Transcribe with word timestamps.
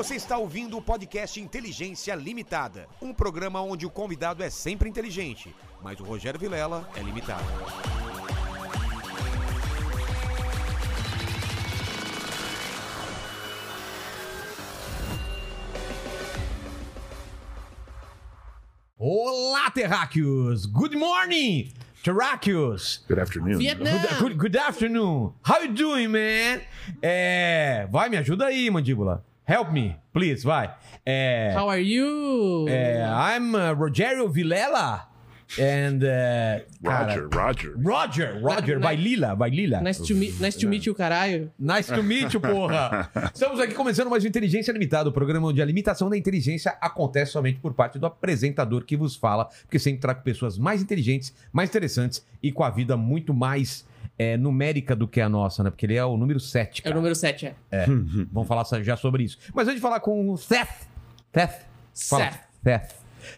Você 0.00 0.14
está 0.14 0.38
ouvindo 0.38 0.78
o 0.78 0.80
podcast 0.80 1.38
Inteligência 1.38 2.14
Limitada, 2.14 2.88
um 3.02 3.12
programa 3.12 3.60
onde 3.60 3.84
o 3.84 3.90
convidado 3.90 4.42
é 4.42 4.48
sempre 4.48 4.88
inteligente, 4.88 5.54
mas 5.82 6.00
o 6.00 6.04
Rogério 6.04 6.40
Vilela 6.40 6.88
é 6.96 7.02
limitado. 7.02 7.44
Olá, 18.96 19.70
terráqueos! 19.70 20.64
Good 20.64 20.96
morning, 20.96 21.74
terráqueos! 22.02 23.04
Good 23.06 23.20
afternoon. 23.20 23.58
Vietnã. 23.58 23.90
Good, 23.98 24.14
good, 24.18 24.34
good 24.36 24.56
afternoon! 24.56 25.34
How 25.46 25.62
you 25.62 25.74
doing, 25.74 26.08
man? 26.08 26.62
É... 27.02 27.86
Vai, 27.92 28.08
me 28.08 28.16
ajuda 28.16 28.46
aí, 28.46 28.70
mandíbula. 28.70 29.28
Help 29.50 29.72
me, 29.72 29.96
please, 30.12 30.44
vai. 30.44 30.72
É... 31.04 31.52
How 31.56 31.68
are 31.68 31.82
you? 31.82 32.68
é, 32.68 33.02
I'm 33.02 33.52
uh, 33.52 33.74
Rogério 33.74 34.28
Vilela. 34.28 35.08
And... 35.58 36.04
uh, 36.04 36.62
Roger, 36.88 37.28
cara, 37.28 37.46
Roger. 37.46 37.74
Roger, 37.82 38.40
Roger, 38.40 38.78
Na- 38.78 38.86
vai 38.86 38.94
Lila, 38.94 39.34
vai 39.34 39.50
Lila. 39.50 39.80
Nice 39.80 40.06
to 40.06 40.14
meet, 40.14 40.38
nice 40.38 40.56
to 40.56 40.68
meet 40.68 40.86
you, 40.86 40.94
caralho. 40.94 41.50
Nice 41.58 41.92
to 41.92 42.00
meet 42.00 42.32
you, 42.32 42.40
porra! 42.40 43.10
Estamos 43.34 43.58
aqui 43.58 43.74
começando 43.74 44.08
mais 44.08 44.24
um 44.24 44.28
Inteligência 44.28 44.70
Limitada, 44.70 45.08
o 45.08 45.12
programa 45.12 45.48
onde 45.48 45.60
a 45.60 45.64
limitação 45.64 46.08
da 46.08 46.16
inteligência 46.16 46.78
acontece 46.80 47.32
somente 47.32 47.58
por 47.58 47.74
parte 47.74 47.98
do 47.98 48.06
apresentador 48.06 48.84
que 48.84 48.96
vos 48.96 49.16
fala, 49.16 49.46
porque 49.62 49.80
sempre 49.80 50.00
trago 50.00 50.22
pessoas 50.22 50.56
mais 50.58 50.80
inteligentes, 50.80 51.34
mais 51.52 51.70
interessantes 51.70 52.24
e 52.40 52.52
com 52.52 52.62
a 52.62 52.70
vida 52.70 52.96
muito 52.96 53.34
mais 53.34 53.84
é, 54.18 54.36
numérica 54.36 54.94
do 54.94 55.08
que 55.08 55.20
a 55.20 55.28
nossa, 55.28 55.62
né? 55.62 55.70
Porque 55.70 55.86
ele 55.86 55.94
é 55.96 56.04
o 56.04 56.16
número 56.16 56.38
7. 56.40 56.82
É 56.84 56.90
o 56.90 56.94
número 56.94 57.14
7, 57.14 57.54
é. 57.70 57.86
Vamos 58.32 58.46
falar 58.48 58.64
já 58.82 58.96
sobre 58.96 59.24
isso. 59.24 59.38
Mas 59.54 59.66
antes 59.66 59.76
de 59.76 59.80
falar 59.82 60.00
com 60.00 60.30
o 60.30 60.36
Seth. 60.36 60.68
Seth. 61.32 61.66
Fala, 62.08 62.24
Seth. 62.24 62.40
Seth. 62.62 62.94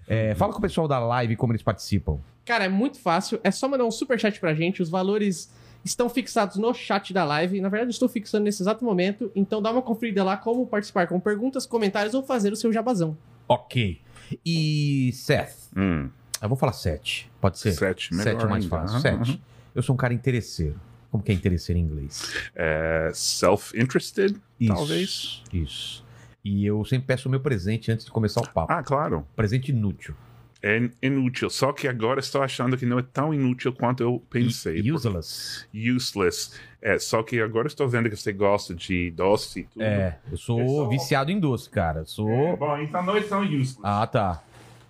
É, 0.09 0.35
fala 0.35 0.53
com 0.53 0.59
o 0.59 0.63
pessoal 0.63 0.87
da 0.89 0.99
live 0.99 1.37
como 1.37 1.53
eles 1.53 1.63
participam. 1.63 2.19
Cara, 2.45 2.65
é 2.65 2.69
muito 2.69 2.99
fácil. 2.99 3.41
É 3.45 3.51
só 3.51 3.69
mandar 3.69 3.85
um 3.85 3.91
superchat 3.91 4.39
pra 4.41 4.55
gente. 4.55 4.83
Os 4.83 4.89
valores 4.91 5.53
estão 5.85 6.09
fixados 6.09 6.57
no 6.57 6.73
chat 6.75 7.13
da 7.13 7.25
live. 7.25 7.61
Na 7.61 7.69
verdade, 7.69 7.89
eu 7.89 7.93
estou 7.93 8.09
fixando 8.09 8.45
nesse 8.45 8.63
exato 8.63 8.85
momento. 8.85 9.31
Então 9.35 9.61
dá 9.63 9.71
uma 9.71 9.83
conferida 9.83 10.23
lá 10.25 10.37
como 10.37 10.67
participar 10.67 11.07
com 11.07 11.19
perguntas, 11.21 11.67
comentários 11.67 12.15
ou 12.15 12.23
fazer 12.23 12.53
o 12.53 12.57
seu 12.57 12.73
jabazão. 12.73 13.17
Ok. 13.49 14.01
E 14.45 15.13
Seth. 15.15 15.55
Hum, 15.77 16.09
Eu 16.41 16.49
vou 16.49 16.57
falar 16.57 16.73
7. 16.73 17.31
Pode 17.41 17.59
ser? 17.59 17.73
sete, 17.73 18.13
melhor 18.15 18.33
Sete 18.33 18.45
é 18.45 18.49
mais 18.49 18.65
ainda. 18.65 18.77
fácil. 18.77 18.97
Aham, 18.97 19.25
Sete. 19.25 19.43
Eu 19.75 19.83
sou 19.83 19.95
um 19.95 19.97
cara 19.97 20.13
interesseiro. 20.15 20.79
Como 21.11 21.23
que 21.23 21.31
é 21.31 21.35
interesseiro 21.35 21.79
em 21.79 21.83
inglês? 21.83 22.35
É, 22.55 23.11
Self-interested, 23.15 24.35
talvez. 24.67 25.43
Isso. 25.53 26.05
E 26.45 26.65
eu 26.67 26.85
sempre 26.85 27.07
peço 27.07 27.29
o 27.29 27.31
meu 27.31 27.41
presente 27.41 27.93
antes 27.93 28.05
de 28.07 28.11
começar 28.11 28.41
o 28.41 28.49
papo. 28.49 28.73
Ah, 28.73 28.83
claro. 28.83 29.27
Presente 29.37 29.71
inútil. 29.71 30.15
É 30.63 30.81
inútil. 31.03 31.51
Só 31.51 31.73
que 31.73 31.87
agora 31.89 32.21
estou 32.21 32.41
achando 32.43 32.77
que 32.77 32.87
não 32.87 32.99
é 32.99 33.03
tão 33.03 33.35
inútil 33.35 33.73
quanto 33.73 34.03
eu 34.03 34.23
pensei. 34.31 34.79
E- 34.81 34.93
Useless. 34.93 35.67
Useless. 35.75 36.53
É, 36.81 36.99
só 36.99 37.23
que 37.23 37.41
agora 37.41 37.67
estou 37.67 37.89
vendo 37.89 38.09
que 38.09 38.17
você 38.17 38.33
gosta 38.33 38.75
de 38.75 39.11
doce 39.11 39.61
e 39.61 39.65
tudo. 39.65 39.83
É, 39.83 40.19
eu 40.31 40.37
sou 40.37 40.61
É 40.61 40.67
só- 40.67 40.89
viciado 40.89 41.31
em 41.31 41.39
doce, 41.39 41.69
cara. 41.69 42.05
Sou. 42.07 42.29
É, 42.31 42.57
Bom, 42.57 42.79
então 42.79 43.03
não 43.05 43.17
é 43.17 43.21
tão 43.23 43.43
useless. 43.43 43.79
Ah, 43.83 44.07
tá. 44.07 44.43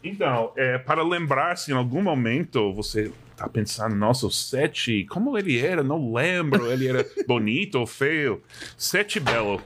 Então, 0.04 0.52
é, 0.56 0.78
para 0.78 1.02
lembrar 1.02 1.56
se 1.56 1.70
em 1.70 1.74
algum 1.74 2.02
momento 2.02 2.72
você 2.74 3.10
tá 3.42 3.48
pensando, 3.48 3.94
nossa, 3.96 4.26
o 4.26 4.30
Sete, 4.30 5.04
como 5.10 5.36
ele 5.36 5.58
era? 5.58 5.82
Não 5.82 6.12
lembro. 6.12 6.70
Ele 6.70 6.86
era 6.88 7.04
bonito 7.26 7.76
ou 7.78 7.86
feio? 7.86 8.42
Sete 8.76 9.18
Belo. 9.18 9.60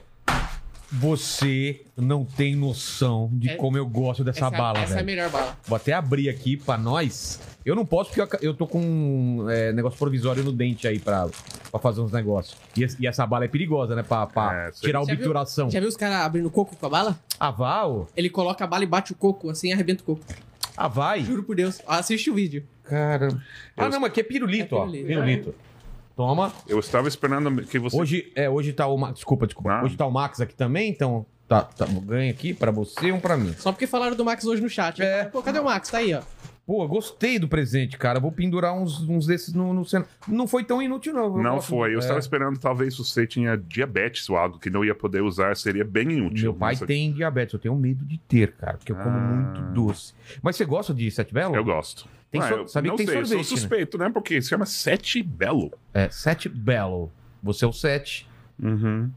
Você 0.89 1.81
não 1.97 2.23
tem 2.23 2.55
noção 2.55 3.29
de 3.33 3.49
É- 3.49 3.55
como 3.55 3.77
eu 3.77 3.85
gosto 3.85 4.23
dessa 4.23 4.45
essa 4.45 4.49
bala, 4.49 4.79
essa 4.79 4.91
é 4.91 4.93
a 4.93 4.95
velho. 4.95 5.05
melhor 5.05 5.29
bala. 5.29 5.57
Vou 5.65 5.75
até 5.75 5.91
abrir 5.91 6.29
aqui 6.29 6.55
pra 6.55 6.77
nós. 6.77 7.41
Eu 7.65 7.75
não 7.75 7.85
posso 7.85 8.09
porque 8.13 8.45
eu 8.45 8.53
tô 8.53 8.65
com 8.65 8.79
um 8.79 9.49
é, 9.49 9.73
negócio 9.73 9.99
provisório 9.99 10.41
no 10.45 10.53
dente 10.53 10.87
aí 10.87 10.97
pra, 10.97 11.27
pra 11.69 11.79
fazer 11.81 11.99
uns 11.99 12.13
negócios. 12.13 12.57
E, 12.77 12.87
e 13.01 13.05
essa 13.05 13.25
bala 13.27 13.43
é 13.43 13.47
perigosa, 13.49 13.93
né? 13.97 14.03
Pra, 14.03 14.25
pra 14.27 14.67
É, 14.67 14.71
tirar 14.71 14.99
a 14.99 15.01
Já 15.01 15.07
viu- 15.07 15.15
obturação. 15.15 15.69
Já 15.69 15.79
viu 15.81 15.89
os 15.89 15.97
caras 15.97 16.19
abrindo 16.21 16.49
coco 16.49 16.73
com 16.77 16.85
a 16.85 16.89
bala? 16.89 17.19
Ah, 17.37 17.51
Val? 17.51 18.07
Ele 18.15 18.29
coloca 18.29 18.63
a 18.63 18.67
bala 18.67 18.85
e 18.85 18.87
bate 18.87 19.11
o 19.11 19.15
coco, 19.15 19.49
assim, 19.49 19.73
arrebenta 19.73 20.03
o 20.03 20.05
coco. 20.05 20.21
Ah, 20.77 20.87
vai? 20.87 21.21
Juro 21.23 21.43
por 21.43 21.55
Deus. 21.55 21.81
Assiste 21.87 22.29
o 22.29 22.35
vídeo. 22.35 22.63
Cara. 22.83 23.29
Ah, 23.75 23.85
Eu- 23.85 23.89
não, 23.89 23.99
mas 23.99 24.11
aqui 24.11 24.19
é 24.21 24.23
pirulito, 24.23 24.75
É 24.75 24.77
ó. 24.77 24.81
pirulito. 24.81 25.07
Pirulito. 25.07 25.55
Toma. 26.15 26.53
Eu 26.67 26.79
estava 26.79 27.07
esperando 27.07 27.63
que 27.63 27.77
você. 27.79 27.95
Hoje, 27.99 28.31
é, 28.35 28.49
hoje 28.49 28.73
tá 28.73 28.87
o 28.87 28.97
Max. 28.97 29.15
Desculpa, 29.15 29.45
desculpa. 29.45 29.71
Ah. 29.71 29.83
Hoje 29.83 29.95
tá 29.97 30.05
o 30.05 30.11
Max 30.11 30.39
aqui 30.39 30.55
também, 30.55 30.89
então. 30.89 31.25
Tá, 31.47 31.61
tá, 31.61 31.85
ganha 32.03 32.29
aqui 32.29 32.53
pra 32.53 32.71
você 32.71 33.07
e 33.07 33.11
um 33.11 33.19
pra 33.19 33.37
mim. 33.37 33.53
Só 33.57 33.71
porque 33.71 33.87
falaram 33.87 34.15
do 34.17 34.25
Max 34.25 34.43
hoje 34.45 34.61
no 34.61 34.69
chat. 34.69 35.01
É. 35.01 35.23
Pô, 35.25 35.41
cadê 35.41 35.59
o 35.59 35.63
Max? 35.63 35.89
Tá 35.89 35.99
aí, 35.99 36.13
ó. 36.13 36.21
Pô, 36.67 36.85
gostei 36.85 37.39
do 37.39 37.47
presente, 37.47 37.97
cara. 37.97 38.19
Vou 38.19 38.29
pendurar 38.29 38.73
uns, 38.75 38.99
uns 39.07 39.25
desses 39.25 39.53
no, 39.53 39.73
no 39.73 39.85
cenário. 39.85 40.11
Não 40.27 40.45
foi 40.45 40.65
tão 40.65 40.81
inútil, 40.81 41.13
não. 41.13 41.37
Eu 41.37 41.41
Não 41.41 41.55
gosto- 41.55 41.69
foi. 41.69 41.91
Eu 41.93 41.95
é. 41.95 41.99
estava 41.99 42.19
esperando, 42.19 42.59
talvez 42.59 42.97
você 42.97 43.25
tinha 43.25 43.55
diabetes 43.55 44.29
ou 44.29 44.35
algo 44.35 44.59
que 44.59 44.69
não 44.69 44.83
ia 44.83 44.93
poder 44.93 45.21
usar, 45.21 45.55
seria 45.55 45.85
bem 45.85 46.11
inútil. 46.11 46.43
Meu 46.51 46.53
pai 46.53 46.73
Nossa, 46.73 46.85
tem 46.85 47.13
diabetes, 47.13 47.53
eu 47.53 47.59
tenho 47.59 47.73
medo 47.77 48.03
de 48.03 48.17
ter, 48.17 48.51
cara, 48.51 48.77
porque 48.77 48.91
eu 48.91 48.97
como 48.97 49.09
Ah. 49.17 49.21
muito 49.21 49.61
doce. 49.73 50.13
Mas 50.41 50.57
você 50.57 50.65
gosta 50.65 50.93
de 50.93 51.09
Sete 51.09 51.33
Belo? 51.33 51.55
Eu 51.55 51.63
gosto. 51.63 52.05
Tem 52.29 52.41
Ah, 52.41 52.49
eu 52.49 52.67
sabia 52.67 52.89
não 52.89 52.97
que 52.97 53.05
tem 53.05 53.13
sei, 53.13 53.21
eu 53.21 53.25
sorvete, 53.25 53.45
sou 53.47 53.55
né? 53.55 53.61
suspeito, 53.61 53.97
né? 53.97 54.09
Porque 54.09 54.41
se 54.41 54.49
chama 54.49 54.65
Sete 54.65 55.23
Belo. 55.23 55.71
É, 55.93 56.09
Sete 56.09 56.49
Belo. 56.49 57.09
Você 57.41 57.63
é 57.63 57.67
o 57.69 57.71
Sete. 57.71 58.27
Uhum. 58.61 59.09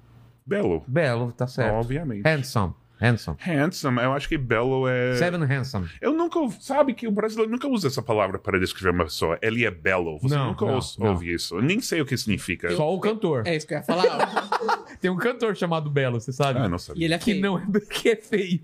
Belo, 0.46 0.84
Belo, 0.86 1.32
tá 1.32 1.48
certo. 1.48 1.74
obviamente. 1.74 2.22
Handsome. 2.24 2.74
Handsome. 3.00 3.36
Handsome, 3.40 3.98
eu 4.02 4.12
acho 4.12 4.28
que 4.28 4.36
Belo 4.36 4.86
é. 4.86 5.14
Seven 5.16 5.40
Handsome. 5.44 5.88
Eu 6.00 6.12
nunca 6.12 6.38
sabe 6.60 6.92
que 6.92 7.08
o 7.08 7.10
brasileiro 7.10 7.50
nunca 7.50 7.66
usa 7.66 7.86
essa 7.88 8.02
palavra 8.02 8.38
para 8.38 8.58
descrever 8.60 8.90
uma 8.90 9.04
pessoa. 9.04 9.38
Ele 9.40 9.64
é 9.64 9.70
belo. 9.70 10.18
Você 10.20 10.34
Não, 10.34 10.48
nunca 10.48 10.66
não, 10.66 10.74
ouve, 10.74 10.88
não. 10.98 11.10
ouve 11.10 11.32
isso. 11.32 11.56
Eu 11.56 11.62
nem 11.62 11.80
sei 11.80 12.00
o 12.02 12.06
que 12.06 12.16
significa. 12.16 12.70
Só 12.76 12.94
o 12.94 13.00
cantor. 13.00 13.46
É 13.46 13.56
isso 13.56 13.66
que 13.66 13.72
eu 13.74 13.78
ia 13.78 13.84
falar. 13.84 14.86
Tem 15.00 15.10
um 15.10 15.16
cantor 15.16 15.56
chamado 15.56 15.88
Belo, 15.88 16.20
você 16.20 16.30
sabe? 16.32 16.58
Ah, 16.58 16.68
não 16.68 16.76
e 16.76 16.80
sabia. 16.80 17.04
ele 17.06 17.14
é 17.14 17.18
que 17.18 17.34
não 17.34 17.58
é 17.58 17.62
que 17.90 18.10
é 18.10 18.16
feio. 18.16 18.60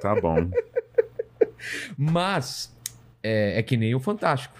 Tá 0.00 0.20
bom. 0.20 0.50
Mas 1.96 2.74
é, 3.22 3.58
é 3.58 3.62
que 3.62 3.76
nem 3.76 3.94
o 3.94 4.00
Fantástico. 4.00 4.54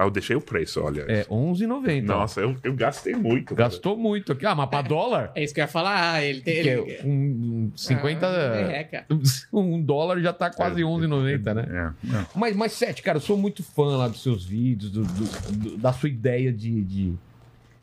Ah, 0.00 0.04
eu 0.04 0.10
deixei 0.12 0.36
o 0.36 0.40
preço, 0.40 0.80
olha. 0.80 1.00
É 1.08 1.22
R$11,90. 1.22 2.04
Nossa, 2.04 2.40
eu, 2.40 2.54
eu 2.62 2.72
gastei 2.72 3.16
muito. 3.16 3.52
Gastou 3.52 3.96
muito 3.96 4.30
aqui. 4.30 4.46
Ah, 4.46 4.54
mas 4.54 4.68
pra 4.70 4.80
dólar? 4.80 5.32
É 5.34 5.42
isso 5.42 5.52
que 5.52 5.58
eu 5.58 5.64
ia 5.64 5.68
falar. 5.68 6.12
Ah, 6.12 6.22
ele 6.24 6.40
tem. 6.40 6.62
Que 6.62 6.68
Ele... 6.68 6.92
é 6.92 7.02
um, 7.04 7.08
um 7.10 7.72
50. 7.74 8.24
Ah, 8.24 8.72
é, 8.72 8.84
cara. 8.84 9.06
um 9.52 9.82
dólar 9.82 10.20
já 10.20 10.32
tá 10.32 10.50
quase 10.50 10.80
É, 10.80 10.84
R$11,90, 10.84 11.52
né? 11.54 11.66
É, 11.68 12.16
é. 12.16 12.26
Mas, 12.36 12.54
mas, 12.54 12.72
Sete, 12.74 13.02
cara, 13.02 13.16
eu 13.16 13.20
sou 13.22 13.36
muito 13.36 13.64
fã 13.64 13.96
lá 13.96 14.06
dos 14.06 14.22
seus 14.22 14.44
vídeos, 14.46 14.92
do- 14.92 15.02
do- 15.02 15.52
do- 15.70 15.76
da 15.78 15.92
sua 15.92 16.08
ideia 16.08 16.52
de, 16.52 16.80
de, 16.84 17.14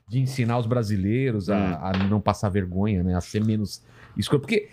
de 0.07 0.19
ensinar 0.21 0.57
os 0.57 0.65
brasileiros 0.65 1.49
a, 1.49 1.57
Hum. 1.57 1.77
a 1.81 1.97
não 2.07 2.21
passar 2.21 2.47
vergonha, 2.47 3.03
né? 3.03 3.13
A 3.13 3.19
ser 3.19 3.43
menos 3.43 3.83
escroto. 4.15 4.43
Porque, 4.43 4.69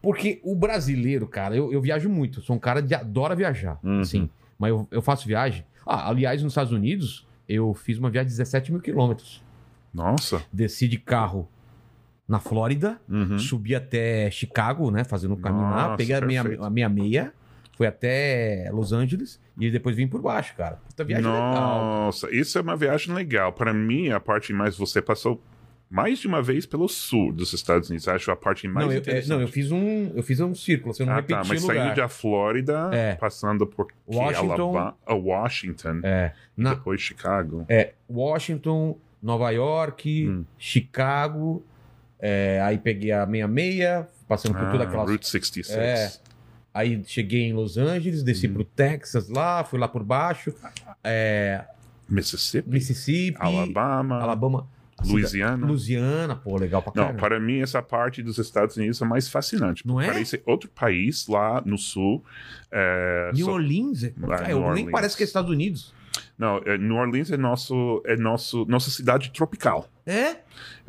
porque 0.00 0.40
o 0.42 0.54
brasileiro, 0.56 1.26
cara, 1.26 1.54
eu, 1.54 1.70
eu 1.74 1.80
viajo 1.82 2.08
muito. 2.08 2.38
Eu 2.38 2.42
sou 2.42 2.56
um 2.56 2.58
cara 2.58 2.82
que 2.82 2.94
adora 2.94 3.34
viajar, 3.36 3.78
Uhum. 3.84 4.02
sim. 4.02 4.30
Mas 4.58 4.70
eu, 4.70 4.88
eu 4.90 5.02
faço 5.02 5.28
viagem. 5.28 5.62
Ah, 5.86 6.08
aliás, 6.10 6.42
nos 6.42 6.52
Estados 6.52 6.72
Unidos, 6.72 7.26
eu 7.48 7.72
fiz 7.74 7.96
uma 7.98 8.10
viagem 8.10 8.28
de 8.28 8.34
17 8.36 8.72
mil 8.72 8.80
quilômetros. 8.80 9.42
Nossa. 9.94 10.42
Desci 10.52 10.88
de 10.88 10.98
carro 10.98 11.48
na 12.28 12.40
Flórida, 12.40 13.00
Uhum. 13.08 13.38
subi 13.38 13.74
até 13.74 14.30
Chicago, 14.30 14.90
né? 14.90 15.04
Fazendo 15.04 15.34
o 15.34 15.36
caminho 15.36 15.62
lá. 15.70 15.82
Nossa, 15.84 15.96
Peguei 15.96 16.16
a 16.16 16.20
minha, 16.20 16.42
a 16.60 16.68
minha 16.70 16.88
meia, 16.88 17.32
fui 17.76 17.86
até 17.86 18.68
Los 18.72 18.92
Angeles 18.92 19.40
e 19.58 19.70
depois 19.70 19.94
vim 19.96 20.08
por 20.08 20.20
baixo, 20.20 20.54
cara. 20.56 20.80
Puta 20.88 21.04
viagem 21.04 21.24
legal. 21.30 21.80
Nossa, 21.80 22.28
isso 22.34 22.58
é 22.58 22.60
uma 22.62 22.76
viagem 22.76 23.14
legal. 23.14 23.52
Para 23.52 23.72
mim, 23.72 24.10
a 24.10 24.18
parte 24.18 24.52
mais. 24.52 24.76
Você 24.76 25.00
passou 25.00 25.40
mais 25.88 26.18
de 26.18 26.26
uma 26.26 26.42
vez 26.42 26.66
pelo 26.66 26.88
sul 26.88 27.32
dos 27.32 27.52
Estados 27.52 27.88
Unidos. 27.88 28.08
Acho 28.08 28.30
a 28.30 28.36
parte 28.36 28.66
mais 28.66 28.86
Não 28.86 28.92
eu, 28.92 28.96
é, 28.98 29.00
interessante. 29.00 29.28
não, 29.30 29.40
eu 29.40 29.48
fiz 29.48 29.70
um, 29.70 30.10
eu 30.14 30.22
fiz 30.22 30.40
um 30.40 30.54
círculo, 30.54 30.90
assim, 30.90 31.02
eu 31.04 31.06
não 31.06 31.12
ah, 31.12 31.16
repeti 31.16 31.40
tá, 31.40 31.44
mas 31.48 31.62
lugar. 31.62 31.76
saindo 31.76 31.96
da 31.96 32.08
Flórida, 32.08 32.90
É. 32.92 33.14
passando 33.14 33.66
por? 33.66 33.86
Washington. 34.06 34.52
Alabama, 34.52 34.96
Washington, 35.08 36.00
É, 36.02 36.32
na, 36.56 36.74
depois 36.74 37.00
Chicago. 37.00 37.64
é, 37.68 37.92
Washington, 38.10 38.96
Nova 39.22 39.50
York, 39.50 40.28
Hum. 40.28 40.44
Chicago, 40.58 41.64
é, 42.18 42.60
aí 42.64 42.78
peguei 42.78 43.12
a 43.12 43.24
meia-meia, 43.26 44.08
passando 44.28 44.54
por 44.54 44.64
Ah, 44.64 44.70
toda 44.72 44.84
aquela... 44.84 45.04
Route 45.04 45.26
66. 45.26 45.78
É. 45.78 46.12
Aí 46.74 47.02
cheguei 47.06 47.42
em 47.44 47.52
Los 47.54 47.78
Angeles, 47.78 48.22
desci 48.22 48.48
Hum. 48.48 48.54
pro 48.54 48.64
Texas 48.64 49.28
lá, 49.30 49.64
fui 49.64 49.78
lá 49.78 49.88
por 49.88 50.02
baixo, 50.02 50.52
é, 51.02 51.64
Mississippi, 52.08 52.68
Mississippi, 52.68 53.36
Alabama, 53.40 54.20
Alabama, 54.20 54.66
Louisiana. 55.04 55.66
Louisiana, 55.66 56.36
pô, 56.36 56.56
legal 56.56 56.80
pra 56.82 56.92
Não, 56.96 57.04
caramba. 57.04 57.20
para 57.20 57.38
mim 57.40 57.60
essa 57.60 57.82
parte 57.82 58.22
dos 58.22 58.38
Estados 58.38 58.76
Unidos 58.76 59.00
é 59.00 59.04
mais 59.04 59.28
fascinante. 59.28 59.86
Não 59.86 60.00
é? 60.00 60.06
Parece 60.06 60.42
outro 60.46 60.70
país 60.70 61.26
lá 61.28 61.62
no 61.64 61.76
sul. 61.76 62.24
É, 62.70 63.30
New 63.34 63.44
só- 63.46 63.52
Orleans, 63.52 64.04
é- 64.04 64.12
Ah, 64.16 64.20
New 64.20 64.50
eu- 64.50 64.58
nem 64.60 64.68
Orleans. 64.68 64.90
parece 64.90 65.16
que 65.16 65.22
é 65.22 65.26
Estados 65.26 65.50
Unidos. 65.50 65.94
Não, 66.38 66.58
é, 66.64 66.78
New 66.78 66.96
Orleans 66.96 67.30
é 67.30 67.36
nosso 67.36 68.02
é 68.06 68.16
nosso 68.16 68.64
nossa 68.66 68.90
cidade 68.90 69.30
tropical. 69.32 69.86
É? 70.06 70.36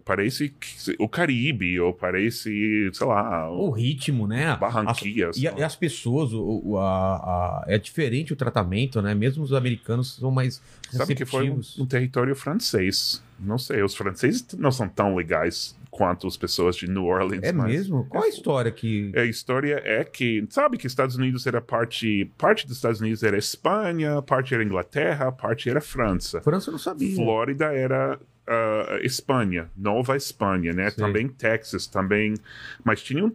Parece 0.05 0.53
o 0.99 1.09
Caribe 1.09 1.79
ou 1.79 1.91
parece, 1.91 2.89
sei 2.93 3.07
lá, 3.07 3.49
O 3.51 3.71
ritmo, 3.71 4.27
né? 4.27 4.55
Barranquillas. 4.57 5.35
As- 5.37 5.41
e, 5.41 5.47
a- 5.47 5.55
e 5.57 5.63
as 5.63 5.75
pessoas, 5.75 6.31
o, 6.31 6.61
o- 6.63 6.77
a- 6.77 7.15
a- 7.15 7.63
é 7.67 7.77
diferente 7.79 8.31
o 8.31 8.35
tratamento, 8.35 9.01
né? 9.01 9.15
Mesmo 9.15 9.43
os 9.43 9.53
americanos 9.53 10.15
são 10.17 10.29
mais 10.29 10.61
Sabe 10.91 11.15
que 11.15 11.25
foi 11.25 11.49
um, 11.49 11.59
um 11.79 11.85
território 11.85 12.35
francês. 12.35 13.23
Não 13.39 13.57
sei, 13.57 13.83
os 13.83 13.95
franceses 13.95 14.45
não 14.57 14.71
são 14.71 14.87
tão 14.87 15.15
legais 15.15 15.75
quanto 15.91 16.27
as 16.27 16.37
pessoas 16.37 16.75
de 16.75 16.87
New 16.87 17.05
Orleans. 17.05 17.43
É 17.43 17.51
mesmo? 17.51 18.05
Qual 18.05 18.23
a 18.23 18.27
história 18.27 18.71
que... 18.71 19.11
A 19.15 19.25
história 19.25 19.81
é 19.83 20.03
que, 20.03 20.45
sabe 20.49 20.77
que 20.77 20.85
Estados 20.87 21.15
Unidos 21.15 21.45
era 21.47 21.59
parte, 21.59 22.31
parte 22.37 22.67
dos 22.67 22.75
Estados 22.77 23.01
Unidos 23.01 23.23
era 23.23 23.37
Espanha, 23.37 24.21
parte 24.21 24.53
era 24.53 24.63
Inglaterra, 24.63 25.31
parte 25.31 25.69
era 25.69 25.81
França. 25.81 26.39
França 26.41 26.69
eu 26.69 26.73
não 26.73 26.79
sabia. 26.79 27.15
Flórida 27.15 27.65
era 27.73 28.19
ah, 28.47 28.99
Espanha, 29.01 29.69
Nova 29.75 30.15
Espanha, 30.15 30.73
né? 30.73 30.89
Sei. 30.89 31.03
Também 31.03 31.27
Texas, 31.27 31.85
também. 31.87 32.35
Mas 32.83 33.01
tinha 33.03 33.23
um 33.25 33.31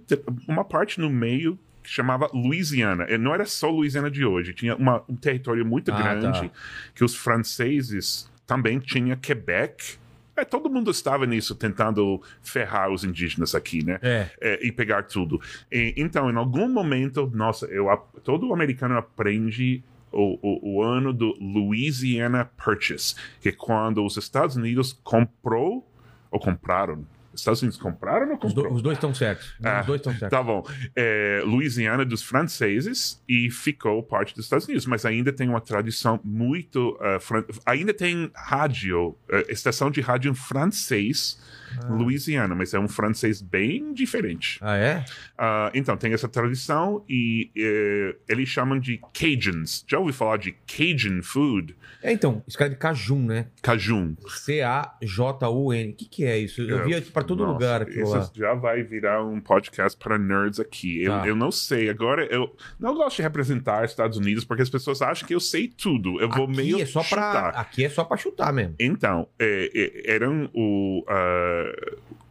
uma 0.49 0.65
parte 0.65 1.01
no 1.01 1.11
meio 1.11 1.59
que 1.83 1.91
chamava 1.91 2.29
Louisiana. 2.33 3.07
E 3.11 3.19
não 3.19 3.35
era 3.35 3.45
só 3.45 3.69
Louisiana 3.71 4.11
de 4.11 4.25
hoje, 4.25 4.53
tinha 4.55 4.77
uma- 4.77 5.03
um 5.09 5.17
território 5.17 5.67
muito 5.67 5.91
Ah, 5.93 5.97
grande 6.01 6.49
tá. 6.49 6.55
que 6.95 7.03
os 7.05 7.15
franceses 7.15 8.31
também 8.47 8.79
tinha 8.79 9.17
Quebec. 9.17 9.97
É, 10.35 10.45
todo 10.47 10.71
mundo 10.71 10.91
estava 10.91 11.27
nisso, 11.27 11.55
tentando 11.55 12.23
ferrar 12.43 12.91
os 12.91 13.05
indígenas 13.05 13.55
aqui, 13.55 13.85
né? 13.85 13.99
É. 14.01 14.31
é, 14.41 14.67
e 14.67 14.73
pegar 14.73 15.03
tudo. 15.03 15.39
E, 15.71 15.93
então, 15.97 16.31
em 16.31 16.37
algum 16.37 16.69
momento, 16.69 17.31
nossa, 17.35 17.67
eu, 17.67 17.87
todo 18.25 18.53
americano 18.55 18.97
aprende 18.97 19.83
o, 20.13 20.39
o, 20.43 20.77
o 20.77 20.83
ano 20.83 21.13
do 21.13 21.35
Louisiana 21.41 22.45
Purchase, 22.45 23.15
que 23.41 23.49
é 23.49 23.53
quando 23.53 24.05
os 24.05 24.17
Estados 24.17 24.57
Unidos 24.57 24.93
comprou 25.03 25.89
ou 26.31 26.39
compraram. 26.41 27.07
Estados 27.35 27.63
Unidos 27.63 27.79
compraram 27.79 28.29
ou 28.29 28.35
Os, 28.35 28.53
do- 28.53 28.61
comprou? 28.61 28.75
os 28.77 28.83
dois 28.83 28.99
estão 28.99 29.15
certos. 29.15 29.55
Ah, 29.65 29.81
os 29.81 29.87
dois 29.87 30.01
estão 30.01 30.13
certos. 30.13 30.29
Tá 30.39 30.43
bom. 30.43 30.63
É, 30.95 31.43
Louisiana 31.47 32.05
dos 32.05 32.23
franceses 32.23 33.23
e 33.27 33.51
ficou 33.51 34.03
parte 34.03 34.35
dos 34.35 34.45
Estados 34.45 34.67
Unidos, 34.67 34.85
mas 34.85 35.07
ainda 35.07 35.33
tem 35.33 35.49
uma 35.49 35.61
tradição 35.61 36.21
muito. 36.23 36.95
ah, 37.01 37.19
fran- 37.19 37.45
ainda 37.65 37.95
tem 37.95 38.31
rádio, 38.35 39.17
ah, 39.31 39.45
estação 39.49 39.91
de 39.91 40.03
rádio 40.03 40.31
em 40.31 40.35
francês. 40.35 41.41
Louisiana, 41.89 42.55
mas 42.55 42.75
é 42.75 42.79
um 42.79 42.89
francês 42.89 43.41
bem 43.43 43.93
diferente. 43.93 44.59
Ah, 44.61 44.77
é? 44.77 45.05
Ah, 45.37 45.71
então, 45.75 45.97
tem 45.97 46.13
essa 46.13 46.29
tradição 46.29 47.05
e 47.09 47.51
eh, 47.57 48.17
eles 48.29 48.49
chamam 48.49 48.79
de 48.79 49.01
Cajuns. 49.13 49.85
Já 49.89 49.99
ouviu 49.99 50.15
falar 50.15 50.37
de 50.39 50.53
Cajun 50.67 51.23
food? 51.23 51.77
É, 52.03 52.13
então, 52.13 52.43
escreve 52.49 52.75
Cajun, 52.77 53.25
né? 53.27 53.47
Cajun. 53.63 54.15
C-A-J-U-N. 54.27 55.91
O 55.91 55.95
que, 55.95 56.05
que 56.07 56.25
é 56.25 56.39
isso? 56.39 56.63
Eu 56.63 56.85
via 56.85 57.01
pra 57.03 57.23
todo 57.23 57.41
Nossa, 57.45 57.53
lugar 57.53 57.89
isso 57.89 58.33
já 58.35 58.55
vai 58.55 58.83
virar 58.83 59.25
um 59.25 59.41
podcast 59.41 59.99
para 59.99 60.19
nerds 60.19 60.59
aqui. 60.59 61.03
Eu, 61.03 61.13
Tá. 61.13 61.27
eu 61.27 61.37
não 61.37 61.51
sei. 61.53 61.89
Agora, 61.91 62.25
eu 62.27 62.55
não 62.79 62.95
gosto 62.95 63.17
de 63.17 63.23
representar 63.23 63.85
Estados 63.85 64.17
Unidos 64.17 64.45
porque 64.45 64.63
as 64.63 64.71
pessoas 64.71 65.03
acham 65.03 65.27
que 65.27 65.35
eu 65.35 65.41
sei 65.41 65.69
tudo. 65.69 66.21
Eu 66.21 66.29
vou 66.29 66.49
meio 66.49 66.77
Aqui 66.77 66.83
é 66.83 66.87
só 66.87 67.03
pra, 67.03 67.27
chutar. 67.33 67.49
aqui 67.57 67.85
é 67.85 67.89
só 67.89 68.05
pra 68.05 68.17
chutar 68.17 68.53
mesmo. 68.53 68.75
Então, 68.81 69.29
é, 69.39 69.71
é, 69.75 70.15
eram 70.15 70.51
o, 70.55 71.05
ah, 71.09 71.62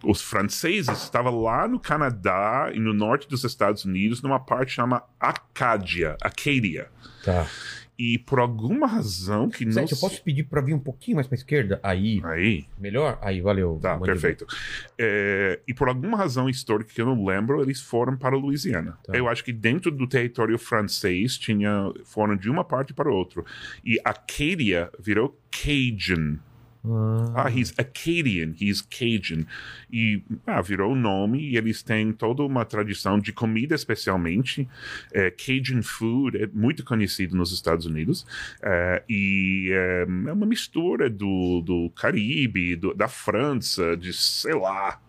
os 0.03 0.21
franceses 0.21 1.03
estavam 1.03 1.41
lá 1.41 1.67
no 1.67 1.79
Canadá 1.79 2.71
e 2.73 2.79
no 2.79 2.93
norte 2.93 3.27
dos 3.29 3.43
Estados 3.43 3.85
Unidos, 3.85 4.21
numa 4.21 4.39
parte 4.39 4.71
chamada 4.73 5.03
Acádia, 5.19 6.17
Acadia. 6.21 6.87
Tá. 7.23 7.45
E 7.99 8.17
por 8.17 8.39
alguma 8.39 8.87
razão 8.87 9.47
que 9.47 9.63
não 9.63 9.73
Sete, 9.73 9.91
eu 9.91 9.97
sei- 9.97 10.09
posso 10.09 10.23
pedir 10.23 10.45
pra 10.45 10.59
vir 10.59 10.73
um 10.73 10.79
pouquinho 10.79 11.15
mais 11.17 11.27
pra 11.27 11.35
esquerda? 11.35 11.79
Aí. 11.83 12.19
Aí, 12.23 12.65
Melhor? 12.79 13.19
Aí, 13.21 13.41
valeu. 13.41 13.77
tá, 13.79 13.95
perfeito. 13.99 14.47
É, 14.97 15.59
e 15.67 15.73
por 15.73 15.87
alguma 15.87 16.17
razão 16.17 16.49
histórica 16.49 16.91
que 16.91 16.99
eu 16.99 17.05
não 17.05 17.23
lembro, 17.23 17.61
eles 17.61 17.79
foram 17.79 18.17
para 18.17 18.35
a 18.35 18.39
Louisiana. 18.39 18.97
Tá. 19.05 19.15
Eu 19.15 19.29
acho 19.29 19.43
que 19.43 19.53
dentro 19.53 19.91
do 19.91 20.07
território 20.07 20.57
francês 20.57 21.37
tinha 21.37 21.91
foram 22.03 22.35
de 22.35 22.49
uma 22.49 22.63
parte 22.63 22.91
para 22.91 23.11
outra. 23.11 23.43
E 23.85 23.99
Acadia 24.03 24.89
virou 24.99 25.37
Cajun. 25.51 26.37
Ah, 26.83 27.43
Ah, 27.45 27.49
he's 27.49 27.73
Acadian, 27.77 28.53
he's 28.59 28.81
Cajun. 28.81 29.45
E 29.91 30.23
ah, 30.47 30.61
virou 30.61 30.93
o 30.93 30.95
nome 30.95 31.39
e 31.51 31.57
eles 31.57 31.83
têm 31.83 32.11
toda 32.11 32.43
uma 32.43 32.65
tradição 32.65 33.19
de 33.19 33.31
comida, 33.31 33.75
especialmente. 33.75 34.67
É, 35.13 35.29
Cajun 35.31 35.81
food 35.83 36.37
é 36.37 36.47
muito 36.47 36.83
conhecido 36.83 37.35
nos 37.35 37.51
Estados 37.51 37.85
Unidos. 37.85 38.25
É, 38.63 39.03
e 39.07 39.69
é, 39.71 40.01
é 40.29 40.33
uma 40.33 40.45
mistura 40.45 41.09
do, 41.09 41.61
do 41.61 41.89
Caribe, 41.91 42.75
do- 42.75 42.93
da 42.93 43.07
França, 43.07 43.95
de 43.95 44.11
sei 44.13 44.53
lá. 44.55 44.99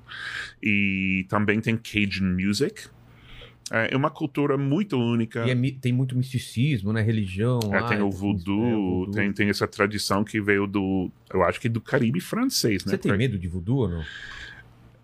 E 0.63 1.25
também 1.29 1.61
tem 1.61 1.77
Cajun 1.77 2.37
music. 2.39 2.89
É 3.73 3.97
uma 3.97 4.11
cultura 4.11 4.59
muito 4.59 4.99
única. 4.99 5.47
E 5.47 5.51
é 5.51 5.73
tem 5.81 5.93
muito 5.93 6.15
misticismo, 6.15 6.93
né? 6.93 7.01
Religião. 7.01 7.59
É, 7.73 7.81
lá, 7.81 7.89
tem 7.89 8.03
o 8.03 8.09
é, 8.09 8.11
voodoo, 8.11 8.65
é, 8.65 8.75
o 8.75 8.97
voodoo. 8.99 9.15
Tem, 9.15 9.33
tem 9.33 9.49
essa 9.49 9.67
tradição 9.67 10.23
que 10.23 10.39
veio 10.41 10.67
do, 10.67 11.11
eu 11.33 11.43
acho 11.43 11.59
que 11.59 11.71
do 11.71 11.81
Caribe 11.81 12.21
francês, 12.21 12.85
né? 12.85 12.91
Você 12.91 12.99
tem 12.99 13.17
medo 13.17 13.39
de 13.39 13.49
voodoo 13.49 13.79
ou 13.79 13.89
não? 13.89 14.05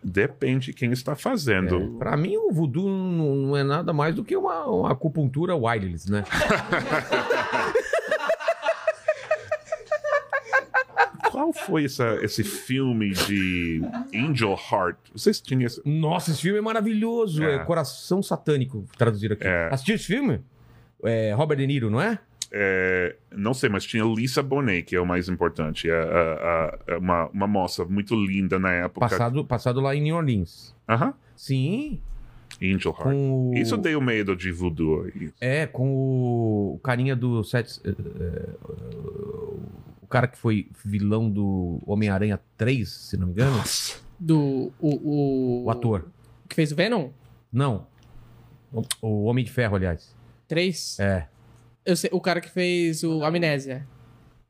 Depende 0.04 0.66
de 0.66 0.72
quem 0.74 0.92
está 0.92 1.16
fazendo. 1.16 1.76
É, 1.76 1.98
pra 1.98 2.16
mim, 2.16 2.36
o 2.36 2.52
voodoo 2.52 2.88
não, 2.88 3.34
não 3.36 3.56
é 3.56 3.64
nada 3.64 3.92
mais 3.92 4.14
do 4.14 4.22
que 4.22 4.36
uma, 4.36 4.64
uma 4.66 4.92
acupuntura 4.92 5.56
wireless, 5.56 6.10
né? 6.10 6.24
Qual 11.52 11.66
foi 11.66 11.84
essa, 11.86 12.18
esse 12.22 12.44
filme 12.44 13.10
de 13.10 13.80
Angel 14.14 14.50
Heart? 14.70 14.98
Vocês 15.12 15.40
tinham 15.40 15.62
esse... 15.62 15.80
Nossa, 15.84 16.30
esse 16.30 16.42
filme 16.42 16.58
é 16.58 16.62
maravilhoso. 16.62 17.42
É, 17.42 17.56
É. 17.56 17.58
Coração 17.64 18.22
Satânico, 18.22 18.84
traduzido 18.96 19.34
aqui. 19.34 19.46
É. 19.46 19.68
Assistiu 19.72 19.94
esse 19.94 20.04
filme? 20.04 20.40
É, 21.02 21.32
Robert 21.34 21.56
De 21.56 21.66
Niro, 21.66 21.90
não 21.90 22.00
é? 22.00 22.18
é, 22.52 23.16
não 23.30 23.52
sei, 23.54 23.68
mas 23.68 23.84
tinha 23.84 24.04
Lisa 24.04 24.42
Bonet, 24.42 24.82
que 24.82 24.96
é 24.96 25.00
o 25.00 25.06
mais 25.06 25.28
importante. 25.28 25.88
É, 25.88 25.94
é, 25.94 26.94
é 26.94 26.96
uma, 26.98 27.28
uma 27.28 27.46
moça 27.46 27.84
muito 27.84 28.14
linda 28.14 28.58
na 28.58 28.72
época. 28.72 29.00
Passado, 29.00 29.44
passado 29.44 29.80
lá 29.80 29.94
em 29.94 30.02
New 30.02 30.16
Orleans. 30.16 30.74
Aham. 30.88 31.14
Sim, 31.36 32.00
Angel 32.62 32.94
Heart. 32.98 33.14
o... 33.14 33.52
Isso 33.54 33.76
deu 33.76 34.00
medo 34.00 34.34
de 34.34 34.50
voodoo. 34.50 35.04
aí. 35.04 35.30
É, 35.40 35.66
com 35.66 35.88
o, 35.94 36.74
o 36.74 36.78
carinha 36.80 37.14
do 37.14 37.44
sete, 37.44 37.80
é, 37.84 37.90
é, 37.90 38.48
o 40.08 40.10
cara 40.10 40.26
que 40.26 40.38
foi 40.38 40.70
vilão 40.82 41.28
do 41.30 41.80
Homem-Aranha 41.86 42.40
3, 42.56 42.88
se 42.88 43.16
não 43.18 43.26
me 43.26 43.32
engano. 43.34 43.62
Do. 44.18 44.72
O, 44.80 44.88
o, 44.88 45.64
O 45.66 45.70
ator. 45.70 46.06
Que 46.48 46.54
fez 46.56 46.72
o 46.72 46.74
Venom? 46.76 47.10
Não. 47.52 47.86
O, 48.72 48.82
o 49.02 49.24
Homem 49.24 49.44
de 49.44 49.52
Ferro, 49.52 49.76
aliás. 49.76 50.16
3? 50.48 50.98
É. 50.98 51.26
Eu 51.84 51.94
sei, 51.94 52.08
o 52.10 52.22
cara 52.22 52.40
que 52.40 52.48
fez 52.48 53.04
o 53.04 53.22
Amnésia. 53.22 53.86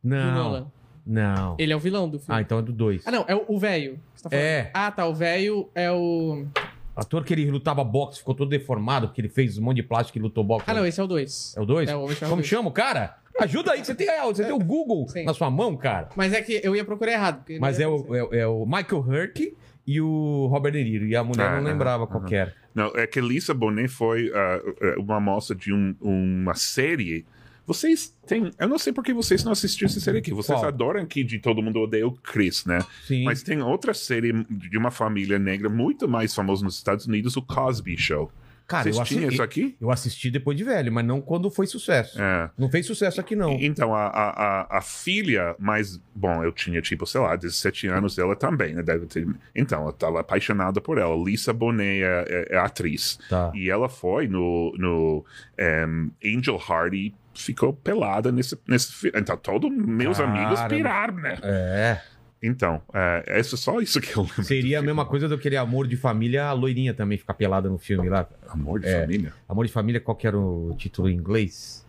Não. 0.01 0.71
Não. 1.05 1.57
Ele 1.59 1.73
é 1.73 1.77
o 1.77 1.81
vilão 1.81 2.09
do 2.09 2.21
filme. 2.21 2.39
Ah, 2.39 2.41
então 2.41 2.61
é 2.61 2.63
do 2.63 2.73
2. 2.73 3.05
Ah, 3.05 3.11
não, 3.11 3.25
é 3.27 3.35
o- 3.35 3.59
velho. 3.59 3.99
tá 4.23 4.31
falando. 4.31 4.45
É. 4.45 4.71
Ah, 4.73 4.93
tá. 4.93 5.07
O 5.07 5.15
velho 5.15 5.69
é 5.75 5.91
o. 5.91 6.47
Ator 6.95 7.25
que 7.25 7.33
ele 7.35 7.51
lutava 7.51 7.83
boxe, 7.83 8.19
ficou 8.21 8.35
todo 8.35 8.49
deformado, 8.49 9.09
porque 9.09 9.21
ele 9.21 9.29
fez 9.29 9.59
um 9.59 9.63
monte 9.63 9.77
de 9.77 9.83
plástico 9.83 10.19
e 10.19 10.21
lutou 10.21 10.45
boxe. 10.45 10.65
Ah, 10.69 10.75
não, 10.75 10.87
esse 10.87 11.01
é 11.01 11.03
o 11.03 11.07
2. 11.09 11.55
É 11.57 11.61
o 11.61 11.65
2? 11.67 11.89
É 11.89 11.93
Como 11.95 12.07
dois. 12.37 12.47
chama 12.47 12.69
o 12.69 12.73
cara? 12.73 13.19
Ajuda 13.41 13.73
aí, 13.73 13.85
você 13.85 13.95
tem, 13.95 14.07
você 14.25 14.45
tem 14.45 14.53
o 14.53 14.59
Google 14.59 15.09
Sim. 15.09 15.25
na 15.25 15.33
sua 15.35 15.51
mão, 15.51 15.77
cara. 15.77 16.09
Mas 16.17 16.33
é 16.33 16.43
que 16.43 16.61
eu 16.63 16.75
ia 16.75 16.85
procurar 16.85 17.13
errado. 17.13 17.37
porque 17.39 17.59
Mas 17.59 17.79
não 17.79 17.85
é 17.85 17.89
ia 17.89 17.91
o, 18.29 18.35
é, 18.35 18.39
é 18.41 18.47
o 18.47 18.65
Michael 18.67 19.01
Hurk 19.07 19.57
e 19.87 20.01
o 20.01 20.47
Robert 20.51 20.73
De 20.73 20.83
Niro. 20.85 21.07
E 21.07 21.15
a 21.17 21.23
mulher 21.25 21.49
Ah, 21.49 21.57
não 21.57 21.63
lembrava 21.65 22.05
aham, 22.05 22.13
qual 22.13 22.25
que 22.25 22.35
era. 22.35 22.55
Não, 22.75 22.93
é 22.95 23.07
que 23.07 23.21
Lisa 23.21 23.55
Bonet 23.55 23.89
foi 23.89 24.31
ah, 24.35 24.61
uma 24.99 25.21
moça 25.21 25.55
de 25.55 25.73
um- 25.73 25.95
uma 26.01 26.55
série. 26.55 27.25
Vocês 27.67 28.17
têm. 28.27 28.51
Eu 28.59 28.67
não 28.69 28.79
sei 28.79 28.93
por 28.95 29.05
que 29.05 29.13
vocês 29.13 29.45
não 29.45 29.53
assistiram 29.53 29.91
essa 29.91 30.01
série 30.01 30.19
aqui. 30.19 30.33
Vocês 30.33 30.59
Qual? 30.59 30.67
adoram 30.69 31.03
aqui 31.03 31.23
de 31.23 31.39
Todo 31.39 31.61
Mundo 31.63 31.79
Odeia 31.81 32.07
o 32.07 32.13
Chris, 32.13 32.65
né? 32.65 32.79
Sim. 33.07 33.25
Mas 33.25 33.43
tem 33.43 33.61
outra 33.61 33.93
série 33.93 34.33
de 34.51 34.79
uma 34.79 34.91
família 34.91 35.39
negra 35.39 35.69
muito 35.69 36.09
mais 36.09 36.35
famosa 36.35 36.65
nos 36.65 36.77
Estados 36.77 37.07
Unidos, 37.07 37.37
o 37.37 37.43
Cosby 37.43 37.97
Show. 37.99 38.33
Cara, 38.69 38.85
Vocês 38.85 38.97
eu 38.97 39.03
assisti, 39.03 39.27
isso 39.27 39.43
aqui? 39.43 39.77
eu 39.81 39.91
assisti 39.91 40.31
depois 40.31 40.57
de 40.57 40.63
velho, 40.63 40.93
mas 40.93 41.05
não 41.05 41.21
quando 41.21 41.51
foi 41.51 41.67
sucesso. 41.67 42.21
É. 42.23 42.51
Não 42.57 42.71
fez 42.71 42.87
sucesso 42.87 43.21
aqui, 43.21 43.35
não. 43.35 43.53
Então, 43.53 43.93
a, 43.95 44.07
a, 44.07 44.79
a- 44.79 44.81
filha 44.83 45.57
mais. 45.59 45.99
Bom, 46.15 46.45
eu 46.45 46.53
tinha, 46.53 46.81
tipo, 46.83 47.07
sei 47.07 47.21
lá, 47.21 47.35
17 47.35 47.89
anos, 47.89 48.19
ela 48.19 48.37
também, 48.37 48.75
né? 48.75 48.83
Deve 48.83 49.07
ter, 49.07 49.27
então, 49.57 49.87
eu 49.87 49.93
tava 49.93 50.21
apaixonada 50.21 50.81
por 50.81 50.99
ela. 50.99 51.17
Lisa 51.17 51.53
Bonet 51.53 52.03
é, 52.05 52.25
é- 52.29 52.55
é 52.55 52.59
atriz. 52.59 53.19
Tá. 53.29 53.51
E 53.55 53.71
ela 53.71 53.89
foi 53.89 54.29
no, 54.29 54.73
no 54.79 55.25
em, 55.59 56.11
Angel 56.25 56.57
Heart 56.69 56.93
e 56.95 57.15
ficou 57.35 57.73
pelada 57.73 58.31
nesse, 58.31 58.59
nesse 58.69 59.11
Então, 59.15 59.37
todos 59.37 59.71
meus 59.71 60.19
Caramba. 60.19 60.39
amigos 60.39 60.61
piraram, 60.65 61.15
né? 61.15 61.39
É. 61.43 62.01
Então, 62.43 62.81
é, 62.95 63.25
é 63.39 63.43
só 63.43 63.81
isso 63.81 64.01
que 64.01 64.17
eu 64.17 64.23
lembro. 64.23 64.45
Seria 64.45 64.79
a 64.79 64.83
mesma 64.83 65.05
coisa 65.05 65.29
do 65.29 65.35
aquele 65.35 65.57
Amor 65.57 65.89
de 65.89 65.97
Família, 65.97 66.45
a 66.47 66.53
loirinha 66.53 66.95
também 66.95 67.19
ficar 67.19 67.35
pelada 67.35 67.69
no 67.69 67.79
filme 67.79 68.09
lá. 68.09 68.29
Amor 68.49 68.79
de 68.81 68.87
É. 68.89 69.01
família? 69.01 69.33
Amor 69.49 69.67
de 69.67 69.73
Família, 69.73 70.01
qual 70.01 70.17
que 70.17 70.27
era 70.27 70.39
o 70.39 70.73
título 70.79 71.09
em 71.11 71.15
inglês? 71.15 71.85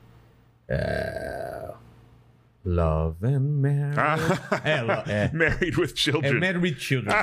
É... 0.67 1.69
Love 2.65 3.25
and 3.25 3.39
Marriage. 3.39 3.97
Ah, 3.97 4.17
É, 4.65 5.25
é. 5.25 5.31
Married 5.33 5.77
with 5.79 5.91
É 5.91 5.95
Children. 5.95 6.39
Married 6.39 6.57
with 6.63 6.75
Children. 6.77 7.15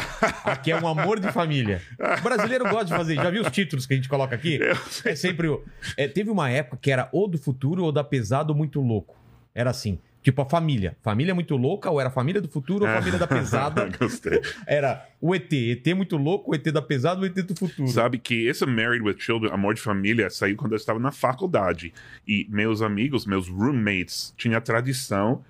Aqui 0.44 0.70
é 0.72 0.80
um 0.80 0.86
amor 0.88 1.20
de 1.20 1.30
família. 1.30 1.82
O 2.18 2.22
brasileiro 2.22 2.64
gosta 2.64 2.86
de 2.86 2.92
fazer. 2.94 3.14
Já 3.16 3.28
viu 3.30 3.42
os 3.42 3.50
títulos 3.50 3.86
que 3.86 3.92
a 3.92 3.96
gente 3.96 4.08
coloca 4.08 4.34
aqui? 4.34 4.58
É 5.04 5.14
sempre 5.14 5.48
o. 5.48 5.62
é, 5.96 6.08
teve 6.08 6.30
uma 6.30 6.48
época 6.50 6.78
que 6.80 6.90
era 6.90 7.08
ou 7.12 7.28
do 7.28 7.36
futuro 7.38 7.84
ou 7.84 7.92
da 7.92 8.02
pesado 8.02 8.52
ou 8.52 8.56
muito 8.56 8.80
louco. 8.80 9.14
Era 9.54 9.70
assim. 9.70 9.98
Tipo 10.26 10.42
a 10.42 10.44
família. 10.44 10.96
Família 11.02 11.32
muito 11.36 11.56
louca, 11.56 11.88
ou 11.88 12.00
era 12.00 12.10
família 12.10 12.40
do 12.40 12.48
futuro 12.48 12.84
ou 12.84 12.90
família 12.90 13.16
da 13.16 13.28
pesada. 13.28 13.88
Gostei. 13.96 14.42
Era 14.66 15.08
o 15.20 15.32
ET. 15.32 15.52
ET 15.52 15.86
muito 15.94 16.16
louco, 16.16 16.50
o 16.50 16.54
ET 16.56 16.64
da 16.64 16.82
pesada, 16.82 17.20
o 17.20 17.24
ET 17.24 17.32
do 17.32 17.54
futuro. 17.54 17.86
Sabe 17.86 18.18
que 18.18 18.44
esse 18.48 18.66
Married 18.66 19.04
with 19.04 19.20
Children, 19.20 19.52
Amor 19.52 19.74
de 19.74 19.80
Família, 19.80 20.28
saiu 20.28 20.56
quando 20.56 20.72
eu 20.72 20.78
estava 20.78 20.98
na 20.98 21.12
faculdade. 21.12 21.94
E 22.26 22.44
meus 22.50 22.82
amigos, 22.82 23.24
meus 23.24 23.48
roommates, 23.48 24.34
tinha 24.36 24.58
a 24.58 24.60
tradição, 24.60 25.44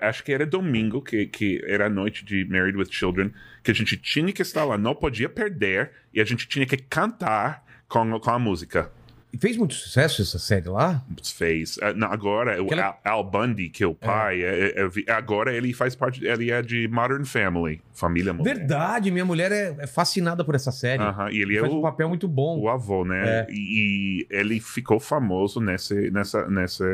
acho 0.00 0.24
que 0.24 0.32
era 0.32 0.46
domingo, 0.46 1.02
que, 1.02 1.26
que 1.26 1.62
era 1.66 1.84
a 1.84 1.90
noite 1.90 2.24
de 2.24 2.46
Married 2.46 2.78
with 2.78 2.88
Children, 2.90 3.30
que 3.62 3.72
a 3.72 3.74
gente 3.74 3.94
tinha 3.98 4.32
que 4.32 4.40
estar 4.40 4.64
lá, 4.64 4.78
não 4.78 4.94
podia 4.94 5.28
perder, 5.28 5.90
e 6.14 6.18
a 6.22 6.24
gente 6.24 6.48
tinha 6.48 6.64
que 6.64 6.78
cantar 6.78 7.62
com, 7.86 8.18
com 8.18 8.30
a 8.30 8.38
música. 8.38 8.90
Fez 9.38 9.56
muito 9.56 9.74
sucesso 9.74 10.22
essa 10.22 10.38
série 10.38 10.68
lá? 10.68 11.02
Fez. 11.22 11.78
Não, 11.96 12.10
Agora, 12.12 12.62
o 12.62 12.68
Al, 13.04 13.24
Bundy, 13.24 13.68
que 13.68 13.82
é 13.82 13.86
o 13.86 13.94
pai, 13.94 14.42
é- 14.42 14.74
é- 14.82 14.88
é- 15.06 15.12
agora 15.12 15.52
ele 15.54 15.72
faz 15.72 15.94
parte, 15.94 16.24
ele 16.24 16.50
é 16.50 16.62
de 16.62 16.86
Modern 16.88 17.24
Family, 17.24 17.80
Família 17.92 18.32
Moderna. 18.32 18.58
Verdade, 18.60 19.10
minha 19.10 19.24
mulher 19.24 19.50
é, 19.52 19.74
é 19.78 19.86
fascinada 19.86 20.44
por 20.44 20.54
essa 20.54 20.70
série. 20.72 21.02
Aham, 21.02 21.30
e 21.30 21.40
ele 21.42 21.56
é 21.56 21.60
Faz 21.60 21.72
um 21.72 21.78
o, 21.78 21.82
papel 21.82 22.08
muito 22.08 22.28
bom. 22.28 22.58
o 22.60 22.68
avô, 22.68 23.04
né? 23.04 23.22
É. 23.40 23.46
E, 23.50 24.26
ele 24.30 24.60
ficou 24.60 25.00
famoso 25.00 25.60
nesse, 25.60 26.10
nessa, 26.10 26.48
nessa. 26.48 26.84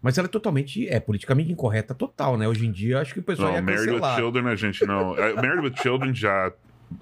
Mas 0.00 0.18
ela 0.18 0.26
é 0.26 0.30
totalmente, 0.30 0.86
é 0.88 1.00
politicamente 1.00 1.50
incorreta 1.50 1.94
total, 1.94 2.36
né? 2.36 2.46
Hoje 2.46 2.66
em 2.66 2.70
dia, 2.72 3.00
acho 3.00 3.14
que 3.14 3.20
o 3.20 3.22
pessoal 3.22 3.48
Não, 3.48 3.56
ia 3.56 3.62
Married 3.62 3.86
with 3.86 3.92
cancelar. 4.00 4.16
Children 4.16 4.46
a 4.48 4.56
gente 4.56 4.86
não. 4.86 5.14
Married 5.36 5.60
with 5.64 5.74
Children 5.82 6.14
já 6.14 6.52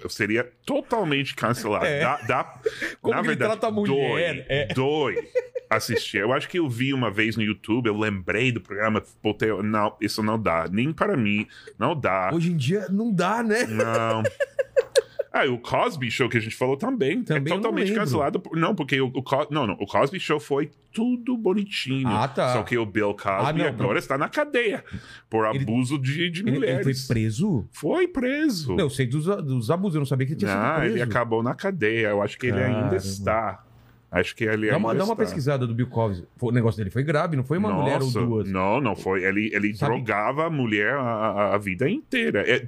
seria 0.09 0.49
totalmente 0.65 1.35
cancelado. 1.35 1.85
É. 1.85 1.99
Dá, 1.99 2.17
dá- 2.27 2.59
Como 3.01 3.15
na 3.15 3.21
verdade, 3.21 3.51
trata 3.51 3.67
a 3.67 3.71
mulher, 3.71 4.35
dói, 4.35 4.45
é. 4.49 4.67
dói 4.73 5.29
assistir. 5.69 6.17
Eu 6.19 6.31
acho 6.33 6.47
que 6.47 6.59
eu 6.59 6.69
vi 6.69 6.93
uma 6.93 7.09
vez 7.09 7.35
no 7.35 7.43
YouTube, 7.43 7.87
eu 7.87 7.97
lembrei 7.97 8.51
do 8.51 8.61
programa, 8.61 9.01
botei. 9.21 9.49
Não, 9.63 9.95
isso 9.99 10.21
não 10.21 10.39
dá. 10.41 10.67
Nem 10.71 10.91
para 10.93 11.17
mim, 11.17 11.47
não 11.79 11.99
dá. 11.99 12.29
Hoje 12.33 12.51
em 12.51 12.57
dia 12.57 12.87
não 12.89 13.11
dá, 13.13 13.41
né? 13.43 13.65
Não. 13.65 14.23
Ah, 15.35 15.47
e 15.47 15.49
o 15.49 15.57
Cosby 15.57 16.11
Show 16.11 16.29
que 16.29 16.37
a 16.37 16.39
gente 16.39 16.55
falou 16.55 16.77
também, 16.77 17.23
Também 17.23 17.41
eu 17.41 17.47
é 17.47 17.49
não 17.49 17.57
totalmente 17.63 17.91
cancelado. 17.91 18.39
por- 18.39 18.55
Não, 18.55 18.75
porque 18.75 19.01
o, 19.01 19.07
o 19.07 19.23
Co- 19.23 19.47
não, 19.49 19.65
não, 19.65 19.73
o 19.79 19.87
Cosby 19.87 20.19
Show 20.19 20.39
foi 20.39 20.69
tudo 20.93 21.35
bonitinho. 21.35 22.07
Ah, 22.07 22.27
tá. 22.27 22.53
Só 22.53 22.61
que 22.61 22.77
o 22.77 22.85
Bill 22.85 23.15
Cosby 23.15 23.27
Ah, 23.27 23.51
não, 23.51 23.65
agora 23.65 23.93
não. 23.93 23.97
está 23.97 24.15
na 24.15 24.29
cadeia 24.29 24.83
por 25.27 25.47
Ele- 25.47 25.63
abuso 25.63 25.97
de, 25.97 26.29
de 26.29 26.41
Ele, 26.41 26.49
ele 26.51 26.59
mulheres. 26.59 27.05
foi 27.07 27.15
preso? 27.15 27.67
Foi 27.71 28.07
preso. 28.07 28.75
Eu 28.79 28.91
sei 28.91 29.07
dos, 29.07 29.25
dos 29.25 29.71
abusos, 29.71 29.95
eu 29.95 29.99
não 30.01 30.05
sabia 30.05 30.27
que 30.27 30.33
ele 30.33 30.39
tinha 30.39 30.51
sido 30.51 30.61
Ah, 30.61 30.75
preso. 30.77 30.93
ele 30.97 31.01
acabou 31.01 31.41
na 31.41 31.55
cadeia. 31.55 32.09
Eu 32.09 32.21
acho 32.21 32.37
que 32.37 32.45
ele 32.45 32.59
Caramba. 32.59 32.79
ainda 32.83 32.95
está. 32.97 33.63
Acho 34.11 34.35
que 34.35 34.43
ele 34.43 34.69
Dá 34.69 34.77
uma, 34.77 34.93
dá 34.93 35.03
uma 35.03 35.15
pesquisada 35.15 35.65
do 35.65 35.73
Bill 35.73 35.87
Cosby. 35.87 36.27
O 36.39 36.51
negócio 36.51 36.77
dele 36.77 36.91
foi 36.91 37.01
grave, 37.01 37.35
não 37.35 37.43
foi 37.43 37.57
uma 37.57 37.73
mulher 37.73 37.95
ou 37.95 38.01
Nossa, 38.05 38.21
duas. 38.21 38.47
Não, 38.51 38.79
não 38.79 38.95
foi. 38.95 39.23
Ele, 39.23 39.49
ele 39.51 39.73
Sabe- 39.73 39.95
drogava 39.95 40.45
a 40.45 40.49
mulher 40.51 40.93
a, 40.93 41.01
a- 41.01 41.55
a 41.55 41.57
vida 41.57 41.89
inteira. 41.89 42.41
É, 42.47 42.67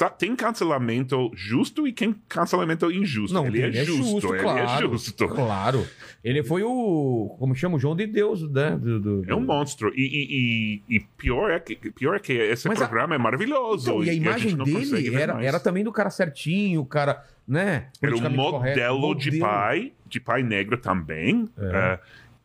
tá- 0.00 0.08
tem 0.08 0.34
cancelamento 0.34 1.30
justo 1.34 1.86
e 1.86 1.92
tem 1.92 2.14
cancelamento 2.26 2.90
injusto. 2.90 3.34
Não, 3.34 3.46
ele, 3.46 3.60
é 3.60 3.66
ele 3.66 3.78
é 3.78 3.84
justo, 3.84 4.02
justo, 4.20 4.34
ele 4.34 4.42
claro. 4.42 4.58
é 4.58 4.78
justo. 4.80 5.28
Claro. 5.28 5.86
Ele 6.24 6.42
foi 6.42 6.62
o. 6.62 7.36
Como 7.38 7.54
chama? 7.54 7.76
O 7.76 7.78
João 7.78 7.94
de 7.94 8.06
Deus, 8.06 8.42
né? 8.50 8.78
Do, 8.80 8.98
do- 8.98 9.30
É 9.30 9.34
um 9.34 9.40
monstro. 9.44 9.92
E, 9.94 10.00
e- 10.02 10.82
e- 10.90 10.96
e 10.96 11.00
pior, 11.18 11.50
é 11.50 11.60
que, 11.60 11.76
pior 11.90 12.16
é 12.16 12.18
que 12.18 12.32
esse 12.32 12.66
Mas 12.66 12.80
a- 12.80 12.86
programa 12.88 13.14
é 13.14 13.18
maravilhoso. 13.18 13.90
Então, 13.90 14.04
e 14.04 14.08
a 14.08 14.14
imagem 14.14 14.54
não 14.56 14.64
consegue 14.64 15.10
dele 15.10 15.16
era, 15.16 15.44
era 15.44 15.60
também 15.60 15.84
do 15.84 15.92
cara 15.92 16.08
certinho, 16.08 16.80
o 16.80 16.86
cara, 16.86 17.22
né? 17.46 17.88
Era 18.00 18.14
um 18.16 18.18
correto. 18.20 18.36
modelo 18.36 19.14
de 19.14 19.38
pai, 19.38 19.92
de 20.06 20.18
pai 20.20 20.42
negro 20.42 20.78
também. 20.78 21.48
É. 21.58 21.64
eh, 21.74 21.98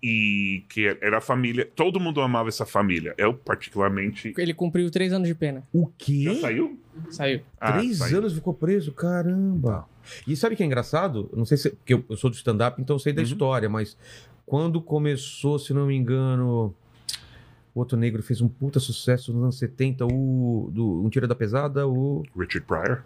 e 0.08 0.64
que 0.70 0.86
era 1.02 1.18
a 1.18 1.22
família. 1.22 1.68
Todo 1.76 2.00
mundo 2.00 2.22
amava 2.22 2.48
essa 2.50 2.66
família. 2.66 3.16
Eu, 3.18 3.34
particularmente. 3.34 4.34
Ele 4.38 4.54
cumpriu 4.54 4.92
três 4.92 5.12
anos 5.12 5.28
de 5.28 5.34
pena. 5.34 5.64
O 5.74 5.88
quê? 5.98 6.24
Já 6.26 6.36
saiu? 6.42 6.80
Saiu. 7.10 7.42
Ah, 7.60 7.74
Três 7.74 7.98
saiu. 7.98 8.18
anos 8.20 8.34
ficou 8.34 8.54
preso? 8.54 8.92
Caramba. 8.92 9.88
E 10.28 10.36
sabe 10.36 10.54
o 10.54 10.58
que 10.58 10.64
é 10.64 10.66
engraçado? 10.66 11.30
Não 11.36 11.46
sei 11.46 11.58
se. 11.58 11.70
Porque 11.72 11.94
eu, 11.94 12.04
eu 12.10 12.18
sou 12.18 12.30
do 12.30 12.36
stand-up, 12.36 12.82
então 12.82 12.96
eu 12.96 13.00
sei 13.00 13.12
da 13.14 13.22
Uhum. 13.22 13.28
história, 13.28 13.70
mas 13.70 13.98
quando 14.46 14.82
começou, 14.82 15.58
se 15.60 15.74
não 15.74 15.88
me 15.88 15.96
engano. 15.96 16.74
O 17.74 17.80
outro 17.80 17.98
negro 17.98 18.24
fez 18.24 18.40
um 18.40 18.48
puta 18.48 18.80
sucesso 18.80 19.34
nos 19.34 19.44
anos 19.44 19.58
70, 19.58 20.06
o. 20.06 20.70
Do, 20.72 21.04
um 21.04 21.10
Tira 21.10 21.28
da 21.28 21.36
Pesada, 21.36 21.86
o. 21.88 22.24
Richard 22.38 22.66
Pryor, 22.66 23.04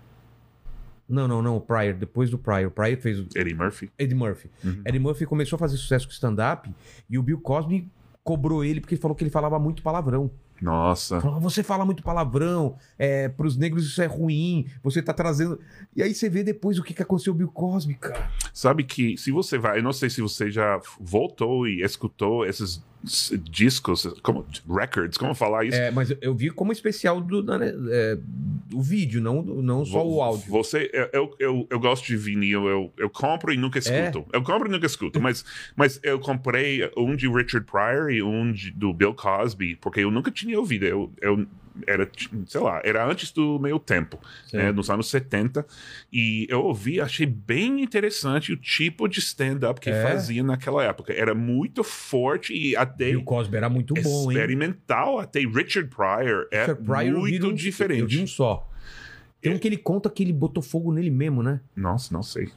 Não, 1.08 1.28
não, 1.28 1.42
não, 1.42 1.58
o 1.58 1.62
Pryor, 1.62 1.96
depois 1.96 2.30
do 2.30 2.38
Pryor. 2.38 2.68
O 2.68 2.72
Pryor 2.72 2.98
fez 3.00 3.20
o 3.20 3.26
Eddie 3.36 3.56
Murphy. 3.56 3.90
Eddie 3.98 4.14
Murphy. 4.16 4.48
Uhum. 4.64 4.82
Eddie 4.86 5.00
Murphy 5.00 5.26
começou 5.26 5.56
a 5.58 5.60
fazer 5.60 5.76
sucesso 5.78 6.06
com 6.06 6.12
stand-up 6.14 6.70
e 7.10 7.18
o 7.18 7.24
Bill 7.24 7.40
Cosby 7.40 7.90
cobrou 8.24 8.64
ele 8.64 8.80
porque 8.80 8.94
ele 8.94 9.02
falou 9.02 9.16
que 9.16 9.24
ele 9.24 9.32
falava 9.32 9.58
muito 9.58 9.82
palavrão. 9.82 10.30
Nossa. 10.62 11.22
Falou, 11.22 11.40
você 11.40 11.64
fala 11.64 11.86
muito 11.86 12.04
palavrão, 12.04 12.76
é, 12.98 13.30
pros 13.30 13.56
negros 13.56 13.86
isso 13.86 14.02
é 14.02 14.06
ruim, 14.06 14.68
você 14.84 15.02
tá 15.02 15.14
trazendo. 15.14 15.60
E 15.96 16.04
aí 16.04 16.14
você 16.14 16.30
vê 16.30 16.44
depois 16.44 16.78
o 16.78 16.84
que, 16.84 16.94
que 16.94 17.02
aconteceu 17.02 17.34
com 17.34 17.36
o 17.36 17.40
Bill 17.40 17.52
Cosby, 17.52 17.96
cara. 17.96 18.30
Sabe 18.54 18.84
que 18.84 19.18
se 19.18 19.32
você 19.32 19.58
vai, 19.58 19.80
eu 19.80 19.84
não 19.84 19.94
sei 19.94 20.10
se 20.10 20.22
você 20.22 20.52
já 20.52 20.80
voltou 21.00 21.68
e 21.68 21.82
escutou 21.82 22.46
esses 22.46 22.84
discos, 23.44 24.06
como 24.22 24.46
records, 24.68 25.18
como 25.18 25.34
falar 25.34 25.66
isso? 25.66 25.78
É, 25.78 25.90
mas 25.92 26.12
eu- 26.22 26.36
vi 26.36 26.50
como 26.50 26.72
especial 26.72 27.22
do, 27.22 27.42
da- 27.42 27.58
né, 27.58 27.74
é, 27.90 28.18
do 28.68 28.82
vídeo, 28.82 29.22
não, 29.22 29.42
não 29.42 29.86
só 29.86 30.04
Vo- 30.04 30.18
o 30.18 30.22
áudio. 30.22 30.46
Você, 30.50 30.90
eu, 31.14 31.36
eu, 31.40 31.68
eu, 31.70 31.80
gosto 31.80 32.06
de 32.06 32.18
vinil, 32.18 32.68
eu, 32.68 32.94
eu 32.98 33.10
compro 33.10 33.54
e 33.54 33.58
nunca 33.58 33.80
escuto. 33.80 34.26
Eu 34.34 34.42
compro 34.44 34.68
e 34.68 34.72
nunca 34.72 34.86
escuto, 34.86 35.20
mas, 35.22 35.44
mas 35.76 36.00
eu 36.04 36.20
comprei 36.20 36.90
um 36.98 37.16
de 37.16 37.28
Richard 37.28 37.66
Pryor 37.66 38.12
e 38.12 38.22
um 38.22 38.52
de- 38.52 38.72
do 38.72 38.94
Bill 38.94 39.14
Cosby, 39.14 39.76
porque 39.78 40.02
eu 40.02 40.12
nunca 40.12 40.30
tinha 40.32 40.60
ouvido. 40.60 40.86
Eu, 40.86 41.12
eu 41.22 41.46
era, 41.88 42.10
sei 42.48 42.62
lá, 42.62 42.82
era 42.84 43.06
antes 43.06 43.32
do 43.32 43.60
meu 43.60 43.80
tempo, 43.80 44.20
né, 44.54 44.72
nos 44.72 44.90
anos 44.90 45.10
70. 45.10 45.66
E 46.12 46.46
eu 46.50 46.62
ouvi, 46.64 47.00
achei 47.02 47.26
bem 47.26 47.82
interessante 47.82 48.52
o 48.54 48.58
tipo 48.58 49.08
de 49.08 49.20
stand-up 49.20 49.80
que 49.80 49.90
É? 49.90 50.02
fazia 50.04 50.44
naquela 50.44 50.84
época. 50.84 51.14
Era 51.14 51.34
muito 51.36 51.84
forte 51.84 52.54
e 52.54 52.76
até 52.76 53.06
Bill 53.12 53.24
Cosby 53.24 53.58
era 53.58 53.70
muito 53.70 53.94
bom, 53.96 54.32
hein? 54.32 54.38
experimental. 54.38 55.20
Até 55.20 55.40
Richard 55.42 55.90
Pryor 55.90 56.48
é 56.52 56.62
Richard 56.62 56.84
Pryor, 56.84 57.20
muito 57.20 57.46
um- 57.48 57.50
Eu 57.50 57.56
diferente. 57.56 58.16
vi 58.18 58.24
um 58.24 58.28
só. 58.28 58.68
Tem 59.42 59.54
um 59.54 59.58
que 59.58 59.68
ele 59.68 59.78
conta 59.78 60.10
que 60.10 60.22
ele 60.24 60.34
botou 60.34 60.62
fogo 60.62 60.92
nele 60.92 61.10
mesmo, 61.10 61.42
né? 61.42 61.62
Nossa, 61.76 62.14
não 62.14 62.22
sei. 62.22 62.50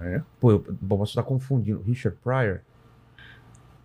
É. 0.00 0.20
Pô, 0.38 0.52
eu 0.52 0.60
posso 0.88 1.10
estar 1.12 1.22
confundindo. 1.24 1.82
Richard 1.82 2.16
Pryor? 2.22 2.60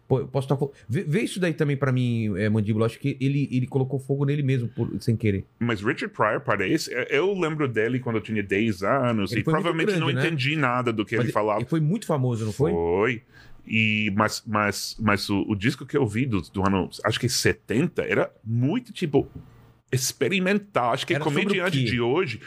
Pô, 0.08 0.20
eu 0.20 0.28
posso 0.28 0.54
estar. 0.54 0.58
Vê, 0.88 1.04
vê 1.04 1.22
isso 1.22 1.40
daí 1.40 1.54
também 1.54 1.78
pra 1.78 1.92
mim, 1.92 2.38
é, 2.38 2.50
Mandíbula. 2.50 2.86
Acho 2.86 3.00
que 3.00 3.18
ele, 3.22 3.48
ele 3.52 3.66
colocou 3.66 3.98
fogo 4.00 4.26
nele 4.26 4.44
mesmo, 4.44 4.68
por- 4.68 4.90
sem 5.02 5.16
querer. 5.16 5.46
Mas 5.60 5.82
Richard 5.82 6.14
Pryor 6.14 6.42
parece. 6.42 6.92
Eu 7.10 7.34
lembro 7.40 7.68
dele 7.68 8.00
quando 8.00 8.18
eu 8.18 8.22
tinha 8.22 8.44
10 8.44 8.84
anos 8.84 9.32
Ele 9.32 9.42
e 9.42 9.44
provavelmente 9.44 9.94
não 9.94 10.08
grande, 10.08 10.14
né? 10.16 10.28
entendi 10.28 10.56
nada 10.56 10.92
do 10.92 11.06
que 11.06 11.16
Mas 11.16 11.26
ele 11.26 11.34
falava. 11.34 11.60
Ele 11.60 11.70
foi 11.70 11.80
muito 11.80 12.06
famoso, 12.06 12.46
não 12.46 12.52
foi? 12.52 12.72
Foi. 12.72 13.22
E, 13.66 14.12
mas 14.16 14.44
mas, 14.46 14.98
mas 15.00 15.30
o, 15.30 15.40
o 15.48 15.56
disco 15.56 15.86
que 15.86 15.96
eu 15.96 16.06
vi 16.06 16.26
do, 16.26 16.42
do 16.42 16.62
ano, 16.68 16.90
acho 17.06 17.18
que 17.20 17.30
70, 17.30 18.02
era 18.04 18.30
muito 18.44 18.92
tipo 18.92 19.30
experimental. 19.92 20.92
Acho 20.92 21.08
que 21.08 21.14
Era 21.14 21.24
comediante 21.24 21.84
de 21.84 22.02
hoje. 22.02 22.42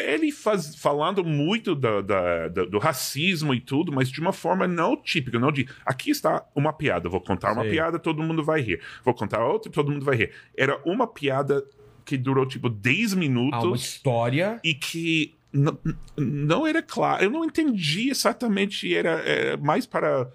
Ele 0.00 0.32
faz, 0.32 0.74
falando 0.76 1.24
muito 1.24 1.74
da- 1.74 2.00
da- 2.00 2.48
do 2.48 2.78
racismo 2.78 3.54
e 3.54 3.60
tudo, 3.60 3.92
mas 3.92 4.08
de 4.10 4.20
uma 4.20 4.32
forma 4.32 4.66
não 4.66 4.96
típica, 4.96 5.38
não 5.38 5.52
de 5.52 5.68
aqui 5.84 6.10
está 6.10 6.44
uma 6.54 6.72
piada, 6.72 7.08
vou 7.08 7.20
contar 7.20 7.52
uma 7.52 7.62
Sei. 7.62 7.72
piada, 7.72 7.98
todo 7.98 8.22
mundo 8.22 8.42
vai 8.42 8.60
rir. 8.60 8.80
Vou 9.04 9.14
contar 9.14 9.44
outra, 9.44 9.70
todo 9.70 9.90
mundo 9.90 10.04
vai 10.04 10.16
rir. 10.16 10.30
Era 10.56 10.80
uma 10.84 11.06
piada 11.06 11.64
que 12.04 12.16
durou 12.16 12.46
tipo 12.46 12.68
10 12.68 13.12
Ah, 13.12 13.16
uma 13.16 13.20
minutos 13.20 13.80
história. 13.84 14.60
e 14.64 14.74
que 14.74 15.34
não, 15.52 15.78
não 16.16 16.66
era 16.66 16.82
claro. 16.82 17.24
Eu 17.24 17.30
não 17.30 17.44
entendi 17.44 18.08
exatamente. 18.10 18.92
Era, 18.94 19.10
era 19.20 19.56
mais 19.56 19.84
para 19.86 20.28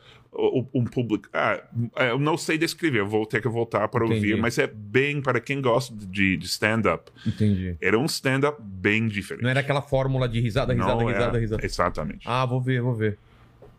um 0.73 0.83
público. 0.83 1.29
Ah, 1.33 1.61
eu 2.07 2.19
não 2.19 2.37
sei 2.37 2.57
descrever, 2.57 2.99
eu 2.99 3.07
vou 3.07 3.25
ter 3.25 3.41
que 3.41 3.47
voltar 3.47 3.87
para 3.87 4.05
Entendi. 4.05 4.31
ouvir, 4.31 4.41
mas 4.41 4.57
é 4.57 4.67
bem 4.67 5.21
para 5.21 5.39
quem 5.39 5.61
gosta 5.61 5.95
de, 5.95 6.37
de 6.37 6.45
stand-up. 6.45 7.11
Entendi. 7.25 7.77
Era 7.81 7.97
um 7.97 8.05
stand-up 8.05 8.61
bem 8.61 9.07
diferente. 9.07 9.43
Não 9.43 9.49
era 9.49 9.61
aquela 9.61 9.81
fórmula 9.81 10.27
de 10.27 10.39
risada, 10.39 10.73
risada, 10.73 10.91
Não 11.03 11.07
risada, 11.07 11.39
risada. 11.39 11.65
Exatamente. 11.65 12.21
Ah, 12.25 12.45
vou 12.45 12.61
ver, 12.61 12.81
vou 12.81 12.93
ver. 12.93 13.17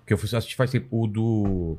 Que 0.06 0.12
eu 0.12 0.18
fui 0.18 0.28
assistir 0.32 0.56
faz 0.56 0.70
tempo. 0.70 0.86
O 0.90 1.06
do. 1.06 1.78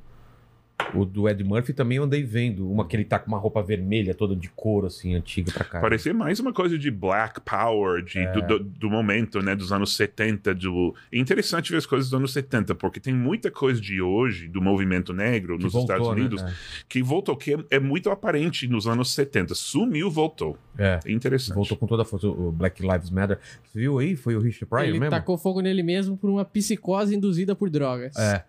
O 0.93 1.03
do 1.03 1.27
Ed 1.27 1.43
Murphy 1.43 1.73
também 1.73 1.97
eu 1.97 2.03
andei 2.03 2.23
vendo. 2.23 2.69
Uma 2.71 2.87
que 2.87 2.95
ele 2.95 3.03
tá 3.03 3.19
com 3.19 3.27
uma 3.27 3.37
roupa 3.37 3.61
vermelha, 3.61 4.13
toda 4.13 4.35
de 4.35 4.47
couro, 4.49 4.87
assim, 4.87 5.15
antiga 5.15 5.51
pra 5.51 5.65
cá. 5.65 5.81
Parecia 5.81 6.13
mais 6.13 6.39
uma 6.39 6.53
coisa 6.53 6.77
de 6.77 6.89
Black 6.89 7.41
Power, 7.41 8.03
de, 8.03 8.19
É. 8.19 8.31
do, 8.31 8.41
do, 8.41 8.59
do 8.63 8.89
momento, 8.89 9.41
né? 9.41 9.55
Dos 9.55 9.71
anos 9.71 9.95
70. 9.95 10.53
Do... 10.55 10.95
É 11.11 11.17
interessante 11.17 11.71
ver 11.71 11.77
as 11.79 11.85
coisas 11.85 12.09
dos 12.09 12.17
anos 12.17 12.31
70, 12.31 12.73
porque 12.75 12.99
tem 12.99 13.13
muita 13.13 13.51
coisa 13.51 13.81
de 13.81 14.01
hoje, 14.01 14.47
do 14.47 14.61
movimento 14.61 15.11
negro 15.13 15.57
Que 15.57 15.63
nos 15.65 15.73
voltou, 15.73 15.95
Estados 15.95 16.15
né? 16.15 16.21
Unidos, 16.21 16.43
que 16.87 17.01
voltou, 17.03 17.35
que 17.35 17.55
é, 17.55 17.57
é 17.71 17.79
muito 17.79 18.09
aparente 18.09 18.67
nos 18.67 18.87
anos 18.87 19.13
70. 19.13 19.55
Sumiu, 19.55 20.09
voltou. 20.09 20.57
É. 20.77 20.99
É 21.05 21.11
interessante. 21.11 21.55
Voltou 21.55 21.75
com 21.75 21.87
toda 21.87 22.03
a 22.03 22.05
força. 22.05 22.27
O 22.27 22.51
Black 22.51 22.81
Lives 22.81 23.09
Matter. 23.09 23.39
Você 23.63 23.79
viu 23.79 23.97
aí? 23.99 24.15
Foi 24.15 24.35
o 24.35 24.39
Richard 24.39 24.67
Pryor 24.67 24.87
ele 24.87 24.99
mesmo? 24.99 25.11
tacou 25.11 25.37
fogo 25.37 25.59
nele 25.59 25.83
mesmo 25.83 26.15
por 26.17 26.29
uma 26.29 26.45
psicose 26.45 27.15
induzida 27.15 27.55
por 27.55 27.69
drogas. 27.69 28.15
É. 28.15 28.43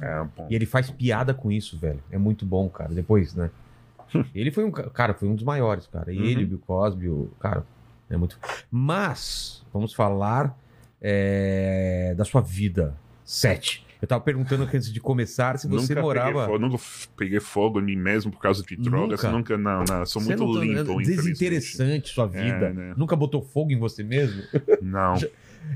É. 0.00 0.24
E 0.50 0.54
ele 0.54 0.66
faz 0.66 0.90
piada 0.90 1.32
com 1.32 1.50
isso, 1.52 1.78
velho. 1.78 2.02
É 2.10 2.18
muito 2.18 2.44
bom, 2.44 2.68
cara. 2.68 2.92
Depois, 2.92 3.34
né? 3.34 3.50
ele 4.34 4.50
foi 4.50 4.64
um 4.64 4.70
ca- 4.70 4.90
cara, 4.90 5.14
foi 5.14 5.28
um 5.28 5.34
dos 5.34 5.44
maiores, 5.44 5.86
cara. 5.86 6.10
Uhum. 6.10 6.24
Ele, 6.24 6.44
o 6.44 6.46
Bill 6.48 6.62
Cosby, 6.66 7.08
o 7.08 7.30
cara, 7.40 7.64
é 8.10 8.16
muito. 8.16 8.38
Mas 8.70 9.64
vamos 9.72 9.92
falar 9.94 10.56
é, 11.00 12.14
da 12.16 12.24
sua 12.24 12.40
vida. 12.40 12.94
Sete. 13.24 13.84
Eu 14.02 14.08
tava 14.08 14.22
perguntando 14.22 14.64
antes 14.64 14.92
de 14.92 15.00
começar 15.00 15.58
se 15.58 15.66
você 15.66 15.94
nunca 15.94 16.02
morava. 16.02 16.26
Peguei 16.30 16.46
fogo, 16.46 16.58
nunca 16.58 16.82
peguei 17.16 17.40
fogo 17.40 17.80
em 17.80 17.84
mim 17.84 17.96
mesmo 17.96 18.30
por 18.30 18.38
causa 18.38 18.62
de 18.62 18.76
drogas. 18.76 19.22
Nunca? 19.22 19.32
Nunca, 19.32 19.56
não, 19.56 19.82
não. 19.88 20.04
Sou 20.04 20.20
Você 20.20 20.36
muito 20.36 20.52
não 20.52 20.62
limpo. 20.62 21.02
Desinteressante 21.02 22.10
sua 22.10 22.26
vida. 22.26 22.66
É, 22.66 22.72
né? 22.74 22.94
Nunca 22.98 23.16
botou 23.16 23.40
fogo 23.40 23.70
em 23.72 23.78
você 23.78 24.02
mesmo? 24.02 24.42
Não. 24.82 25.14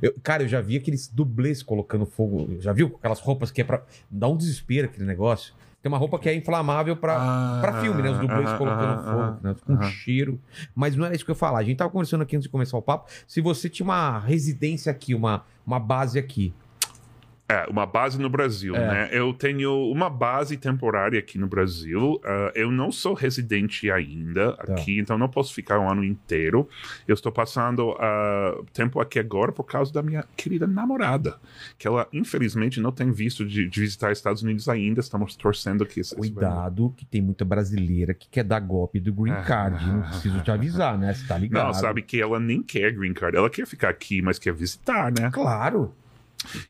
Eu- 0.03 0.15
cara, 0.23 0.43
eu 0.45 0.49
já 0.49 0.61
vi 0.61 0.77
aqueles 0.77 1.09
dublês 1.09 1.63
colocando 1.63 2.07
fogo. 2.07 2.57
Já 2.61 2.73
viu 2.73 2.95
aquelas 2.99 3.21
roupas 3.21 3.51
que 3.51 3.61
é 3.61 3.65
pra. 3.65 3.83
Dá 4.11 4.29
um 4.29 4.37
desespero 4.37 4.87
aquele 4.89 5.07
negócio. 5.07 5.55
Tem 5.81 5.89
uma 5.91 5.99
roupa 5.99 6.19
que 6.19 6.29
é 6.29 6.35
inflamável 6.35 6.97
pra, 6.97 7.17
Ah, 7.17 7.59
pra 7.61 7.81
filme, 7.81 8.03
né? 8.03 8.11
Os 8.11 8.19
dublês 8.19 8.49
aham, 8.49 8.59
colocando 8.59 8.99
aham, 9.01 9.37
fogo, 9.37 9.39
né? 9.49 9.55
Com 9.65 9.81
cheiro. 9.83 10.41
Mas 10.75 10.97
não 10.97 11.05
era 11.07 11.15
isso 11.15 11.25
que 11.25 11.31
eu 11.31 11.35
ia 11.35 11.39
falar. 11.39 11.61
A 11.61 11.63
gente 11.63 11.77
tava 11.77 11.89
conversando 11.91 12.23
aqui 12.23 12.35
antes 12.35 12.45
de 12.47 12.49
começar 12.51 12.77
o 12.77 12.83
papo. 12.83 13.09
Se 13.29 13.41
você 13.41 13.69
tinha 13.69 13.85
uma 13.85 14.19
residência 14.19 14.91
aqui, 14.91 15.15
uma, 15.15 15.45
uma 15.65 15.79
base 15.79 16.19
aqui. 16.19 16.53
É, 17.51 17.65
uma 17.71 17.87
base 17.87 18.21
no 18.21 18.29
Brasil, 18.29 18.77
É. 18.77 18.79
né? 18.87 19.09
Eu 19.11 19.33
tenho 19.33 19.73
uma 19.91 20.11
base 20.11 20.57
temporária 20.59 21.19
aqui 21.19 21.39
no 21.39 21.47
Brasil. 21.47 22.21
Ah, 22.23 22.53
eu 22.55 22.71
não 22.71 22.93
sou 22.93 23.15
residente 23.15 23.91
ainda 23.91 24.53
Tá. 24.53 24.75
aqui, 24.75 24.99
então 24.99 25.17
não 25.17 25.29
posso 25.31 25.55
ficar 25.55 25.79
um 25.81 25.89
ano 25.91 26.05
inteiro. 26.05 26.69
Eu 27.07 27.15
estou 27.15 27.33
passando 27.33 27.97
ah, 27.99 28.61
tempo 28.75 29.01
aqui 29.01 29.19
agora 29.19 29.51
por 29.51 29.65
causa 29.65 29.91
da 29.91 30.03
minha 30.03 30.25
querida 30.37 30.67
namorada, 30.67 31.37
que 31.79 31.89
ela 31.89 32.07
infelizmente 32.13 32.81
não 32.81 32.93
tem 32.93 33.11
visto 33.11 33.47
de, 33.47 33.67
de 33.67 33.81
visitar 33.81 34.13
Estados 34.13 34.43
Unidos 34.43 34.69
ainda. 34.69 35.01
Estamos 35.01 35.35
torcendo 35.35 35.87
que 35.87 36.01
isso 36.01 36.15
Cuidado, 36.17 36.93
que 36.99 37.07
tem 37.07 37.23
muita 37.23 37.45
brasileira 37.47 38.13
que 38.13 38.29
quer 38.29 38.45
dar 38.45 38.61
golpe 38.61 39.01
do 39.01 39.13
green 39.15 39.33
Ah. 39.33 39.43
card. 39.43 39.87
Não 39.87 40.03
preciso 40.03 40.41
te 40.43 40.51
avisar, 40.51 40.99
né? 40.99 41.15
Você 41.15 41.27
tá 41.27 41.39
ligado. 41.39 41.67
Não, 41.69 41.73
sabe 41.73 42.03
que 42.03 42.21
ela 42.21 42.39
nem 42.39 42.63
quer 42.63 42.93
green 42.93 43.15
card. 43.15 43.37
Ela 43.39 43.49
quer 43.49 43.67
ficar 43.67 43.89
aqui, 43.89 44.21
mas 44.21 44.39
quer 44.39 44.53
visitar, 44.53 45.11
né? 45.11 45.31
Claro. 45.33 45.95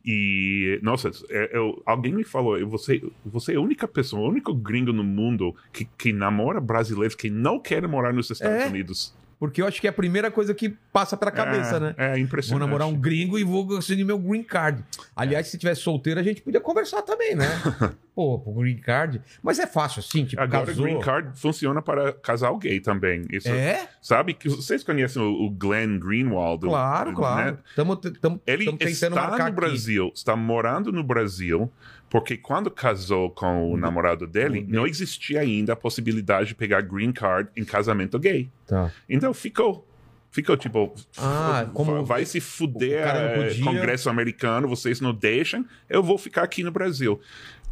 E, 0.04 0.78
nossa, 0.82 1.10
é- 1.30 1.50
eu- 1.56 1.82
alguém 1.84 2.12
me 2.12 2.24
falou, 2.24 2.58
eu- 2.58 2.68
você, 2.68 3.02
você 3.24 3.52
é 3.52 3.56
a 3.56 3.60
única 3.60 3.86
pessoa, 3.86 4.22
o 4.26 4.30
único 4.30 4.54
gringo 4.54 4.92
no 4.92 5.04
mundo 5.04 5.54
que, 5.72 5.84
que 5.84 6.12
namora 6.12 6.60
brasileiros 6.60 7.14
que 7.14 7.28
não 7.30 7.60
querem 7.60 7.88
morar 7.88 8.12
nos 8.12 8.30
Estados 8.30 8.64
É? 8.64 8.66
Unidos. 8.66 9.14
Porque 9.38 9.62
eu 9.62 9.66
acho 9.68 9.80
que 9.80 9.86
é 9.86 9.90
a 9.90 9.92
primeira 9.92 10.32
coisa 10.32 10.52
que 10.52 10.70
passa 10.92 11.16
pela 11.16 11.30
cabeça, 11.30 11.76
é, 11.76 11.80
né? 11.80 11.94
É 11.96 12.08
Vou 12.08 12.18
impressionante. 12.18 12.60
namorar 12.66 12.88
um 12.88 12.96
gringo 12.96 13.38
e 13.38 13.44
vou 13.44 13.64
conseguir 13.68 14.02
meu 14.02 14.18
green 14.18 14.42
card. 14.42 14.82
Aliás, 15.14 15.46
se 15.46 15.56
tivesse 15.56 15.80
solteiro, 15.80 16.18
a 16.18 16.24
gente 16.24 16.42
podia 16.42 16.60
conversar 16.60 17.02
também, 17.02 17.36
né? 17.36 17.44
Pô, 18.18 18.36
pro 18.36 18.52
green 18.52 18.78
card. 18.78 19.22
Mas 19.40 19.60
é 19.60 19.66
fácil 19.68 20.00
assim, 20.00 20.24
tipo, 20.24 20.42
Agora, 20.42 20.66
casou. 20.66 20.82
green 20.84 20.98
card 20.98 21.38
funciona 21.38 21.80
para 21.80 22.12
casal 22.12 22.58
gay 22.58 22.80
também. 22.80 23.22
Isso, 23.30 23.48
É? 23.48 23.88
Sabe 24.02 24.34
que 24.34 24.48
vocês 24.48 24.82
conhecem 24.82 25.22
o, 25.22 25.44
o 25.44 25.48
Glenn 25.50 26.00
Greenwald? 26.00 26.64
Claro, 26.66 27.10
né? 27.10 27.14
claro. 27.16 27.58
Estamos 27.68 27.98
Ele 28.44 28.64
tentando 28.72 28.90
está 28.90 29.38
no 29.38 29.42
aqui. 29.44 29.52
Brasil, 29.52 30.10
está 30.12 30.34
morando 30.34 30.90
no 30.90 31.04
Brasil, 31.04 31.70
porque 32.10 32.36
quando 32.36 32.72
casou 32.72 33.30
com 33.30 33.70
o 33.72 33.76
namorado 33.76 34.26
dele, 34.26 34.66
o 34.68 34.72
não 34.72 34.84
existia 34.84 35.38
ainda 35.38 35.74
a 35.74 35.76
possibilidade 35.76 36.48
de 36.48 36.54
pegar 36.56 36.80
green 36.80 37.12
card 37.12 37.48
em 37.56 37.64
casamento 37.64 38.18
gay. 38.18 38.50
Tá. 38.66 38.90
Então 39.08 39.32
ficou. 39.32 39.84
Ficou 40.30 40.58
tipo, 40.58 40.94
Ah, 41.16 41.66
como 41.72 42.04
vai 42.04 42.22
se 42.26 42.38
fuder, 42.38 43.02
eh, 43.02 43.34
podia- 43.48 43.64
Congresso 43.64 44.10
americano, 44.10 44.68
vocês 44.68 45.00
não 45.00 45.12
deixam, 45.14 45.64
eu 45.88 46.02
vou 46.02 46.18
ficar 46.18 46.42
aqui 46.42 46.62
no 46.62 46.70
Brasil. 46.70 47.18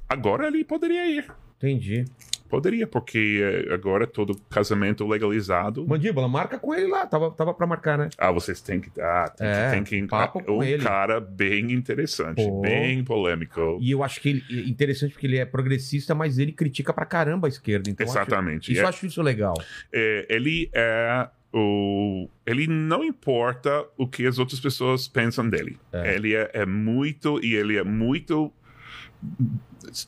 Agora 0.09 0.47
ele 0.47 0.65
poderia 0.65 1.07
ir. 1.09 1.27
Entendi. 1.59 2.05
Poderia, 2.49 2.87
porque 2.87 3.41
eh, 3.43 3.75
agora 3.75 4.05
é 4.05 4.07
todo 4.07 4.37
casamento 4.49 5.05
legalizado. 5.05 5.85
Mandíbula, 5.85 6.29
marca 6.29 6.59
com 6.59 6.73
ele 6.73 6.87
lá. 6.87 7.05
Tava, 7.05 7.31
tava 7.33 7.53
pra 7.53 7.67
marcar, 7.67 7.99
né? 7.99 8.09
Ah, 8.17 8.31
vocês 8.31 8.61
têm 8.61 8.79
que. 8.79 8.89
Ah, 9.01 9.29
tem, 9.37 9.47
É, 9.49 9.65
que, 9.65 9.71
tem 9.91 10.03
que. 10.03 10.07
papo 10.09 10.41
com 10.45 10.59
um 10.59 10.63
ele. 10.63 10.81
cara 10.85 11.19
bem 11.19 11.73
interessante, 11.73 12.37
Pô. 12.45 12.61
bem 12.61 13.03
polêmico. 13.03 13.79
E 13.81 13.91
eu 13.91 14.05
acho 14.05 14.21
que 14.21 14.29
ele 14.29 14.45
é 14.49 14.69
interessante 14.69 15.13
porque 15.13 15.27
ele 15.27 15.39
é 15.39 15.45
progressista, 15.45 16.15
mas 16.15 16.39
ele 16.39 16.53
critica 16.53 16.93
pra 16.93 17.05
caramba 17.05 17.49
a 17.49 17.51
esquerda. 17.51 17.91
Então 17.91 18.07
eu 18.07 18.13
acho- 18.13 18.21
Exatamente. 18.21 18.71
isso 18.71 18.81
É- 18.81 18.85
eu 18.85 18.89
acho 18.89 19.07
isso 19.07 19.23
legal. 19.23 19.55
é, 19.93 20.27
ele 20.31 20.71
é 20.73 21.29
o. 21.53 22.29
Ele 22.47 22.69
não 22.69 23.03
importa 23.03 23.85
o 23.97 24.07
que 24.07 24.25
as 24.25 24.39
outras 24.39 24.61
pessoas 24.61 25.09
pensam 25.09 25.49
dele. 25.51 25.79
É. 25.93 26.15
Ele 26.15 26.35
é, 26.37 26.49
é 26.53 26.65
muito. 26.67 27.45
E 27.45 27.57
ele 27.57 27.77
é 27.77 27.83
muito. 27.83 28.53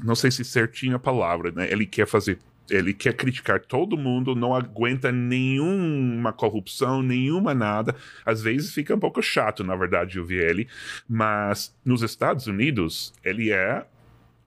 Não 0.03 0.14
sei 0.14 0.31
se 0.31 0.44
certinho 0.44 0.97
a 0.97 0.99
palavra, 0.99 1.51
né? 1.53 1.71
Ele 1.71 1.87
quer 1.87 2.07
fazer. 2.07 2.38
Ele 2.71 2.92
quer 2.92 3.14
criticar 3.14 3.61
todo 3.61 3.97
mundo, 3.97 4.35
não 4.35 4.55
aguenta 4.55 5.11
nenhuma 5.11 6.33
corrupção, 6.35 7.03
nenhuma 7.03 7.55
nada. 7.55 7.97
Às 8.27 8.42
vezes 8.42 8.75
fica 8.75 8.94
um 8.94 8.99
pouco 9.01 9.23
chato, 9.23 9.64
na 9.64 9.75
verdade, 9.75 10.21
ouvir 10.21 10.42
ele. 10.42 10.68
Mas 11.09 11.75
nos 11.83 12.03
Estados 12.03 12.47
Unidos, 12.47 13.12
ele 13.25 13.51
é. 13.51 13.85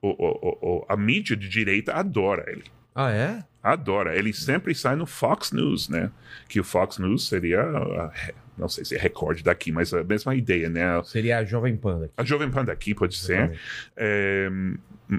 o- 0.04 0.08
o- 0.08 0.58
o- 0.80 0.86
a 0.88 0.96
mídia 0.96 1.36
de 1.36 1.48
direita 1.48 1.92
adora 1.94 2.44
ele. 2.50 2.64
Ah, 2.92 3.12
é? 3.12 3.44
Adora. 3.62 4.16
Ele 4.18 4.32
sempre 4.32 4.74
sai 4.74 4.96
no 4.96 5.06
Fox 5.06 5.52
News, 5.52 5.88
né? 5.88 6.10
Que 6.48 6.58
o 6.58 6.64
Fox 6.64 6.98
News 6.98 7.28
seria, 7.28 7.60
a- 7.62 8.12
não 8.58 8.68
sei 8.68 8.84
se 8.84 8.94
é 8.94 8.98
recorde 8.98 9.42
daqui, 9.42 9.72
mas 9.72 9.92
a 9.94 10.04
mesma 10.04 10.34
ideia, 10.34 10.68
né? 10.68 11.02
Seria 11.04 11.38
a 11.38 11.44
Jovem 11.44 11.76
Panda. 11.76 12.04
aqui. 12.06 12.14
A 12.16 12.24
Jovem 12.24 12.50
Pan 12.50 12.64
daqui 12.64 12.94
pode 12.94 13.16
ser, 13.16 13.58
é, 13.96 14.48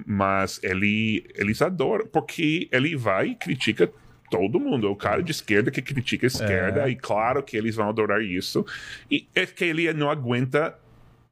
mas 0.05 0.59
ele, 0.63 1.25
eles 1.35 1.61
adoram, 1.61 2.05
porque 2.07 2.67
ele 2.71 2.95
vai 2.95 3.29
e 3.29 3.35
critica 3.35 3.89
todo 4.31 4.59
mundo. 4.59 4.87
É 4.87 4.89
o 4.89 4.95
cara 4.95 5.21
de 5.21 5.31
esquerda 5.31 5.69
que 5.71 5.81
critica 5.81 6.25
a 6.25 6.27
esquerda, 6.27 6.87
É. 6.87 6.89
e 6.89 6.95
claro 6.95 7.43
que 7.43 7.55
eles 7.57 7.75
vão 7.75 7.89
adorar 7.89 8.21
isso. 8.21 8.65
E 9.09 9.27
é 9.35 9.45
que 9.45 9.63
ele 9.65 9.91
não 9.93 10.09
aguenta 10.09 10.75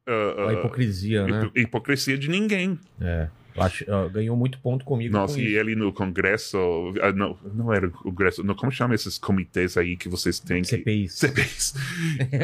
ah, 0.07 0.49
A 0.49 0.53
hipocrisia, 0.53 1.25
né? 1.25 1.43
hipo- 1.45 1.59
hipocrisia 1.59 2.17
de 2.17 2.27
ninguém. 2.29 2.77
É. 2.99 3.27
Acho- 3.57 3.85
ganhou 4.11 4.35
muito 4.35 4.59
ponto 4.59 4.85
comigo. 4.85 5.11
Nossa, 5.13 5.35
com 5.35 5.41
e 5.41 5.47
isso. 5.47 5.57
ele 5.59 5.75
no 5.75 5.91
Congresso. 5.91 6.57
ah, 7.01 7.11
não, 7.11 7.37
não 7.53 7.73
era 7.73 7.87
o 7.87 7.91
Congresso. 7.91 8.43
Não, 8.43 8.55
como 8.55 8.71
chama 8.71 8.95
esses 8.95 9.17
comitês 9.17 9.77
aí 9.77 9.95
que 9.97 10.07
vocês 10.09 10.39
têm? 10.39 10.61
Que, 10.61 10.69
CPIs. 10.77 11.13
CPIs. 11.13 11.73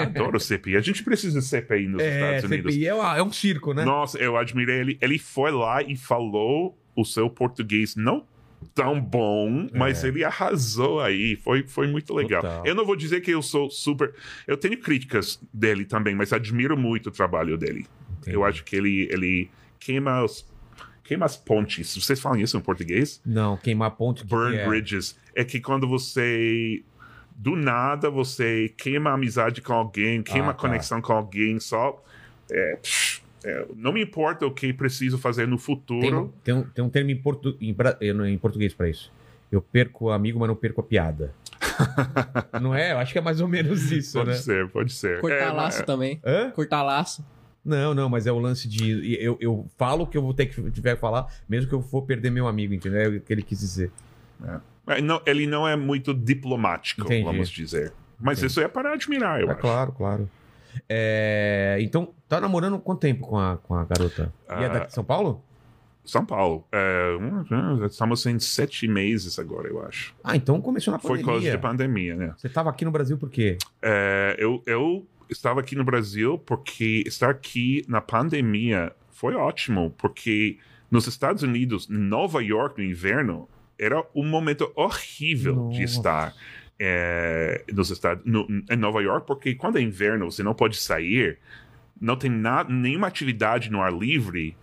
Adoro 0.02 0.40
CPI. 0.40 0.76
A 0.78 0.82
gente 0.82 1.04
precisa 1.04 1.40
de 1.40 1.46
CPI 1.46 1.88
nos 1.88 2.02
É, 2.02 2.36
Estados 2.38 2.52
Unidos. 2.52 2.74
CPI 2.74 2.88
é, 2.88 2.90
é 3.20 3.24
um 3.24 3.32
circo, 3.32 3.74
né? 3.74 3.86
Nossa, 3.86 4.18
eu 4.18 4.38
admirei 4.38 4.80
ele. 4.80 4.98
Ele 5.02 5.18
foi 5.20 5.52
lá 5.52 5.82
e 5.82 5.96
falou 5.96 6.78
o 6.96 7.06
seu 7.06 7.30
português 7.30 7.96
não 7.96 8.26
tão 8.74 9.00
bom, 9.00 9.70
mas 9.74 10.04
ele 10.04 10.24
arrasou 10.24 11.00
aí. 11.00 11.36
Foi, 11.36 11.64
foi 11.68 11.88
muito 11.88 12.12
legal. 12.14 12.40
É. 12.40 12.42
Total. 12.42 12.66
Eu 12.66 12.74
não 12.76 12.86
vou 12.86 12.96
dizer 12.96 13.22
que 13.22 13.30
eu 13.32 13.42
sou 13.42 13.70
super. 13.70 14.14
Eu 14.48 14.58
tenho 14.58 14.78
críticas 14.80 15.40
dele 15.54 15.86
também, 15.86 16.16
mas 16.16 16.34
admiro 16.34 16.76
muito 16.76 17.08
o 17.08 17.12
trabalho 17.12 17.56
dele. 17.58 17.86
Entendi. 18.20 18.36
Eu 18.36 18.44
acho 18.44 18.64
que 18.64 18.76
ele, 18.76 19.08
ele 19.12 19.50
queima 19.80 20.24
os. 20.24 20.44
Queima 21.08 21.26
as 21.26 21.38
pontes. 21.38 21.96
Vocês 21.96 22.20
falam 22.20 22.38
isso 22.40 22.58
em 22.58 22.62
português? 22.62 23.22
Não, 23.26 23.56
queimar 23.56 23.92
ponte. 23.92 24.24
que 24.24 24.28
Burn 24.28 24.52
que 24.56 24.60
é? 24.62 24.68
bridges. 24.68 25.18
É 25.34 25.44
que 25.46 25.60
quando 25.62 25.88
você. 25.88 26.84
Do 27.36 27.56
nada 27.56 28.10
você 28.10 28.74
queima 28.76 29.12
a 29.12 29.14
amizade 29.14 29.62
com 29.62 29.72
alguém, 29.72 30.22
queima 30.24 30.48
Ah, 30.48 30.50
a 30.50 30.54
tá. 30.54 30.60
conexão 30.60 31.02
com 31.02 31.14
alguém, 31.14 31.60
só. 31.60 32.04
É, 32.52 32.76
psh, 32.82 33.22
é, 33.46 33.66
não 33.76 33.94
me 33.94 34.02
importa 34.04 34.46
o 34.46 34.52
que 34.52 34.74
preciso 34.74 35.18
fazer 35.18 35.48
no 35.48 35.56
Tem, 35.58 35.64
futuro. 35.66 36.34
tem 36.44 36.54
um, 36.56 36.64
tem 36.64 36.84
um 36.84 36.90
termo 36.90 37.12
em, 37.12 37.16
portu, 37.16 37.56
em, 37.62 37.76
em 38.34 38.38
português 38.40 38.74
pra 38.74 38.90
isso. 38.90 39.12
Eu 39.52 39.62
perco 39.62 40.06
o 40.06 40.12
amigo, 40.12 40.40
mas 40.40 40.50
não 40.50 40.56
perco 40.56 40.82
a 40.82 40.84
piada. 40.84 41.34
não 42.60 42.74
é? 42.76 42.92
Eu 42.92 42.98
acho 42.98 43.14
que 43.14 43.20
é 43.20 43.22
mais 43.22 43.40
ou 43.40 43.48
menos 43.48 43.92
isso, 43.92 44.18
Pode 44.18 44.32
né? 44.32 44.36
ser, 44.36 44.68
pode 44.70 44.92
ser. 44.92 45.22
Cortar 45.22 45.38
É, 45.50 45.52
laço 45.52 45.86
também. 45.86 46.20
Hã? 46.26 46.50
Cortar 46.52 46.84
laço. 46.84 47.24
Não, 47.68 47.94
não, 47.94 48.08
mas 48.10 48.26
é 48.26 48.32
o 48.32 48.40
lance 48.40 48.68
de. 48.68 49.16
Eu, 49.22 49.38
eu 49.42 49.66
falo 49.78 50.04
o 50.06 50.08
que 50.08 50.18
eu 50.18 50.22
vou 50.22 50.34
ter 50.34 50.46
que 50.46 50.72
tiver 50.72 50.96
que 50.96 51.02
falar, 51.02 51.28
mesmo 51.50 51.68
que 51.68 51.76
eu 51.76 51.82
for 51.82 52.02
perder 52.04 52.30
meu 52.32 52.48
amigo, 52.48 52.74
entendeu? 52.74 53.02
É 53.02 53.08
o 53.10 53.20
que 53.20 53.34
ele 53.34 53.44
quis 53.44 53.60
dizer. 53.60 53.92
mas 54.86 55.04
não- 55.04 55.22
ele 55.26 55.46
não 55.46 55.68
é 55.68 55.76
muito 55.76 56.14
diplomático, 56.14 57.02
Entendi. 57.02 57.26
vamos 57.26 57.50
dizer. 57.50 57.92
Mas 58.20 58.38
Entendi. 58.38 58.52
isso 58.52 58.62
é 58.62 58.68
para 58.70 58.94
admirar, 58.94 59.42
eu 59.42 59.50
é 59.50 59.52
acho. 59.52 59.60
claro, 59.60 59.92
claro. 59.92 60.30
É, 60.88 61.78
então, 61.82 62.14
tá 62.30 62.40
namorando 62.40 62.80
quanto 62.80 63.00
tempo 63.02 63.28
com 63.28 63.38
a, 63.38 63.58
com 63.58 63.76
a 63.76 63.84
garota? 63.84 64.32
E 64.50 64.54
é 64.54 64.66
Ah. 64.66 64.70
daqui 64.70 64.88
de 64.88 64.94
São 64.94 65.04
Paulo? 65.04 65.44
São 66.06 66.26
Paulo. 66.26 66.66
É, 66.72 67.18
estamos 67.86 68.26
em 68.26 68.40
sete 68.40 68.88
meses 68.88 69.38
agora, 69.38 69.68
eu 69.68 69.84
acho. 69.84 70.16
Ah, 70.24 70.38
então 70.38 70.62
começou 70.62 70.94
na 70.94 71.00
Foi 71.00 71.18
pandemia. 71.20 71.34
causa 71.34 71.52
de 71.52 71.58
pandemia, 71.58 72.16
né? 72.16 72.34
Você 72.38 72.48
tava 72.48 72.70
aqui 72.70 72.86
no 72.86 72.92
Brasil 72.92 73.18
por 73.18 73.30
quê? 73.30 73.58
É, 73.82 74.36
eu, 74.40 74.64
eu 74.66 75.06
estava 75.30 75.60
aqui 75.60 75.76
no 75.76 75.84
Brasil 75.84 76.38
porque 76.38 77.04
estar 77.06 77.30
aqui 77.30 77.84
na 77.88 78.02
pandemia 78.02 78.92
foi 79.12 79.36
ótimo, 79.36 79.94
porque 79.98 80.58
nos 80.90 81.08
Estados 81.08 81.44
Unidos, 81.44 81.88
Nova 81.90 82.42
York, 82.42 82.82
no 82.82 82.90
inverno, 82.90 83.50
era 83.78 84.04
um 84.16 84.26
momento 84.26 84.72
horrível 84.76 85.70
de 85.70 85.82
Nossa. 85.82 85.84
estar 85.84 86.36
é, 86.80 87.64
nos 87.72 87.90
Estados, 87.90 88.24
no, 88.26 88.48
em 88.70 88.76
Nova 88.76 89.02
York, 89.02 89.26
porque 89.26 89.56
quando 89.56 89.78
é 89.78 89.82
inverno 89.82 90.30
você 90.32 90.44
não 90.44 90.54
pode 90.54 90.78
sair, 90.78 91.40
não 92.00 92.16
tem 92.16 92.30
nada, 92.30 92.72
nenhuma 92.72 93.08
atividade 93.08 93.72
no 93.72 93.82
ar 93.82 93.94
livre. 93.94 94.56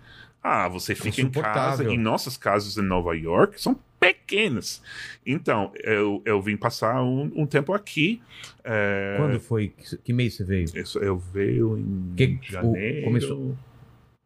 Ah, 0.43 0.69
você 0.69 0.95
fica 0.95 1.23
em 1.23 1.31
casa. 1.31 1.91
E 1.91 1.97
nossas 1.97 2.37
casas 2.37 2.77
em 2.77 2.83
Nova 2.83 3.17
York 3.17 3.61
são 3.61 3.79
pequenas. 4.13 4.83
Então, 5.25 5.73
eu, 5.83 6.23
eu 6.25 6.41
vim 6.43 6.57
passar 6.57 7.03
um, 7.03 7.31
um 7.35 7.47
tempo 7.47 7.73
aqui. 7.73 8.21
é, 8.63 9.15
Quando 9.19 9.41
foi? 9.41 9.69
Que, 9.69 9.97
que 9.99 10.13
mês 10.13 10.35
você 10.35 10.45
veio? 10.45 10.65
isso, 10.75 10.99
eu 10.99 11.19
veio 11.19 11.79
em 11.79 12.13
Que- 12.17 12.39
o- 12.49 12.53
janeiro. 12.53 13.05
começou- 13.05 13.57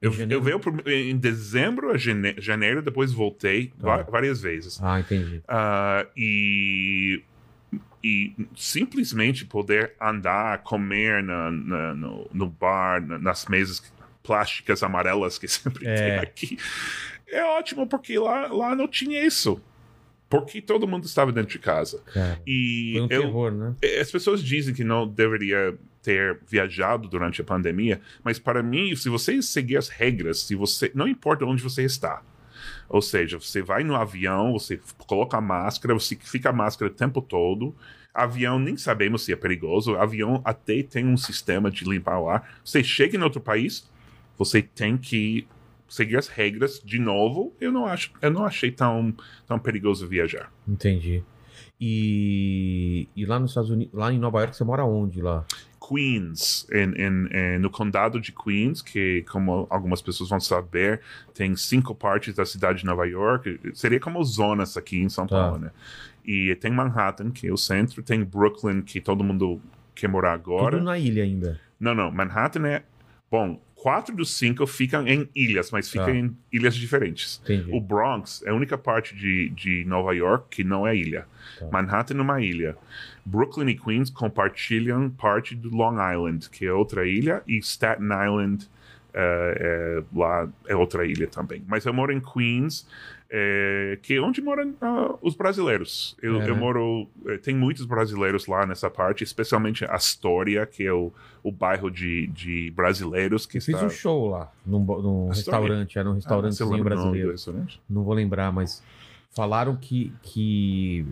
Eu, 0.01 0.13
eu 0.31 0.41
veio 0.41 0.61
em 0.87 1.17
dezembro 1.17 1.91
a 1.91 1.97
jane- 1.97 2.37
janeiro, 2.39 2.81
depois 2.81 3.13
voltei 3.13 3.73
va- 3.79 4.03
várias 4.05 4.41
vezes. 4.41 4.79
Ah, 4.83 5.01
entendi. 5.01 5.43
Ah, 5.49 6.07
e, 6.17 7.21
e 8.05 8.33
simplesmente 8.55 9.45
poder 9.45 9.95
andar, 10.01 10.59
comer 10.63 11.21
na, 11.23 11.51
na- 11.51 11.95
no, 11.95 12.31
no 12.33 12.47
bar, 12.49 13.05
na- 13.05 13.19
nas 13.19 13.47
mesas 13.47 13.83
plásticas 14.23 14.83
amarelas 14.85 15.37
que 15.37 15.49
sempre 15.49 15.85
É. 15.87 15.95
tem 15.95 16.19
aqui, 16.21 16.59
é 17.27 17.43
ótimo, 17.45 17.87
porque 17.87 18.17
lá, 18.19 18.47
lá 18.53 18.77
não 18.77 18.87
tinha 18.87 19.25
isso. 19.27 19.61
Porque 20.29 20.61
todo 20.61 20.87
mundo 20.87 21.05
estava 21.05 21.33
dentro 21.33 21.51
de 21.51 21.59
casa. 21.59 22.03
Cara, 22.13 22.41
E 22.47 22.93
foi 22.95 23.01
um 23.01 23.09
eu, 23.11 23.21
terror, 23.23 23.51
né? 23.53 23.75
as 24.01 24.11
pessoas 24.11 24.43
dizem 24.43 24.75
que 24.75 24.85
não 24.85 25.07
deveria 25.07 25.75
ter 26.03 26.39
viajado 26.47 27.09
durante 27.09 27.41
a 27.41 27.45
pandemia, 27.45 28.01
mas 28.23 28.39
para 28.39 28.63
mim, 28.63 28.95
se 28.95 29.09
você 29.09 29.41
seguir 29.43 29.77
as 29.77 29.89
regras, 29.89 30.41
se 30.41 30.55
você 30.55 30.91
não 30.95 31.09
importa 31.09 31.45
onde 31.45 31.63
você 31.63 31.83
está, 31.83 32.23
ou 32.89 33.03
seja, 33.03 33.39
você 33.39 33.63
vai 33.63 33.85
no 33.85 33.95
avião, 33.95 34.53
você 34.53 34.81
coloca 35.07 35.37
a 35.37 35.41
máscara, 35.41 35.95
você 35.95 36.17
fica 36.17 36.51
a 36.51 36.53
máscara 36.53 36.91
o 36.91 36.95
tempo 36.95 37.21
todo. 37.21 37.75
Avião, 38.15 38.59
nem 38.59 38.77
sabemos 38.77 39.23
se 39.23 39.33
é 39.33 39.37
perigoso. 39.37 39.97
Avião 39.97 40.41
até 40.45 40.83
tem 40.83 41.07
um 41.07 41.17
sistema 41.17 41.71
de 41.71 41.85
limpar 41.85 42.19
o 42.19 42.29
ar. 42.29 42.59
Você 42.65 42.83
chega 42.83 43.17
em 43.17 43.23
outro 43.23 43.41
país, 43.41 43.89
você 44.37 44.63
tem 44.63 44.97
que 44.97 45.47
seguir 45.89 46.17
as 46.17 46.29
regras 46.29 46.81
de 46.85 46.99
novo. 46.99 47.55
Eu 47.61 47.73
não 47.73 47.87
acho, 47.87 48.13
eu 48.21 48.31
não 48.31 48.45
achei 48.45 48.71
tão, 48.71 49.15
tão 49.47 49.59
perigoso 49.59 50.07
viajar. 50.07 50.53
Entendi. 50.67 51.23
E, 51.81 53.09
e 53.17 53.25
lá 53.25 53.39
nos 53.39 53.51
Estados 53.53 53.71
Unidos, 53.71 53.95
lá 53.95 54.13
em 54.13 54.19
Nova 54.19 54.41
York, 54.41 54.57
você 54.57 54.65
mora 54.65 54.85
onde 54.85 55.21
lá? 55.21 55.45
Queens, 55.81 56.67
em, 56.71 56.91
em- 57.03 57.29
em- 57.33 57.59
no 57.59 57.71
condado 57.71 58.21
de 58.21 58.31
Queens, 58.33 58.83
que, 58.83 59.25
como 59.31 59.67
algumas 59.71 60.03
pessoas 60.03 60.29
vão 60.29 60.41
saber, 60.41 61.01
tem 61.33 61.57
cinco 61.57 61.95
partes 61.95 62.35
da 62.35 62.45
cidade 62.45 62.81
de 62.81 62.85
Nova 62.85 63.07
York. 63.07 63.59
Seria 63.75 63.99
como 63.99 64.23
zonas 64.23 64.77
aqui 64.77 64.99
em 64.99 65.09
São 65.09 65.27
Tá. 65.27 65.37
Paulo, 65.37 65.59
né? 65.59 65.71
E 66.25 66.55
tem 66.57 66.71
Manhattan, 66.71 67.31
que 67.31 67.47
é 67.47 67.53
o 67.53 67.57
centro, 67.57 68.03
tem 68.03 68.23
Brooklyn, 68.23 68.83
que 68.83 69.01
todo 69.01 69.25
mundo 69.25 69.61
quer 69.95 70.09
morar 70.09 70.35
agora. 70.35 70.77
Tudo 70.77 70.85
na 70.85 70.99
ilha 70.99 71.23
ainda. 71.25 71.59
Não, 71.81 71.95
não, 71.95 72.11
Manhattan 72.11 72.67
é. 72.67 72.83
Bom, 73.31 73.59
quatro 73.81 74.15
dos 74.15 74.37
cinco 74.37 74.67
ficam 74.67 75.07
em 75.07 75.29
ilhas, 75.35 75.71
mas 75.71 75.89
ficam 75.89 76.07
Tá. 76.07 76.15
em 76.15 76.37
ilhas 76.53 76.75
diferentes. 76.75 77.41
Entendi. 77.45 77.71
O 77.73 77.81
Bronx 77.81 78.43
é 78.45 78.51
a 78.51 78.55
única 78.55 78.77
parte 78.77 79.15
de, 79.15 79.51
de 79.51 79.85
Nova 79.87 80.13
York 80.15 80.47
que 80.51 80.65
não 80.65 80.87
é 80.87 80.97
ilha. 80.97 81.27
Tá. 81.59 81.67
Manhattan 81.71 82.19
é 82.19 82.21
uma 82.21 82.41
ilha. 82.41 82.77
Brooklyn 83.25 83.69
e 83.71 83.75
Queens 83.79 84.11
compartilham 84.11 85.09
parte 85.11 85.55
do 85.55 85.69
Long 85.75 85.97
Island, 86.13 86.51
que 86.51 86.67
é 86.67 86.73
outra 86.73 87.07
ilha, 87.07 87.43
e 87.47 87.59
Staten 87.59 88.07
Island 88.07 88.69
é, 89.15 90.01
é, 90.01 90.05
lá 90.19 90.49
é 90.67 90.75
outra 90.75 91.07
ilha 91.07 91.27
também. 91.27 91.63
Mas 91.67 91.85
eu 91.85 91.93
moro 91.93 92.13
em 92.13 92.21
Queens, 92.21 92.87
é, 93.31 93.99
que 94.03 94.15
é 94.15 94.21
onde 94.21 94.41
moram 94.41 94.75
ah, 94.81 95.15
os 95.21 95.35
brasileiros. 95.35 96.17
Eu, 96.23 96.41
É, 96.41 96.49
eu 96.49 96.55
né? 96.55 96.61
moro. 96.61 97.07
eh, 97.27 97.37
tem 97.39 97.55
muitos 97.55 97.85
brasileiros 97.85 98.47
lá 98.47 98.65
nessa 98.67 98.89
parte, 98.89 99.23
especialmente 99.25 99.85
Astoria, 99.85 100.65
que 100.65 100.85
é 100.85 100.93
o, 100.93 101.13
o 101.43 101.53
bairro 101.53 101.91
de, 101.91 102.27
de 102.29 102.71
brasileiros 102.71 103.45
que 103.47 103.59
Eu 103.59 103.63
fiz 103.63 103.75
está. 103.75 103.87
um 103.87 103.91
show 103.91 104.29
lá, 104.31 104.51
num, 104.65 104.79
num 104.85 105.29
restaurante, 105.29 105.99
era 105.99 106.09
um 106.11 106.19
Ah, 106.25 106.31
nome 106.41 106.51
do 106.79 106.85
brasileiro. 106.85 107.31
restaurante? 107.33 107.81
Não 107.89 108.03
vou 108.03 108.15
lembrar, 108.15 108.51
mas 108.53 108.83
falaram 109.31 109.77
que. 109.77 110.13
que, 110.23 111.05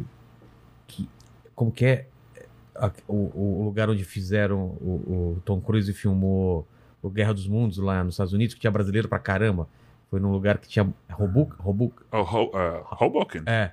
que 0.87 1.09
como 1.55 1.70
que 1.70 1.85
é 1.85 2.07
a- 2.74 2.90
o, 3.09 3.61
o 3.61 3.64
lugar 3.64 3.88
onde 3.90 4.05
fizeram 4.05 4.59
o, 4.81 5.35
o 5.37 5.42
Tom 5.44 5.61
Cruise 5.61 5.92
filmou 5.92 6.66
o 7.02 7.09
Guerra 7.11 7.33
dos 7.35 7.46
Mundos 7.46 7.79
lá 7.79 8.02
nos 8.02 8.14
Estados 8.14 8.33
Unidos, 8.33 8.55
que 8.55 8.61
tinha 8.61 8.70
brasileiro 8.70 9.09
pra 9.09 9.18
caramba. 9.18 9.68
Foi 10.11 10.21
num 10.21 10.31
lugar 10.31 10.59
que 10.59 10.69
tinha. 10.69 10.92
Robuca? 11.11 11.57
Oh, 12.12 12.21
Ho- 12.21 12.53
ah, 12.55 12.97
Hoboken. 13.05 13.42
É. 13.47 13.73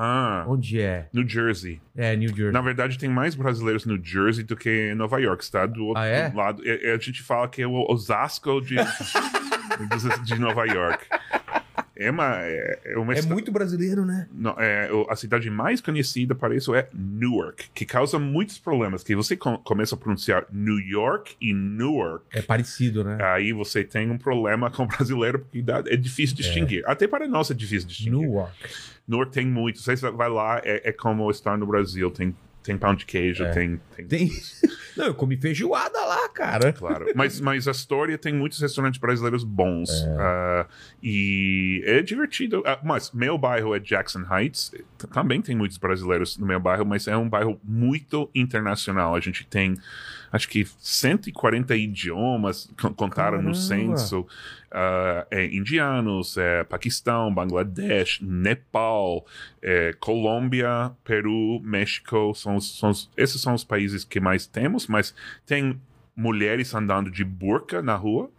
Ah, 0.00 0.44
Onde 0.46 0.80
é? 0.80 1.08
New 1.12 1.28
Jersey. 1.28 1.80
É, 1.96 2.14
New 2.14 2.28
Jersey. 2.28 2.52
Na 2.52 2.60
verdade, 2.60 2.96
tem 2.96 3.08
mais 3.08 3.34
brasileiros 3.34 3.84
no 3.84 4.02
Jersey 4.02 4.44
do 4.44 4.56
que 4.56 4.92
em 4.92 4.94
Nova 4.94 5.20
York, 5.20 5.42
está 5.42 5.66
do 5.66 5.86
outro 5.86 6.00
Ah, 6.02 6.06
é? 6.06 6.32
lado. 6.32 6.62
É- 6.64 6.92
a 6.94 6.98
gente 6.98 7.20
fala 7.22 7.48
que 7.48 7.60
é 7.62 7.66
o 7.66 7.84
Osasco 7.90 8.60
de, 8.60 8.76
de 10.24 10.38
Nova 10.38 10.64
York. 10.66 11.04
É 11.98 12.10
uma, 12.10 12.36
é, 12.42 12.78
é 12.84 12.96
uma 12.98 13.12
É 13.12 13.22
muito 13.22 13.50
brasileiro, 13.50 14.06
né? 14.06 14.28
não, 14.32 14.54
é, 14.58 14.88
a 15.08 15.16
cidade 15.16 15.50
mais 15.50 15.80
conhecida 15.80 16.32
para 16.34 16.54
isso 16.54 16.72
é 16.74 16.88
Newark, 16.94 17.70
que 17.74 17.84
causa 17.84 18.18
muitos 18.20 18.56
problemas. 18.58 19.02
Que 19.02 19.16
você 19.16 19.36
com- 19.36 19.58
começa 19.58 19.96
a 19.96 19.98
pronunciar 19.98 20.46
New 20.52 20.78
York 20.78 21.34
e 21.40 21.52
Newark, 21.52 22.24
É 22.32 22.40
parecido, 22.40 23.02
né? 23.02 23.18
aí 23.20 23.52
você 23.52 23.82
tem 23.82 24.08
um 24.10 24.16
problema 24.18 24.70
com 24.70 24.84
o 24.84 24.86
brasileiro, 24.86 25.40
porque 25.40 25.60
dá- 25.60 25.82
é 25.86 25.96
difícil 25.96 26.36
distinguir. 26.36 26.84
Até 26.86 27.08
para 27.08 27.26
nós 27.26 27.50
é 27.50 27.54
difícil 27.54 27.88
distinguir. 27.88 28.20
Newark. 28.20 28.52
Newark 29.08 29.32
tem 29.32 29.46
muito. 29.46 29.80
Você 29.80 29.96
vai 29.96 30.28
lá, 30.28 30.60
é, 30.64 30.90
é 30.90 30.92
como 30.92 31.28
estar 31.30 31.58
no 31.58 31.66
Brasil. 31.66 32.10
Tem, 32.10 32.34
tem 32.62 32.76
pão 32.76 32.94
de 32.94 33.06
queijo, 33.06 33.44
É. 33.44 33.50
tem, 33.50 33.80
tem 33.96 34.06
Tem. 34.06 34.30
Não, 34.96 35.06
eu 35.06 35.14
comi 35.14 35.36
feijoada 35.36 35.98
lá, 36.04 36.28
cara. 36.30 36.72
Claro. 36.72 37.06
Mas, 37.14 37.40
mas 37.40 37.68
a 37.68 37.70
história 37.70 38.18
tem 38.18 38.34
muitos 38.34 38.60
restaurantes 38.60 38.98
brasileiros 39.00 39.44
bons. 39.44 39.88
Ah, 40.18 40.66
e 41.02 41.82
é 41.86 42.02
divertido. 42.02 42.62
Ah, 42.66 42.80
mas 42.82 43.12
meu 43.12 43.38
bairro 43.38 43.74
é 43.76 43.78
Jackson 43.78 44.24
Heights. 44.28 44.72
Também 45.12 45.40
tem 45.40 45.54
muitos 45.56 45.78
brasileiros 45.78 46.36
no 46.36 46.44
meu 46.46 46.58
bairro, 46.58 46.84
mas 46.84 47.06
é 47.06 47.16
um 47.16 47.28
bairro 47.28 47.60
muito 47.62 48.28
internacional. 48.34 49.14
A 49.14 49.20
gente 49.20 49.46
tem, 49.46 49.74
acho 50.30 50.48
que 50.48 50.66
140 50.78 51.76
idiomas 51.76 52.70
co- 52.80 52.92
contaram 52.94 53.38
no 53.38 53.52
Caramba. 53.52 53.96
censo. 53.96 54.26
Ah, 54.70 55.26
é 55.30 55.46
indianos, 55.46 56.36
é 56.36 56.64
Paquistão, 56.64 57.32
Bangladesh, 57.34 58.20
Nepal, 58.20 59.24
é, 59.62 59.92
Colômbia, 59.98 60.92
Peru, 61.04 61.60
México. 61.62 62.34
São, 62.34 62.60
são 62.60 62.92
esses 63.16 63.40
são 63.40 63.54
os 63.54 63.64
países 63.64 64.04
que 64.04 64.20
mais 64.20 64.46
temos, 64.46 64.86
mas 64.86 65.14
tem 65.46 65.80
mulheres 66.14 66.74
andando 66.74 67.10
de 67.10 67.24
burca 67.24 67.80
na 67.80 67.94
rua 67.94 68.30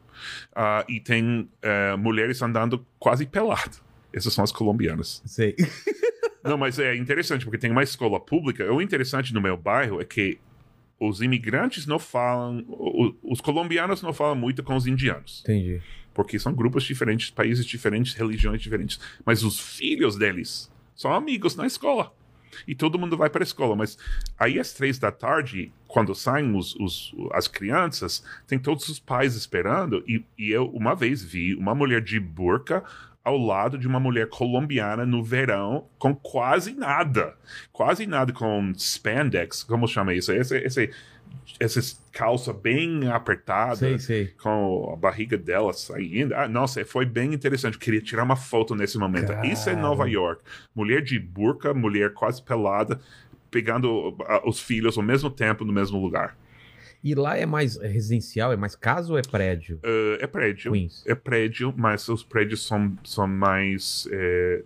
ah, 0.53 0.83
e 0.89 0.99
tem 0.99 1.49
eh, 1.61 1.95
mulheres 1.95 2.41
andando 2.41 2.85
quase 2.99 3.25
pelado. 3.25 3.77
Essas 4.13 4.33
são 4.33 4.43
as 4.43 4.51
colombianas. 4.51 5.21
Sei. 5.25 5.55
Não, 6.43 6.57
mas 6.57 6.77
é 6.79 6.95
interessante 6.95 7.45
porque 7.45 7.57
tem 7.57 7.71
uma 7.71 7.83
escola 7.83 8.19
pública. 8.19 8.71
O 8.73 8.81
interessante 8.81 9.33
no 9.33 9.39
meu 9.41 9.55
bairro 9.55 10.01
é 10.01 10.05
que 10.05 10.37
os 10.99 11.21
imigrantes 11.21 11.85
não 11.85 11.97
falam, 11.99 12.63
o- 12.67 13.13
os 13.23 13.39
colombianos 13.41 14.01
não 14.01 14.13
falam 14.13 14.35
muito 14.35 14.61
com 14.63 14.75
os 14.75 14.85
indianos, 14.87 15.41
Entendi. 15.43 15.81
porque 16.13 16.37
são 16.39 16.53
grupos 16.53 16.83
diferentes, 16.83 17.29
países 17.29 17.65
diferentes, 17.65 18.13
religiões 18.13 18.61
diferentes. 18.61 18.99
Mas 19.25 19.43
os 19.43 19.59
filhos 19.59 20.15
deles 20.17 20.71
são 20.95 21.13
amigos 21.13 21.55
na 21.55 21.65
escola. 21.65 22.13
E 22.67 22.75
todo 22.75 22.99
mundo 22.99 23.15
vai 23.15 23.29
para 23.29 23.41
a 23.41 23.45
escola. 23.45 23.75
Mas 23.75 23.97
aí 24.37 24.59
às 24.59 24.73
três 24.73 24.97
da 24.99 25.11
tarde, 25.11 25.71
quando 25.87 26.13
saem 26.13 26.53
os, 26.55 26.75
os- 26.75 27.13
as 27.31 27.47
crianças, 27.47 28.23
tem 28.47 28.59
todos 28.59 28.89
os 28.89 28.99
pais 28.99 29.35
esperando. 29.35 30.03
E, 30.07 30.25
e 30.37 30.49
eu 30.51 30.65
uma 30.67 30.93
vez 30.95 31.23
vi 31.23 31.55
uma 31.55 31.73
mulher 31.73 32.01
de 32.01 32.19
burca 32.19 32.83
ao 33.23 33.37
lado 33.37 33.77
de 33.77 33.87
uma 33.87 33.99
mulher 33.99 34.27
colombiana 34.27 35.05
no 35.05 35.23
verão 35.23 35.87
com 35.97 36.15
quase 36.15 36.73
nada. 36.73 37.35
Quase 37.71 38.07
nada 38.07 38.33
com 38.33 38.71
spandex, 38.75 39.63
como 39.63 39.87
chama 39.87 40.13
isso? 40.13 40.31
Esse, 40.31 40.57
esse, 40.57 40.91
essa 41.59 41.97
calça 42.11 42.53
bem 42.53 43.07
apertada 43.09 43.75
Sei, 43.75 43.99
sei. 43.99 44.27
com 44.41 44.91
a 44.93 44.95
barriga 44.95 45.37
dela 45.37 45.73
saindo. 45.73 46.33
Ah, 46.33 46.47
nossa, 46.47 46.83
foi 46.85 47.05
bem 47.05 47.33
interessante. 47.33 47.75
Eu 47.75 47.79
queria 47.79 48.01
tirar 48.01 48.23
uma 48.23 48.35
foto 48.35 48.75
nesse 48.75 48.97
momento. 48.97 49.33
Isso 49.45 49.69
é 49.69 49.75
Nova 49.75 50.03
Cara. 50.03 50.09
York. 50.09 50.41
Mulher 50.73 51.01
de 51.01 51.19
burca, 51.19 51.73
mulher 51.73 52.13
quase 52.13 52.41
pelada, 52.41 52.99
pegando 53.51 54.15
ah, 54.25 54.41
os 54.47 54.59
filhos 54.59 54.97
ao 54.97 55.03
mesmo 55.03 55.29
tempo 55.29 55.65
no 55.65 55.73
mesmo 55.73 55.99
lugar. 56.01 56.35
E 57.03 57.15
lá 57.15 57.37
é 57.37 57.45
mais 57.45 57.77
residencial, 57.77 58.51
é 58.51 58.57
mais 58.57 58.75
casa 58.75 59.11
ou 59.11 59.17
é 59.17 59.21
prédio? 59.21 59.77
Uh, 59.85 60.17
é 60.19 60.27
prédio. 60.27 60.71
Queens. 60.73 61.03
É 61.07 61.15
prédio, 61.15 61.73
mas 61.77 62.07
os 62.09 62.23
prédios 62.23 62.65
são, 62.67 62.93
são 63.05 63.25
mais. 63.27 64.07
é, 64.11 64.63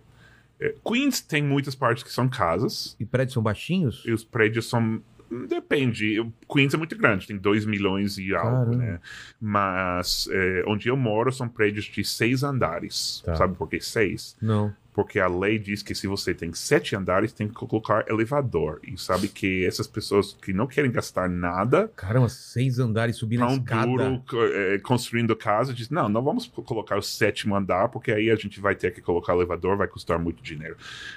é, 0.60 0.74
Queens 0.84 1.20
tem 1.20 1.42
muitas 1.42 1.74
partes 1.76 2.02
que 2.02 2.10
são 2.12 2.28
casas, 2.28 2.96
E 2.98 3.04
prédios 3.04 3.34
são 3.34 3.42
baixinhos? 3.42 4.02
e 4.06 4.12
os 4.12 4.24
prédios 4.24 4.68
são. 4.68 5.00
Depende. 5.48 6.16
Queens 6.52 6.74
é 6.74 6.76
muito 6.76 6.96
grande, 6.96 7.26
tem 7.26 7.36
2 7.36 7.66
milhões 7.66 8.18
e 8.18 8.34
algo, 8.34 8.50
Caramba. 8.70 8.76
né? 8.76 9.00
Mas 9.40 10.28
é, 10.30 10.64
onde 10.66 10.88
eu 10.88 10.96
moro 10.96 11.32
são 11.32 11.48
prédios 11.48 11.84
de 11.86 12.04
seis 12.04 12.42
andares. 12.42 13.22
Tá. 13.24 13.34
Sabe 13.36 13.56
por 13.56 13.68
que 13.68 13.80
seis? 13.80 14.36
Não. 14.40 14.72
Porque 14.94 15.18
a 15.18 15.26
lei 15.26 15.58
diz 15.58 15.82
que 15.82 15.92
se 15.92 16.06
você 16.06 16.32
tem 16.32 16.52
sete 16.54 16.94
andares, 16.94 17.32
tem 17.32 17.48
que 17.48 17.54
colocar 17.54 18.04
elevador. 18.08 18.80
E 18.86 18.96
sabe 18.96 19.26
que 19.26 19.66
essas 19.66 19.88
pessoas 19.88 20.34
que 20.40 20.52
não 20.52 20.68
querem 20.68 20.88
gastar 20.90 21.28
nada 21.28 21.90
Caramba, 21.96 22.28
seis 22.28 22.78
andares 22.78 23.16
subindo 23.16 23.40
tão 23.40 23.54
escada. 23.56 23.86
duro 23.88 24.22
eh, 24.52 24.78
construindo 24.84 25.34
casa, 25.34 25.74
diz, 25.74 25.90
não, 25.90 26.08
não 26.08 26.22
vamos 26.22 26.46
co- 26.46 26.62
colocar 26.62 26.96
o 26.96 27.02
sétimo 27.02 27.56
andar, 27.56 27.88
porque 27.88 28.12
aí 28.12 28.30
a 28.30 28.36
gente 28.36 28.60
vai 28.60 28.76
ter 28.76 28.92
que 28.92 29.00
colocar 29.00 29.34
elevador, 29.34 29.76
vai 29.76 29.88
custar 29.88 30.16
muito 30.16 30.40
dinheiro. 30.44 30.76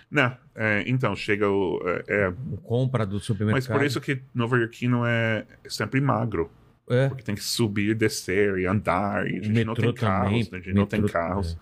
Não, 0.09 0.35
eh, 0.55 0.83
então, 0.87 1.15
chega 1.15 1.47
o... 1.47 1.79
eh, 1.85 2.03
é, 2.07 2.33
Compra 2.63 3.05
do 3.05 3.19
supermercado. 3.19 3.69
mas 3.69 3.77
por 3.79 3.85
isso 3.85 4.01
que 4.01 4.19
Nova 4.33 4.57
Yorkino 4.57 5.05
é 5.05 5.45
sempre 5.69 6.01
magro, 6.01 6.49
É. 6.89 7.09
porque 7.09 7.21
tem 7.21 7.35
que 7.35 7.43
subir, 7.43 7.93
descer 7.93 8.57
e 8.57 8.65
andar, 8.65 9.27
e 9.29 9.35
a 9.37 9.39
O 9.39 9.43
gente 9.43 9.63
não 9.65 9.75
tem 9.75 9.93
carros, 9.93 10.49
né, 10.49 10.57
a 10.57 10.61
gente 10.61 10.73
não 10.73 10.85
tem 10.87 11.03
carros. 11.05 11.55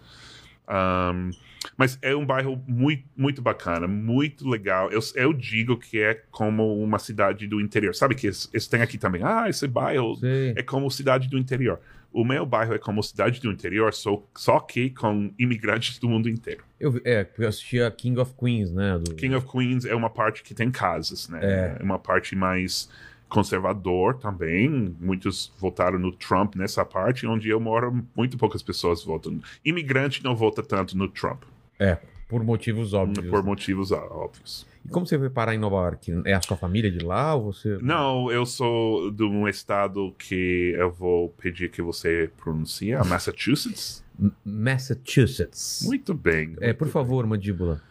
Um, 0.68 1.30
mas 1.78 1.98
é 2.02 2.16
um 2.16 2.26
bairro 2.26 2.62
muito, 2.68 3.04
muito 3.16 3.42
bacana, 3.42 3.88
muito 3.88 4.48
legal. 4.48 4.92
Eu, 4.92 5.00
eu 5.16 5.34
digo 5.34 5.78
que 5.78 6.00
é 6.00 6.22
como 6.32 6.82
uma 6.82 7.00
cidade 7.00 7.48
do 7.48 7.62
interior. 7.62 7.94
Sabe 7.96 8.16
que 8.16 8.28
eles 8.28 8.68
têm 8.68 8.82
aqui 8.82 8.98
também, 8.98 9.22
ah, 9.24 9.50
esse 9.50 9.68
bairro 9.68 10.16
Sei. 10.16 10.54
é 10.56 10.64
como 10.64 10.90
cidade 10.90 11.30
do 11.30 11.38
interior. 11.38 11.80
O 12.16 12.24
meu 12.24 12.46
bairro 12.46 12.74
é 12.74 12.80
como 12.80 13.04
cidade 13.04 13.42
do 13.42 13.52
interior, 13.52 13.94
só, 13.94 14.24
só 14.34 14.62
que 14.62 14.90
com 14.90 15.34
imigrantes 15.38 16.00
do 16.00 16.08
mundo 16.08 16.30
inteiro. 16.30 16.64
Eu, 16.80 17.02
é, 17.04 17.28
eu 17.38 17.48
assistia 17.48 17.92
King 17.92 18.18
of 18.22 18.34
Queens, 18.40 18.72
né? 18.72 18.98
Do... 18.98 19.16
King 19.16 19.36
of 19.36 19.46
Queens 19.46 19.84
é 19.84 19.94
uma 19.94 20.10
parte 20.10 20.42
que 20.42 20.54
tem 20.54 20.72
casas, 20.72 21.28
né? 21.28 21.40
É. 21.44 21.78
É 21.78 21.84
uma 21.84 22.00
parte 22.00 22.34
mais 22.34 22.90
conservador 23.28 24.18
também. 24.18 24.96
Muitos 24.98 25.52
votaram 25.60 26.00
no 26.00 26.12
Trump 26.14 26.56
nessa 26.56 26.86
parte, 26.86 27.28
onde 27.28 27.50
eu 27.50 27.60
moro, 27.60 28.06
muito 28.16 28.38
poucas 28.38 28.64
pessoas 28.64 29.04
votam. 29.04 29.40
Imigrante 29.66 30.24
não 30.24 30.36
vota 30.36 30.64
tanto 30.64 30.98
no 30.98 31.10
Trump, 31.10 31.44
É, 31.80 31.98
por 32.28 32.44
motivos 32.44 32.94
óbvios. 32.94 33.28
por 33.30 33.44
motivos 33.44 33.92
ó- 33.92 34.08
óbvios. 34.12 34.66
E 34.86 34.90
como 34.90 35.06
você 35.06 35.18
foi 35.18 35.30
parar 35.32 35.56
em 35.56 35.58
Nova 35.58 35.78
York? 35.78 36.22
É 36.26 36.34
a 36.34 36.42
sua 36.42 36.56
família 36.56 36.92
de 36.92 37.04
lá 37.04 37.34
ou 37.34 37.52
você... 37.52 37.78
Não, 37.82 38.32
eu 38.32 38.46
sou 38.46 39.10
de 39.12 39.24
um 39.24 39.48
estado 39.48 40.14
que 40.18 40.74
eu 40.78 40.92
vou 40.92 41.30
pedir 41.30 41.70
que 41.72 41.82
você 41.82 42.30
pronuncie, 42.38 42.94
Massachusetts. 43.08 44.04
Massachusetts. 44.46 45.82
Muito 45.86 46.14
bem. 46.14 46.56
É, 46.62 46.68
muito 46.68 46.78
por 46.78 46.88
favor, 46.90 47.26
mandíbula. 47.26 47.82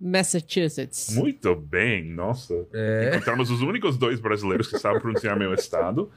Massachusetts. 0.00 1.14
Muito 1.16 1.54
bem, 1.56 2.04
nossa. 2.12 2.54
É. 2.72 3.10
Encontramos 3.12 3.50
os 3.50 3.60
únicos 3.62 3.96
dois 3.96 4.20
brasileiros 4.20 4.68
que 4.68 4.78
sabem 4.78 5.00
pronunciar 5.00 5.36
meu 5.36 5.52
estado. 5.52 6.10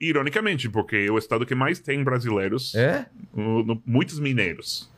Ironicamente, 0.00 0.68
porque 0.68 0.96
é 0.96 1.10
o 1.10 1.16
estado 1.16 1.46
que 1.46 1.54
mais 1.54 1.78
tem 1.78 2.04
brasileiros, 2.04 2.74
É? 2.74 3.06
no- 3.34 3.80
muitos 3.86 4.18
mineiros. 4.18 4.90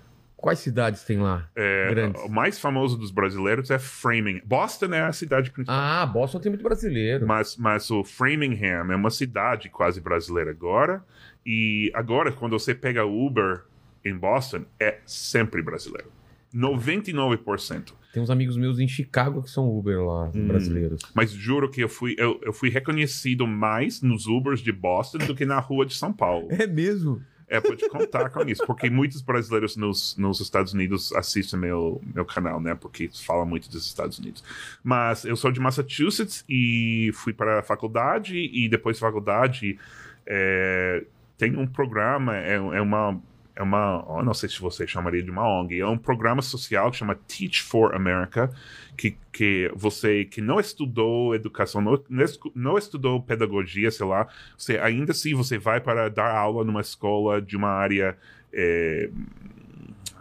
Quais 0.45 0.59
cidades 0.59 1.03
tem 1.05 1.19
lá? 1.21 1.49
É, 1.57 1.89
Grandes. 1.89 2.23
o 2.23 2.29
mais 2.29 2.59
famoso 2.59 2.99
dos 2.99 3.11
brasileiros 3.11 3.71
é 3.71 3.79
Framingham. 3.79 4.43
Boston 4.45 4.93
é 4.93 5.01
a 5.01 5.11
cidade 5.11 5.51
principal. 5.51 5.75
Ah, 5.75 6.05
Boston 6.05 6.39
tem 6.39 6.51
muito 6.53 6.63
brasileiro. 6.63 7.27
Mas, 7.27 7.57
mas 7.57 7.91
o 7.91 8.05
Framingham 8.05 8.93
é 8.93 8.95
uma 8.95 9.09
cidade 9.09 9.71
quase 9.71 10.03
brasileira 10.03 10.51
agora. 10.51 11.03
E 11.47 11.91
agora, 11.95 12.31
quando 12.31 12.59
você 12.59 12.75
pega 12.75 13.07
Uber 13.07 13.63
em 14.05 14.15
Boston, 14.15 14.67
é 14.79 14.99
sempre 15.07 15.63
brasileiro. 15.63 16.13
99%. 16.55 17.95
Tem 18.13 18.23
uns 18.23 18.29
amigos 18.31 18.57
meus 18.59 18.79
em 18.79 18.87
Chicago 18.87 19.43
que 19.43 19.51
são 19.51 19.67
Uber 19.77 20.05
lá, 20.05 20.31
Hum. 20.35 20.47
brasileiros. 20.47 21.01
Mas 21.15 21.31
juro 21.33 21.71
que 21.71 21.81
eu 21.83 21.89
fui, 21.89 22.15
eu, 22.19 22.39
eu 22.45 22.53
fui 22.53 22.69
reconhecido 22.69 23.47
mais 23.47 24.03
nos 24.03 24.27
Ubers 24.27 24.61
de 24.61 24.73
Boston 24.73 25.19
do 25.19 25.35
que 25.35 25.47
na 25.47 25.59
rua 25.59 25.87
de 25.87 25.95
São 25.95 26.13
Paulo. 26.13 26.49
É 26.53 26.67
mesmo? 26.67 27.21
É, 27.49 27.61
pode 27.61 27.89
contar 27.89 28.31
com 28.31 28.43
isso, 28.43 28.65
porque 28.67 28.89
muitos 28.89 29.21
brasileiros 29.21 29.77
nos, 29.77 30.17
nos 30.17 30.41
Estados 30.41 30.73
Unidos 30.73 31.13
assistem 31.13 31.59
meu, 31.59 32.01
meu 32.15 32.25
canal, 32.25 32.61
né? 32.61 32.75
Porque 32.75 33.11
falam 33.25 33.45
muito 33.45 33.69
dos 33.71 33.87
Estados 33.87 34.19
Unidos. 34.19 34.43
Mas 34.83 35.25
eu 35.25 35.37
sou 35.37 35.53
de 35.53 35.61
Massachusetts 35.61 36.45
e 36.49 37.11
fui 37.15 37.33
para 37.33 37.61
a 37.61 37.63
faculdade, 37.63 38.37
e 38.37 38.69
depois 38.69 38.99
da 38.99 39.07
faculdade 39.07 39.79
é, 40.27 41.05
tem 41.37 41.57
um 41.57 41.67
programa, 41.67 42.37
é, 42.37 42.55
é 42.55 42.81
uma. 42.81 43.21
É 43.57 43.63
uma, 43.63 44.05
eu 44.09 44.25
não 44.25 44.35
sei 44.35 44.49
se 44.49 44.61
você 44.61 44.85
chamaria 44.87 45.23
de 45.23 45.31
uma 45.31 45.47
ONG, 45.49 45.79
é 45.81 45.87
um 45.87 45.97
programa 45.97 46.43
social 46.43 46.91
que 46.91 46.97
chama 46.97 47.15
Teach 47.15 47.63
for 47.63 47.95
America, 47.95 48.51
que, 48.97 49.17
que 49.33 49.71
você 49.77 50.25
que 50.25 50.41
não 50.41 50.59
estudou 50.59 51.35
educação, 51.37 51.81
não, 51.81 52.03
não 52.09 52.25
estu- 52.25 52.51
não 52.55 52.77
estudou 52.77 53.23
pedagogia, 53.23 53.91
sei 53.93 54.07
lá, 54.07 54.27
você 54.59 54.79
ainda 54.79 55.13
assim 55.13 55.35
você 55.35 55.57
vai 55.57 55.81
para 55.81 56.09
dar 56.09 56.35
aula 56.35 56.65
numa 56.65 56.81
escola 56.81 57.41
de 57.41 57.57
uma 57.57 57.69
área 57.69 58.19
é, 58.53 59.09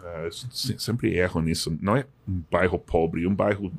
ah, 0.04 0.28
se- 0.30 0.78
sempre 0.78 1.16
erro 1.16 1.40
nisso 1.40 1.76
não 1.80 1.96
é 1.96 2.06
um 2.28 2.42
bairro 2.50 2.78
pobre 2.78 3.26
um 3.26 3.34
bairro 3.34 3.72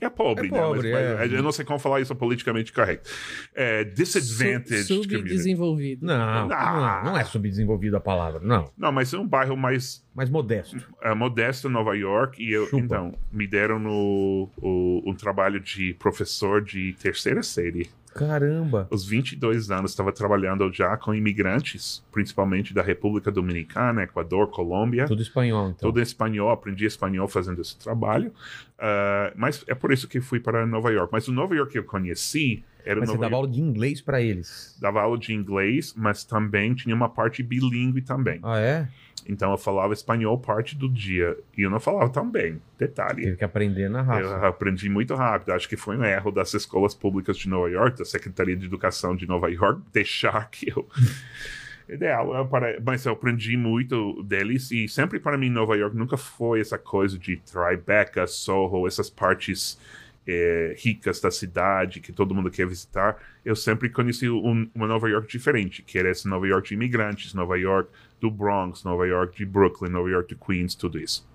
é 0.00 0.08
pobre, 0.10 0.48
É 0.48 0.50
né? 0.50 0.58
pobre, 0.58 0.92
Mas- 0.92 1.32
é. 1.32 1.36
eu 1.36 1.42
não 1.42 1.52
sei 1.52 1.64
como 1.64 1.78
falar 1.78 2.00
isso 2.00 2.14
politicamente 2.14 2.72
correto 2.72 3.10
é, 3.54 3.84
disadvantaged 3.84 4.84
Sub-. 4.84 5.04
Subdesenvolvido. 5.10 6.06
Não, 6.06 6.14
Ah. 6.50 7.02
não, 7.04 7.12
não 7.12 7.18
é 7.18 7.24
subdesenvolvido 7.24 7.96
a 7.96 8.00
palavra, 8.00 8.40
não. 8.42 8.70
não 8.76 8.92
mas 8.92 9.12
é 9.12 9.18
um 9.18 9.26
bairro 9.26 9.56
mais 9.56 10.04
Mas 10.14 10.28
modesto. 10.28 10.76
é, 11.02 11.14
modesto 11.14 11.68
em 11.68 11.70
Nova 11.72 11.96
York 11.96 12.42
e 12.42 12.52
eu 12.52 12.66
Chupa. 12.66 12.82
então 12.84 13.14
me 13.32 13.46
deram 13.46 13.78
no, 13.78 14.48
o- 14.58 15.02
um 15.06 15.14
trabalho 15.14 15.60
de 15.60 15.94
professor 15.94 16.62
de 16.62 16.92
terceira 16.94 17.42
série 17.42 17.88
Caramba. 18.14 18.88
aos 18.90 19.06
22 19.06 19.70
anos, 19.70 19.92
estava 19.92 20.12
trabalhando 20.12 20.70
já 20.72 20.96
com 20.96 21.14
imigrantes, 21.14 22.04
principalmente 22.10 22.74
da 22.74 22.82
República 22.82 23.30
Dominicana, 23.30 24.02
Equador, 24.02 24.48
Colômbia. 24.48 25.06
Tudo 25.06 25.22
espanhol, 25.22 25.70
então. 25.70 25.88
Tudo 25.88 26.00
espanhol, 26.00 26.50
aprendi 26.50 26.84
espanhol 26.84 27.28
fazendo 27.28 27.60
esse 27.60 27.78
trabalho. 27.78 28.32
Ah, 28.78 29.32
mas 29.36 29.64
é 29.66 29.74
por 29.74 29.92
isso 29.92 30.08
que 30.08 30.20
fui 30.20 30.40
para 30.40 30.66
Nova 30.66 30.90
York. 30.90 31.10
Mas 31.12 31.28
o 31.28 31.32
Nova 31.32 31.54
York 31.54 31.72
que 31.72 31.78
eu 31.78 31.84
conheci 31.84 32.64
era 32.84 32.98
Mas 32.98 33.08
você 33.08 33.14
Nova 33.14 33.26
dava 33.26 33.34
York. 33.34 33.44
aula 33.44 33.48
de 33.48 33.60
inglês 33.60 34.00
pra 34.00 34.22
eles. 34.22 34.76
Dava 34.80 35.02
aula 35.02 35.18
de 35.18 35.34
inglês, 35.34 35.94
mas 35.96 36.24
também 36.24 36.74
tinha 36.74 36.94
uma 36.94 37.08
parte 37.08 37.42
bilíngue 37.42 38.00
também. 38.00 38.40
Ah, 38.42 38.58
é? 38.58 38.88
Então 39.30 39.52
eu 39.52 39.56
falava 39.58 39.92
espanhol 39.92 40.36
parte 40.38 40.76
do 40.76 40.88
dia. 40.88 41.36
E 41.56 41.62
eu 41.62 41.70
não 41.70 41.78
falava 41.78 42.10
tão 42.10 42.28
bem. 42.28 42.60
Detalhe. 42.76 43.22
Teve 43.22 43.36
que 43.36 43.44
aprender 43.44 43.88
na 43.88 44.00
Eu 44.00 44.04
raça. 44.04 44.46
aprendi 44.48 44.88
muito 44.88 45.14
rápido. 45.14 45.52
Acho 45.52 45.68
que 45.68 45.76
foi 45.76 45.96
um 45.96 46.04
erro 46.04 46.32
das 46.32 46.52
escolas 46.52 46.94
públicas 46.94 47.36
de 47.36 47.48
Nova 47.48 47.70
York, 47.70 47.96
da 47.98 48.04
Secretaria 48.04 48.56
de 48.56 48.66
Educação 48.66 49.14
de 49.14 49.26
Nova 49.28 49.48
York, 49.50 49.80
deixar 49.92 50.50
que 50.50 50.70
eu. 50.70 50.88
Ideal, 51.88 52.34
eu 52.34 52.46
para... 52.46 52.78
mas 52.84 53.04
eu 53.04 53.12
aprendi 53.12 53.56
muito 53.56 54.22
deles 54.22 54.70
e 54.70 54.86
sempre 54.88 55.18
para 55.18 55.36
mim 55.36 55.50
Nova 55.50 55.76
York 55.76 55.96
nunca 55.96 56.16
foi 56.16 56.60
essa 56.60 56.78
coisa 56.78 57.18
de 57.18 57.36
Tribeca, 57.36 58.26
Soho, 58.28 58.86
essas 58.86 59.10
partes 59.10 59.76
eh, 60.24 60.76
ricas 60.78 61.20
da 61.20 61.32
cidade 61.32 61.98
que 62.00 62.12
todo 62.12 62.32
mundo 62.34 62.48
quer 62.48 62.64
visitar. 62.66 63.16
Eu 63.44 63.56
sempre 63.56 63.88
conheci 63.88 64.30
um- 64.30 64.70
uma 64.72 64.86
Nova 64.86 65.08
York 65.08 65.26
diferente, 65.28 65.82
que 65.82 65.98
era 65.98 66.08
essa 66.08 66.28
Nova 66.28 66.46
York 66.46 66.68
de 66.68 66.74
imigrantes, 66.74 67.34
Nova 67.34 67.58
York 67.58 67.90
do 68.20 68.30
Bronx, 68.30 68.84
Nova 68.84 69.06
York 69.06 69.36
de 69.36 69.44
Brooklyn, 69.44 69.90
Nova 69.90 70.08
York 70.08 70.34
de 70.34 70.40
Queens, 70.40 70.74
tudo 70.74 70.98
isso. 70.98 71.28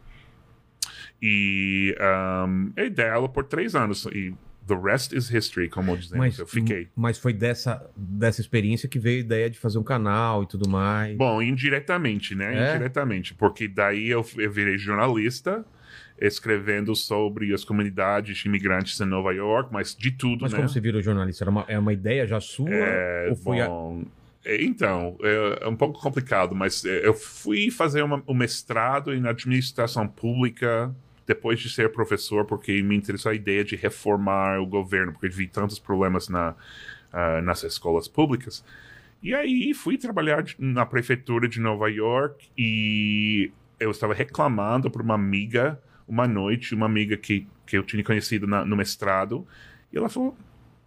E 1.22 1.96
um, 2.48 2.72
eu 2.76 2.90
dei 2.90 3.10
aula 3.10 3.30
por 3.30 3.46
três 3.46 3.76
anos. 3.76 4.06
E 4.08 4.34
the 4.68 4.76
rest 4.76 5.14
is 5.14 5.30
history, 5.30 5.70
como 5.70 5.96
dizemos. 5.96 6.18
Mas, 6.18 6.40
eu 6.40 6.48
fiquei. 6.48 6.88
mas 6.96 7.18
foi 7.18 7.34
dessa, 7.34 7.90
dessa 7.96 8.42
experiência 8.42 8.90
que 8.90 9.00
veio 9.00 9.18
a 9.18 9.22
ideia 9.22 9.50
de 9.50 9.58
fazer 9.58 9.78
um 9.78 9.84
canal 9.84 10.44
e 10.44 10.48
tudo 10.48 10.70
mais. 10.70 11.16
Bom, 11.18 11.42
indiretamente, 11.42 12.36
né? 12.36 12.56
É? 12.56 12.76
Indiretamente. 12.76 13.34
Porque 13.34 13.68
daí 13.68 14.10
eu, 14.10 14.26
eu 14.38 14.52
virei 14.52 14.78
jornalista, 14.78 15.66
escrevendo 16.20 16.96
sobre 16.96 17.54
as 17.54 17.64
comunidades 17.64 18.44
imigrantes 18.46 19.00
em 19.00 19.06
Nova 19.06 19.34
York, 19.34 19.70
mas 19.72 19.96
de 19.96 20.12
tudo, 20.12 20.42
mas 20.42 20.52
né? 20.52 20.58
como 20.58 20.70
você 20.70 20.80
virou 20.80 21.02
jornalista? 21.02 21.44
Era 21.44 21.52
uma, 21.52 21.66
é 21.68 21.78
uma 21.78 21.94
ideia 21.94 22.26
já 22.26 22.40
sua? 22.40 22.70
É, 22.70 23.28
ou 23.30 23.36
foi 23.36 23.62
a- 23.62 23.68
bom, 23.68 24.02
é, 24.02 24.25
Então, 24.46 25.18
é, 25.22 25.60
é 25.64 25.68
um 25.68 25.76
pouco 25.76 26.00
complicado, 26.00 26.54
mas 26.54 26.86
é, 26.86 27.06
eu 27.08 27.14
fui 27.14 27.72
fazer 27.72 28.04
uma- 28.04 28.24
um 28.28 28.34
mestrado 28.34 29.14
em 29.14 29.28
administração 29.28 30.08
pública 30.08 30.94
depois 31.26 31.60
de 31.60 31.70
ser 31.70 31.92
professor, 31.92 32.46
porque 32.46 32.82
me 32.84 32.96
interessou 32.96 33.32
a 33.32 33.36
ideia 33.36 33.64
de 33.64 33.76
reformar 33.76 34.60
o 34.62 34.66
governo, 34.68 35.12
porque 35.14 35.28
vi 35.30 35.48
tantos 35.48 35.80
problemas 35.80 36.30
na, 36.30 36.54
ah, 37.12 37.42
nas 37.42 37.64
escolas 37.64 38.08
públicas. 38.08 38.64
E 39.24 39.34
aí 39.34 39.74
fui 39.74 39.98
trabalhar 39.98 40.46
na 40.60 40.86
prefeitura 40.86 41.48
de 41.48 41.60
Nova 41.60 41.90
York 41.90 42.48
e 42.56 43.52
eu 43.80 43.90
estava 43.90 44.14
reclamando 44.14 44.92
para 44.92 45.02
uma 45.02 45.16
amiga 45.16 45.80
uma 46.08 46.28
noite, 46.28 46.76
uma 46.76 46.86
amiga 46.86 47.18
que, 47.18 47.48
que 47.66 47.76
eu 47.76 47.84
tinha 47.84 48.04
conhecido 48.04 48.46
na- 48.46 48.64
no 48.64 48.76
mestrado, 48.76 49.48
e 49.92 49.98
ela 49.98 50.08
falou: 50.10 50.38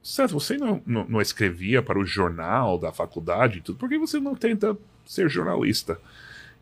Seth, 0.03 0.31
você 0.31 0.57
não, 0.57 0.83
não, 0.87 1.05
não 1.09 1.21
escrevia 1.21 1.83
para 1.83 1.99
o 1.99 2.05
jornal 2.05 2.79
da 2.79 2.93
faculdade 2.93 3.59
e 3.59 3.61
tudo, 3.61 3.79
por 3.79 3.89
que 3.89 3.99
você 3.99 4.19
não 4.21 4.35
tenta 4.35 4.77
ser 5.05 5.29
jornalista? 5.29 6.01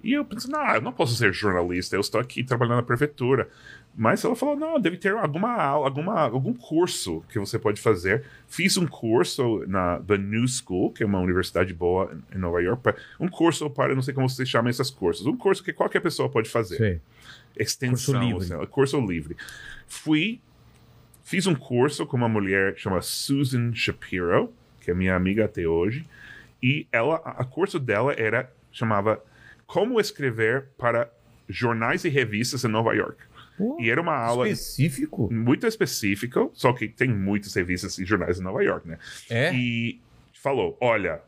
E 0.02 0.12
eu 0.12 0.24
pensei, 0.24 0.50
não, 0.50 0.74
eu 0.74 0.80
não 0.80 0.92
posso 0.92 1.14
ser 1.16 1.32
jornalista, 1.32 1.96
eu 1.96 2.00
estou 2.00 2.20
aqui 2.20 2.44
trabalhando 2.44 2.76
na 2.76 2.82
prefeitura. 2.82 3.48
Mas 3.98 4.22
ela 4.24 4.36
falou, 4.36 4.54
não, 4.54 4.78
deve 4.78 4.98
ter 4.98 5.12
alguma 5.14 5.54
aula, 5.54 5.86
alguma, 5.88 6.20
algum 6.20 6.52
curso 6.52 7.24
que 7.30 7.38
você 7.38 7.58
pode 7.58 7.80
fazer. 7.80 8.24
Fiz 8.46 8.76
um 8.76 8.86
curso 8.86 9.64
na 9.66 9.98
The 10.00 10.18
New 10.18 10.46
School, 10.46 10.92
que 10.92 11.02
é 11.02 11.06
uma 11.06 11.18
universidade 11.18 11.72
boa 11.72 12.16
em 12.32 12.38
Nova 12.38 12.60
York. 12.60 12.94
Um 13.18 13.26
curso 13.26 13.70
para, 13.70 13.94
não 13.94 14.02
sei 14.02 14.12
como 14.12 14.28
você 14.28 14.44
chama 14.44 14.68
esses 14.68 14.90
cursos, 14.90 15.26
um 15.26 15.36
curso 15.36 15.64
que 15.64 15.72
qualquer 15.72 16.00
pessoa 16.00 16.28
pode 16.28 16.50
fazer 16.50 16.76
Sei. 16.76 17.00
extensão, 17.56 18.14
Curso 18.20 18.28
livre. 18.28 18.54
assim, 18.54 18.66
curso 18.66 19.00
livre. 19.00 19.36
Fui, 19.88 20.40
fiz 21.26 21.44
um 21.48 21.56
curso 21.56 22.06
com 22.06 22.16
uma 22.16 22.28
mulher 22.28 22.74
chamada 22.78 23.02
Susan 23.02 23.74
Shapiro, 23.74 24.52
que 24.80 24.92
é 24.92 24.94
minha 24.94 25.16
amiga 25.16 25.44
até 25.44 25.66
hoje, 25.66 26.06
e 26.62 26.86
ela, 26.92 27.16
a 27.16 27.42
a 27.42 27.44
curso 27.44 27.80
dela 27.80 28.14
era 28.16 28.50
chamava 28.70 29.20
Como 29.66 30.00
escrever 30.00 30.66
para 30.78 31.10
jornais 31.48 32.04
e 32.04 32.08
revistas 32.08 32.64
em 32.64 32.68
Nova 32.68 32.94
York. 32.94 33.18
Pô, 33.58 33.76
E 33.80 33.90
era 33.90 34.00
uma 34.00 34.14
aula 34.14 34.48
específico. 34.48 35.32
muito 35.32 35.66
específica, 35.66 36.48
só 36.52 36.72
que 36.72 36.86
tem 36.88 37.08
muitas 37.08 37.52
revistas 37.54 37.98
e 37.98 38.04
jornais 38.04 38.38
em 38.38 38.42
Nova 38.42 38.62
York, 38.62 38.86
né? 38.86 38.98
É. 39.28 39.52
E 39.52 40.00
falou: 40.32 40.76
olha, 40.80 41.20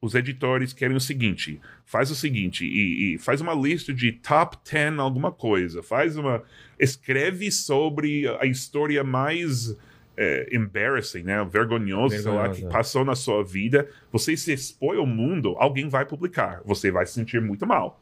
os 0.00 0.14
editores 0.14 0.72
querem 0.72 0.96
o 0.96 1.00
seguinte: 1.00 1.60
faz 1.84 2.10
o 2.10 2.14
seguinte, 2.14 2.64
e, 2.64 3.14
e 3.14 3.18
faz 3.18 3.40
uma 3.40 3.54
lista 3.54 3.92
de 3.92 4.12
top 4.12 4.56
10 4.70 4.98
alguma 4.98 5.30
coisa, 5.30 5.82
faz 5.82 6.16
uma. 6.16 6.42
escreve 6.78 7.50
sobre 7.50 8.26
a 8.40 8.46
história 8.46 9.04
mais. 9.04 9.76
é, 10.16 10.48
embarrassing, 10.54 11.22
né? 11.22 11.42
Vergonhosa, 11.44 12.30
lá, 12.30 12.48
que 12.50 12.66
passou 12.66 13.04
na 13.04 13.14
sua 13.14 13.42
vida. 13.42 13.88
Você 14.12 14.36
se 14.36 14.52
expõe 14.52 14.98
ao 14.98 15.06
mundo, 15.06 15.54
alguém 15.58 15.88
vai 15.88 16.04
publicar. 16.04 16.60
Você 16.64 16.90
vai 16.90 17.06
se 17.06 17.14
sentir 17.14 17.40
muito 17.40 17.66
mal. 17.66 17.98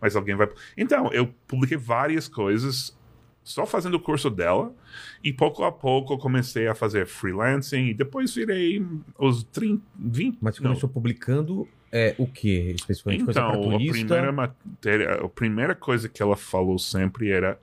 Mas 0.00 0.16
alguém 0.16 0.34
vai. 0.34 0.48
Então, 0.76 1.12
eu 1.12 1.32
publiquei 1.46 1.76
várias 1.76 2.26
coisas 2.26 2.98
só 3.42 3.66
fazendo 3.66 3.94
o 3.94 4.00
curso 4.00 4.30
dela. 4.30 4.72
E 5.22 5.32
pouco 5.32 5.64
a 5.64 5.72
pouco 5.72 6.14
eu 6.14 6.18
comecei 6.18 6.66
a 6.68 6.74
fazer 6.74 7.06
freelancing 7.06 7.88
e 7.88 7.94
depois 7.94 8.34
virei 8.34 8.84
os 9.18 9.42
30, 9.44 9.82
20. 9.98 10.38
Mas 10.40 10.56
você 10.56 10.62
não. 10.62 10.70
começou 10.70 10.88
publicando 10.88 11.68
é, 11.92 12.14
o 12.18 12.26
que 12.26 12.70
especificamente? 12.72 13.22
Então, 13.30 13.74
a 13.74 13.76
primeira 13.78 14.32
matéria, 14.32 15.14
a 15.14 15.28
primeira 15.28 15.74
coisa 15.74 16.08
que 16.08 16.22
ela 16.22 16.36
falou 16.36 16.78
sempre 16.78 17.30
era 17.30 17.58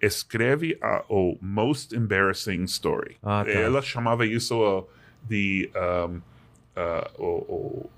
escreve 0.00 0.76
a, 0.80 1.04
o 1.08 1.36
most 1.40 1.94
embarrassing 1.94 2.64
story. 2.64 3.16
Ah, 3.22 3.44
tá. 3.44 3.50
Ela 3.50 3.80
chamava 3.82 4.26
isso 4.26 4.86
de 5.22 5.70
um, 6.08 6.16
uh, 6.16 7.22
o, 7.22 7.26
o- 7.26 7.90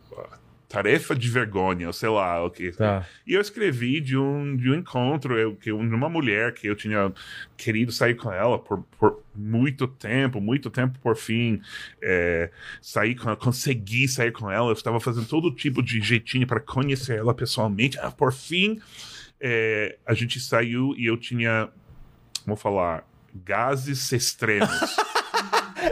tarefa 0.69 1.17
de 1.17 1.31
vergonha, 1.31 1.87
ou 1.87 1.93
sei 1.93 2.11
lá 2.11 2.45
o 2.45 2.51
que. 2.51 2.73
Tá. 2.73 3.07
E 3.27 3.33
eu 3.33 3.41
escrevi 3.41 4.01
de 4.01 4.17
um, 4.17 4.55
de 4.55 4.71
um 4.71 4.75
encontro 4.75 5.39
eu, 5.39 5.57
que, 5.57 5.65
de 5.65 5.73
uma 5.73 6.09
mulher 6.11 6.53
que 6.53 6.67
eu 6.67 6.77
tinha 6.77 7.11
querido 7.57 7.91
sair 7.91 8.15
com 8.15 8.31
ela 8.31 8.59
por, 8.59 8.85
por 8.99 9.23
muito 9.35 9.89
tempo, 9.89 10.41
muito 10.41 10.69
tempo 10.69 10.99
por 10.99 11.17
fim. 11.17 11.61
É, 12.03 12.51
sair 12.83 13.15
com 13.15 13.29
ela, 13.29 13.37
consegui 13.37 14.07
sair 14.07 14.31
com 14.31 14.51
ela. 14.51 14.69
Eu 14.69 14.75
estava 14.75 15.01
fazendo 15.01 15.27
todo 15.27 15.51
tipo 15.51 15.83
de 15.83 16.03
jeitinho 16.03 16.47
para 16.47 16.61
conhecer 16.61 17.17
ela 17.17 17.33
pessoalmente. 17.33 17.99
Ah, 17.99 18.11
por 18.11 18.33
fim, 18.33 18.79
é, 19.41 19.97
a 20.05 20.13
gente 20.13 20.39
saiu 20.39 20.95
e 20.99 21.07
eu 21.07 21.17
tinha, 21.17 21.71
vamos 22.45 22.61
falar, 22.61 23.09
gases 23.35 24.13
extremos. 24.13 24.69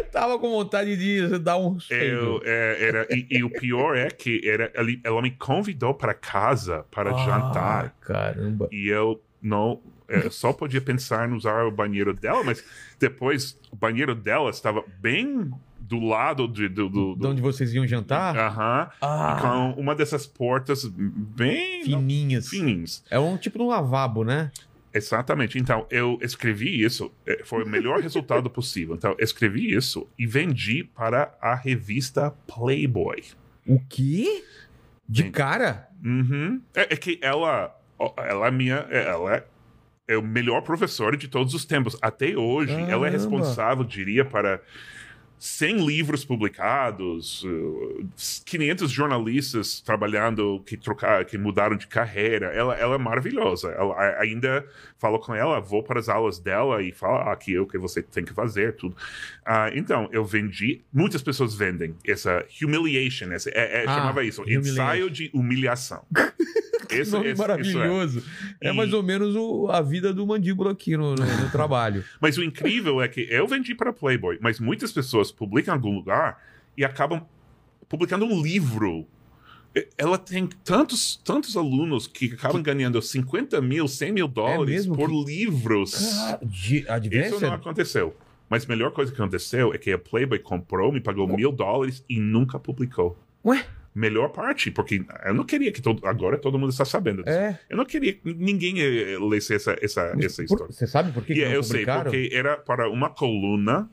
Tava 0.12 0.38
com 0.38 0.50
vontade 0.50 0.96
de 0.96 1.38
dar 1.38 1.56
um 1.58 1.74
Eu, 1.74 1.80
cheiro. 1.80 2.42
é, 2.44 2.76
era, 2.88 3.06
e, 3.10 3.26
e 3.30 3.44
o 3.44 3.50
pior 3.50 3.96
é 3.96 4.08
que 4.10 4.40
era, 4.48 4.70
ele- 4.74 5.00
ela 5.04 5.20
me 5.22 5.30
convidou 5.30 5.92
para 5.94 6.14
casa 6.14 6.84
para 6.90 7.12
jantar. 7.12 7.86
Ah, 7.86 8.04
caramba. 8.06 8.68
E 8.72 8.88
eu 8.88 9.20
não. 9.42 9.80
é, 10.08 10.30
só 10.30 10.52
podia 10.52 10.80
pensar 10.80 11.28
em 11.28 11.32
usar 11.32 11.64
o 11.66 11.70
banheiro 11.70 12.14
dela, 12.14 12.42
mas 12.44 12.64
depois 12.98 13.58
o 13.72 13.76
banheiro 13.76 14.14
dela 14.14 14.50
estava 14.50 14.82
bem 15.00 15.50
do 15.78 16.00
lado 16.00 16.48
de, 16.48 16.68
do. 16.68 16.88
do, 16.88 17.14
De 17.14 17.20
do 17.20 17.28
onde 17.28 17.40
vocês 17.40 17.72
iam 17.72 17.86
jantar? 17.86 18.36
Aham. 18.36 18.88
Ah, 19.00 19.38
Com 19.74 19.80
uma 19.80 19.94
dessas 19.94 20.26
portas 20.26 20.84
bem 20.84 21.84
fininhas. 21.84 22.48
fininhas. 22.48 23.04
É 23.10 23.18
um 23.20 23.36
tipo 23.36 23.58
de 23.58 23.64
um 23.64 23.68
lavabo, 23.68 24.24
né? 24.24 24.50
Exatamente. 24.96 25.58
Então, 25.58 25.86
eu 25.90 26.18
escrevi 26.22 26.82
isso, 26.82 27.12
eh, 27.26 27.42
foi 27.44 27.62
o 27.64 27.68
melhor 27.68 28.00
resultado 28.00 28.48
possível. 28.48 28.94
Então, 28.94 29.14
eu 29.18 29.24
escrevi 29.24 29.74
isso 29.74 30.08
e 30.18 30.26
vendi 30.26 30.82
para 30.84 31.34
a 31.40 31.54
revista 31.54 32.30
Playboy. 32.46 33.22
O 33.66 33.80
quê? 33.88 34.42
De 35.08 35.22
Sim. 35.24 35.30
cara? 35.30 35.88
Uhum. 36.04 36.60
É, 36.74 36.94
é 36.94 36.96
que 36.96 37.18
ela, 37.22 37.74
ela 38.16 38.46
é 38.46 38.50
minha, 38.50 38.86
é- 38.90 39.06
ela 39.08 39.36
é, 39.36 39.44
é 40.08 40.16
o 40.16 40.22
melhor 40.22 40.62
professor 40.62 41.16
de 41.16 41.28
todos 41.28 41.52
os 41.54 41.64
tempos. 41.64 41.96
Até 42.00 42.36
hoje, 42.36 42.72
ela 42.72 42.84
é 42.84 42.88
Caramba. 42.88 43.10
responsável, 43.10 43.84
diria, 43.84 44.24
para 44.24 44.60
100 45.38 45.86
livros 45.86 46.24
publicados, 46.24 47.44
uh, 47.44 48.08
500 48.44 48.90
jornalistas 48.90 49.80
trabalhando 49.80 50.62
que 50.64 50.76
trocar, 50.76 51.24
que 51.24 51.36
mudaram 51.36 51.76
de 51.76 51.86
carreira. 51.86 52.46
Ela, 52.48 52.74
ela 52.76 52.94
é 52.94 52.98
maravilhosa. 52.98 53.68
Ela 53.70 54.18
ainda 54.18 54.66
falo 54.98 55.18
com 55.18 55.34
ela, 55.34 55.60
vou 55.60 55.82
para 55.82 56.00
as 56.00 56.08
aulas 56.08 56.38
dela 56.38 56.82
e 56.82 56.92
falo 56.92 57.16
ah, 57.16 57.32
aqui 57.32 57.54
é 57.54 57.60
o 57.60 57.66
que 57.66 57.78
você 57.78 58.02
tem 58.02 58.24
que 58.24 58.32
fazer, 58.32 58.76
tudo. 58.76 58.96
Ah, 59.44 59.70
então, 59.74 60.08
eu 60.12 60.24
vendi. 60.24 60.82
Muitas 60.92 61.22
pessoas 61.22 61.54
vendem 61.54 61.94
essa 62.06 62.44
humiliation, 62.62 63.30
essa, 63.32 63.50
é, 63.50 63.82
é, 63.82 63.84
Ah, 63.86 63.94
chamava 63.94 64.24
isso, 64.24 64.42
ensaio 64.48 65.10
de 65.10 65.30
humilhação. 65.32 66.04
Esse- 66.90 67.10
Nome 67.12 67.24
esse- 67.26 67.32
isso 67.34 67.42
é. 67.42 67.46
maravilhoso. 67.48 68.22
É, 68.60 68.70
E- 68.70 68.72
mais 68.72 68.92
ou 68.92 69.02
menos 69.02 69.34
o- 69.36 69.68
a 69.70 69.80
vida 69.82 70.12
do 70.12 70.26
mandíbula 70.26 70.72
aqui 70.72 70.96
no, 70.96 71.14
no- 71.14 71.24
no 71.24 71.50
trabalho. 71.50 72.04
Mas 72.20 72.36
o 72.38 72.42
incrível 72.44 73.00
é 73.00 73.08
que 73.08 73.26
eu 73.30 73.46
vendi 73.46 73.74
para 73.74 73.92
Playboy, 73.92 74.38
mas 74.40 74.58
muitas 74.60 74.92
pessoas 74.92 75.30
publicam 75.32 75.74
em 75.74 75.76
algum 75.76 75.94
lugar 75.94 76.42
e 76.76 76.84
acabam 76.84 77.22
publicando 77.88 78.24
um 78.24 78.42
livro. 78.42 79.06
Ela 79.98 80.16
tem 80.16 80.46
tantos, 80.64 81.16
tantos 81.22 81.54
alunos 81.56 82.06
que 82.06 82.32
acabam 82.32 82.62
ganhando 82.62 83.00
50 83.02 83.60
mil, 83.60 83.86
100 83.86 84.10
mil 84.12 84.26
dólares 84.26 84.86
mesmo? 84.86 84.96
por 84.96 85.10
Que- 85.10 85.24
livros. 85.24 85.94
Ah, 86.18 86.38
de 86.42 86.86
Isso 87.12 87.40
não 87.40 87.52
aconteceu. 87.52 88.16
Mas 88.48 88.64
a 88.64 88.68
melhor 88.68 88.90
coisa 88.92 89.12
que 89.12 89.20
aconteceu 89.20 89.74
é 89.74 89.78
que 89.78 89.92
a 89.92 89.98
Playboy 89.98 90.38
comprou, 90.38 90.90
me 90.92 91.00
pagou 91.00 91.26
mil 91.28 91.52
dólares 91.52 92.02
e 92.08 92.18
nunca 92.18 92.58
publicou. 92.58 93.18
Ué? 93.44 93.66
Melhor 93.98 94.28
parte, 94.28 94.70
porque 94.70 95.02
eu 95.24 95.32
não 95.32 95.42
queria 95.42 95.72
que 95.72 95.80
todo, 95.80 96.06
agora 96.06 96.36
todo 96.36 96.58
mundo 96.58 96.68
está 96.68 96.84
sabendo 96.84 97.24
disso. 97.24 97.34
É. 97.34 97.58
Eu 97.70 97.78
não 97.78 97.84
queria 97.86 98.12
que 98.12 98.20
ninguém 98.34 98.78
eh, 98.78 99.16
lesse 99.18 99.54
essa, 99.54 99.74
essa, 99.80 100.14
essa 100.20 100.36
Por- 100.42 100.44
história. 100.44 100.72
Você 100.72 100.86
sabe 100.86 101.12
por 101.12 101.24
que, 101.24 101.32
que 101.32 101.42
não 101.46 101.50
eu 101.52 101.62
sei, 101.62 101.86
porque 101.86 102.28
era 102.30 102.58
para 102.58 102.90
uma 102.90 103.08
coluna 103.08 103.88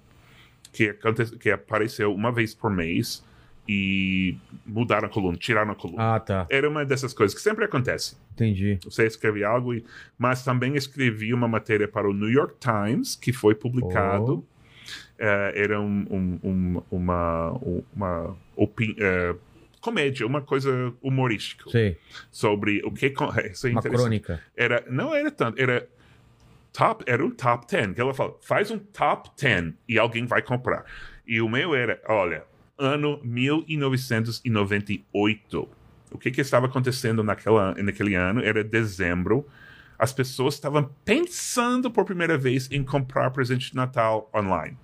que, 0.73 0.93
que 1.39 1.49
apareceu 1.49 2.13
uma 2.13 2.33
vez 2.33 2.53
por 2.53 2.69
mês 2.69 3.23
e 3.65 4.35
mudaram 4.65 5.07
a 5.07 5.09
coluna, 5.09 5.37
tiraram 5.37 5.71
a 5.71 5.75
coluna. 5.75 6.15
Ah, 6.15 6.19
tá. 6.19 6.47
Era 6.49 6.69
uma 6.69 6.83
dessas 6.83 7.13
coisas 7.13 7.33
que 7.33 7.41
sempre 7.41 7.63
acontece. 7.63 8.17
Entendi. 8.33 8.77
Você 8.83 9.05
escreve 9.07 9.41
algo, 9.45 9.73
e... 9.73 9.85
mas 10.17 10.43
também 10.43 10.75
escrevi 10.75 11.33
uma 11.33 11.47
matéria 11.47 11.87
para 11.87 12.09
o 12.09 12.13
New 12.13 12.29
York 12.29 12.55
Times, 12.59 13.15
que 13.15 13.31
foi 13.31 13.55
publicado. 13.55 14.45
Eh, 15.17 15.53
era 15.55 15.79
um, 15.79 16.05
um- 16.09 16.39
um- 16.43 16.81
uma, 16.91 17.51
uma 17.95 18.35
opi- 18.57 18.97
eh, 18.99 19.33
comédia, 19.83 20.25
uma 20.25 20.41
coisa 20.41 20.93
humorística 21.01 21.69
Sei. 21.69 21.97
sobre 22.31 22.81
o 22.85 22.91
que... 22.91 23.13
Isso 23.51 23.67
é 23.67 23.71
Uma 23.71 23.81
crônica. 23.81 24.41
era 24.55 24.85
não 24.89 25.13
era 25.13 25.29
tanto, 25.29 25.61
era 25.61 25.85
top, 26.71 27.03
era 27.05 27.21
um 27.23 27.29
top 27.29 27.67
10, 27.69 27.93
que 27.93 27.99
ela 27.99 28.13
fala, 28.13 28.33
faz 28.41 28.71
um 28.71 28.79
top 28.79 29.29
10 29.37 29.73
e 29.87 29.99
alguém 29.99 30.25
vai 30.25 30.41
comprar. 30.41 30.85
E 31.27 31.41
o 31.41 31.49
meu 31.49 31.75
era, 31.75 32.01
olha, 32.07 32.45
ano 32.77 33.19
1998. 33.23 35.69
O 36.11 36.17
que 36.17 36.31
que 36.31 36.39
estava 36.39 36.67
acontecendo 36.67 37.21
naquela, 37.21 37.73
naquele 37.75 38.15
ano? 38.15 38.41
Era 38.41 38.63
dezembro. 38.63 39.45
As 39.99 40.13
pessoas 40.13 40.53
estavam 40.53 40.89
pensando 41.03 41.91
por 41.91 42.05
primeira 42.05 42.37
vez 42.37 42.71
em 42.71 42.81
comprar 42.83 43.31
presente 43.31 43.71
de 43.71 43.75
Natal 43.75 44.31
online. 44.33 44.77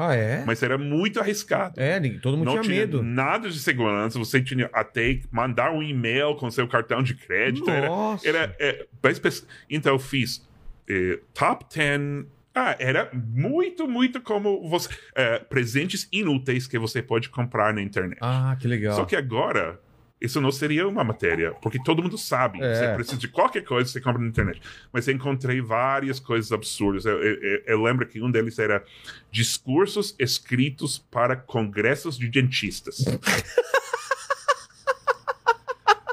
Ah, 0.00 0.14
é? 0.14 0.44
Mas 0.46 0.62
era 0.62 0.78
muito 0.78 1.18
arriscado. 1.18 1.80
É, 1.80 1.98
todo 2.20 2.36
mundo 2.36 2.54
Não 2.54 2.60
tinha, 2.60 2.76
medo. 2.82 3.02
nada 3.02 3.48
de 3.50 3.58
segurança. 3.58 4.18
Você 4.18 4.40
tinha 4.40 4.70
até 4.72 5.20
mandar 5.30 5.72
um 5.72 5.82
e-mail 5.82 6.34
com 6.36 6.50
seu 6.50 6.68
cartão 6.68 7.02
de 7.02 7.14
crédito. 7.14 7.68
Era, 7.68 7.86
Nossa. 7.88 8.28
era, 8.28 8.56
é, 8.60 8.86
mas 9.02 9.18
pes- 9.18 9.46
então 9.68 9.92
eu 9.94 9.98
fiz 9.98 10.46
eh, 10.88 11.18
top 11.34 11.64
10. 11.74 12.26
Ah, 12.54 12.74
era 12.78 13.10
muito, 13.12 13.86
muito 13.86 14.20
como 14.20 14.68
você. 14.68 14.88
eh, 15.14 15.38
presentes 15.40 16.08
inúteis 16.12 16.66
que 16.66 16.78
você 16.78 17.00
pode 17.02 17.28
comprar 17.28 17.72
na 17.74 17.80
internet. 17.82 18.18
Ah, 18.20 18.56
que 18.60 18.66
legal. 18.66 18.94
Só 18.96 19.04
que 19.04 19.14
agora 19.16 19.78
isso 20.20 20.40
não 20.40 20.50
seria 20.50 20.86
uma 20.88 21.04
matéria, 21.04 21.52
porque 21.62 21.82
todo 21.82 22.02
mundo 22.02 22.18
sabe. 22.18 22.60
É. 22.62 22.74
Você 22.74 22.94
precisa 22.94 23.16
de 23.16 23.28
qualquer 23.28 23.62
coisa, 23.64 23.90
você 23.90 24.00
compra 24.00 24.20
na 24.20 24.28
internet. 24.28 24.60
Mas 24.92 25.06
eu 25.06 25.14
encontrei 25.14 25.60
várias 25.60 26.18
coisas 26.18 26.50
absurdas. 26.52 27.04
Eu, 27.04 27.22
eu- 27.22 27.42
eu- 27.42 27.62
eu 27.66 27.82
lembro 27.82 28.06
que 28.06 28.20
um 28.20 28.30
deles 28.30 28.58
era 28.58 28.84
discursos 29.30 30.14
escritos 30.18 30.98
para 30.98 31.36
congressos 31.36 32.18
de 32.18 32.28
dentistas. 32.28 33.04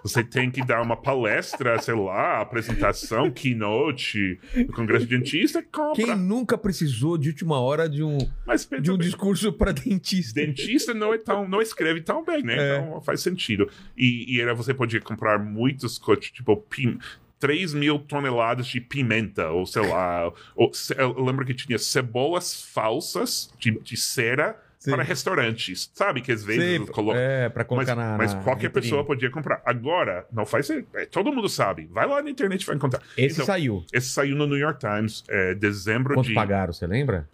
Você 0.05 0.23
tem 0.23 0.51
que 0.51 0.63
dar 0.63 0.83
uma 0.83 0.95
palestra, 0.95 1.81
sei 1.81 1.95
lá, 1.95 2.39
apresentação, 2.39 3.31
keynote 3.31 4.39
no 4.55 4.67
congresso 4.67 5.07
de 5.07 5.17
dentista, 5.17 5.63
compra. 5.63 5.95
Quem 5.95 6.15
nunca 6.15 6.55
precisou 6.55 7.17
de 7.17 7.29
última 7.29 7.59
hora 7.59 7.89
de 7.89 8.03
um, 8.03 8.19
Mas 8.45 8.69
de 8.83 8.91
um 8.91 8.97
bem, 8.99 9.07
discurso 9.07 9.51
para 9.51 9.71
dentista? 9.71 10.39
dentista 10.39 10.93
não 10.93 11.11
é 11.11 11.17
tão 11.17 11.47
não 11.47 11.59
escreve 11.59 12.01
tão 12.01 12.23
bem, 12.23 12.43
né? 12.43 12.55
É. 12.55 12.77
Então 12.77 13.01
faz 13.01 13.21
sentido. 13.21 13.67
E, 13.97 14.35
e 14.35 14.39
era 14.39 14.53
você 14.53 14.75
podia 14.75 15.01
comprar 15.01 15.39
muitos 15.39 15.97
coisas, 15.97 16.29
tipo 16.29 16.55
pim, 16.55 16.99
3 17.39 17.73
mil 17.73 17.97
toneladas 17.97 18.67
de 18.67 18.79
pimenta, 18.79 19.49
ou 19.49 19.65
sei 19.65 19.87
lá. 19.87 20.31
Ou, 20.55 20.71
eu 20.99 21.23
lembro 21.23 21.43
que 21.43 21.55
tinha 21.55 21.79
cebolas 21.79 22.61
falsas 22.61 23.51
de, 23.57 23.71
de 23.79 23.97
cera 23.97 24.55
Sim. 24.85 24.91
para 24.91 25.03
restaurantes. 25.03 25.91
Sabe 25.93 26.21
que 26.21 26.31
às 26.31 26.43
vezes 26.43 26.63
Sei, 26.63 26.79
colocam. 26.87 27.19
é, 27.21 27.49
para 27.49 27.63
Mas, 27.63 27.67
colocar 27.67 27.95
na. 27.95 28.17
mas 28.17 28.33
na 28.33 28.41
qualquer 28.41 28.67
vitrine. 28.67 28.83
pessoa 28.83 29.03
podia 29.05 29.29
comprar. 29.29 29.61
Agora, 29.65 30.25
não 30.31 30.45
faz. 30.45 30.69
é, 30.69 31.05
todo 31.05 31.31
mundo 31.33 31.49
sabe. 31.49 31.87
Vai 31.91 32.07
lá 32.07 32.21
na 32.21 32.29
internet 32.29 32.61
e 32.61 32.65
vai 32.65 32.75
encontrar. 32.75 33.01
Esse 33.17 33.35
Então, 33.35 33.45
saiu. 33.45 33.83
Esse 33.91 34.09
saiu 34.09 34.35
no 34.35 34.47
New 34.47 34.57
York 34.57 34.79
Times, 34.79 35.23
é, 35.27 35.53
dezembro 35.53 36.13
Quanto 36.15 36.27
de. 36.27 36.33
pagaram, 36.33 36.71
você 36.73 36.87
lembra? 36.87 37.27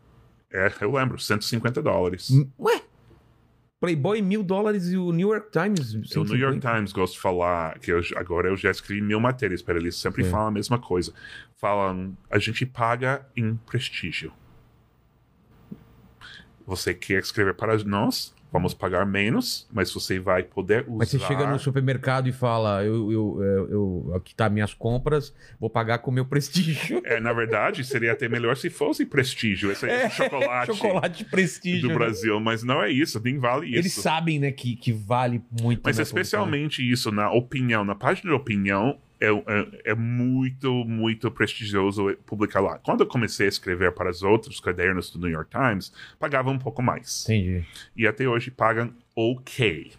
É, 0.52 0.72
eu 0.82 0.92
lembro, 0.92 1.18
150 1.20 1.82
dólares. 1.82 2.30
Hum, 2.32 2.50
Ué? 2.60 2.82
Playboy 3.80 4.22
mil 4.22 4.44
dólares 4.44 4.92
e 4.92 4.98
o 4.98 5.12
New 5.12 5.30
York 5.32 5.50
Times. 5.52 5.94
O 6.16 6.24
New 6.24 6.36
York 6.36 6.58
150? 6.62 6.72
Times 6.76 6.92
gosta 6.92 7.16
de 7.16 7.20
falar 7.22 7.80
que 7.80 7.92
eu- 7.92 8.02
agora 8.16 8.48
eu 8.50 8.56
já 8.56 8.70
escrevi 8.70 9.02
mil 9.02 9.20
matérias 9.20 9.62
para 9.64 9.78
eles, 9.80 9.96
sempre 9.96 10.24
Sim. 10.24 10.30
falam 10.30 10.48
a 10.50 10.52
mesma 10.52 10.78
coisa. 10.78 11.12
Falam, 11.58 12.16
a 12.30 12.38
gente 12.38 12.64
paga 12.66 13.26
em 13.36 13.56
prestígio. 13.56 14.32
Você 16.66 16.94
quer 16.94 17.20
escrever 17.20 17.54
para 17.54 17.78
nós? 17.84 18.34
Vamos 18.52 18.74
pagar 18.74 19.06
menos, 19.06 19.66
mas 19.72 19.94
você 19.94 20.20
vai 20.20 20.44
poder 20.44 20.82
usar. 20.86 20.98
Mas 20.98 21.10
você 21.10 21.20
chega 21.20 21.48
no 21.48 21.58
supermercado 21.58 22.28
e 22.28 22.34
fala: 22.34 22.84
eu, 22.84 23.10
eu, 23.10 23.42
eu, 23.42 23.70
eu- 23.72 24.14
aqui 24.14 24.36
tá 24.36 24.50
minhas 24.50 24.74
compras, 24.74 25.34
vou 25.58 25.70
pagar 25.70 26.00
com 26.00 26.12
o 26.12 26.14
meu 26.14 26.26
prestígio. 26.26 27.02
É, 27.06 27.22
na 27.22 27.32
verdade, 27.32 27.82
seria 27.86 28.12
até 28.12 28.28
melhor 28.28 28.58
se 28.58 28.70
fosse 28.70 29.06
prestígio. 29.06 29.72
Esse 29.72 29.88
é, 29.90 30.10
chocolate, 30.10 30.76
Chocolate 30.76 31.24
prestígio. 31.24 31.84
do 31.84 31.88
né? 31.90 31.94
Brasil, 31.96 32.40
mas 32.42 32.62
não 32.62 32.84
é 32.84 32.92
isso, 32.92 33.22
nem 33.24 33.38
vale 33.40 33.68
isso. 33.68 33.78
Eles 33.78 33.94
sabem, 33.94 34.38
né, 34.38 34.52
que, 34.52 34.76
que 34.76 34.92
vale 34.92 35.42
muito. 35.62 35.82
Mas 35.86 35.96
né, 35.96 36.04
especialmente 36.04 36.82
isso 36.90 37.10
na 37.10 37.32
opinião, 37.32 37.86
na 37.86 37.96
página 37.96 38.32
de 38.32 38.36
opinião, 38.36 39.00
é, 39.22 39.30
é, 39.30 39.92
é 39.92 39.96
muito, 39.96 40.84
muito 40.84 41.30
prestigioso 41.30 42.16
publicar 42.26 42.60
lá. 42.60 42.80
Quando 42.80 43.02
eu 43.02 43.08
comecei 43.08 43.46
a 43.46 43.50
escrever 43.50 43.92
para 43.92 44.10
os 44.10 44.24
outros 44.24 44.60
cadernos 44.60 45.12
do 45.12 45.20
New 45.20 45.30
York 45.30 45.52
Times, 45.52 45.94
pagava 46.20 46.50
um 46.50 46.58
pouco 46.58 46.82
mais. 46.82 47.24
Entendi. 47.26 47.64
E 47.96 48.08
até 48.08 48.28
hoje 48.28 48.50
pagam 48.50 48.92
ok. 49.16 49.92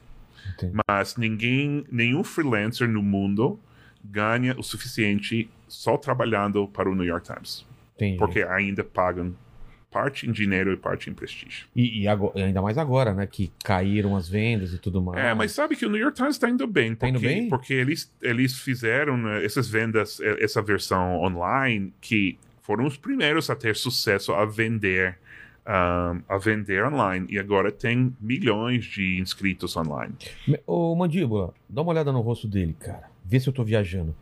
Entendi. 0.54 0.76
Mas 0.88 1.16
ninguém, 1.16 1.84
nenhum 1.90 2.24
freelancer 2.24 2.88
no 2.88 3.02
mundo 3.02 3.60
ganha 4.04 4.58
o 4.58 4.62
suficiente 4.62 5.48
só 5.68 5.96
trabalhando 5.96 6.66
para 6.66 6.90
o 6.90 6.94
New 6.94 7.06
York 7.06 7.32
Times. 7.32 7.64
entendi. 7.94 8.18
Porque 8.18 8.42
ainda 8.42 8.82
pagam 8.82 9.34
parte 9.92 10.26
em 10.28 10.32
dinheiro 10.32 10.72
e 10.72 10.76
parte 10.76 11.10
em 11.10 11.12
prestígio. 11.14 11.66
E, 11.76 12.00
e 12.02 12.08
ago- 12.08 12.32
ainda 12.34 12.62
mais 12.62 12.78
agora, 12.78 13.12
né? 13.12 13.26
Que 13.26 13.52
caíram 13.62 14.16
as 14.16 14.28
vendas 14.28 14.72
e 14.72 14.78
tudo 14.78 15.02
mais. 15.02 15.22
É, 15.22 15.34
mas 15.34 15.52
sabe 15.52 15.76
que 15.76 15.84
o 15.84 15.90
New 15.90 16.00
York 16.00 16.16
Times 16.16 16.36
está 16.36 16.48
indo 16.48 16.66
bem. 16.66 16.94
Tá 16.94 17.06
indo 17.08 17.20
porque, 17.20 17.28
bem? 17.34 17.48
Porque 17.48 17.74
eles, 17.74 18.10
eles 18.22 18.58
fizeram 18.58 19.16
né, 19.16 19.44
essas 19.44 19.68
vendas, 19.68 20.18
eh, 20.20 20.38
essa 20.42 20.62
versão 20.62 21.20
online, 21.20 21.92
que 22.00 22.38
foram 22.62 22.86
os 22.86 22.96
primeiros 22.96 23.50
a 23.50 23.54
ter 23.54 23.76
sucesso 23.76 24.32
a 24.32 24.44
vender. 24.46 25.18
ah, 25.64 26.16
a 26.28 26.38
vender 26.38 26.82
online 26.84 27.26
e 27.30 27.38
agora 27.38 27.70
tem 27.70 28.12
milhões 28.20 28.84
de 28.84 29.20
inscritos 29.20 29.76
online. 29.76 30.14
Ô, 30.66 30.94
Mandíbula, 30.96 31.54
dá 31.68 31.82
uma 31.82 31.92
olhada 31.92 32.10
no 32.10 32.20
rosto 32.20 32.48
dele, 32.48 32.74
cara. 32.80 33.08
Vê 33.24 33.38
se 33.38 33.48
eu 33.48 33.52
tô 33.52 33.62
viajando. 33.62 34.12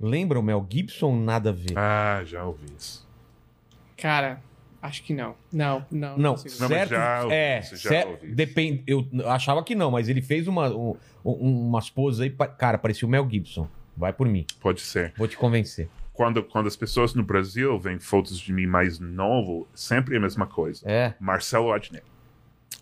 Lembra 0.00 0.40
o 0.40 0.42
Mel 0.42 0.66
Gibson? 0.68 1.14
Nada 1.22 1.50
a 1.50 1.52
ver. 1.52 1.74
Ah, 1.78 2.22
já 2.24 2.44
ouvi 2.44 2.66
isso. 2.76 3.06
Cara, 3.96 4.40
acho 4.82 5.02
que 5.04 5.14
não. 5.14 5.34
Não, 5.52 5.86
não. 5.90 6.10
Não. 6.10 6.16
Não, 6.18 6.32
mas 6.34 6.52
certo. 6.52 6.90
já 6.90 7.26
é, 7.30 7.60
isso, 7.60 7.76
já 7.76 7.88
cer- 7.88 8.06
ouvi 8.08 8.26
isso. 8.26 8.34
depende. 8.36 8.82
Eu 8.86 9.06
achava 9.26 9.62
que 9.64 9.74
não, 9.74 9.90
mas 9.90 10.08
ele 10.08 10.20
fez 10.20 10.46
uma, 10.48 10.68
um- 10.68 10.96
um- 11.24 11.68
umas 11.68 11.88
poses 11.88 12.20
aí, 12.20 12.30
cara, 12.58 12.76
parecia 12.76 13.06
o 13.06 13.10
Mel 13.10 13.26
Gibson. 13.30 13.68
Vai 13.96 14.12
por 14.12 14.26
mim, 14.26 14.44
Pode 14.60 14.80
ser. 14.80 15.12
vou 15.16 15.28
te 15.28 15.36
convencer. 15.36 15.88
Quando, 16.14 16.42
quando 16.42 16.66
as 16.66 16.76
pessoas 16.76 17.14
no 17.14 17.22
Brasil 17.22 17.78
veem 17.78 17.98
fotos 17.98 18.38
de 18.38 18.52
mim 18.52 18.66
mais 18.66 18.98
novo, 18.98 19.66
sempre 19.74 20.14
é 20.14 20.18
a 20.18 20.20
mesma 20.20 20.46
coisa. 20.46 20.82
É, 20.86 21.14
Marcelo 21.20 21.72
Adnet. 21.72 22.04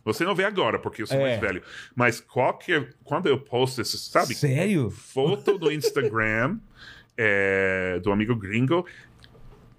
Você 0.05 0.25
não 0.25 0.35
vê 0.35 0.45
agora, 0.45 0.79
porque 0.79 1.03
eu 1.03 1.07
sou 1.07 1.19
É. 1.19 1.23
mais 1.23 1.41
velho. 1.41 1.63
Mas 1.95 2.21
qualquer, 2.21 2.95
quando 3.05 3.27
eu 3.29 3.39
posto 3.39 3.81
esses, 3.83 4.01
sabe? 4.01 4.35
sério? 4.35 4.89
Foto 4.91 5.59
do 5.59 5.71
Instagram 5.71 6.59
é, 7.19 8.01
do 8.03 8.11
amigo 8.11 8.35
gringo, 8.35 8.87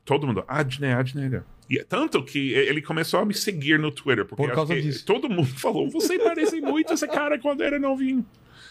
todo 0.05 0.27
mundo, 0.27 0.43
Adnet, 0.47 0.93
Adnet. 0.93 1.43
E 1.71 1.79
é 1.79 1.83
tanto 1.85 2.21
que 2.23 2.51
ele 2.51 2.81
começou 2.81 3.21
a 3.21 3.25
me 3.25 3.33
seguir 3.33 3.79
no 3.79 3.91
Twitter. 3.91 4.25
Porque 4.25 4.43
Por 4.43 4.49
acho 4.49 4.55
causa 4.55 4.75
que 4.75 4.81
disso. 4.81 5.05
Todo 5.05 5.29
mundo 5.29 5.47
falou, 5.57 5.89
você 5.89 6.19
parece 6.19 6.59
muito 6.59 6.91
esse 6.93 7.07
cara 7.07 7.39
quando 7.39 7.63
era 7.63 7.79
novinho. 7.79 8.25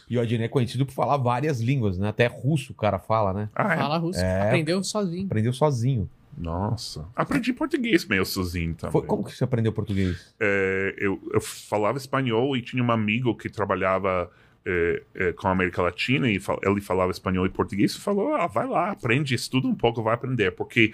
E 0.09 0.19
o 0.19 0.21
Adnet 0.21 0.43
é 0.45 0.49
conhecido 0.49 0.85
por 0.85 0.93
falar 0.93 1.17
várias 1.17 1.61
línguas, 1.61 1.97
né? 1.97 2.09
Até 2.09 2.27
russo 2.27 2.73
o 2.73 2.75
cara 2.77 2.99
fala, 2.99 3.33
né? 3.33 3.49
Ah, 3.55 3.73
é? 3.73 3.77
Fala 3.79 3.97
russo. 3.97 4.21
É. 4.21 4.43
Aprendeu 4.49 4.83
sozinho. 4.85 5.25
Aprendeu 5.27 5.53
sozinho. 5.53 6.11
Nossa. 6.37 7.07
Aprendi 7.15 7.53
português 7.53 8.05
meio 8.07 8.25
sozinho 8.25 8.75
também. 8.75 8.93
Foi- 8.93 9.03
como 9.07 9.25
que 9.25 9.33
você 9.37 9.45
aprendeu 9.45 9.73
português? 9.73 10.35
É, 10.39 10.95
eu, 10.99 11.21
eu 11.33 11.41
falava 11.41 11.97
espanhol 11.99 12.57
e 12.57 12.63
tinha 12.63 12.83
um 12.83 12.91
amigo 12.91 13.35
que 13.37 13.49
trabalhava 13.49 14.31
é, 14.67 15.03
é, 15.15 15.33
com 15.33 15.49
a 15.49 15.53
América 15.53 15.81
Latina 15.83 16.31
e 16.31 16.39
fal- 16.39 16.61
ele 16.63 16.81
falava 16.81 17.11
espanhol 17.11 17.47
e 17.47 17.49
português 17.49 17.93
e 17.93 18.01
falou, 18.01 18.35
ah, 18.35 18.47
vai 18.47 18.67
lá, 18.67 18.91
aprende, 18.91 19.35
estuda 19.35 19.67
um 19.67 19.75
pouco, 19.75 20.03
vai 20.03 20.15
aprender, 20.15 20.51
porque 20.53 20.93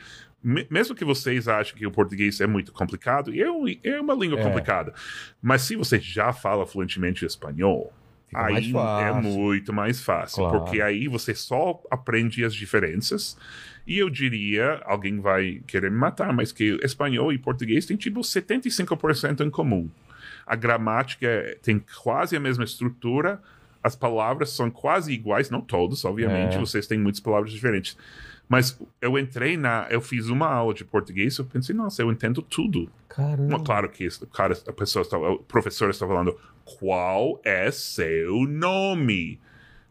mesmo 0.70 0.94
que 0.94 1.04
vocês 1.04 1.48
achem 1.48 1.76
que 1.76 1.86
o 1.86 1.90
português 1.90 2.40
é 2.40 2.46
muito 2.46 2.72
complicado, 2.72 3.32
é, 3.34 3.78
é 3.88 4.00
uma 4.00 4.14
língua 4.14 4.38
É. 4.38 4.42
complicada, 4.42 4.94
mas 5.42 5.62
se 5.62 5.74
você 5.76 5.98
já 5.98 6.32
fala 6.32 6.66
fluentemente 6.66 7.24
espanhol, 7.24 7.92
Fica 8.28 8.44
aí 8.44 8.72
é 9.08 9.12
muito 9.12 9.72
mais 9.72 10.00
fácil, 10.02 10.42
Claro. 10.44 10.60
porque 10.64 10.80
aí 10.80 11.06
você 11.06 11.32
só 11.34 11.80
aprende 11.90 12.44
as 12.44 12.54
diferenças. 12.54 13.36
E 13.86 13.98
eu 13.98 14.10
diria, 14.10 14.80
alguém 14.84 15.20
vai 15.20 15.62
querer 15.64 15.92
me 15.92 15.96
matar, 15.96 16.32
mas 16.32 16.50
que 16.50 16.76
espanhol 16.82 17.32
e 17.32 17.38
português 17.38 17.86
têm 17.86 17.96
tipo 17.96 18.20
75% 18.24 19.40
em 19.44 19.50
comum. 19.50 19.88
A 20.44 20.56
gramática 20.56 21.56
tem 21.62 21.80
quase 22.02 22.36
a 22.36 22.40
mesma 22.40 22.64
estrutura, 22.64 23.40
as 23.82 23.94
palavras 23.94 24.50
são 24.50 24.68
quase 24.72 25.12
iguais, 25.12 25.48
não 25.50 25.60
todas, 25.60 26.04
obviamente, 26.04 26.56
É. 26.56 26.58
vocês 26.58 26.86
têm 26.88 26.98
muitas 26.98 27.20
palavras 27.20 27.52
diferentes. 27.52 27.96
Mas 28.48 28.78
eu 29.00 29.18
entrei 29.18 29.56
na. 29.56 29.86
Eu 29.90 30.00
fiz 30.00 30.28
uma 30.28 30.46
aula 30.46 30.72
de 30.72 30.84
português 30.84 31.34
e 31.36 31.40
eu 31.40 31.44
pensei, 31.44 31.74
nossa, 31.74 32.00
eu 32.02 32.12
entendo 32.12 32.40
tudo. 32.42 32.88
Caramba. 33.08 33.58
Claro 33.60 33.88
que 33.88 34.04
esse- 34.04 34.22
o 34.22 34.26
cara, 34.26 34.56
a 34.68 34.72
pessoa 34.72 35.02
estava, 35.02 35.30
o 35.30 35.38
professor 35.40 35.90
está 35.90 36.06
falando 36.06 36.38
qual 36.64 37.40
é 37.44 37.70
seu 37.70 38.44
nome? 38.46 39.40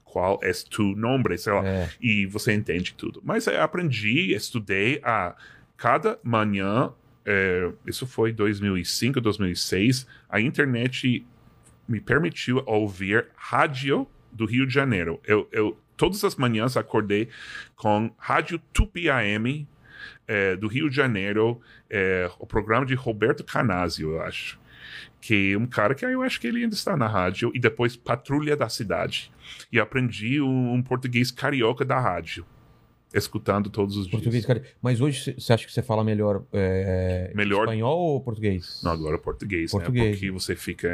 Qual 0.03 0.39
é 0.41 0.51
tu 0.69 0.95
nome? 0.95 1.37
Sei 1.37 1.51
lá. 1.51 1.65
É. 1.67 1.89
E 2.01 2.25
você 2.25 2.53
entende 2.53 2.93
tudo. 2.93 3.21
Mas 3.25 3.47
eu 3.47 3.61
aprendi, 3.61 4.33
estudei 4.33 5.01
a 5.03 5.35
cada 5.75 6.17
manhã. 6.23 6.93
é, 7.25 7.71
isso 7.85 8.05
foi 8.07 8.31
2005, 8.31 9.19
2006. 9.19 10.05
A 10.29 10.39
internet 10.39 11.25
me 11.87 11.99
permitiu 11.99 12.61
ouvir 12.65 13.25
rádio 13.35 14.07
do 14.31 14.45
Rio 14.45 14.65
de 14.67 14.73
Janeiro. 14.73 15.19
Eu, 15.25 15.47
eu 15.51 15.77
todas 15.97 16.23
as 16.23 16.35
manhãs 16.35 16.77
acordei 16.77 17.29
com 17.75 18.11
rádio 18.17 18.59
Tupi 18.73 19.09
AM 19.09 19.67
é, 20.27 20.55
do 20.55 20.67
Rio 20.67 20.89
de 20.89 20.95
Janeiro, 20.95 21.61
é, 21.89 22.29
o 22.39 22.45
programa 22.45 22.85
de 22.85 22.95
Roberto 22.95 23.43
Canazio, 23.43 24.13
eu 24.13 24.21
acho. 24.21 24.59
Que 25.21 25.53
é 25.53 25.57
um 25.57 25.65
cara 25.65 25.95
que 25.95 26.05
eu 26.05 26.21
acho 26.21 26.39
que 26.39 26.47
ele 26.47 26.63
ainda 26.63 26.75
está 26.75 26.95
na 26.95 27.07
rádio, 27.07 27.51
e 27.53 27.59
depois 27.59 27.95
Patrulha 27.95 28.55
da 28.55 28.69
Cidade. 28.69 29.31
E 29.71 29.79
aprendi 29.79 30.41
um, 30.41 30.73
um 30.73 30.81
português 30.81 31.31
carioca 31.31 31.83
da 31.83 31.99
rádio, 31.99 32.45
escutando 33.17 33.69
todos 33.69 33.95
os 33.97 34.07
Português, 34.07 34.43
dias. 34.43 34.45
cara. 34.45 34.63
Mas 34.81 34.99
hoje 35.01 35.33
você- 35.39 35.53
acha 35.53 35.65
que 35.65 35.71
você 35.71 35.81
fala 35.81 36.03
melhor, 36.03 36.43
é, 36.53 37.31
Melhor- 37.33 37.63
espanhol 37.65 37.97
ou 37.97 38.21
português? 38.21 38.81
Não, 38.83 38.91
agora 38.91 39.17
português, 39.17 39.71
Português. 39.71 40.05
né? 40.05 40.11
Porque 40.11 40.31
você 40.31 40.55
fica. 40.55 40.87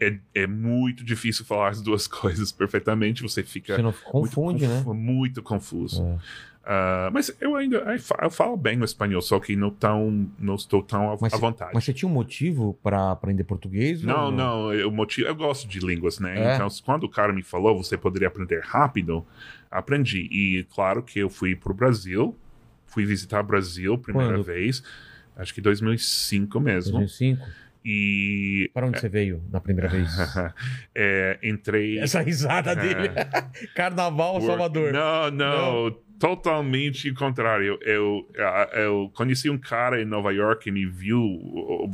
É, 0.00 0.18
é 0.34 0.46
muito 0.46 1.04
difícil 1.04 1.44
falar 1.44 1.70
as 1.70 1.80
duas 1.80 2.06
coisas 2.46 2.50
perfeitamente, 2.52 3.22
você 3.22 3.42
fica. 3.42 3.76
Você 3.76 3.82
não 3.82 3.90
muito 3.92 4.04
confunde, 4.10 4.66
né? 4.66 4.78
confu- 4.78 4.94
Muito 4.94 5.42
confuso. 5.42 6.02
É. 6.02 6.18
Ah, 6.62 7.08
mas 7.12 7.34
eu 7.40 7.56
ainda 7.56 7.78
eu 7.78 7.98
fa- 7.98 8.18
eu 8.22 8.30
falo 8.30 8.56
bem 8.56 8.78
o 8.80 8.84
espanhol, 8.84 9.22
só 9.22 9.40
que 9.40 9.56
não, 9.56 9.70
tão, 9.70 10.30
não 10.38 10.54
estou 10.56 10.82
tão 10.82 11.10
à, 11.10 11.16
Mas 11.20 11.32
à 11.32 11.36
cê- 11.36 11.40
vontade. 11.40 11.70
Mas 11.74 11.84
você 11.84 11.92
tinha 11.94 12.08
um 12.08 12.12
motivo 12.12 12.78
pra 12.82 13.10
aprender 13.12 13.44
português? 13.44 14.02
Não, 14.02 14.26
ou 14.26 14.30
não, 14.32 14.72
eu, 14.74 14.90
motivo, 14.90 15.26
eu 15.26 15.34
gosto 15.34 15.66
de 15.66 15.78
línguas, 15.80 16.18
né? 16.20 16.38
É? 16.52 16.54
Então, 16.54 16.68
quando 16.84 17.04
o 17.04 17.08
cara 17.08 17.32
me 17.32 17.42
falou 17.42 17.82
você 17.82 17.96
poderia 17.96 18.28
aprender 18.28 18.60
rápido, 18.62 19.26
aprendi. 19.70 20.28
E 20.30 20.64
claro 20.74 21.02
que 21.02 21.18
eu 21.18 21.30
fui 21.30 21.56
pro 21.56 21.72
Brasil, 21.72 22.36
fui 22.86 23.06
visitar 23.06 23.40
o 23.40 23.46
Brasil 23.46 23.96
primeira 23.96 24.34
Quando? 24.34 24.44
vez, 24.44 24.82
acho 25.36 25.54
que 25.54 25.60
2005 25.62 26.60
mesmo. 26.60 26.92
2005? 26.98 27.42
E 27.82 28.70
Para 28.74 28.86
onde 28.86 29.00
você 29.00 29.08
veio 29.08 29.42
na 29.50 29.58
primeira 29.58 29.88
vez? 29.88 30.10
é, 30.94 31.38
entrei. 31.42 31.98
Essa 31.98 32.20
risada 32.20 32.76
dele. 32.76 33.08
Carnaval, 33.74 34.34
Work- 34.34 34.46
Salvador. 34.46 34.92
Não, 34.92 35.30
não, 35.30 35.96
totalmente 36.20 37.12
contrário. 37.14 37.78
Eu, 37.80 38.28
eu 38.74 39.10
conheci 39.14 39.48
um 39.48 39.58
cara 39.58 40.00
em 40.00 40.04
Nova 40.04 40.32
York 40.32 40.64
que 40.64 40.70
me 40.70 40.84
viu 40.86 41.18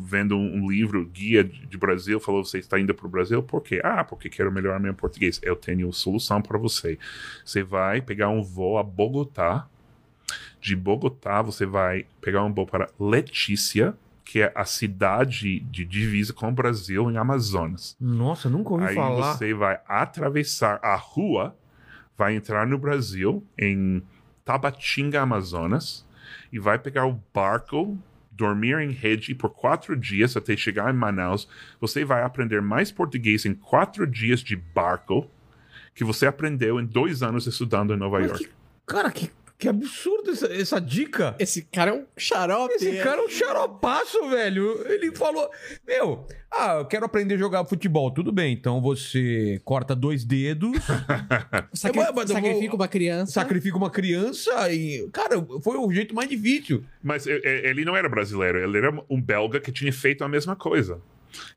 vendo 0.03 0.37
um 0.37 0.69
livro, 0.69 1.07
guia 1.07 1.45
de 1.45 1.79
Brasil, 1.79 2.19
falou: 2.19 2.45
Você 2.45 2.59
está 2.59 2.79
indo 2.79 2.93
para 2.93 3.07
o 3.07 3.11
Brasil? 3.11 3.43
Por 3.43 3.63
quê? 3.63 3.81
Ah, 3.83 4.05
porque 4.05 4.29
quero 4.29 4.53
melhorar 4.53 4.81
meu 4.81 4.93
português. 4.93 5.41
Eu 5.43 5.55
tenho 5.55 5.91
solução 5.93 6.43
para 6.43 6.59
você. 6.59 6.99
Você 7.45 7.63
vai 7.63 8.03
pegar 8.03 8.29
um 8.29 8.43
voo 8.43 8.77
a 8.77 8.83
Bogotá. 8.83 9.69
De 10.61 10.75
Bogotá, 10.75 11.41
você 11.43 11.65
vai 11.65 12.07
pegar 12.21 12.43
um 12.43 12.53
voo 12.53 12.67
para 12.67 12.89
Letícia, 12.99 13.95
que 14.25 14.41
é 14.43 14.51
a 14.57 14.65
cidade 14.65 15.61
de 15.61 15.85
divisa 15.85 16.33
com 16.33 16.49
o 16.49 16.53
Brasil 16.53 17.09
em 17.09 17.17
Amazonas. 17.17 17.97
Nossa, 18.01 18.51
nunca 18.51 18.73
ouvi 18.73 18.87
Aí 18.87 18.95
falar. 18.97 19.35
você 19.35 19.55
vai 19.55 19.79
atravessar 19.87 20.81
a 20.83 20.97
rua, 20.97 21.57
vai 22.19 22.35
entrar 22.35 22.67
no 22.67 22.77
Brasil, 22.77 23.45
em 23.57 24.03
Tabatinga, 24.47 25.21
Amazonas, 25.21 26.07
e 26.53 26.59
vai 26.59 26.79
pegar 26.79 27.05
o 27.05 27.21
barco, 27.35 27.99
dormir 28.31 28.79
em 28.79 28.93
rede 28.93 29.35
por 29.35 29.51
quatro 29.51 29.97
dias 29.97 30.37
até 30.37 30.57
chegar 30.57 30.95
em 30.95 30.97
Manaus. 30.97 31.49
Você 31.81 32.05
vai 32.05 32.23
aprender 32.23 32.63
mais 32.63 32.93
português 32.93 33.45
em 33.45 33.53
quatro 33.55 34.07
dias 34.07 34.41
de 34.41 34.55
barco 34.55 35.29
que 35.95 36.05
você 36.05 36.27
aprendeu 36.27 36.79
em 36.81 36.87
dois 36.87 37.23
anos 37.25 37.47
estudando 37.49 37.93
em 37.93 37.97
Nova 37.97 38.21
Mas 38.21 38.29
York. 38.31 38.45
que- 38.45 38.51
cara, 38.87 39.11
que, 39.11 39.31
que 39.59 39.69
absurdo 39.69 40.31
essa, 40.31 40.47
essa 40.53 40.81
dica. 40.81 41.35
Esse 41.39 41.63
cara 41.63 41.91
é 41.91 41.95
um 41.95 42.05
xarope. 42.17 42.75
Esse 42.75 42.97
cara 42.99 43.21
é 43.23 43.25
um 43.25 43.29
xaropaço, 43.29 44.29
velho. 44.29 44.85
Ele 44.91 45.15
falou: 45.17 45.49
Meu, 45.87 46.27
ah, 46.53 46.77
eu 46.81 46.85
quero 46.85 47.07
aprender 47.07 47.35
a 47.35 47.39
jogar 47.39 47.65
futebol. 47.65 48.11
Tudo 48.11 48.31
bem, 48.33 48.53
então 48.53 48.81
você 48.81 49.61
corta 49.65 49.95
dois 49.97 50.25
dedos, 50.25 50.77
Sacri 51.73 51.99
mas 52.01 52.09
eu 52.09 52.15
vou- 52.15 52.27
sacrifica 52.27 52.75
uma 52.77 52.89
criança. 52.89 53.33
sacrifica 53.33 53.77
uma 53.77 53.91
criança 53.91 54.73
e. 54.73 55.09
Cara, 55.13 55.45
foi 55.63 55.77
o 55.77 55.91
jeito 55.91 56.15
mais 56.15 56.29
difícil. 56.29 56.85
Mas 57.03 57.27
e- 57.27 57.31
e- 57.31 57.41
ele 57.69 57.85
não 57.85 57.97
era 57.97 58.09
brasileiro, 58.09 58.59
ele 58.59 58.77
era 58.79 58.93
um 59.09 59.21
belga 59.21 59.61
que 59.61 59.73
tinha 59.73 59.93
feito 59.93 60.23
a 60.25 60.29
mesma 60.29 60.55
coisa. 60.57 61.01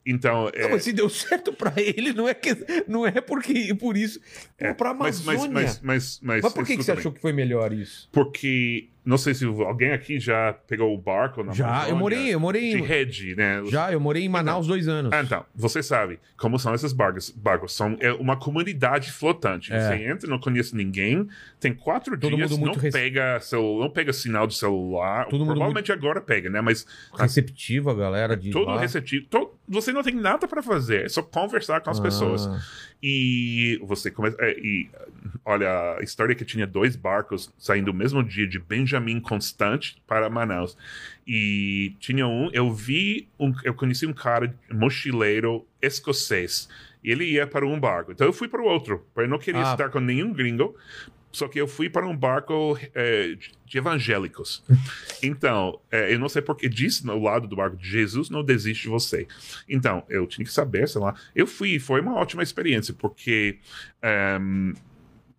Então, 0.05 0.49
é, 0.53 0.63
Não, 0.63 0.71
mas 0.71 0.83
se 0.83 0.93
deu 0.93 1.07
certo 1.09 1.53
pra 1.53 1.73
ele, 1.77 2.13
não 2.13 2.27
é, 2.27 2.33
que, 2.33 2.55
não 2.87 3.05
é 3.05 3.21
porque, 3.21 3.73
por 3.75 3.95
isso. 3.95 4.19
é, 4.57 4.73
pra 4.73 4.93
mas, 4.93 5.21
mas, 5.23 5.37
Amazônia. 5.37 5.53
mas, 5.53 5.81
mas, 5.81 6.19
mas, 6.21 6.43
Mas 6.43 6.53
por 6.53 6.65
que, 6.65 6.77
que 6.77 6.83
você 6.83 6.91
achou 6.91 7.11
que 7.11 7.21
foi 7.21 7.33
melhor 7.33 7.73
isso? 7.73 8.09
Porque 8.11 8.89
não 9.09 9.17
sei 9.17 9.33
se 9.33 9.43
alguém 9.45 9.91
aqui 9.91 10.19
já 10.19 10.53
pegou 10.67 10.93
o 10.93 10.97
barco 10.97 11.43
na 11.43 11.51
Já, 11.51 11.65
Amazônia, 11.67 11.91
eu 11.91 11.97
morei, 11.97 12.33
eu 12.35 12.39
morei 12.39 12.69
de 12.75 12.81
rede, 12.81 13.35
né? 13.35 13.61
Já, 13.65 13.91
eu 13.91 13.99
morei 13.99 14.23
em 14.23 14.29
Manaus 14.29 14.67
dois 14.67 14.87
anos. 14.87 15.11
Ah, 15.11 15.21
então, 15.23 15.43
você 15.55 15.81
sabe 15.81 16.19
como 16.37 16.59
são 16.59 16.73
esses 16.75 16.93
barcos. 16.93 17.31
barcos 17.31 17.73
são 17.75 17.97
é 17.99 18.13
uma 18.13 18.37
comunidade 18.37 19.11
flotante. 19.11 19.73
É. 19.73 19.79
Você 19.81 20.03
entra, 20.05 20.29
não 20.29 20.39
conhece 20.39 20.75
ninguém, 20.75 21.27
tem 21.59 21.73
quatro 21.73 22.17
Todo 22.19 22.35
dias, 22.35 22.51
não 22.51 22.57
muito 22.59 22.79
rece- 22.79 22.97
pega 22.97 23.39
celu- 23.41 23.79
não 23.81 23.89
pega 23.89 24.13
sinal 24.13 24.45
de 24.45 24.55
celular. 24.55 25.25
Todo 25.25 25.39
mundo 25.39 25.47
Provavelmente 25.53 25.91
agora 25.91 26.21
pega, 26.21 26.49
né? 26.49 26.61
Mas 26.61 26.85
Receptiva, 27.17 27.93
galera. 27.93 28.37
De 28.37 28.51
todo 28.51 28.67
lá. 28.67 28.79
receptivo, 28.79 29.25
to- 29.27 29.53
você 29.67 29.91
não 29.91 30.03
tem 30.03 30.13
nada 30.15 30.47
para 30.47 30.61
fazer, 30.61 31.05
é 31.05 31.09
só 31.09 31.21
conversar 31.21 31.81
com 31.81 31.89
as 31.89 31.99
Ah. 31.99 32.03
pessoas. 32.03 32.49
E 33.01 33.79
você 33.83 34.11
começa. 34.11 34.35
é, 34.41 34.57
e 34.59 34.89
olha, 35.45 35.97
a 35.97 36.03
história 36.03 36.33
é 36.33 36.35
que 36.35 36.43
tinha 36.43 36.67
dois 36.67 36.95
barcos 36.97 37.53
saindo 37.57 37.91
o 37.91 37.93
mesmo 37.93 38.21
dia 38.23 38.45
de 38.45 38.59
Benjamin 38.59 39.19
Constante 39.21 40.01
para 40.05 40.29
Manaus. 40.29 40.77
E 41.25 41.93
tinha 41.99 42.27
um, 42.27 42.49
eu 42.51 42.71
vi, 42.73 43.27
um, 43.39 43.53
eu 43.63 43.73
conheci 43.73 44.05
um 44.05 44.13
cara 44.13 44.53
mochileiro 44.71 45.65
escocês. 45.81 46.67
E 47.01 47.09
ele 47.11 47.23
ia 47.23 47.47
para 47.47 47.65
um 47.65 47.79
barco. 47.79 48.11
Então 48.11 48.27
eu 48.27 48.33
fui 48.33 48.49
para 48.49 48.61
o 48.61 48.65
outro. 48.65 49.05
porque 49.13 49.27
Eu 49.27 49.29
não 49.31 49.39
queria 49.39 49.65
Ah. 49.65 49.71
estar 49.71 49.89
com 49.89 49.99
nenhum 50.01 50.33
gringo. 50.33 50.75
Só 51.31 51.47
que 51.47 51.59
eu 51.59 51.67
fui 51.67 51.89
para 51.89 52.07
um 52.07 52.15
barco 52.15 52.77
é, 52.93 53.35
de 53.65 53.77
evangélicos. 53.77 54.63
Então, 55.21 55.81
é, 55.91 56.13
eu 56.13 56.17
não 56.17 56.29
sei 56.29 56.41
porque 56.41 56.69
disse 56.69 57.05
no 57.05 57.21
lado 57.21 57.45
do 57.45 57.53
barco, 57.55 57.75
Jesus 57.81 58.29
não 58.29 58.41
desiste 58.41 58.83
de 58.83 58.89
você. 58.89 59.27
Então, 59.67 60.01
eu 60.07 60.25
tinha 60.25 60.45
que 60.45 60.51
saber, 60.51 60.87
sei 60.87 61.01
lá. 61.01 61.13
Eu 61.35 61.45
fui, 61.45 61.77
foi 61.77 61.99
uma 61.99 62.15
ótima 62.15 62.41
experiência, 62.41 62.93
porque 62.93 63.59
ehm, 64.01 64.71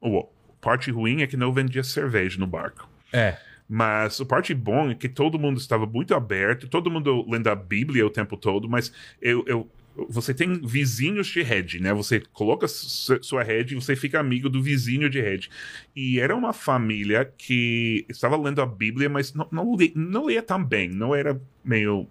o 0.01 0.29
parte 0.61 0.91
ruim 0.91 1.23
é 1.23 1.27
que 1.27 1.37
não 1.37 1.51
vendia 1.51 1.83
cerveja 1.83 2.39
no 2.39 2.47
barco. 2.47 2.87
É. 3.11 3.39
Mas 3.67 4.21
a 4.21 4.25
parte 4.27 4.53
bom 4.53 4.91
é 4.91 4.95
que 4.95 5.09
todo 5.09 5.39
mundo 5.39 5.59
estava 5.59 5.87
muito 5.87 6.15
aberto, 6.15 6.69
todo 6.69 6.91
mundo 6.91 7.25
lendo 7.27 7.49
a 7.49 7.55
Bíblia 7.55 8.05
o 8.05 8.11
tempo 8.11 8.37
todo, 8.37 8.69
mas 8.69 8.93
eu, 9.23 9.43
eu- 9.47 9.71
você 10.09 10.33
tem 10.33 10.61
vizinhos 10.65 11.27
de 11.27 11.43
rede, 11.43 11.81
né? 11.81 11.93
Você 11.93 12.21
coloca 12.33 12.67
su- 12.69 13.23
sua 13.23 13.43
rede 13.43 13.73
e 13.73 13.81
você 13.81 13.95
fica 13.97 14.19
amigo 14.21 14.49
do 14.49 14.63
vizinho 14.63 15.09
de 15.11 15.21
rede. 15.21 15.51
E 15.95 16.19
era 16.21 16.35
uma 16.35 16.53
família 16.53 17.25
que 17.37 18.05
estava 18.09 18.37
lendo 18.37 18.61
a 18.63 18.67
Bíblia, 18.67 19.09
mas 19.09 19.35
não, 19.35 19.49
não, 19.51 19.77
li- 19.77 19.93
não 19.95 20.29
lia 20.29 20.43
tão 20.43 20.63
bem, 20.65 20.89
não 20.89 21.15
era 21.15 21.41
meio. 21.65 22.07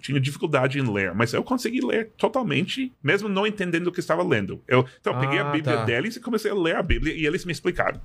Tinha 0.00 0.18
dificuldade 0.20 0.78
em 0.78 0.92
ler, 0.92 1.14
mas 1.14 1.32
eu 1.32 1.42
consegui 1.44 1.80
ler 1.80 2.10
totalmente, 2.16 2.92
mesmo 3.02 3.28
não 3.28 3.46
entendendo 3.46 3.86
o 3.86 3.92
que 3.92 4.00
estava 4.00 4.22
lendo. 4.24 4.60
Eu, 4.66 4.84
então, 5.00 5.12
eu 5.12 5.20
peguei 5.20 5.38
a 5.38 5.42
Ah, 5.48 5.52
Bíblia 5.52 5.76
tá. 5.76 5.84
deles 5.84 6.16
e 6.16 6.20
comecei 6.20 6.50
a 6.50 6.54
ler 6.54 6.74
a 6.76 6.82
Bíblia 6.82 7.14
e 7.14 7.24
eles 7.24 7.44
me 7.44 7.52
explicaram. 7.52 8.00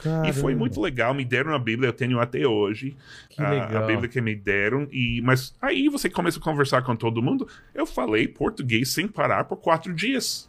E 0.00 0.32
foi 0.32 0.42
Caramba, 0.42 0.58
muito 0.58 0.80
legal, 0.80 1.14
me 1.14 1.24
deram 1.24 1.54
a 1.54 1.58
Bíblia, 1.58 1.88
eu 1.88 1.92
tenho 1.92 2.20
até 2.20 2.46
hoje 2.46 2.96
Que 3.30 3.42
a, 3.42 3.50
legal. 3.50 3.84
a 3.84 3.86
Bíblia 3.86 4.08
que 4.08 4.20
me 4.20 4.34
deram. 4.34 4.86
E, 4.92 5.20
mas 5.22 5.54
aí 5.60 5.88
você 5.88 6.10
começa 6.10 6.38
a 6.38 6.42
conversar 6.42 6.82
com 6.82 6.94
todo 6.94 7.22
mundo. 7.22 7.48
Eu 7.74 7.86
falei 7.86 8.28
português 8.28 8.90
sem 8.92 9.08
parar 9.08 9.44
por 9.44 9.56
quatro 9.56 9.94
dias. 9.94 10.48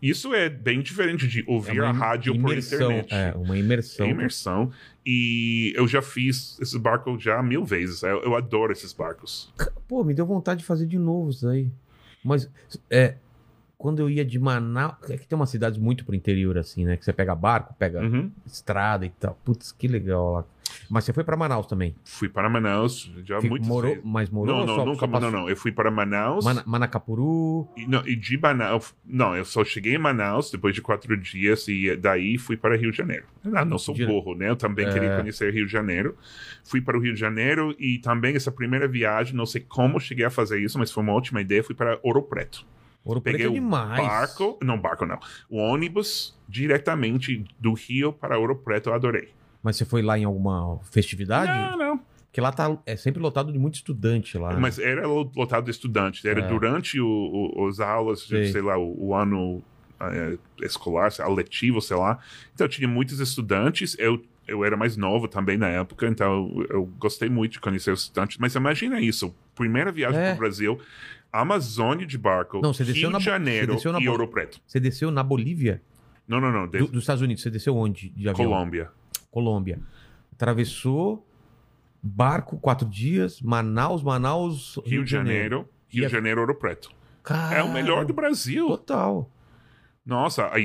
Isso 0.00 0.32
é 0.32 0.48
bem 0.48 0.80
diferente 0.80 1.26
de 1.26 1.40
É 1.40 1.44
ouvir 1.48 1.80
uma 1.80 1.90
a 1.90 1.92
rádio 1.92 2.32
por 2.40 2.52
imersão, 2.52 2.92
internet. 2.92 3.12
É, 3.12 3.34
uma 3.36 3.58
imersão. 3.58 4.06
É 4.06 4.10
imersão. 4.10 4.70
E 5.04 5.72
eu 5.74 5.88
já 5.88 6.00
fiz 6.00 6.56
esse 6.60 6.78
barco 6.78 7.18
já 7.18 7.42
mil 7.42 7.64
vezes. 7.64 8.02
Eu, 8.04 8.22
eu 8.22 8.36
adoro 8.36 8.72
esses 8.72 8.92
barcos. 8.92 9.52
Pô, 9.88 10.04
me 10.04 10.14
deu 10.14 10.24
vontade 10.24 10.60
de 10.60 10.66
fazer 10.66 10.86
de 10.86 10.98
novo 10.98 11.30
isso 11.30 11.48
aí. 11.48 11.68
Mas, 12.22 12.48
é. 12.88 13.16
Quando 13.78 14.00
eu 14.00 14.10
ia 14.10 14.24
de 14.24 14.38
Manaus. 14.40 14.96
É 15.08 15.16
que 15.16 15.26
tem 15.26 15.36
umas 15.36 15.50
cidades 15.50 15.78
muito 15.78 16.04
pro 16.04 16.12
interior, 16.14 16.58
assim, 16.58 16.84
né? 16.84 16.96
Que 16.96 17.04
você 17.04 17.12
pega 17.12 17.32
barco, 17.34 17.72
pega 17.78 18.02
Uhum. 18.02 18.30
estrada 18.44 19.06
e 19.06 19.10
tal. 19.10 19.38
Putz, 19.44 19.70
que 19.70 19.86
legal 19.86 20.32
lá. 20.32 20.44
Mas 20.90 21.04
você 21.04 21.12
foi 21.12 21.22
pra 21.24 21.36
Manaus 21.36 21.66
também. 21.66 21.94
Fui 22.04 22.28
para 22.28 22.48
Manaus 22.48 23.10
já 23.24 23.36
Fico- 23.40 23.50
muitas 23.52 23.68
morou, 23.68 23.90
vezes. 23.92 24.04
mas 24.04 24.28
morou 24.28 24.54
Não, 24.56 24.66
não, 24.66 24.74
só, 24.74 24.84
nunca. 24.84 24.98
só 25.00 25.06
Não, 25.06 25.12
passou? 25.12 25.30
não. 25.30 25.48
Eu 25.48 25.56
fui 25.56 25.70
para 25.72 25.90
Manaus. 25.90 26.44
Mana- 26.44 26.62
Manacapuru. 26.66 27.68
E, 27.76 27.86
não, 27.86 28.06
e 28.06 28.16
de 28.16 28.36
Manaus. 28.36 28.94
Não, 29.06 29.34
eu 29.36 29.44
só 29.44 29.64
cheguei 29.64 29.94
em 29.94 29.98
Manaus 29.98 30.50
depois 30.50 30.74
de 30.74 30.82
quatro 30.82 31.16
dias 31.16 31.68
e 31.68 31.96
daí 31.96 32.36
fui 32.36 32.56
para 32.56 32.76
Rio 32.76 32.90
de 32.90 32.96
Janeiro. 32.98 33.24
Ah, 33.54 33.64
não 33.64 33.78
sou 33.78 33.94
Dire- 33.94 34.08
burro, 34.10 34.34
né? 34.34 34.50
Eu 34.50 34.56
também 34.56 34.86
É. 34.86 34.92
queria 34.92 35.16
conhecer 35.16 35.52
Rio 35.54 35.66
de 35.66 35.72
Janeiro. 35.72 36.16
Fui 36.64 36.80
para 36.80 36.98
o 36.98 37.00
Rio 37.00 37.14
de 37.14 37.20
Janeiro 37.20 37.74
e 37.78 37.98
também 37.98 38.34
essa 38.34 38.50
primeira 38.52 38.86
viagem, 38.88 39.34
não 39.36 39.46
sei 39.46 39.60
como 39.66 39.98
cheguei 40.00 40.24
a 40.26 40.30
fazer 40.30 40.60
isso, 40.60 40.78
mas 40.78 40.90
foi 40.90 41.02
uma 41.02 41.12
ótima 41.12 41.40
ideia. 41.40 41.62
Fui 41.62 41.74
para 41.74 41.98
Ouro 42.02 42.22
Preto. 42.22 42.66
Ouro 43.04 43.20
Preto 43.20 43.34
Peguei 43.36 43.46
é 43.46 43.50
o 43.50 43.54
demais. 43.54 44.06
barco, 44.06 44.58
não 44.62 44.78
barco 44.80 45.06
não, 45.06 45.18
o 45.48 45.56
ônibus 45.58 46.36
diretamente 46.48 47.44
do 47.58 47.72
Rio 47.72 48.12
para 48.12 48.38
Ouro 48.38 48.56
Preto. 48.56 48.90
Eu 48.90 48.94
adorei. 48.94 49.30
Mas 49.62 49.76
você 49.76 49.84
foi 49.84 50.02
lá 50.02 50.18
em 50.18 50.24
alguma 50.24 50.78
festividade? 50.92 51.50
Não, 51.50 51.76
não. 51.78 52.00
Porque 52.26 52.40
lá 52.40 52.52
tá, 52.52 52.76
é 52.84 52.94
sempre 52.96 53.20
lotado 53.22 53.50
de 53.52 53.58
muito 53.58 53.76
estudante 53.76 54.36
lá. 54.36 54.52
né? 54.52 54.58
Mas 54.60 54.78
era 54.78 55.06
lotado 55.06 55.64
de 55.64 55.70
estudantes. 55.70 56.24
Era 56.24 56.40
É. 56.40 56.48
durante 56.48 57.00
o, 57.00 57.06
o, 57.08 57.64
os 57.66 57.80
aulas, 57.80 58.20
de, 58.20 58.28
Sei. 58.28 58.52
sei 58.52 58.60
lá, 58.62 58.76
o, 58.78 59.06
o 59.08 59.14
ano 59.14 59.62
eh, 60.00 60.36
escolar, 60.62 61.10
lá, 61.18 61.28
letivo, 61.28 61.80
sei 61.80 61.96
lá. 61.96 62.18
Então 62.54 62.68
tinha 62.68 62.86
muitos 62.86 63.18
estudantes. 63.18 63.96
Eu, 63.98 64.22
eu 64.46 64.64
era 64.64 64.76
mais 64.76 64.96
novo 64.96 65.26
também 65.26 65.56
na 65.56 65.68
época, 65.68 66.06
então 66.06 66.52
eu, 66.58 66.66
eu 66.70 66.86
gostei 66.98 67.28
muito 67.30 67.52
de 67.52 67.60
conhecer 67.60 67.90
os 67.90 68.02
estudantes. 68.02 68.36
Mas 68.38 68.54
imagina 68.54 69.00
isso: 69.00 69.34
primeira 69.54 69.90
viagem 69.90 70.20
É. 70.20 70.26
para 70.26 70.34
o 70.34 70.38
Brasil, 70.38 70.78
Amazônia 71.32 72.06
de 72.06 72.16
barco, 72.16 72.60
Não, 72.62 72.72
você 72.72 72.84
desceu 72.84 73.02
Rio 73.02 73.10
na- 73.10 73.18
de 73.18 73.24
Janeiro 73.24 73.74
desceu 73.74 73.92
na 73.92 74.00
e 74.00 74.08
Ouro 74.08 74.28
Preto. 74.28 74.60
Você 74.66 74.80
desceu 74.80 75.10
na 75.10 75.22
Bolívia? 75.22 75.82
Não, 76.26 76.40
não, 76.40 76.50
não. 76.52 76.66
de- 76.66 76.78
Do- 76.78 76.88
dos 76.88 77.02
Estados 77.02 77.22
Unidos. 77.22 77.42
Você 77.42 77.50
desceu 77.50 77.76
onde? 77.76 78.08
De 78.10 78.28
avião? 78.28 78.50
Colômbia. 78.50 78.90
Colômbia. 79.30 79.78
Atravessou. 80.32 81.26
Barco, 82.02 82.56
quatro 82.58 82.88
dias. 82.88 83.40
Manaus, 83.42 84.02
Manaus. 84.02 84.78
Rio 84.86 85.04
de 85.04 85.10
Janeiro, 85.10 85.68
Rio 85.88 86.04
E 86.04 86.06
de 86.06 86.12
Janeiro, 86.12 86.40
Ouro 86.40 86.54
Preto. 86.54 86.90
Cara, 87.22 87.58
É 87.58 87.62
o 87.62 87.72
melhor 87.72 88.04
do 88.04 88.12
Brasil. 88.14 88.66
Total. 88.68 89.30
Nossa, 90.06 90.44
a 90.46 90.58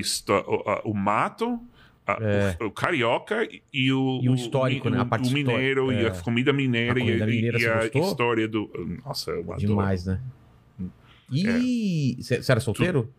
o, 0.48 0.70
a- 0.70 0.82
o 0.86 0.94
mato, 0.94 1.60
a- 2.08 2.18
É. 2.22 2.58
o, 2.62 2.68
o 2.68 2.72
carioca 2.72 3.46
e 3.74 3.92
o, 3.92 4.20
E 4.24 4.30
o 4.30 4.36
histórico, 4.36 4.88
o, 4.88 4.92
né? 4.92 5.00
A 5.02 5.06
parte 5.06 5.30
o 5.30 5.34
mineiro 5.34 5.92
histórica, 5.92 6.04
e 6.04 6.06
é. 6.16 6.20
a 6.20 6.22
comida 6.24 6.54
mineira 6.54 7.00
e, 7.00 7.02
comida 7.04 7.24
e- 7.26 7.36
mineira, 7.36 7.58
e 7.58 7.62
você 7.62 7.68
a 7.70 8.02
história 8.02 8.48
do. 8.48 8.72
Nossa, 9.06 9.32
eu 9.32 9.42
adoro. 9.42 9.60
Demais, 9.60 10.06
né? 10.06 10.22
E 11.34 12.18
você 12.22 12.42
era 12.52 12.60
solteiro? 12.60 13.14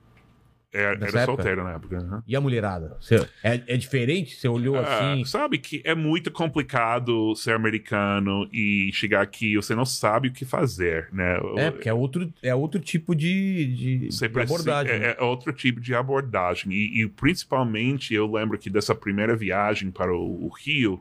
É, 0.73 0.91
Nessa 0.97 1.07
era 1.19 1.21
época? 1.21 1.37
solteiro 1.43 1.62
na 1.62 1.73
época. 1.75 1.99
aham. 1.99 2.23
E 2.27 2.35
a 2.35 2.41
mulherada? 2.41 2.97
Você- 3.01 3.25
é, 3.45 3.62
é 3.69 3.77
diferente? 3.77 4.35
Você 4.35 4.49
olhou 4.49 4.77
Ah, 4.77 5.12
assim? 5.12 5.25
sabe 5.25 5.57
que 5.59 5.81
é 5.85 5.95
muito 5.95 6.33
complicado 6.33 7.33
ser 7.37 7.53
americano 7.53 8.49
e 8.53 8.91
chegar 8.93 9.23
aqui 9.23 9.53
e 9.53 9.57
você 9.57 9.73
não 9.73 9.85
sabe 9.87 10.29
o 10.29 10.33
que 10.33 10.45
fazer, 10.45 11.09
né? 11.12 11.37
É, 11.59 11.71
porque 11.71 11.89
é 11.89 11.95
outro, 11.95 12.33
é 12.43 12.53
outro 12.53 12.81
tipo 12.81 13.15
de, 13.15 14.09
de, 14.09 14.09
de 14.09 14.41
abordagem. 14.41 14.99
né? 14.99 15.07
É, 15.11 15.17
é 15.21 15.23
outro 15.23 15.53
tipo 15.53 15.81
de 15.81 15.95
abordagem. 15.95 16.73
E, 16.73 17.03
e 17.03 17.09
principalmente 17.09 18.12
eu 18.12 18.29
lembro 18.29 18.59
que 18.59 18.69
dessa 18.69 18.97
primeira 18.97 19.37
viagem 19.37 19.93
para 19.93 20.12
o, 20.12 20.47
o 20.47 20.49
Rio. 20.49 21.01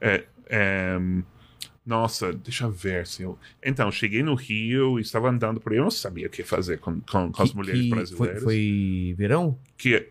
é, 0.00 0.24
é, 0.48 0.96
nossa, 1.90 2.32
deixa 2.32 2.64
eu 2.64 2.70
ver. 2.70 3.06
Se 3.06 3.22
eu... 3.24 3.38
Então, 3.62 3.90
cheguei 3.90 4.22
no 4.22 4.34
Rio 4.34 4.98
e 4.98 5.02
estava 5.02 5.28
andando 5.28 5.60
por 5.60 5.72
aí. 5.72 5.78
Eu 5.78 5.84
não 5.84 5.90
sabia 5.90 6.26
o 6.28 6.30
que 6.30 6.42
fazer 6.42 6.78
com, 6.78 7.00
com, 7.00 7.30
com 7.32 7.42
as 7.42 7.50
Que- 7.50 7.56
mulheres 7.56 7.80
que 7.82 7.88
foi, 7.88 8.28
brasileiras. 8.28 8.42
foi 8.42 9.14
verão? 9.18 9.58
Que. 9.76 10.08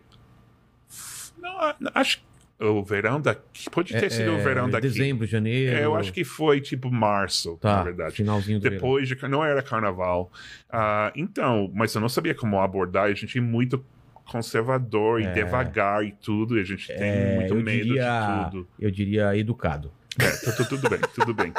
Não, 1.40 1.58
acho 1.94 2.22
o 2.60 2.84
verão 2.84 3.18
daqui. 3.20 3.70
Pode 3.70 3.92
ter 3.98 4.10
sido 4.10 4.32
o 4.32 4.34
É, 4.38 4.42
verão 4.42 4.68
daqui. 4.68 4.88
Dezembro, 4.88 5.26
janeiro. 5.26 5.74
É, 5.76 5.84
eu 5.84 5.94
acho 5.96 6.12
que 6.12 6.24
foi 6.24 6.60
tipo 6.60 6.90
março, 6.90 7.56
Tá, 7.60 7.76
na 7.78 7.82
verdade. 7.84 8.14
finalzinho 8.16 8.58
do 8.58 8.62
verão. 8.62 8.76
Depois 8.76 9.08
de. 9.08 9.16
Não 9.28 9.42
era 9.42 9.62
carnaval. 9.62 10.30
Ah, 10.68 11.10
então, 11.16 11.70
mas 11.74 11.94
eu 11.94 12.00
não 12.02 12.08
sabia 12.10 12.34
como 12.34 12.60
abordar. 12.60 13.04
A 13.04 13.14
gente 13.14 13.38
é 13.38 13.40
muito 13.40 13.82
conservador 14.26 15.20
e 15.20 15.24
É. 15.24 15.32
devagar 15.32 16.04
e 16.04 16.12
tudo. 16.12 16.58
E 16.58 16.60
a 16.60 16.64
gente 16.64 16.86
tem 16.86 16.96
É, 17.00 17.36
muito 17.36 17.54
medo 17.54 17.84
diria- 17.84 18.44
de 18.44 18.50
tudo. 18.50 18.68
Eu 18.78 18.90
diria 18.90 19.34
educado. 19.36 19.90
É, 20.18 20.30
tu- 20.30 20.56
tu- 20.56 20.68
tudo 20.70 20.88
bem, 20.90 21.00
tudo 21.14 21.34
bem. 21.34 21.52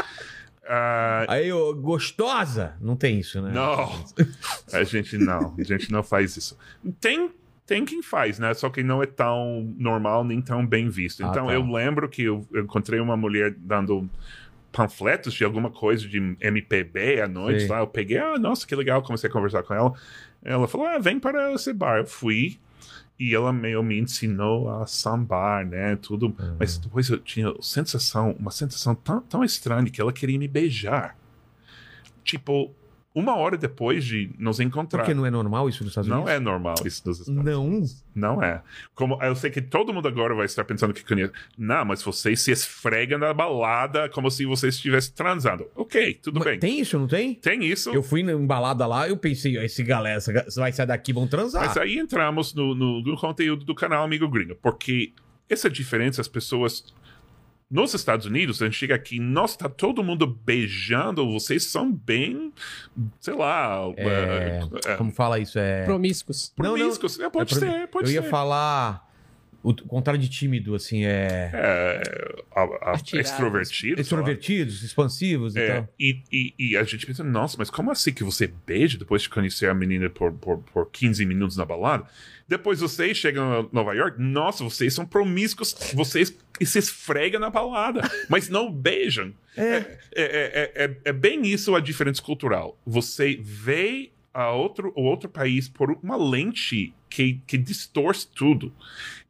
Ah, 0.68 1.26
Aí, 1.28 1.52
ô, 1.52 1.74
gostosa? 1.76 2.76
Não 2.80 2.96
tem 2.96 3.20
isso, 3.20 3.42
né? 3.42 3.52
Não. 3.54 3.90
a 4.72 4.84
gente 4.84 5.18
não, 5.18 5.56
a 5.58 5.64
gente 5.64 5.92
não 5.92 6.04
faz 6.04 6.38
isso. 6.38 6.58
Tem, 7.00 7.32
tem 7.66 7.84
quem 7.86 8.02
faz, 8.02 8.40
né? 8.40 8.54
Só 8.54 8.70
que 8.70 8.84
não 8.84 9.02
é 9.02 9.06
tão 9.06 9.74
normal 9.78 10.24
nem 10.24 10.42
tão 10.42 10.66
bem 10.66 10.90
visto. 10.90 11.24
Ah, 11.26 11.30
Então 11.30 11.48
tá. 11.48 11.54
eu 11.54 11.64
lembro 11.66 12.08
que 12.08 12.24
eu, 12.24 12.46
encontrei 12.56 13.00
uma 13.00 13.18
mulher 13.18 13.54
dando 13.58 14.10
panfletos 14.72 15.34
de 15.34 15.44
alguma 15.44 15.70
coisa 15.70 16.08
de 16.08 16.38
MPB 16.40 17.22
à 17.22 17.28
noite 17.28 17.62
Sei. 17.62 17.70
lá. 17.70 17.80
Eu 17.80 17.88
peguei, 17.88 18.18
ah, 18.20 18.38
nossa, 18.38 18.66
que 18.66 18.76
legal, 18.76 19.02
comecei 19.02 19.30
a 19.30 19.34
conversar 19.34 19.64
com 19.64 19.74
ela. 19.74 19.94
Ela 20.44 20.68
falou, 20.68 20.88
ah, 20.88 20.98
vem 21.00 21.20
para 21.20 21.54
esse 21.54 21.74
bar. 21.74 21.98
Eu 22.00 22.06
fui. 22.08 22.58
E 23.22 23.36
ela 23.36 23.54
meio 23.54 23.84
me 23.84 24.00
ensinou 24.00 24.68
a 24.68 24.88
sambar, 24.88 25.64
né? 25.64 25.96
Tudo. 25.96 26.26
Uhum. 26.40 26.56
Mas 26.60 26.80
depois 26.80 27.08
eu 27.08 27.20
tinha 27.20 27.54
sensação, 27.62 28.36
uma 28.40 28.50
sensação 28.50 28.96
tão, 28.96 29.22
tão 29.22 29.44
estranha 29.44 29.92
que 29.92 30.02
ela 30.02 30.12
queria 30.12 30.40
me 30.40 30.48
beijar. 30.48 31.16
Tipo, 32.24 32.74
uma 33.14 33.36
hora 33.36 33.58
depois 33.58 34.06
de 34.06 34.30
nos 34.40 34.60
encontrar. 34.60 35.00
Porque 35.00 35.14
não 35.14 35.26
é 35.26 35.30
normal 35.32 35.68
isso 35.68 35.84
nos 35.84 35.92
Estados 35.92 36.10
Não 36.10 36.18
Unidos? 36.24 36.34
é 36.34 36.40
normal 36.40 36.76
isso 36.86 37.02
nos 37.06 37.20
Estados 37.20 37.44
Não. 37.46 37.66
Unidos. 37.68 38.06
Não 38.16 38.42
é. 38.44 38.62
Como 38.96 39.22
eu 39.22 39.36
sei 39.36 39.50
que 39.52 39.62
todo 39.62 39.94
mundo 39.94 40.08
agora 40.08 40.34
vai 40.34 40.46
estar 40.46 40.64
pensando 40.64 40.94
que 40.94 41.04
conhece. 41.04 41.34
Não, 41.58 41.84
mas 41.86 42.02
você 42.02 42.36
se 42.36 42.52
esfrega 42.52 43.18
na 43.18 43.34
balada 43.34 44.08
como 44.10 44.32
se 44.32 44.46
você 44.46 44.70
estivesse 44.70 45.14
transando. 45.14 45.68
Ok, 45.76 46.14
tudo 46.24 46.40
Mas 46.40 46.46
bem. 46.46 46.60
Tem 46.60 46.80
isso, 46.80 46.98
não 46.98 47.08
tem? 47.08 47.36
Tem 47.36 47.66
isso. 47.66 47.90
Eu 47.90 48.02
fui 48.04 48.24
na 48.24 48.32
embalada 48.34 48.86
lá, 48.88 49.08
eu 49.10 49.18
pensei, 49.18 49.58
ó, 49.58 49.62
esse 49.62 49.84
galera, 49.84 50.20
vai 50.56 50.72
sair 50.72 50.86
daqui, 50.86 51.12
vão 51.12 51.28
transar. 51.28 51.66
Mas 51.66 51.78
aí 51.78 51.98
entramos 51.98 52.54
no, 52.54 52.74
no- 52.74 53.02
no 53.02 53.18
conteúdo 53.18 53.66
do 53.66 53.76
canal 53.76 54.04
Amigo 54.04 54.28
Gringo, 54.30 54.56
porque 54.62 55.12
essa 55.50 55.70
diferença, 55.70 56.22
as 56.22 56.28
pessoas. 56.30 56.86
Nos 57.72 57.94
Estados 57.94 58.26
Unidos, 58.26 58.62
a 58.62 58.66
gente 58.66 58.76
chega 58.76 58.94
aqui, 58.94 59.18
nossa, 59.18 59.58
tá 59.58 59.70
todo 59.70 60.04
mundo 60.04 60.28
beijando, 60.28 61.26
vocês 61.32 61.64
são 61.64 61.90
bem, 61.90 62.52
sei 63.22 63.34
lá, 63.34 63.78
É, 63.96 64.60
é, 64.86 64.92
é, 64.92 64.96
Como 64.98 65.10
fala 65.12 65.40
isso? 65.40 65.58
É. 65.58 65.86
Promíscuos. 65.86 66.54
Não, 66.58 66.72
não. 66.72 66.76
promíscuos. 66.78 67.18
É, 67.18 67.30
pode 67.30 67.54
é 67.56 67.58
pro- 67.60 67.68
ser, 67.70 67.88
pode 67.88 68.10
Eu 68.10 68.14
ia 68.16 68.22
ser. 68.24 68.30
falar 68.30 69.10
o 69.64 69.74
contrário 69.74 70.20
de 70.20 70.28
tímido, 70.30 70.74
assim, 70.76 71.04
é. 71.06 71.52
É, 71.54 72.02
a- 72.56 72.62
a- 72.62 72.92
Atirados. 72.96 73.32
extrovertido. 73.32 73.72
sei 73.72 73.94
lá. 73.96 74.02
Extrovertidos, 74.02 74.84
expansivos 74.84 75.56
e 75.56 75.60
É, 75.60 75.68
tal. 75.76 75.90
e, 76.00 76.22
e, 76.32 76.54
e 76.58 76.78
a 76.78 76.84
gente 76.84 77.06
pensa, 77.06 77.24
nossa, 77.24 77.56
mas 77.58 77.70
como 77.70 77.92
assim 77.92 78.12
que 78.14 78.24
você 78.24 78.52
beija 78.66 78.98
depois 78.98 79.22
de 79.22 79.30
conhecer 79.30 79.70
a 79.70 79.74
menina 79.74 80.10
por, 80.10 80.32
por, 80.34 80.58
por 80.60 80.90
15 80.92 81.26
minutos 81.26 81.56
na 81.58 81.66
balada? 81.66 82.06
Depois 82.48 82.80
vocês 82.82 83.16
chegam 83.18 83.60
a 83.62 83.66
Nova 83.72 83.94
York, 83.94 84.22
nossa, 84.22 84.64
vocês 84.64 84.94
são 84.94 85.06
promíscuos, 85.06 85.74
vocês 85.94 86.36
se 86.62 86.80
esfregam 86.80 87.40
na 87.40 87.50
balada, 87.50 88.02
mas 88.30 88.50
não 88.50 88.72
beijam. 88.72 89.34
É. 89.56 89.64
É, 89.78 89.88
é, 90.16 90.72
é, 90.76 90.86
é- 90.86 90.98
é 91.06 91.14
bem 91.14 91.44
isso 91.48 91.74
a 91.76 91.80
diferença 91.80 92.22
cultural. 92.22 92.78
Você 92.86 93.40
vê 93.42 94.12
a 94.34 94.52
outro, 94.52 94.92
o 94.96 95.04
outro 95.04 95.30
país 95.30 95.70
por 95.70 95.92
uma 96.04 96.16
lente 96.18 96.94
que, 97.12 97.42
que 97.46 97.58
distorce 97.58 98.26
tudo. 98.34 98.74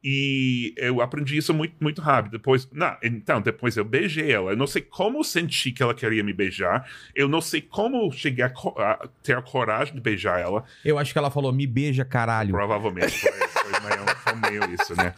E 0.04 0.72
eu 0.76 1.00
aprendi 1.00 1.36
isso 1.36 1.52
muito, 1.54 1.74
muito 1.80 2.00
rápido. 2.00 2.32
Depois, 2.32 2.68
não, 2.72 2.96
então, 3.02 3.40
depois 3.40 3.76
eu 3.76 3.84
beijei 3.84 4.32
ela. 4.32 4.50
Eu 4.52 4.56
não 4.56 4.66
sei 4.66 4.82
como 4.82 5.22
senti 5.22 5.70
que 5.70 5.82
ela 5.82 5.94
queria 5.94 6.24
me 6.24 6.32
beijar. 6.32 6.88
Eu 7.14 7.28
não 7.28 7.40
sei 7.40 7.60
como 7.60 8.10
cheguei 8.10 8.44
a, 8.44 8.48
a 8.48 9.08
ter 9.22 9.36
a 9.36 9.42
coragem 9.42 9.94
de 9.94 10.00
beijar 10.00 10.40
ela. 10.40 10.64
Eu 10.84 10.98
acho 10.98 11.12
que 11.12 11.18
ela 11.18 11.30
falou, 11.30 11.52
me 11.52 11.66
beija, 11.66 12.04
caralho. 12.04 12.50
Provavelmente 12.52 13.16
foi, 13.18 13.30
foi, 13.30 13.80
meio, 13.80 14.16
foi 14.16 14.50
meio 14.50 14.74
isso, 14.74 14.96
né? 14.96 15.14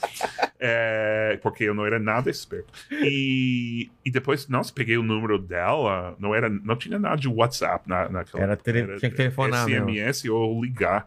É, 0.61 1.39
porque 1.43 1.65
eu 1.65 1.75
não 1.75 1.87
era 1.87 1.99
nada 1.99 2.29
esperto. 2.31 2.71
E, 2.91 3.91
e 4.05 4.11
depois, 4.11 4.49
nossa, 4.49 4.71
peguei 4.73 4.99
o 4.99 5.03
número 5.03 5.39
dela. 5.39 6.15
Não, 6.19 6.35
era, 6.35 6.49
não 6.51 6.77
tinha 6.77 6.99
nada 6.99 7.17
de 7.17 7.29
WhatsApp 7.29 7.89
na, 7.89 8.09
naquela 8.11 8.43
Era 8.43 8.57
tele- 8.57 8.99
tinha 8.99 9.11
que 9.11 9.17
telefonar 9.17 9.67
mesmo. 9.67 9.89
SMS 9.91 10.25
ou 10.29 10.63
ligar. 10.63 11.07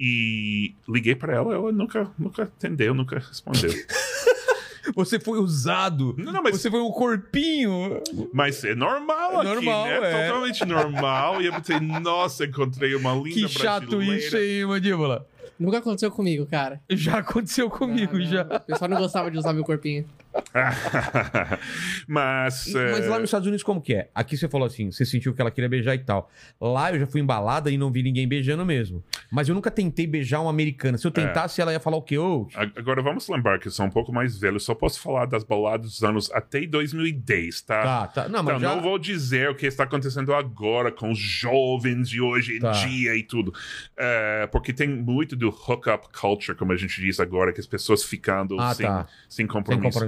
E 0.00 0.72
liguei 0.88 1.14
para 1.14 1.34
ela, 1.34 1.54
ela 1.54 1.70
nunca, 1.70 2.10
nunca 2.18 2.44
atendeu, 2.44 2.94
nunca 2.94 3.18
respondeu. 3.18 3.70
Você 4.96 5.20
foi 5.20 5.38
usado. 5.38 6.14
Não, 6.18 6.32
não, 6.32 6.42
mas- 6.42 6.58
Você 6.60 6.70
foi 6.70 6.80
um 6.80 6.90
corpinho. 6.90 8.00
Mas 8.32 8.64
é 8.64 8.74
normal 8.74 9.34
É 9.34 9.36
aqui, 9.36 9.44
normal, 9.54 9.84
né? 9.86 9.96
é. 10.02 10.26
Totalmente 10.28 10.64
normal. 10.64 11.42
E 11.42 11.46
eu 11.46 11.52
pensei, 11.52 11.78
nossa, 11.78 12.44
encontrei 12.46 12.94
uma 12.94 13.12
linda 13.14 13.30
Que 13.30 13.48
chato 13.48 13.86
brasileira. 13.88 14.16
isso, 14.26 14.36
hein, 14.36 14.64
Mandíbula? 14.66 15.26
Nunca 15.58 15.78
aconteceu 15.78 16.10
comigo, 16.10 16.46
cara. 16.46 16.80
Já 16.88 17.18
aconteceu 17.18 17.68
comigo, 17.68 18.16
Ah, 18.16 18.18
não. 18.18 18.24
já. 18.26 18.42
O 18.42 18.60
pessoal 18.60 18.90
não 18.90 18.96
gostava 18.96 19.30
de 19.30 19.36
usar 19.38 19.52
meu 19.52 19.62
corpinho. 19.62 20.06
Mas, 22.06 22.66
E- 22.66 22.76
é, 22.78 22.92
Mas 22.92 23.06
lá 23.06 23.18
nos 23.18 23.28
Estados 23.28 23.46
Unidos, 23.46 23.62
como 23.62 23.80
que 23.80 23.94
é? 23.94 24.08
Aqui 24.14 24.36
você 24.36 24.48
falou 24.48 24.66
assim, 24.66 24.90
você 24.90 25.04
sentiu 25.04 25.34
que 25.34 25.40
ela 25.40 25.50
queria 25.50 25.68
beijar 25.68 25.94
e 25.94 25.98
tal. 25.98 26.30
Lá 26.60 26.92
eu 26.92 27.00
já 27.00 27.06
fui 27.06 27.20
embalada 27.20 27.70
e 27.70 27.76
não 27.78 27.90
vi 27.90 28.02
ninguém 28.02 28.26
beijando 28.26 28.64
mesmo. 28.64 29.02
Mas 29.30 29.48
eu 29.48 29.54
nunca 29.54 29.70
tentei 29.70 30.06
beijar 30.06 30.40
uma 30.40 30.50
americana. 30.50 30.98
Se 30.98 31.06
eu 31.06 31.10
tentasse, 31.10 31.60
ela 31.60 31.72
ia 31.72 31.80
falar 31.80 31.96
o 31.96 32.02
quê? 32.02 32.16
A- 32.54 32.70
agora 32.78 33.02
vamos 33.02 33.28
lembrar 33.28 33.58
que 33.58 33.68
eu 33.68 33.72
sou 33.72 33.86
um 33.86 33.90
pouco 33.90 34.12
mais 34.12 34.36
velho. 34.38 34.58
Só 34.60 34.74
posso 34.74 35.00
falar 35.00 35.26
das 35.26 35.44
baladas 35.44 35.86
dos 35.90 36.02
anos 36.02 36.30
até 36.32 36.66
2010, 36.66 37.62
tá? 37.62 37.82
tá, 37.82 38.06
tá. 38.08 38.28
Não, 38.28 38.42
mas 38.42 38.56
Então, 38.56 38.68
já... 38.68 38.74
não 38.74 38.82
vou 38.82 38.98
dizer 38.98 39.48
o 39.50 39.54
que 39.54 39.66
está 39.66 39.84
acontecendo 39.84 40.34
agora 40.34 40.90
com 40.92 41.10
os 41.10 41.18
jovens 41.18 42.08
de 42.08 42.20
hoje 42.20 42.56
em 42.56 42.60
Tá. 42.60 42.72
dia 42.72 43.16
e 43.16 43.22
tudo. 43.22 43.52
É, 43.96 44.46
porque 44.52 44.72
tem 44.72 44.88
muito 44.88 45.34
do 45.34 45.48
hookup 45.48 46.08
culture, 46.12 46.56
como 46.56 46.72
a 46.72 46.76
gente 46.76 47.00
diz 47.00 47.18
agora, 47.20 47.52
que 47.52 47.60
as 47.60 47.66
pessoas 47.66 48.02
ficando 48.04 48.58
Ah, 48.60 48.74
sem, 48.74 48.86
tá. 48.86 49.06
sem 49.28 49.40
Sem 49.40 49.46
compromisso. 49.46 49.98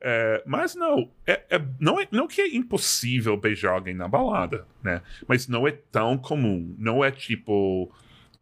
É, 0.00 0.42
mas 0.46 0.74
não, 0.74 1.10
é, 1.26 1.42
é- 1.50 1.62
não, 1.80 2.00
é, 2.00 2.06
não 2.10 2.26
que 2.28 2.40
é 2.40 2.54
impossível 2.54 3.36
beijar 3.36 3.72
alguém 3.72 3.94
na 3.94 4.06
balada, 4.08 4.66
né? 4.82 5.00
Mas 5.26 5.48
não 5.48 5.66
é 5.66 5.72
tão 5.72 6.16
comum. 6.18 6.74
Não 6.78 7.04
é 7.04 7.10
tipo. 7.10 7.90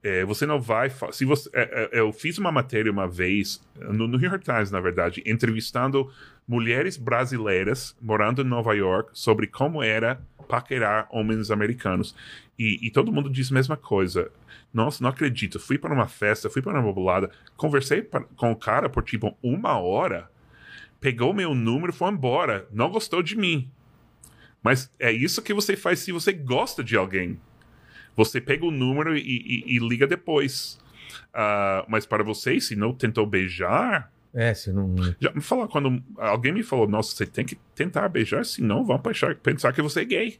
é, 0.02 0.24
você 0.24 0.44
não 0.46 0.60
vai. 0.60 0.90
Se 1.12 1.24
você, 1.24 1.48
é, 1.52 1.88
é, 1.92 2.00
eu 2.00 2.12
fiz 2.12 2.36
uma 2.38 2.50
matéria 2.50 2.90
uma 2.90 3.06
vez, 3.06 3.62
no, 3.76 4.08
no 4.08 4.18
New 4.18 4.28
York 4.30 4.44
Times, 4.44 4.70
na 4.70 4.80
verdade, 4.80 5.22
entrevistando 5.26 6.10
mulheres 6.48 6.96
brasileiras 6.96 7.96
morando 8.02 8.42
em 8.42 8.44
Nova 8.44 8.74
York 8.74 9.10
sobre 9.12 9.46
como 9.46 9.82
era 9.82 10.20
paquerar 10.48 11.06
homens 11.10 11.50
americanos. 11.50 12.14
E, 12.58 12.78
e 12.86 12.90
todo 12.90 13.12
mundo 13.12 13.30
diz 13.30 13.50
a 13.50 13.54
mesma 13.54 13.76
coisa. 13.76 14.30
Nossa, 14.74 15.02
não 15.02 15.10
acredito. 15.10 15.60
Fui 15.60 15.78
para 15.78 15.94
uma 15.94 16.08
festa, 16.08 16.50
fui 16.50 16.60
para 16.62 16.80
uma 16.80 16.92
balada, 16.92 17.30
conversei 17.56 18.02
pa- 18.02 18.24
com 18.36 18.50
o 18.50 18.56
cara 18.56 18.88
por 18.88 19.02
tipo 19.04 19.36
uma 19.42 19.78
hora 19.78 20.28
pegou 21.02 21.34
meu 21.34 21.54
número 21.54 21.92
e 21.92 21.94
foi 21.94 22.10
embora. 22.10 22.66
Não 22.72 22.88
gostou 22.88 23.22
de 23.22 23.36
mim. 23.36 23.68
Mas 24.62 24.90
é 24.98 25.10
isso 25.12 25.42
que 25.42 25.52
você 25.52 25.76
faz 25.76 25.98
se 25.98 26.12
você 26.12 26.32
gosta 26.32 26.82
de 26.82 26.96
alguém. 26.96 27.38
Você 28.16 28.40
pega 28.40 28.64
o 28.64 28.70
número 28.70 29.16
e, 29.16 29.20
e- 29.20 29.76
e 29.76 29.78
liga 29.80 30.06
depois. 30.06 30.78
Ah, 31.34 31.84
mas 31.88 32.06
para 32.06 32.22
você, 32.22 32.60
se 32.60 32.76
não 32.76 32.94
tentou 32.94 33.26
beijar. 33.26 34.10
É, 34.32 34.54
você 34.54 34.72
não... 34.72 34.94
Já 35.20 35.32
me 35.32 35.40
fala, 35.40 35.66
quando 35.68 36.02
alguém 36.16 36.52
me 36.52 36.62
falou, 36.62 36.86
nossa, 36.88 37.14
você 37.14 37.26
tem 37.26 37.44
que 37.44 37.56
tentar 37.74 38.08
beijar, 38.08 38.44
senão 38.46 38.84
vão 38.84 38.98
pensar, 38.98 39.34
pensar 39.34 39.72
que 39.72 39.82
você 39.82 40.02
é 40.02 40.04
gay. 40.04 40.38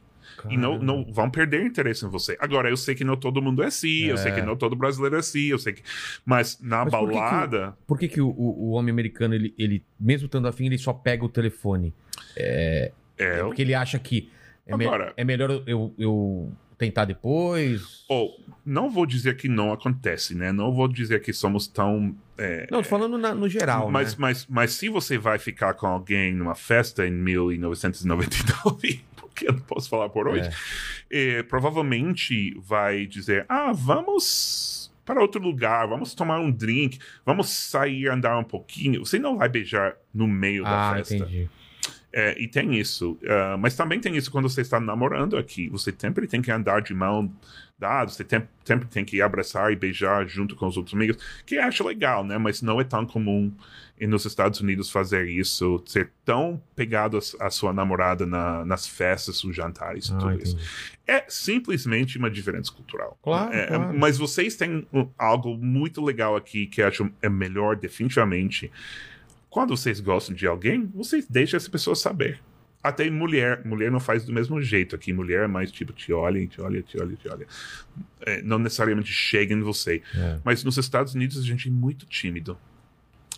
E 0.49 0.57
não, 0.57 0.77
não 0.79 1.05
vão 1.11 1.29
perder 1.29 1.65
interesse 1.65 2.05
em 2.05 2.09
você. 2.09 2.35
Agora, 2.39 2.69
eu 2.69 2.77
sei 2.77 2.95
que 2.95 3.03
não 3.03 3.15
todo 3.15 3.41
mundo 3.41 3.63
é 3.63 3.67
assim, 3.67 4.05
eu 4.05 4.17
sei 4.17 4.31
que 4.31 4.39
É. 4.39 4.45
não 4.45 4.55
todo 4.55 4.75
brasileiro 4.75 5.15
é 5.15 5.19
assim, 5.19 5.45
eu 5.47 5.57
sei 5.59 5.73
que. 5.73 5.83
Mas 6.25 6.59
na 6.61 6.83
Mas 6.85 6.93
por 6.93 6.99
que 7.07 7.13
que 7.13 7.17
o- 7.17 7.19
balada. 7.21 7.77
Por 7.87 7.99
que, 7.99 8.07
que 8.07 8.21
o, 8.21 8.27
o- 8.29 8.71
homem 8.71 8.91
americano, 8.91 9.33
ele, 9.33 9.53
ele, 9.57 9.83
mesmo 9.99 10.25
estando 10.25 10.47
afim, 10.47 10.65
ele 10.65 10.77
só 10.77 10.91
pega 10.93 11.23
o 11.23 11.29
telefone? 11.29 11.93
É, 12.35 12.91
É 13.17 13.43
porque 13.43 13.61
ele 13.61 13.73
acha 13.75 13.97
que 13.99 14.29
é, 14.65 14.75
me- 14.75 14.85
Agora- 14.85 15.13
é 15.17 15.23
melhor 15.23 15.63
eu, 15.67 15.93
eu 15.97 16.51
tentar 16.77 17.05
depois? 17.05 18.03
ou, 18.09 18.31
não 18.65 18.89
vou 18.89 19.05
dizer 19.05 19.35
que 19.37 19.47
não 19.47 19.71
acontece, 19.71 20.33
né? 20.35 20.51
Não 20.51 20.73
vou 20.73 20.87
dizer 20.87 21.21
que 21.21 21.31
somos 21.31 21.67
tão. 21.67 22.15
é, 22.37 22.67
Não, 22.71 22.81
tô 22.81 22.89
falando 22.89 23.17
na- 23.17 23.33
no 23.35 23.47
geral, 23.47 23.89
mas, 23.91 24.11
né? 24.13 24.15
mas, 24.19 24.47
mas 24.49 24.71
se 24.73 24.89
você 24.89 25.17
vai 25.17 25.37
ficar 25.37 25.73
com 25.75 25.85
alguém 25.87 26.33
numa 26.33 26.55
festa 26.55 27.05
em 27.07 27.11
1999, 27.11 29.03
porque 29.35 29.47
eu 29.47 29.53
não 29.53 29.61
posso 29.61 29.89
falar 29.89 30.09
por 30.09 30.27
hoje, 30.27 30.49
eh, 31.09 31.41
provavelmente 31.43 32.53
vai 32.59 33.05
dizer: 33.07 33.45
ah, 33.49 33.71
vamos 33.73 34.91
para 35.03 35.19
outro 35.21 35.41
lugar, 35.41 35.87
vamos 35.87 36.13
tomar 36.13 36.39
um 36.39 36.51
drink, 36.51 36.99
vamos 37.25 37.49
sair 37.49 38.07
andar 38.07 38.37
um 38.37 38.43
pouquinho. 38.43 39.05
Você 39.05 39.19
não 39.19 39.37
vai 39.37 39.49
beijar 39.49 39.95
no 40.13 40.27
meio 40.27 40.63
da 40.63 40.91
Ah, 40.91 40.95
festa. 40.95 41.15
entendi. 41.15 41.49
É, 42.15 42.39
e 42.39 42.47
tem 42.47 42.75
isso. 42.79 43.17
Ah, 43.27 43.57
mas 43.59 43.75
também 43.75 43.99
tem 43.99 44.15
isso 44.15 44.29
quando 44.29 44.47
você 44.47 44.61
está 44.61 44.79
namorando 44.79 45.35
aqui. 45.35 45.67
Você 45.69 45.91
sempre 45.97 46.27
tem 46.27 46.41
que 46.43 46.51
andar 46.51 46.81
de 46.81 46.93
mão 46.93 47.33
dada, 47.79 48.11
você 48.11 48.23
tem- 48.23 48.47
sempre 48.63 48.87
tem 48.87 49.03
que 49.03 49.19
abraçar 49.21 49.71
e 49.73 49.75
beijar 49.75 50.25
junto 50.27 50.55
com 50.55 50.67
os 50.67 50.77
outros 50.77 50.93
amigos, 50.95 51.17
que 51.45 51.57
acho 51.57 51.83
legal, 51.85 52.23
né? 52.23 52.37
Mas 52.37 52.61
não 52.61 52.79
é 52.79 52.83
tão 52.83 53.03
comum 53.05 53.51
nos 53.99 54.25
Estados 54.25 54.59
Unidos 54.61 54.89
fazer 54.91 55.27
isso, 55.27 55.81
ser 55.85 56.11
tão 56.23 56.61
pegado 56.75 57.17
à 57.39 57.49
sua 57.49 57.73
namorada 57.73 58.25
na- 58.25 58.63
nas 58.65 58.87
festas, 58.87 59.43
os 59.43 59.55
jantares 59.55 60.09
e 60.09 60.13
Ah, 60.13 60.17
tudo 60.17 60.41
isso. 60.41 60.53
entendi. 60.55 60.69
É 61.07 61.25
simplesmente 61.27 62.17
uma 62.17 62.29
diferença 62.29 62.71
cultural. 62.71 63.17
Claro, 63.23 63.53
É, 63.53 63.67
claro. 63.67 63.97
Mas 63.97 64.17
vocês 64.17 64.55
têm 64.55 64.85
algo 65.17 65.57
muito 65.57 66.01
legal 66.03 66.35
aqui 66.35 66.67
que 66.67 66.81
acho 66.81 67.09
é 67.21 67.27
melhor, 67.29 67.75
definitivamente. 67.75 68.71
Quando 69.53 69.77
vocês 69.77 69.99
gostam 69.99 70.35
de 70.35 70.47
alguém, 70.47 70.89
vocês 70.95 71.27
deixam 71.27 71.57
essa 71.57 71.69
pessoa 71.69 71.95
saber. 71.95 72.39
Até 72.81 73.07
mulher. 73.09 73.63
Mulher 73.63 73.91
não 73.91 73.99
faz 73.99 74.25
do 74.25 74.33
mesmo 74.33 74.59
jeito 74.59 74.95
aqui. 74.95 75.13
Mulher 75.13 75.43
é 75.43 75.47
mais 75.47 75.71
tipo, 75.71 75.93
te 75.93 76.11
olha, 76.11 76.45
te 76.47 76.59
olha, 76.59 76.81
te 76.81 76.99
olha, 76.99 77.15
te 77.15 77.29
olha. 77.29 77.45
É, 78.21 78.41
não 78.41 78.57
necessariamente 78.57 79.13
chega 79.13 79.53
em 79.53 79.61
você. 79.61 80.01
É. 80.15 80.39
Mas 80.43 80.63
nos 80.63 80.77
Estados 80.77 81.13
Unidos 81.13 81.37
a 81.37 81.43
gente 81.43 81.67
é 81.67 81.71
muito 81.71 82.07
tímido. 82.07 82.57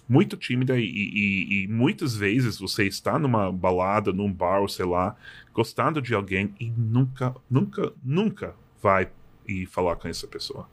Muito 0.07 0.37
tímida 0.37 0.79
e, 0.79 0.85
e- 0.85 1.63
e 1.63 1.67
muitas 1.67 2.15
vezes 2.15 2.57
você 2.59 2.85
está 2.85 3.19
numa 3.19 3.51
balada, 3.51 4.13
num 4.13 4.31
bar, 4.31 4.61
ou 4.61 4.69
sei 4.69 4.85
lá, 4.85 5.15
gostando 5.53 6.01
de 6.01 6.13
alguém 6.15 6.53
e 6.59 6.69
nunca, 6.71 7.35
nunca, 7.49 7.91
nunca 8.03 8.55
vai 8.81 9.09
ir 9.47 9.65
falar 9.65 9.95
com 9.97 10.07
essa 10.07 10.25
pessoa. 10.27 10.69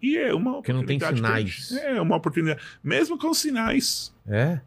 E 0.00 0.16
é 0.16 0.32
uma 0.32 0.52
Porque 0.52 0.72
não 0.72 0.84
tem 0.84 0.96
oportunidade 0.98 1.50
sinais. 1.52 1.70
grande. 1.82 1.96
É 1.96 2.00
uma 2.00 2.14
oportunidade. 2.16 2.62
Mesmo 2.84 3.18
com 3.18 3.34
sinais. 3.34 4.14
É? 4.26 4.60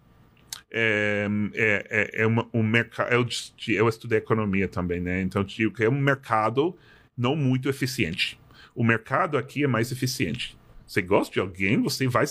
É, 0.71 1.27
é, 1.53 1.85
é, 1.89 2.21
é 2.23 2.27
uma, 2.27 2.47
um 2.53 2.63
mercado. 2.63 3.11
Eu, 3.11 3.27
eu 3.67 3.89
estudei 3.89 4.17
economia 4.17 4.67
também, 4.67 5.01
né? 5.01 5.21
Então, 5.21 5.43
digo 5.43 5.73
que 5.73 5.83
é 5.83 5.89
um 5.89 5.99
mercado 5.99 6.75
não 7.17 7.35
muito 7.35 7.67
eficiente. 7.69 8.39
O 8.73 8.83
mercado 8.83 9.37
aqui 9.37 9.63
é 9.63 9.67
mais 9.67 9.91
eficiente. 9.91 10.57
Você 10.87 11.01
gosta 11.01 11.33
de 11.33 11.39
alguém, 11.39 11.81
você 11.81 12.07
vai 12.07 12.25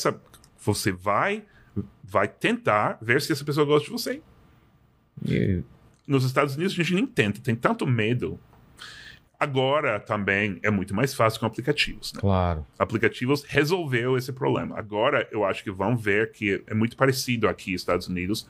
você 0.59 0.91
vai, 0.93 1.45
vai 2.03 2.29
tentar 2.29 2.99
ver 3.01 3.21
se 3.21 3.33
essa 3.33 3.45
pessoa 3.45 3.67
gosta 3.67 3.87
de 3.87 3.93
você. 3.93 4.23
E- 5.27 5.63
Nos 6.07 6.25
Estados 6.25 6.57
Unidos 6.57 6.73
a 6.73 6.77
gente 6.77 6.95
nem 6.95 7.07
tenta, 7.07 7.41
tem 7.41 7.55
tanto 7.55 7.87
medo. 7.87 8.39
Agora 9.41 9.99
também 9.99 10.59
é 10.63 10.71
muito 10.71 10.95
mais 10.95 11.15
fácil 11.15 11.41
com 11.41 11.47
aplicativos. 11.47 12.13
Né? 12.13 12.21
claro. 12.21 12.67
aplicativos 12.79 13.43
resolveu 13.49 14.19
esse 14.19 14.33
problema. 14.35 14.79
Agora 14.79 15.27
eu 15.33 15.45
acho 15.47 15.65
que 15.65 15.71
vão 15.71 15.97
ver 15.97 16.31
que 16.31 16.63
é 16.67 16.75
muito 16.75 16.95
parecido 16.95 17.49
aqui 17.49 17.73
nos 17.73 17.81
Estados 17.81 18.07
Unidos 18.07 18.47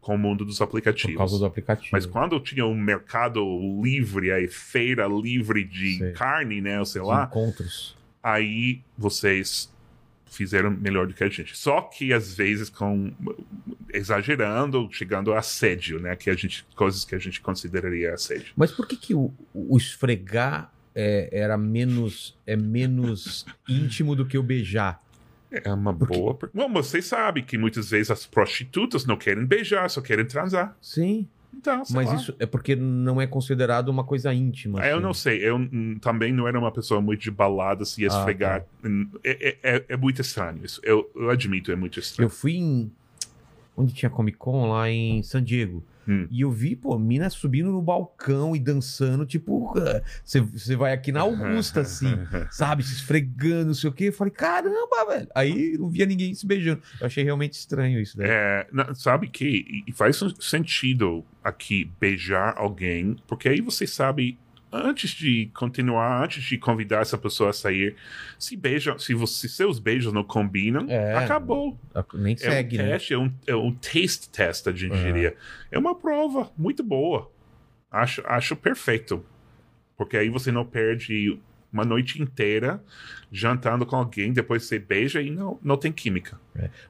com 0.00 0.16
o 0.16 0.18
mundo 0.18 0.44
dos 0.44 0.58
Por 0.58 0.64
aplicativos. 0.64 1.16
causa 1.16 1.38
do 1.38 1.44
aplicativo. 1.44 1.90
Mas 1.92 2.06
quando 2.06 2.40
tinha 2.40 2.66
um 2.66 2.74
mercado 2.74 3.40
livre, 3.84 4.32
aí 4.32 4.48
feira 4.48 5.06
livre 5.06 5.62
de 5.62 5.98
Sei. 5.98 6.12
carne, 6.12 6.60
né, 6.60 6.80
ou 6.80 6.84
sei 6.86 7.02
Os 7.02 7.06
lá, 7.08 7.24
encontros. 7.24 7.94
aí 8.22 8.80
vocês 8.98 9.70
fizeram 10.30 10.70
melhor 10.70 11.06
do 11.06 11.12
que 11.14 11.24
a 11.24 11.28
gente. 11.28 11.56
Só 11.58 11.80
que 11.82 12.12
às 12.12 12.34
vezes 12.34 12.70
com 12.70 13.12
exagerando, 13.92 14.88
chegando 14.92 15.32
a 15.34 15.38
assédio, 15.40 15.98
né, 16.00 16.14
que 16.16 16.30
a 16.30 16.34
gente 16.34 16.64
coisas 16.74 17.04
que 17.04 17.14
a 17.14 17.18
gente 17.18 17.40
consideraria 17.40 18.14
assédio. 18.14 18.52
Mas 18.56 18.70
por 18.70 18.86
que, 18.86 18.96
que 18.96 19.14
o, 19.14 19.32
o 19.52 19.76
esfregar 19.76 20.72
é, 20.94 21.28
era 21.32 21.58
menos, 21.58 22.36
é 22.46 22.56
menos 22.56 23.44
íntimo 23.68 24.14
do 24.14 24.24
que 24.24 24.38
o 24.38 24.42
beijar? 24.42 25.00
É 25.50 25.72
uma 25.72 25.92
Porque- 25.92 26.16
boa. 26.16 26.38
Bom, 26.54 26.72
você 26.72 27.02
sabe 27.02 27.42
que 27.42 27.58
muitas 27.58 27.90
vezes 27.90 28.10
as 28.10 28.24
prostitutas 28.24 29.04
não 29.04 29.16
querem 29.16 29.44
beijar, 29.44 29.90
só 29.90 30.00
querem 30.00 30.24
transar. 30.24 30.76
Sim. 30.80 31.26
Então, 31.56 31.82
Mas 31.90 32.08
lá. 32.08 32.14
isso 32.14 32.34
é 32.38 32.46
porque 32.46 32.74
não 32.76 33.20
é 33.20 33.26
considerado 33.26 33.88
uma 33.88 34.04
coisa 34.04 34.32
íntima. 34.32 34.82
É, 34.84 34.92
eu 34.92 34.94
assim. 34.96 35.02
não 35.02 35.12
sei, 35.14 35.46
eu 35.46 35.56
hum, 35.56 35.98
também 36.00 36.32
não 36.32 36.46
era 36.48 36.58
uma 36.58 36.70
pessoa 36.72 37.00
muito 37.00 37.20
de 37.22 37.30
balada, 37.30 37.84
se 37.84 38.04
Ah, 38.04 38.06
esfregar. 38.08 38.64
Hum, 38.84 39.08
É, 39.22 39.48
é- 39.48 39.76
é- 39.76 39.84
é 39.90 39.96
muito 39.96 40.20
estranho 40.22 40.64
isso. 40.64 40.80
Eu, 40.84 41.10
eu 41.14 41.28
admito, 41.28 41.70
é 41.70 41.76
muito 41.76 41.98
estranho. 42.00 42.26
Eu 42.26 42.30
fui 42.30 42.52
em. 42.54 42.90
Onde 43.76 43.92
tinha 43.92 44.08
Comic 44.10 44.38
Con? 44.38 44.70
Lá 44.70 44.88
em 44.90 45.22
San 45.22 45.42
Diego. 45.42 45.82
Hum. 46.08 46.26
E 46.30 46.40
eu 46.40 46.50
vi, 46.50 46.74
pô, 46.74 46.98
mina 46.98 47.28
subindo 47.30 47.70
no 47.70 47.82
balcão 47.82 48.54
e 48.54 48.58
dançando, 48.58 49.24
tipo, 49.26 49.74
você 50.24 50.76
vai 50.76 50.92
aqui 50.92 51.12
na 51.12 51.20
Augusta, 51.20 51.80
assim, 51.80 52.16
sabe? 52.50 52.82
Se 52.82 52.94
esfregando, 52.94 53.66
não 53.66 53.74
sei 53.74 53.90
o 53.90 53.92
quê. 53.92 54.04
Eu 54.04 54.12
falei, 54.12 54.32
caramba, 54.32 55.04
velho. 55.08 55.28
Aí 55.34 55.76
não 55.78 55.88
via 55.88 56.06
ninguém 56.06 56.34
se 56.34 56.46
beijando. 56.46 56.82
Eu 57.00 57.06
achei 57.06 57.24
realmente 57.24 57.54
estranho 57.54 58.00
isso, 58.00 58.18
né? 58.18 58.26
É, 58.28 58.66
sabe 58.94 59.28
que 59.28 59.84
faz 59.94 60.20
sentido 60.40 61.24
aqui 61.42 61.90
beijar 62.00 62.54
alguém, 62.56 63.16
porque 63.26 63.48
aí 63.48 63.60
você 63.60 63.86
sabe, 63.86 64.38
antes 64.72 65.10
de 65.10 65.50
continuar, 65.54 66.22
antes 66.24 66.42
de 66.44 66.56
convidar 66.58 67.00
essa 67.02 67.18
pessoa 67.18 67.50
a 67.50 67.52
sair, 67.52 67.96
se 68.38 68.56
beijam, 68.56 68.98
se, 68.98 69.14
você, 69.14 69.48
seus 69.48 69.78
beijos 69.78 70.12
não 70.12 70.22
combinam, 70.24 70.86
É. 70.88 71.16
acabou. 71.16 71.78
Nem 72.14 72.34
É 72.34 72.36
segue, 72.36 72.76
um 72.78 72.82
né? 72.82 72.88
teste, 72.92 73.14
é 73.14 73.18
um, 73.18 73.32
é 73.46 73.56
um 73.56 73.72
taste 73.72 74.28
test, 74.30 74.66
a 74.68 74.72
gente 74.72 74.94
É. 74.94 75.02
diria. 75.02 75.36
É 75.70 75.78
uma 75.78 75.94
prova 75.94 76.50
muito 76.56 76.82
boa. 76.82 77.30
Acho, 77.90 78.22
acho 78.26 78.54
perfeito. 78.56 79.24
Porque 79.96 80.16
aí 80.16 80.28
você 80.30 80.50
não 80.52 80.64
perde 80.64 81.38
uma 81.72 81.84
noite 81.84 82.20
inteira 82.20 82.82
jantando 83.30 83.86
com 83.86 83.96
alguém, 83.96 84.32
depois 84.32 84.64
você 84.64 84.78
beija 84.78 85.22
e 85.22 85.30
não, 85.30 85.58
não 85.62 85.76
tem 85.76 85.92
química. 85.92 86.38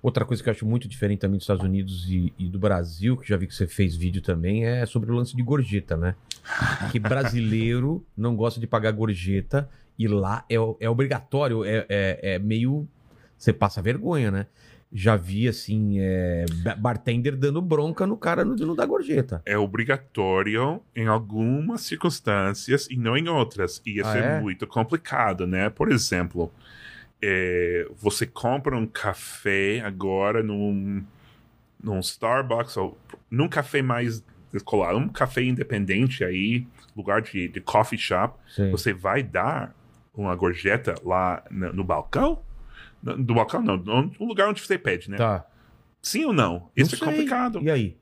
Outra 0.02 0.24
coisa 0.24 0.42
que 0.42 0.48
eu 0.48 0.52
acho 0.52 0.66
muito 0.66 0.88
diferente 0.88 1.20
também 1.20 1.36
dos 1.36 1.44
Estados 1.44 1.64
Unidos 1.64 2.06
e, 2.08 2.32
e 2.38 2.48
do 2.48 2.58
Brasil, 2.58 3.16
que 3.16 3.28
já 3.28 3.36
vi 3.36 3.46
que 3.46 3.54
você 3.54 3.66
fez 3.66 3.94
vídeo 3.94 4.22
também, 4.22 4.64
é 4.64 4.86
sobre 4.86 5.10
o 5.10 5.14
lance 5.14 5.36
de 5.36 5.42
gorjeta, 5.42 5.96
né? 5.96 6.14
Que 6.90 6.98
brasileiro 6.98 8.04
não 8.16 8.34
gosta 8.34 8.58
de 8.58 8.66
pagar 8.66 8.92
gorjeta 8.92 9.68
e 9.98 10.08
lá 10.08 10.44
é, 10.48 10.56
é 10.80 10.88
obrigatório, 10.88 11.64
é, 11.64 11.84
é, 11.88 12.18
é 12.34 12.38
meio. 12.38 12.88
Você 13.36 13.52
passa 13.52 13.82
vergonha, 13.82 14.30
né? 14.30 14.46
Já 14.92 15.14
vi, 15.14 15.46
assim, 15.46 15.98
é, 16.00 16.44
ba- 16.64 16.74
bartender 16.74 17.36
dando 17.36 17.62
bronca 17.62 18.06
no 18.08 18.16
cara 18.16 18.44
no, 18.44 18.56
no 18.56 18.74
da 18.74 18.84
gorjeta. 18.84 19.40
É 19.46 19.56
obrigatório 19.56 20.80
em 20.96 21.06
algumas 21.06 21.82
circunstâncias 21.82 22.88
e 22.90 22.96
não 22.96 23.16
em 23.16 23.28
outras. 23.28 23.80
E 23.86 24.00
isso 24.00 24.08
Ah, 24.08 24.18
é? 24.18 24.36
é? 24.38 24.40
muito 24.40 24.66
complicado, 24.66 25.46
né? 25.46 25.70
Por 25.70 25.92
exemplo, 25.92 26.52
é, 27.22 27.86
você 27.96 28.26
compra 28.26 28.76
um 28.76 28.86
café 28.86 29.80
agora 29.80 30.42
num, 30.42 31.04
num 31.80 32.00
Starbucks 32.00 32.76
ou 32.76 32.98
num 33.30 33.48
café 33.48 33.82
mais 33.82 34.24
descolado, 34.52 34.98
um 34.98 35.08
café 35.08 35.42
independente 35.44 36.24
aí, 36.24 36.66
lugar 36.96 37.22
de, 37.22 37.46
de 37.46 37.60
coffee 37.60 37.96
shop, 37.98 38.36
Sim. 38.48 38.72
você 38.72 38.92
vai 38.92 39.22
dar 39.22 39.72
uma 40.12 40.34
gorjeta 40.34 40.96
lá 41.04 41.44
na- 41.48 41.72
no 41.72 41.84
balcão? 41.84 42.42
No 43.02 43.34
balcão 43.34 43.62
não, 43.62 43.76
no 43.76 44.26
lugar 44.26 44.48
onde 44.48 44.60
você 44.60 44.76
pede, 44.78 45.10
né? 45.10 45.16
Tá. 45.16 45.46
Sim 46.02 46.24
ou 46.26 46.32
não? 46.32 46.70
Isso 46.76 46.96
Não 46.96 46.96
é 46.96 46.98
sei. 46.98 47.18
complicado. 47.24 47.60
E 47.62 47.70
aí? 47.70 47.96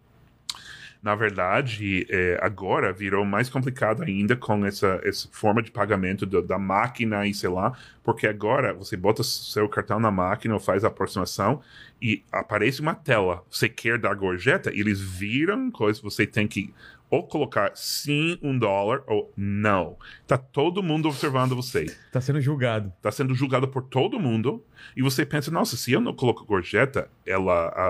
Na 1.00 1.14
verdade, 1.14 2.04
é, 2.10 2.38
agora 2.42 2.92
virou 2.92 3.24
mais 3.24 3.48
complicado 3.48 4.02
ainda 4.02 4.34
com 4.34 4.66
essa, 4.66 5.00
essa 5.04 5.28
forma 5.30 5.62
de 5.62 5.70
pagamento 5.70 6.26
do- 6.26 6.42
da 6.42 6.58
máquina 6.58 7.24
e 7.24 7.32
sei 7.32 7.48
lá, 7.48 7.72
porque 8.02 8.26
agora 8.26 8.74
você 8.74 8.96
bota 8.96 9.22
seu 9.22 9.68
cartão 9.68 10.00
na 10.00 10.10
máquina 10.10 10.54
ou 10.54 10.60
faz 10.60 10.84
a 10.84 10.88
aproximação 10.88 11.60
e 12.02 12.24
aparece 12.32 12.80
uma 12.80 12.96
tela. 12.96 13.44
Você 13.48 13.68
quer 13.68 13.96
dar 13.96 14.12
gorjeta, 14.14 14.70
eles 14.74 15.00
viram 15.00 15.70
coisa, 15.70 16.00
você 16.02 16.26
tem 16.26 16.48
que 16.48 16.74
ou 17.10 17.26
colocar 17.26 17.72
sim 17.74 18.38
um 18.42 18.58
dólar 18.58 19.02
ou 19.06 19.32
não. 19.36 19.96
Tá 20.26 20.36
todo 20.36 20.82
mundo 20.82 21.08
observando 21.08 21.56
você. 21.56 21.86
Tá 22.12 22.20
sendo 22.20 22.40
julgado. 22.40 22.92
Tá 23.00 23.10
sendo 23.10 23.34
julgado 23.34 23.66
por 23.68 23.82
todo 23.82 24.18
mundo 24.20 24.62
e 24.96 25.02
você 25.02 25.24
pensa, 25.24 25.50
nossa, 25.50 25.76
se 25.76 25.92
eu 25.92 26.00
não 26.00 26.12
coloco 26.14 26.44
gorjeta, 26.44 27.08
ela, 27.26 27.68
a, 27.68 27.86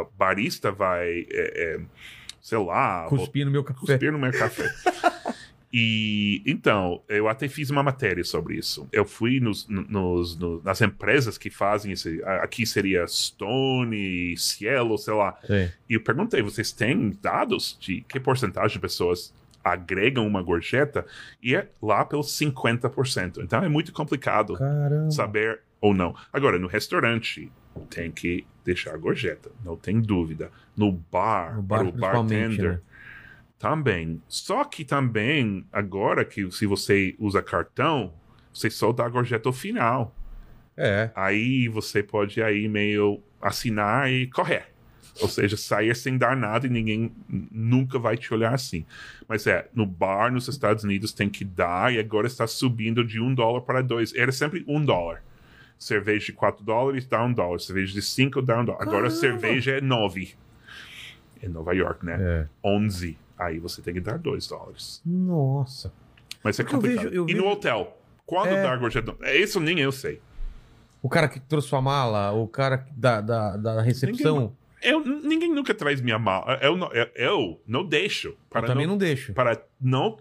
a- 0.00 0.06
barista 0.18 0.70
vai, 0.70 1.26
é, 1.30 1.76
é, 1.76 1.80
sei 2.40 2.58
lá, 2.58 3.06
Cuspir 3.08 3.44
no 3.46 3.50
meu 3.52 3.64
café. 3.64 3.80
cuspir 3.80 4.12
no 4.12 4.18
meu 4.18 4.32
café. 4.32 4.68
E 5.72 6.42
então, 6.46 7.02
eu 7.08 7.28
até 7.28 7.46
fiz 7.46 7.68
uma 7.70 7.82
matéria 7.82 8.24
sobre 8.24 8.56
isso. 8.56 8.88
Eu 8.90 9.04
fui 9.04 9.38
nos, 9.38 9.66
nos, 9.68 10.36
no- 10.36 10.62
nas 10.62 10.80
empresas 10.80 11.36
que 11.36 11.50
fazem 11.50 11.92
isso. 11.92 12.08
Aqui 12.42 12.64
seria 12.66 13.06
Stone, 13.06 14.36
Cielo, 14.36 14.96
sei 14.98 15.14
lá. 15.14 15.38
Sim. 15.46 15.68
E 15.88 15.94
eu 15.94 16.00
perguntei: 16.00 16.42
vocês 16.42 16.72
têm 16.72 17.10
dados 17.22 17.76
de 17.80 18.00
que 18.02 18.18
porcentagem 18.18 18.74
de 18.74 18.80
pessoas 18.80 19.34
agregam 19.62 20.26
uma 20.26 20.42
gorjeta? 20.42 21.04
E 21.42 21.54
é 21.54 21.68
lá 21.82 22.04
pelos 22.04 22.28
50%. 22.38 23.42
Então 23.42 23.62
é 23.62 23.68
muito 23.68 23.92
complicado 23.92 24.54
Caramba. 24.56 25.10
saber 25.10 25.60
ou 25.80 25.92
não. 25.94 26.14
Agora, 26.32 26.58
no 26.58 26.66
restaurante, 26.66 27.50
tem 27.90 28.10
que 28.10 28.44
deixar 28.64 28.94
a 28.94 28.96
gorjeta, 28.96 29.50
não 29.64 29.76
tem 29.76 30.00
dúvida. 30.00 30.50
No 30.76 30.92
bar, 30.92 31.56
No 31.56 31.62
bar, 31.62 31.78
para 31.80 31.88
o 31.88 31.92
bartender, 31.92 32.72
né? 32.72 32.80
Também. 33.58 34.22
Só 34.28 34.64
que 34.64 34.84
também, 34.84 35.64
agora 35.72 36.24
que 36.24 36.50
se 36.50 36.66
você 36.66 37.14
usa 37.18 37.42
cartão, 37.42 38.12
você 38.52 38.70
só 38.70 38.92
dá 38.92 39.06
a 39.06 39.08
gorjeta 39.08 39.48
ao 39.48 39.52
final. 39.52 40.14
É. 40.76 41.10
Aí 41.14 41.68
você 41.68 42.02
pode 42.02 42.42
aí 42.42 42.68
meio 42.68 43.20
assinar 43.42 44.10
e 44.10 44.28
correr. 44.28 44.66
Ou 45.20 45.28
seja, 45.28 45.56
sair 45.56 45.94
sem 45.96 46.16
dar 46.16 46.36
nada 46.36 46.66
e 46.68 46.70
ninguém 46.70 47.12
nunca 47.28 47.98
vai 47.98 48.16
te 48.16 48.32
olhar 48.32 48.54
assim. 48.54 48.86
Mas 49.26 49.46
é, 49.48 49.68
no 49.74 49.84
bar 49.84 50.32
nos 50.32 50.46
Estados 50.46 50.84
Unidos 50.84 51.12
tem 51.12 51.28
que 51.28 51.44
dar 51.44 51.92
e 51.92 51.98
agora 51.98 52.28
está 52.28 52.46
subindo 52.46 53.04
de 53.04 53.20
um 53.20 53.34
dólar 53.34 53.62
para 53.62 53.82
dois. 53.82 54.14
Era 54.14 54.30
sempre 54.30 54.64
um 54.68 54.84
dólar. 54.84 55.22
Cerveja 55.76 56.26
de 56.26 56.32
4 56.32 56.64
dólares 56.64 57.06
dá 57.06 57.24
um 57.24 57.32
dólar. 57.32 57.58
Cerveja 57.58 57.92
de 57.92 58.02
5 58.02 58.42
dá 58.42 58.60
um 58.60 58.64
dólar. 58.64 58.82
Agora 58.82 59.10
cerveja 59.10 59.72
é 59.72 59.80
9. 59.80 60.34
Em 61.42 61.48
Nova 61.48 61.72
York, 61.72 62.04
né? 62.04 62.16
É. 62.20 62.48
11. 62.64 63.16
Aí 63.38 63.58
você 63.58 63.80
tem 63.80 63.94
que 63.94 64.00
dar 64.00 64.18
2 64.18 64.46
dólares. 64.48 65.00
Nossa. 65.06 65.92
Mas 66.42 66.58
é 66.58 66.62
Porque 66.62 66.74
eu 66.74 66.80
complicado. 66.80 67.04
vejo- 67.04 67.14
eu 67.14 67.24
e 67.28 67.32
vejo- 67.32 67.44
no 67.44 67.50
hotel? 67.50 67.96
Quando 68.26 68.48
É. 68.48 68.62
dá 68.62 68.76
gorjeta? 68.76 69.14
Isso 69.34 69.60
nem 69.60 69.78
eu 69.80 69.92
sei. 69.92 70.20
O 71.00 71.08
cara 71.08 71.28
que 71.28 71.38
trouxe 71.40 71.68
sua 71.68 71.80
mala, 71.80 72.32
o 72.32 72.46
cara 72.48 72.86
da, 72.96 73.20
da, 73.20 73.56
da 73.56 73.80
recepção. 73.82 74.52
Eu, 74.82 75.00
ninguém 75.04 75.52
nunca 75.52 75.72
traz 75.74 76.00
minha 76.00 76.18
mala. 76.18 76.58
Eu, 76.62 76.76
não- 76.76 76.92
eu, 76.92 77.06
eu 77.14 77.60
não 77.66 77.84
deixo. 77.84 78.28
Eu 78.28 78.36
Para 78.50 78.66
também 78.66 78.86
não, 78.86 78.92
não 78.94 78.98
deixo. 78.98 79.32
Para 79.32 79.60
não 79.80 80.16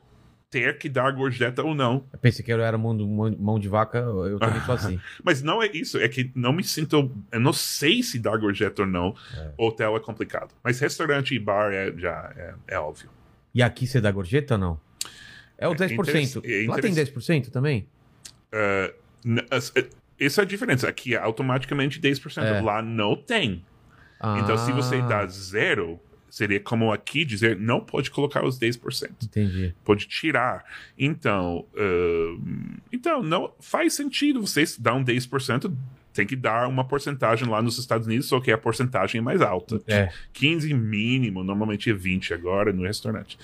ter 0.49 0.77
que 0.77 0.87
dar 0.87 1.11
gorjeta 1.11 1.61
ou 1.63 1.75
não. 1.75 2.05
Eu 2.11 2.19
pensei 2.19 2.43
que 2.43 2.51
eu 2.51 2.61
era 2.61 2.77
mão, 2.77 2.93
mão- 3.37 3.59
de 3.59 3.67
vaca, 3.67 3.97
eu 3.97 4.39
também 4.39 4.61
sou 4.61 4.75
assim. 4.75 4.99
Mas 5.23 5.41
não 5.41 5.61
é 5.61 5.67
isso. 5.73 5.97
É 5.97 6.07
que 6.07 6.31
não 6.33 6.53
me 6.53 6.63
sinto. 6.63 7.11
Eu 7.31 7.39
não 7.39 7.51
sei 7.53 8.01
se 8.01 8.17
dar 8.17 8.37
gorjeta 8.37 8.83
ou 8.83 8.87
não. 8.87 9.13
Hotel 9.57 9.95
é 9.97 9.99
complicado. 9.99 10.53
Mas 10.63 10.79
restaurante 10.79 11.35
e 11.35 11.39
bar 11.39 11.73
é, 11.73 11.91
já 11.97 12.31
é, 12.35 12.53
é 12.75 12.79
óbvio. 12.79 13.09
E 13.53 13.61
aqui 13.61 13.85
você 13.85 13.99
dá 13.99 14.11
gorjeta 14.11 14.53
ou 14.53 14.59
não? 14.59 14.79
É 15.57 15.67
o 15.67 15.73
É 15.73 15.75
10%. 15.75 15.91
interess- 15.93 16.35
é 16.45 16.67
Lá 16.67 16.79
tem 16.79 16.93
10% 16.93 17.49
também? 17.51 17.87
As- 19.51 19.73
eh, 19.75 19.85
Essa 20.19 20.41
é 20.41 20.43
a 20.43 20.45
diferença. 20.47 20.87
Aqui 20.89 21.13
é 21.13 21.17
automaticamente 21.19 21.99
10%. 21.99 22.43
É. 22.43 22.61
Lá 22.61 22.81
não 22.81 23.15
tem. 23.15 23.63
Então, 24.43 24.57
se 24.57 24.71
você 24.71 24.95
Ah, 24.95 25.01
dá 25.07 25.27
zero, 25.27 25.99
seria 26.37 26.59
como 26.59 26.91
aqui 26.91 27.25
dizer 27.25 27.57
não 27.57 27.79
pode 27.81 28.11
colocar 28.11 28.45
os 28.45 28.59
10%. 28.59 29.09
Entendi. 29.23 29.73
pode 29.83 30.07
tirar. 30.07 30.63
Então, 30.97 31.65
ahn, 31.75 32.77
então 32.91 33.23
não 33.23 33.51
faz 33.59 33.93
sentido 33.93 34.41
vocês 34.41 34.77
dar 34.77 34.93
um 34.93 35.03
10%, 35.03 35.73
tem 36.13 36.25
que 36.25 36.35
dar 36.35 36.67
uma 36.67 36.83
porcentagem 36.83 37.47
lá 37.47 37.61
nos 37.61 37.77
Estados 37.77 38.07
Unidos, 38.07 38.25
só 38.27 38.39
que 38.39 38.51
a 38.51 38.57
porcentagem 38.57 39.19
é 39.19 39.21
mais 39.21 39.39
alta. 39.39 39.79
É. 39.87 40.09
15 40.33 40.73
mínimo, 40.73 41.43
normalmente 41.43 41.91
é 41.91 41.93
20 41.93 42.33
agora 42.33 42.73
no 42.73 42.83
restaurante. 42.83 43.37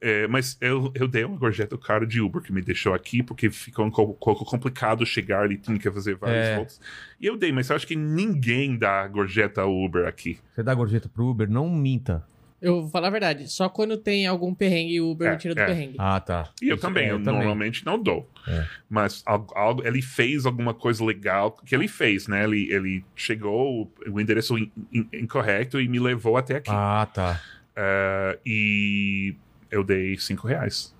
É, 0.00 0.26
mas 0.26 0.56
eu, 0.60 0.90
eu 0.96 1.06
dei 1.06 1.22
uma 1.24 1.36
gorjeta 1.36 1.78
cara 1.78 2.04
de 2.04 2.20
Uber 2.20 2.42
que 2.42 2.52
me 2.52 2.60
deixou 2.62 2.92
aqui, 2.94 3.22
porque 3.22 3.48
ficou 3.48 3.86
um 3.86 3.90
co- 3.92 4.14
pouco 4.14 4.44
complicado 4.44 5.06
chegar, 5.06 5.44
ele 5.44 5.56
tinha 5.56 5.78
que 5.78 5.88
fazer 5.88 6.16
várias 6.16 6.46
É. 6.46 6.56
voltas. 6.56 6.80
E 7.20 7.26
eu 7.26 7.36
dei, 7.36 7.52
mas 7.52 7.70
eu 7.70 7.76
acho 7.76 7.86
que 7.86 7.94
ninguém 7.96 8.76
dá 8.76 9.06
gorjeta 9.06 9.64
Uber 9.64 10.06
aqui. 10.08 10.38
Você 10.52 10.64
dá 10.64 10.74
gorjeta 10.74 11.08
pro 11.08 11.26
Uber, 11.28 11.48
não 11.48 11.70
minta. 11.70 12.24
Eu 12.60 12.80
vou 12.82 12.90
falar 12.90 13.08
a 13.08 13.10
verdade, 13.10 13.48
só 13.50 13.68
quando 13.68 13.96
tem 13.98 14.26
algum 14.26 14.54
perrengue, 14.54 14.98
o 15.00 15.10
Uber 15.10 15.28
É, 15.28 15.32
me 15.32 15.36
tira 15.38 15.54
do 15.54 15.60
é. 15.60 15.66
perrengue. 15.66 15.96
Ah, 15.98 16.18
tá. 16.18 16.50
E 16.62 16.68
eu 16.68 16.76
Isso- 16.76 16.82
também, 16.86 17.08
é, 17.08 17.12
eu 17.12 17.18
normalmente 17.18 17.84
não 17.84 18.02
dou. 18.02 18.28
É. 18.48 18.66
Mas 18.88 19.22
algo, 19.26 19.52
algo- 19.54 19.86
ele 19.86 20.00
fez 20.00 20.46
alguma 20.46 20.72
coisa 20.72 21.04
legal 21.04 21.52
que 21.52 21.74
ele 21.74 21.86
fez, 21.86 22.26
né? 22.26 22.44
Ele, 22.44 22.72
ele 22.72 23.04
chegou 23.14 23.92
o 24.08 24.20
endereço 24.20 24.56
in- 24.56 24.72
in- 24.92 25.08
incorreto 25.12 25.78
e 25.80 25.86
me 25.86 25.98
levou 25.98 26.36
até 26.38 26.56
aqui. 26.56 26.70
Ah, 26.72 27.06
tá. 27.12 27.40
Eh, 27.76 28.38
e 28.46 29.34
eu 29.70 29.84
dei 29.84 30.16
cinco 30.16 30.46
reais. 30.48 30.94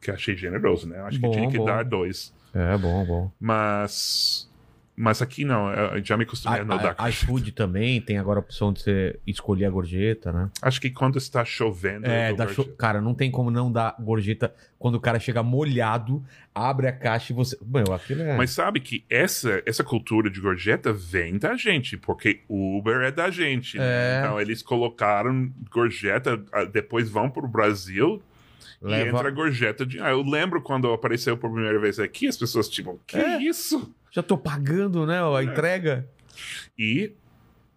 Que 0.00 0.10
eu 0.10 0.14
achei 0.14 0.34
generoso, 0.36 0.88
né? 0.88 0.98
Eu 1.00 1.06
acho 1.06 1.20
Bom, 1.20 1.30
que 1.30 1.36
tinha 1.36 1.50
que 1.50 1.58
bom. 1.58 1.64
dar 1.66 1.84
dois. 1.84 2.32
É 2.54 2.76
bom, 2.78 3.04
bom. 3.04 3.32
Mas. 3.38 4.50
Mas 5.02 5.20
aqui 5.20 5.44
não, 5.44 5.68
eu 5.72 6.04
já 6.04 6.16
me 6.16 6.22
acostumei 6.22 6.60
a 6.60 6.64
não 6.64 6.76
dar. 6.76 6.94
A, 6.96 7.06
a, 7.06 7.10
iFood 7.10 7.50
também 7.52 8.00
tem 8.00 8.18
agora 8.18 8.38
a 8.38 8.42
opção 8.42 8.72
de 8.72 8.80
você 8.80 9.18
escolher 9.26 9.64
a 9.64 9.70
gorjeta, 9.70 10.30
né? 10.32 10.48
Acho 10.62 10.80
que 10.80 10.90
quando 10.90 11.18
está 11.18 11.44
chovendo. 11.44 12.06
É, 12.06 12.32
dá 12.32 12.46
cho- 12.46 12.64
cara, 12.76 13.00
não 13.00 13.12
tem 13.12 13.30
como 13.30 13.50
não 13.50 13.70
dar 13.72 13.96
gorjeta 13.98 14.54
quando 14.78 14.94
o 14.94 15.00
cara 15.00 15.18
chega 15.18 15.42
molhado, 15.42 16.22
abre 16.54 16.86
a 16.86 16.92
caixa 16.92 17.32
e 17.32 17.36
você. 17.36 17.58
Meu, 17.66 17.92
aquilo 17.92 18.22
é. 18.22 18.36
Mas 18.36 18.52
sabe 18.52 18.78
que 18.78 19.04
essa, 19.10 19.60
essa 19.66 19.82
cultura 19.82 20.30
de 20.30 20.40
gorjeta 20.40 20.92
vem 20.92 21.36
da 21.36 21.56
gente, 21.56 21.96
porque 21.96 22.40
o 22.48 22.78
Uber 22.78 23.00
é 23.02 23.10
da 23.10 23.28
gente. 23.28 23.78
né? 23.78 23.84
É. 23.84 24.20
Então 24.20 24.40
eles 24.40 24.62
colocaram 24.62 25.50
gorjeta, 25.70 26.40
ah, 26.52 26.64
depois 26.64 27.08
vão 27.10 27.28
pro 27.28 27.48
Brasil 27.48 28.22
e 28.80 28.86
Leva- 28.86 29.08
entra 29.18 29.30
gorjeta 29.30 29.84
de. 29.84 30.00
Ah, 30.00 30.10
eu 30.10 30.22
lembro 30.22 30.62
quando 30.62 30.92
apareceu 30.92 31.36
por 31.36 31.50
primeira 31.50 31.78
vez 31.80 31.98
aqui, 31.98 32.26
as 32.28 32.36
pessoas 32.36 32.68
tipo, 32.68 33.00
que 33.06 33.16
É. 33.16 33.42
isso? 33.42 33.92
Já 34.12 34.22
tô 34.22 34.36
pagando, 34.38 35.04
né? 35.06 35.18
A 35.20 35.42
entrega. 35.42 36.06
E 36.78 37.12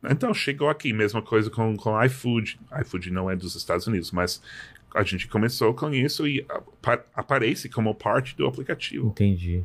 então 0.08 0.34
chegou 0.34 0.70
aqui, 0.70 0.94
mesma 0.94 1.22
coisa 1.22 1.50
com, 1.50 1.76
com 1.76 2.00
iFood. 2.04 2.60
iFood 2.82 3.10
não 3.12 3.32
é 3.32 3.36
dos 3.36 3.56
Estados 3.56 3.88
Unidos, 3.88 4.12
mas 4.12 4.42
a 4.94 5.02
gente 5.02 5.28
começou 5.28 5.74
com 5.74 5.90
isso 5.94 6.28
e 6.28 6.46
apa- 6.48 7.04
aparece 7.16 7.70
como 7.70 7.96
parte 7.96 8.36
do 8.36 8.46
aplicativo. 8.46 9.08
Entendi. 9.08 9.64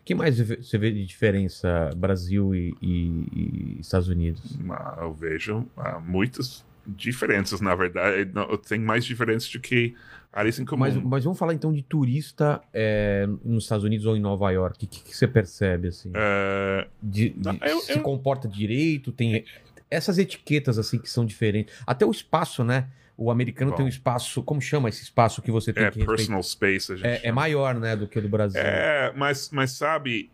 O 0.00 0.04
que 0.04 0.14
mais 0.14 0.38
você 0.38 0.78
vê 0.78 0.90
de 0.90 1.04
diferença 1.04 1.90
Brasil 1.96 2.54
e, 2.54 2.74
e- 2.80 3.26
e 3.32 3.76
Estados 3.80 4.08
Unidos? 4.08 4.56
Ah, 4.70 4.98
Eu 5.02 5.12
vejo 5.14 5.66
ah, 5.76 5.98
muitas 6.00 6.64
diferenças, 6.86 7.60
na 7.60 7.74
verdade. 7.74 8.30
Tem 8.68 8.78
mais 8.78 9.04
diferenças 9.04 9.48
do 9.50 9.60
que 9.60 9.94
áreas 10.32 10.58
em 10.58 10.64
comum. 10.64 10.80
Mas, 10.80 10.96
mas 10.96 11.24
vamos 11.24 11.38
falar 11.38 11.54
então 11.54 11.72
de 11.72 11.82
turista 11.82 12.60
é, 12.72 13.26
nos 13.44 13.64
Estados 13.64 13.84
Unidos 13.84 14.04
ou 14.06 14.16
em 14.16 14.20
Nova 14.20 14.50
York. 14.50 14.84
O 14.84 14.88
que, 14.88 15.02
que 15.02 15.16
você 15.16 15.26
percebe, 15.28 15.88
assim? 15.88 16.10
É, 16.14 16.86
De- 17.02 17.30
de- 17.30 17.42
Não, 17.46 17.56
eu- 17.66 17.80
se 17.80 17.92
eu- 17.92 18.00
comporta 18.02 18.48
direito, 18.48 19.12
tem 19.12 19.44
essas 19.90 20.18
etiquetas 20.18 20.78
assim 20.78 20.98
que 20.98 21.08
são 21.08 21.24
diferentes. 21.24 21.74
Até 21.86 22.04
o 22.04 22.10
espaço, 22.10 22.64
né? 22.64 22.88
O 23.16 23.30
americano 23.30 23.70
Bom. 23.70 23.76
tem 23.76 23.86
um 23.86 23.88
espaço, 23.88 24.42
como 24.42 24.60
chama 24.60 24.88
esse 24.88 25.04
espaço 25.04 25.40
que 25.40 25.50
você 25.52 25.72
tem 25.72 25.84
é 25.84 25.90
que 25.92 26.04
personal 26.04 26.42
space, 26.42 26.92
a 26.92 26.96
gente 26.96 27.06
É, 27.06 27.20
é 27.28 27.30
maior, 27.32 27.76
né, 27.78 27.94
do 27.94 28.08
que 28.08 28.18
o 28.18 28.22
do 28.22 28.28
Brasil. 28.28 28.60
É, 28.60 29.12
mas, 29.14 29.50
mas 29.52 29.70
sabe, 29.70 30.30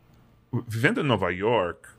vivendo 0.66 0.98
em 1.00 1.04
Nova 1.04 1.30
York, 1.30 1.90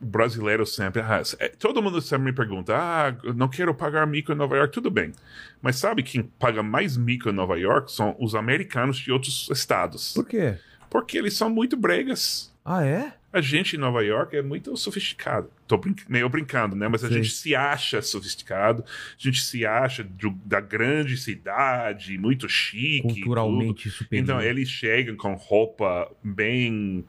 brasileiro 0.00 0.64
sempre. 0.66 1.00
ah, 1.02 1.22
é, 1.38 1.48
todo 1.48 1.82
mundo 1.82 2.00
sempre 2.00 2.24
me 2.26 2.32
pergunta: 2.32 2.74
ah, 2.76 3.14
não 3.34 3.48
quero 3.48 3.74
pagar 3.74 4.06
mico 4.06 4.32
em 4.32 4.36
Nova 4.36 4.56
York. 4.56 4.72
Tudo 4.72 4.90
bem. 4.90 5.12
Mas 5.60 5.76
sabe 5.76 6.02
quem 6.02 6.22
paga 6.22 6.62
mais 6.62 6.96
mico 6.96 7.28
em 7.28 7.32
Nova 7.32 7.58
York 7.58 7.92
são 7.92 8.16
os 8.18 8.34
americanos 8.34 8.96
de 8.98 9.12
outros 9.12 9.48
estados. 9.50 10.12
Por 10.14 10.26
quê? 10.26 10.56
Porque 10.90 11.16
eles 11.18 11.34
são 11.34 11.48
muito 11.48 11.76
bregas. 11.76 12.52
Ah, 12.64 12.84
é? 12.84 13.14
A 13.32 13.40
gente 13.40 13.76
em 13.76 13.78
Nova 13.78 14.04
York 14.04 14.36
é 14.36 14.42
muito 14.42 14.76
sofisticado. 14.76 15.50
Tô 15.66 15.78
brin- 15.78 15.96
meio 16.06 16.28
brincando, 16.28 16.76
né? 16.76 16.86
Mas 16.86 17.02
a 17.02 17.08
Sim. 17.08 17.14
gente 17.14 17.30
se 17.30 17.56
acha 17.56 18.02
sofisticado, 18.02 18.84
a 18.84 19.14
gente 19.22 19.42
se 19.42 19.64
acha 19.64 20.04
do- 20.04 20.38
da 20.44 20.60
grande 20.60 21.16
cidade, 21.16 22.18
muito 22.18 22.46
chique. 22.48 23.00
Culturalmente 23.22 23.88
superior. 23.90 24.22
Então 24.22 24.40
eles 24.42 24.68
chegam 24.68 25.16
com 25.16 25.34
roupa 25.34 26.10
bem. 26.22 27.04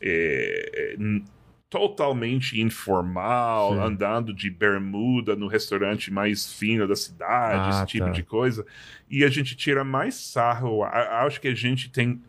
é, 0.00 0.94
n- 0.96 1.24
totalmente 1.70 2.60
informal, 2.60 3.74
Sim. 3.74 3.80
andando 3.80 4.32
de 4.32 4.48
bermuda 4.50 5.36
no 5.36 5.46
restaurante 5.46 6.10
mais 6.12 6.52
fino 6.52 6.88
da 6.88 6.96
cidade, 6.96 7.66
Ah, 7.66 7.70
esse 7.70 7.86
tipo 7.86 8.06
tá. 8.06 8.12
de 8.12 8.22
coisa. 8.22 8.64
E 9.10 9.22
a 9.24 9.28
gente 9.28 9.54
tira 9.56 9.84
mais 9.84 10.14
sarro. 10.14 10.82
A- 10.82 11.24
Acho 11.26 11.40
que 11.40 11.48
a 11.48 11.54
gente 11.54 11.90
tem. 11.90 12.20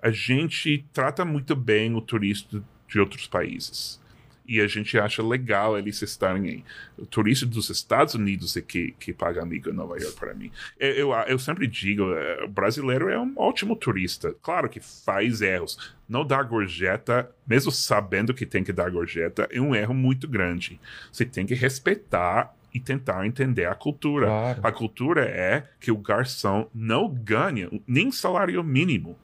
A 0.00 0.10
gente 0.10 0.84
trata 0.92 1.24
muito 1.24 1.56
bem 1.56 1.94
o 1.94 2.00
turista 2.00 2.62
de 2.88 3.00
outros 3.00 3.26
países. 3.26 4.00
E 4.48 4.60
a 4.60 4.66
gente 4.66 4.98
acha 4.98 5.22
legal 5.22 5.78
eles 5.78 6.00
estarem 6.02 6.48
aí. 6.48 6.64
O 6.96 7.06
turista 7.06 7.44
dos 7.44 7.68
Estados 7.70 8.14
Unidos 8.14 8.56
é 8.56 8.60
que, 8.60 8.92
que 8.98 9.12
paga 9.12 9.42
amigo 9.42 9.70
em 9.70 9.72
Nova 9.72 9.98
York 9.98 10.16
para 10.18 10.34
mim. 10.34 10.50
Eu, 10.78 10.90
eu, 10.90 11.12
eu 11.26 11.38
sempre 11.38 11.66
digo, 11.66 12.12
eh, 12.12 12.44
o 12.44 12.48
brasileiro 12.48 13.08
é 13.08 13.18
um 13.18 13.32
ótimo 13.36 13.74
turista. 13.76 14.34
Claro 14.42 14.68
que 14.68 14.80
faz 14.80 15.40
erros. 15.42 15.94
Não 16.08 16.24
dar 16.24 16.44
gorjeta, 16.44 17.30
mesmo 17.46 17.72
sabendo 17.72 18.32
que 18.32 18.46
tem 18.46 18.62
que 18.62 18.72
dar 18.72 18.90
gorjeta, 18.90 19.48
é 19.50 19.60
um 19.60 19.74
erro 19.74 19.94
muito 19.94 20.28
grande. 20.28 20.80
Você 21.10 21.24
tem 21.24 21.44
que 21.44 21.54
respeitar 21.54 22.54
e 22.76 22.80
tentar 22.80 23.26
entender 23.26 23.64
a 23.64 23.74
cultura. 23.74 24.26
Claro. 24.26 24.60
A 24.62 24.72
cultura 24.72 25.24
é 25.24 25.66
que 25.80 25.90
o 25.90 25.96
garçom 25.96 26.68
não 26.74 27.08
ganha 27.08 27.70
nem 27.86 28.12
salário 28.12 28.62
mínimo. 28.62 29.18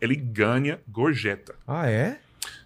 Ele 0.00 0.14
ganha 0.14 0.80
gorjeta. 0.88 1.54
Ah, 1.66 1.90
é? 1.90 2.18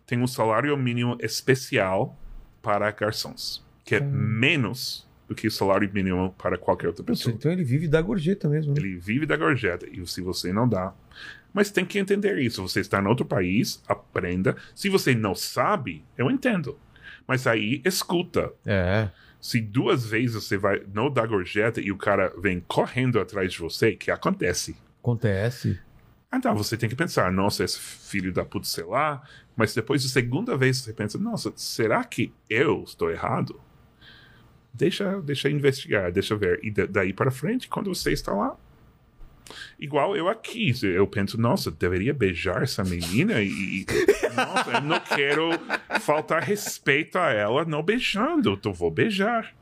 Tem 0.06 0.20
um 0.22 0.26
salário 0.26 0.76
mínimo 0.76 1.16
especial 1.20 2.16
para 2.62 2.90
garçons, 2.90 3.64
que 3.84 3.96
é 3.96 4.00
menos 4.00 5.06
do 5.28 5.34
que 5.34 5.46
o 5.48 5.50
salário 5.50 5.90
mínimo 5.92 6.32
para 6.38 6.56
qualquer 6.56 6.86
outra 6.86 7.02
pessoa. 7.04 7.34
então 7.34 7.50
ele 7.50 7.64
vive 7.64 7.88
da 7.88 8.00
gorjeta 8.00 8.48
mesmo. 8.48 8.72
né? 8.72 8.80
Ele 8.80 8.96
vive 8.96 9.26
da 9.26 9.36
gorjeta 9.36 9.86
e 9.90 10.06
se 10.06 10.20
você 10.20 10.52
não 10.52 10.68
dá. 10.68 10.94
Mas 11.52 11.70
tem 11.70 11.84
que 11.84 11.98
entender 11.98 12.38
isso. 12.38 12.62
Você 12.62 12.80
está 12.80 13.00
em 13.00 13.06
outro 13.06 13.24
país, 13.24 13.82
aprenda. 13.88 14.56
Se 14.74 14.88
você 14.88 15.14
não 15.14 15.34
sabe, 15.34 16.04
eu 16.16 16.30
entendo. 16.30 16.78
Mas 17.26 17.46
aí 17.46 17.80
escuta. 17.84 18.52
É. 18.64 19.08
Se 19.40 19.60
duas 19.60 20.06
vezes 20.06 20.34
você 20.34 20.56
vai 20.56 20.82
não 20.92 21.10
dar 21.10 21.26
gorjeta 21.26 21.80
e 21.80 21.90
o 21.90 21.96
cara 21.96 22.32
vem 22.38 22.60
correndo 22.68 23.18
atrás 23.18 23.52
de 23.52 23.58
você, 23.58 23.92
que 23.92 24.10
acontece. 24.10 24.76
Acontece. 25.00 25.80
Então 26.32 26.54
você 26.54 26.76
tem 26.76 26.88
que 26.88 26.96
pensar, 26.96 27.32
nossa, 27.32 27.64
esse 27.64 27.78
filho 27.78 28.32
da 28.32 28.44
puta, 28.44 28.66
sei 28.66 28.84
lá. 28.84 29.22
Mas 29.56 29.74
depois 29.74 30.02
da 30.02 30.08
segunda 30.10 30.56
vez 30.56 30.76
você 30.78 30.92
pensa, 30.92 31.16
nossa, 31.18 31.52
será 31.56 32.04
que 32.04 32.30
eu 32.48 32.84
estou 32.84 33.10
errado? 33.10 33.58
Deixa, 34.72 35.20
deixa 35.22 35.48
investigar, 35.48 36.12
deixa 36.12 36.36
ver. 36.36 36.60
E 36.62 36.70
da- 36.70 36.84
daí 36.86 37.12
para 37.12 37.30
frente, 37.30 37.66
quando 37.66 37.94
você 37.94 38.12
está 38.12 38.32
lá, 38.34 38.54
igual 39.80 40.14
eu 40.14 40.28
aqui, 40.28 40.72
eu 40.82 41.06
penso, 41.06 41.40
nossa, 41.40 41.70
deveria 41.70 42.12
beijar 42.12 42.62
essa 42.62 42.84
menina 42.84 43.40
e, 43.40 43.48
e- 43.48 43.86
nossa, 44.36 44.70
eu 44.72 44.80
não 44.82 45.00
quero 45.00 45.48
faltar 46.00 46.42
respeito 46.42 47.16
a 47.16 47.30
ela 47.32 47.64
não 47.64 47.82
beijando, 47.82 48.52
então 48.52 48.74
vou 48.74 48.90
beijar. 48.90 49.54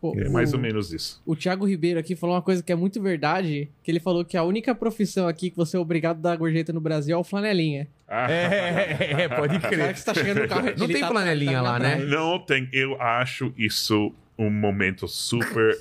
Pô, 0.00 0.14
É 0.18 0.28
o- 0.28 0.32
mais 0.32 0.52
ou 0.52 0.58
menos 0.58 0.92
isso. 0.92 1.22
O 1.24 1.36
Thiago 1.36 1.64
Ribeiro 1.64 2.00
aqui 2.00 2.16
falou 2.16 2.34
uma 2.34 2.42
coisa 2.42 2.60
que 2.62 2.72
é 2.72 2.76
muito 2.76 3.00
verdade, 3.00 3.68
que 3.84 3.90
ele 3.90 4.00
falou 4.00 4.24
que 4.24 4.36
a 4.36 4.42
única 4.42 4.74
profissão 4.74 5.28
aqui 5.28 5.50
que 5.50 5.56
você 5.56 5.76
é 5.76 5.80
obrigado 5.80 6.18
a 6.18 6.30
dar 6.30 6.36
gorjeta 6.36 6.72
no 6.72 6.80
Brasil 6.80 7.14
é 7.16 7.18
o 7.18 7.24
flanelinha. 7.24 7.86
Ah, 8.08 8.30
É, 8.32 9.22
é, 9.24 9.28
pode 9.28 9.58
crer. 9.60 9.92
que 9.92 10.00
você 10.00 10.04
tá 10.06 10.14
chegando 10.14 10.40
no 10.42 10.48
carro... 10.48 10.72
Não 10.78 10.86
tem 10.86 11.00
tá- 11.00 11.08
flanelinha 11.08 11.52
tá 11.58 11.62
lá, 11.62 11.78
né? 11.78 11.96
Não 11.96 12.38
tem. 12.38 12.68
Eu 12.72 13.00
acho 13.00 13.52
isso 13.56 14.14
um 14.38 14.48
momento 14.50 15.06
super 15.06 15.76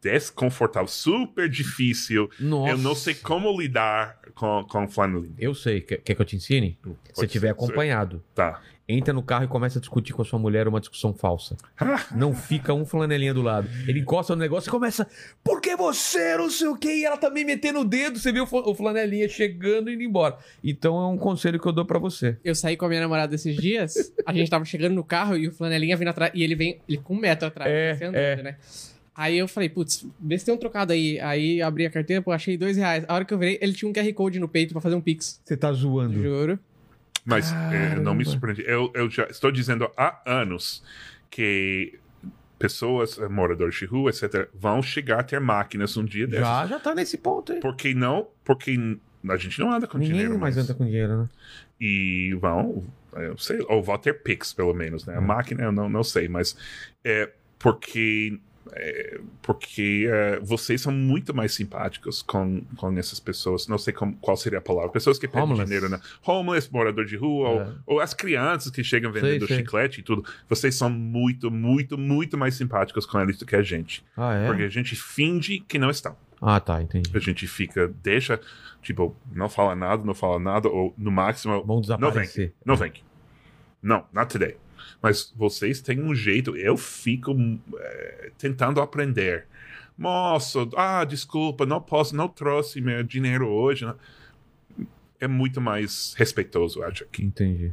desconfortável, 0.00 0.88
super 0.88 1.48
difícil. 1.48 2.30
Nossa. 2.38 2.70
Eu 2.72 2.78
não 2.78 2.94
sei 2.94 3.14
como 3.14 3.58
lidar 3.60 4.18
com, 4.34 4.64
com 4.68 4.88
flanelinha. 4.88 5.34
Eu 5.38 5.54
sei. 5.54 5.80
Quer, 5.80 5.98
quer 5.98 6.14
que 6.14 6.22
eu 6.22 6.26
te 6.26 6.36
ensine? 6.36 6.78
Se 7.04 7.14
Pode 7.14 7.28
tiver 7.32 7.48
ser. 7.48 7.52
acompanhado. 7.52 8.22
Tá. 8.34 8.60
Entra 8.88 9.12
no 9.12 9.20
carro 9.22 9.44
e 9.44 9.48
começa 9.48 9.78
a 9.78 9.80
discutir 9.80 10.12
com 10.12 10.22
a 10.22 10.24
sua 10.24 10.38
mulher 10.38 10.68
uma 10.68 10.78
discussão 10.78 11.12
falsa. 11.12 11.56
Não 12.14 12.32
fica 12.32 12.72
um 12.72 12.84
flanelinha 12.86 13.34
do 13.34 13.42
lado. 13.42 13.68
Ele 13.86 13.98
encosta 13.98 14.34
no 14.36 14.40
negócio 14.40 14.68
e 14.68 14.70
começa. 14.70 15.08
Porque 15.42 15.74
você 15.74 16.36
não 16.36 16.48
sei 16.48 16.68
o 16.68 16.76
que? 16.76 16.88
E 17.00 17.04
ela 17.04 17.16
também 17.16 17.44
metendo 17.44 17.80
o 17.80 17.84
dedo. 17.84 18.18
Você 18.18 18.30
vê 18.30 18.38
o 18.40 18.46
fla- 18.46 18.62
o 18.68 18.74
flanelinha 18.76 19.28
chegando 19.28 19.90
e 19.90 19.94
indo 19.94 20.04
embora. 20.04 20.38
Então 20.62 20.96
é 21.02 21.06
um 21.08 21.18
conselho 21.18 21.58
que 21.58 21.66
eu 21.66 21.72
dou 21.72 21.84
pra 21.84 21.98
você. 21.98 22.36
Eu 22.44 22.54
saí 22.54 22.76
com 22.76 22.84
a 22.84 22.88
minha 22.88 23.00
namorada 23.00 23.34
esses 23.34 23.56
dias, 23.56 24.12
a 24.24 24.32
gente 24.32 24.48
tava 24.48 24.64
chegando 24.64 24.94
no 24.94 25.02
carro 25.02 25.36
e 25.36 25.48
o 25.48 25.52
flanelinha 25.52 25.96
vindo 25.96 26.08
atrás, 26.08 26.30
e 26.34 26.44
ele 26.44 26.54
vem 26.54 26.78
ele 26.88 26.98
com 26.98 27.14
um 27.14 27.18
metro 27.18 27.48
atrás, 27.48 27.68
É, 27.70 27.94
você 27.96 28.04
andando, 28.04 28.16
é. 28.16 28.42
né? 28.42 28.56
Aí 29.16 29.36
eu 29.38 29.48
falei, 29.48 29.68
putz, 29.68 30.06
vê 30.20 30.38
se 30.38 30.44
tem 30.44 30.54
um 30.54 30.58
trocado 30.58 30.92
aí. 30.92 31.18
Aí 31.20 31.60
abri 31.62 31.86
a 31.86 31.90
carteira, 31.90 32.22
pô, 32.22 32.30
achei 32.30 32.56
dois 32.56 32.76
reais. 32.76 33.04
A 33.08 33.14
hora 33.14 33.24
que 33.24 33.34
eu 33.34 33.38
virei, 33.38 33.58
ele 33.60 33.72
tinha 33.72 33.88
um 33.88 33.92
QR 33.92 34.12
Code 34.12 34.38
no 34.38 34.46
peito 34.46 34.72
pra 34.74 34.80
fazer 34.80 34.94
um 34.94 35.00
pix. 35.00 35.40
Você 35.44 35.56
tá 35.56 35.72
zoando. 35.72 36.22
Juro. 36.22 36.58
Mas 37.26 37.54
eh, 37.70 37.98
não 37.98 38.14
me 38.14 38.24
Caramba. 38.24 38.24
surpreendi. 38.24 38.62
Eu, 38.66 38.90
eu 38.94 39.10
já 39.10 39.24
estou 39.24 39.50
dizendo 39.50 39.90
há 39.96 40.22
anos 40.24 40.82
que 41.28 41.98
pessoas, 42.58 43.18
eh, 43.18 43.28
moradores 43.28 43.74
de 43.74 43.84
rua, 43.84 44.10
etc., 44.10 44.48
vão 44.54 44.80
chegar 44.80 45.20
a 45.20 45.22
ter 45.24 45.40
máquinas 45.40 45.96
um 45.96 46.04
dia 46.04 46.26
desses. 46.26 46.46
Já, 46.46 46.66
já 46.66 46.78
tá 46.80 46.94
nesse 46.94 47.18
ponto 47.18 47.52
aí. 47.52 47.60
Por 47.60 47.74
que 47.76 47.92
não? 47.94 48.28
Porque 48.44 48.78
a 49.28 49.36
gente 49.36 49.58
não 49.58 49.72
anda 49.72 49.86
com 49.88 49.98
Ninguém 49.98 50.14
dinheiro 50.14 50.38
mais 50.38 50.54
mais. 50.54 50.64
anda 50.70 50.74
com 50.78 50.84
dinheiro, 50.84 51.22
né? 51.22 51.28
e 51.78 52.32
vão, 52.40 52.84
eu 53.14 53.36
sei, 53.36 53.58
ou 53.68 53.82
vão 53.82 53.98
ter 53.98 54.22
Pix, 54.22 54.52
pelo 54.54 54.72
menos, 54.72 55.04
né? 55.04 55.14
A 55.16 55.20
Hum. 55.20 55.26
máquina 55.26 55.64
eu 55.64 55.72
não, 55.72 55.88
não 55.90 56.02
sei, 56.04 56.28
mas 56.28 56.56
é 57.04 57.30
porque 57.58 58.38
é, 58.72 59.20
porque 59.42 60.08
é, 60.10 60.40
vocês 60.40 60.80
são 60.80 60.92
muito 60.92 61.34
mais 61.34 61.52
simpáticos 61.54 62.22
com, 62.22 62.62
com 62.76 62.96
essas 62.98 63.20
pessoas. 63.20 63.66
Não 63.68 63.78
sei 63.78 63.92
como, 63.92 64.16
qual 64.16 64.36
seria 64.36 64.58
a 64.58 64.62
palavra. 64.62 64.90
Pessoas 64.90 65.18
que 65.18 65.28
pedem 65.28 65.54
dinheiro, 65.64 65.88
né? 65.88 66.00
Homeless, 66.26 66.68
morador 66.72 67.04
de 67.04 67.16
rua, 67.16 67.48
É. 67.48 67.52
ou, 67.52 67.74
ou 67.96 68.00
as 68.00 68.12
crianças 68.14 68.70
que 68.70 68.82
chegam 68.84 69.12
vendendo 69.12 69.46
sei. 69.46 69.58
chiclete 69.58 70.00
e 70.00 70.02
tudo. 70.02 70.24
Vocês 70.48 70.74
são 70.74 70.90
muito, 70.90 71.50
muito, 71.50 71.96
muito 71.98 72.36
mais 72.38 72.54
simpáticos 72.54 73.06
com 73.06 73.20
eles 73.20 73.38
do 73.38 73.46
que 73.46 73.56
a 73.56 73.62
gente. 73.62 74.04
Ah, 74.16 74.34
é? 74.34 74.46
Porque 74.46 74.62
a 74.62 74.68
gente 74.68 74.94
finge 74.96 75.60
que 75.60 75.78
não 75.78 75.90
estão. 75.90 76.16
Ah, 76.40 76.60
tá, 76.60 76.82
entendi. 76.82 77.10
A 77.14 77.18
gente 77.18 77.46
fica, 77.46 77.88
deixa, 78.02 78.38
tipo, 78.82 79.16
não 79.32 79.48
fala 79.48 79.74
nada, 79.74 80.04
não 80.04 80.14
fala 80.14 80.38
nada, 80.38 80.68
ou 80.68 80.92
no 80.98 81.10
máximo, 81.10 81.54
Vão 81.64 81.66
não 81.66 81.74
vem. 81.76 81.80
desaparecer. 81.82 82.52
Não 82.64 82.76
vem. 82.76 82.92
Não, 83.82 84.04
not 84.12 84.30
today. 84.30 84.56
Mas 85.06 85.32
vocês 85.36 85.80
têm 85.80 86.02
um 86.02 86.12
jeito. 86.12 86.56
Eu 86.56 86.76
fico 86.76 87.32
eh, 87.78 88.32
tentando 88.36 88.80
aprender. 88.80 89.46
Moço, 89.96 90.68
ah, 90.76 91.04
desculpa, 91.04 91.64
não 91.64 91.80
posso, 91.80 92.16
não 92.16 92.26
trouxe 92.26 92.80
meu 92.80 93.04
dinheiro 93.04 93.46
hoje. 93.46 93.86
né? 93.86 93.94
É 95.20 95.28
muito 95.28 95.60
mais 95.60 96.12
respeitoso, 96.18 96.80
eu 96.80 96.88
acho, 96.88 97.04
aqui. 97.04 97.24
Entendi. 97.24 97.72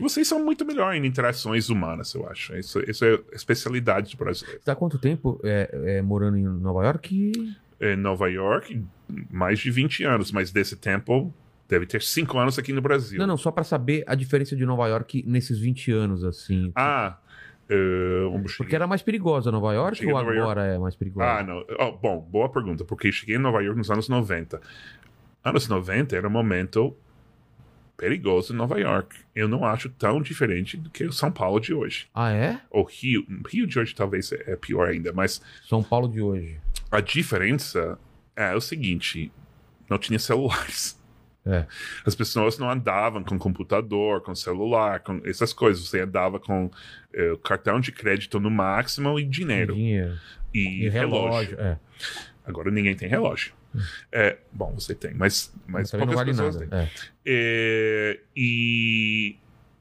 Vocês 0.00 0.26
são 0.26 0.42
muito 0.42 0.64
melhor 0.64 0.94
em 0.94 1.04
interações 1.04 1.68
humanas, 1.68 2.14
eu 2.14 2.26
acho. 2.26 2.56
Isso, 2.56 2.80
isso 2.88 3.04
é 3.04 3.20
especialidade 3.34 4.12
do 4.12 4.16
brasileiro. 4.16 4.58
Tá 4.64 4.72
há 4.72 4.74
quanto 4.74 4.98
tempo 4.98 5.38
é, 5.44 5.98
é, 5.98 6.02
morando 6.02 6.38
em 6.38 6.44
Nova 6.44 6.86
York? 6.86 7.54
Em 7.82 7.96
Nova 7.96 8.30
York, 8.30 8.82
mais 9.30 9.58
de 9.58 9.70
20 9.70 10.04
anos, 10.04 10.32
mas 10.32 10.50
desse 10.50 10.74
tempo 10.74 11.34
deve 11.68 11.86
ter 11.86 12.02
5 12.02 12.38
anos 12.38 12.58
aqui 12.58 12.72
no 12.72 12.80
Brasil. 12.82 13.18
Não, 13.18 13.26
não, 13.26 13.36
só 13.36 13.50
pra 13.50 13.64
saber 13.64 14.04
a 14.06 14.14
diferença 14.14 14.54
de 14.54 14.64
Nova 14.66 14.86
York 14.88 15.24
nesses 15.26 15.58
20 15.58 15.90
anos, 15.92 16.24
assim. 16.24 16.70
Ah, 16.74 17.16
um- 17.70 18.44
Porque 18.58 18.74
era 18.76 18.86
mais 18.86 19.00
perigosa 19.02 19.50
Nova 19.50 19.72
York 19.72 19.96
Cheguei 19.96 20.12
ou 20.12 20.18
Nova 20.20 20.34
York. 20.34 20.42
agora 20.50 20.66
é 20.74 20.78
mais 20.78 20.94
perigosa? 20.94 21.26
Ah, 21.30 21.42
não. 21.42 21.64
Oh, 21.80 21.92
bom, 21.92 22.20
boa 22.20 22.48
pergunta, 22.50 22.84
porque 22.84 23.10
cheguei 23.10 23.36
em 23.36 23.38
Nova 23.38 23.62
York 23.62 23.78
nos 23.78 23.90
anos 23.90 24.08
90. 24.08 24.60
Anos 25.44 25.66
90 25.68 26.14
era 26.16 26.28
um 26.28 26.30
momento 26.30 26.94
perigoso 27.96 28.52
em 28.52 28.56
Nova 28.56 28.78
York. 28.78 29.16
Eu 29.34 29.48
não 29.48 29.64
acho 29.64 29.88
tão 29.88 30.20
diferente 30.20 30.76
do 30.76 30.90
que 30.90 31.04
o 31.04 31.12
São 31.12 31.30
Paulo 31.30 31.60
de 31.60 31.72
hoje. 31.72 32.08
Ah, 32.14 32.32
é? 32.32 32.60
Ou 32.70 32.84
Rio. 32.84 33.24
Rio 33.48 33.66
de 33.66 33.78
hoje 33.78 33.94
talvez 33.94 34.32
é 34.32 34.56
pior 34.56 34.88
ainda, 34.88 35.12
mas 35.12 35.40
São 35.68 35.82
Paulo 35.82 36.08
de 36.08 36.20
hoje. 36.20 36.58
a 36.90 37.00
diferença 37.00 37.98
é 38.36 38.54
o 38.54 38.60
seguinte: 38.60 39.32
não 39.88 39.98
tinha 39.98 40.18
celulares. 40.18 41.00
É. 41.44 41.66
As 42.06 42.14
pessoas 42.14 42.56
não 42.58 42.70
andavam 42.70 43.24
com 43.24 43.36
computador, 43.38 44.20
com 44.20 44.34
celular, 44.34 45.00
com 45.00 45.20
essas 45.24 45.52
coisas. 45.52 45.86
Você 45.88 46.00
andava 46.00 46.38
com 46.38 46.70
eh, 47.12 47.36
cartão 47.42 47.80
de 47.80 47.90
crédito 47.90 48.38
no 48.38 48.50
máximo 48.50 49.18
e 49.18 49.24
dinheiro. 49.24 49.74
Dinheiro. 49.74 50.16
E, 50.54 50.84
E 50.84 50.88
relógio. 50.88 51.56
relógio. 51.56 51.60
É. 51.60 51.78
Agora 52.46 52.70
ninguém 52.70 52.94
tem 52.94 53.08
relógio. 53.08 53.52
É, 54.12 54.36
bom, 54.52 54.74
você 54.74 54.94
tem, 54.94 55.14
mas, 55.14 55.52
mas 55.66 55.90
Também 55.90 56.06
não 56.06 56.14
poucas 56.14 56.36
vale 56.36 56.50
pessoas 56.52 56.68
nada. 56.70 56.86
têm. 56.86 56.88
É. 56.88 56.90
É, 57.26 58.20
e 58.36 59.36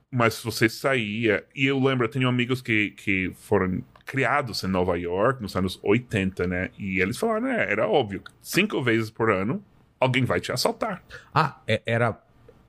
mas 0.10 0.42
você 0.44 0.68
saía 0.70 1.44
e 1.56 1.66
eu 1.66 1.78
lembro, 1.80 2.06
eu 2.06 2.10
tenho 2.10 2.28
amigos 2.28 2.62
que, 2.62 2.92
que 2.92 3.32
foram 3.36 3.84
criados 4.06 4.64
em 4.64 4.68
Nova 4.68 4.98
York 4.98 5.42
nos 5.42 5.56
anos 5.56 5.80
80, 5.84 6.48
né? 6.48 6.70
E 6.78 7.00
eles 7.00 7.18
falaram, 7.18 7.42
né, 7.48 7.66
era 7.72 7.88
óbvio, 7.88 8.22
cinco 8.42 8.82
vezes 8.82 9.10
por 9.10 9.30
ano 9.30 9.64
alguém 10.02 10.26
vai 10.26 10.42
te 10.42 10.52
assaltar. 10.52 11.02
Ah, 11.34 11.62
é- 11.66 11.82
era. 11.86 12.20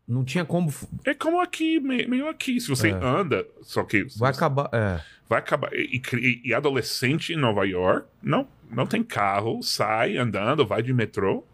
Não 0.06 0.24
tinha 0.24 0.44
como. 0.44 0.72
É 1.04 1.14
como 1.14 1.40
aqui, 1.40 1.80
me- 1.80 2.06
meio 2.06 2.28
aqui, 2.28 2.60
se 2.60 2.68
você 2.68 2.90
É. 2.90 2.92
anda, 2.92 3.46
só 3.62 3.82
que 3.82 4.04
Vai 4.18 4.30
acabar. 4.32 4.68
É. 4.72 5.00
vai 5.28 5.38
acabar. 5.38 5.70
E, 5.72 6.00
e- 6.14 6.42
e 6.44 6.52
adolescente 6.54 7.32
em 7.32 7.36
Nova 7.36 7.64
York, 7.66 8.06
não, 8.22 8.46
não 8.70 8.86
tem 8.86 9.02
carro, 9.02 9.62
sai 9.62 10.16
andando, 10.18 10.66
vai 10.66 10.82
de 10.82 10.92
metrô. 10.92 11.44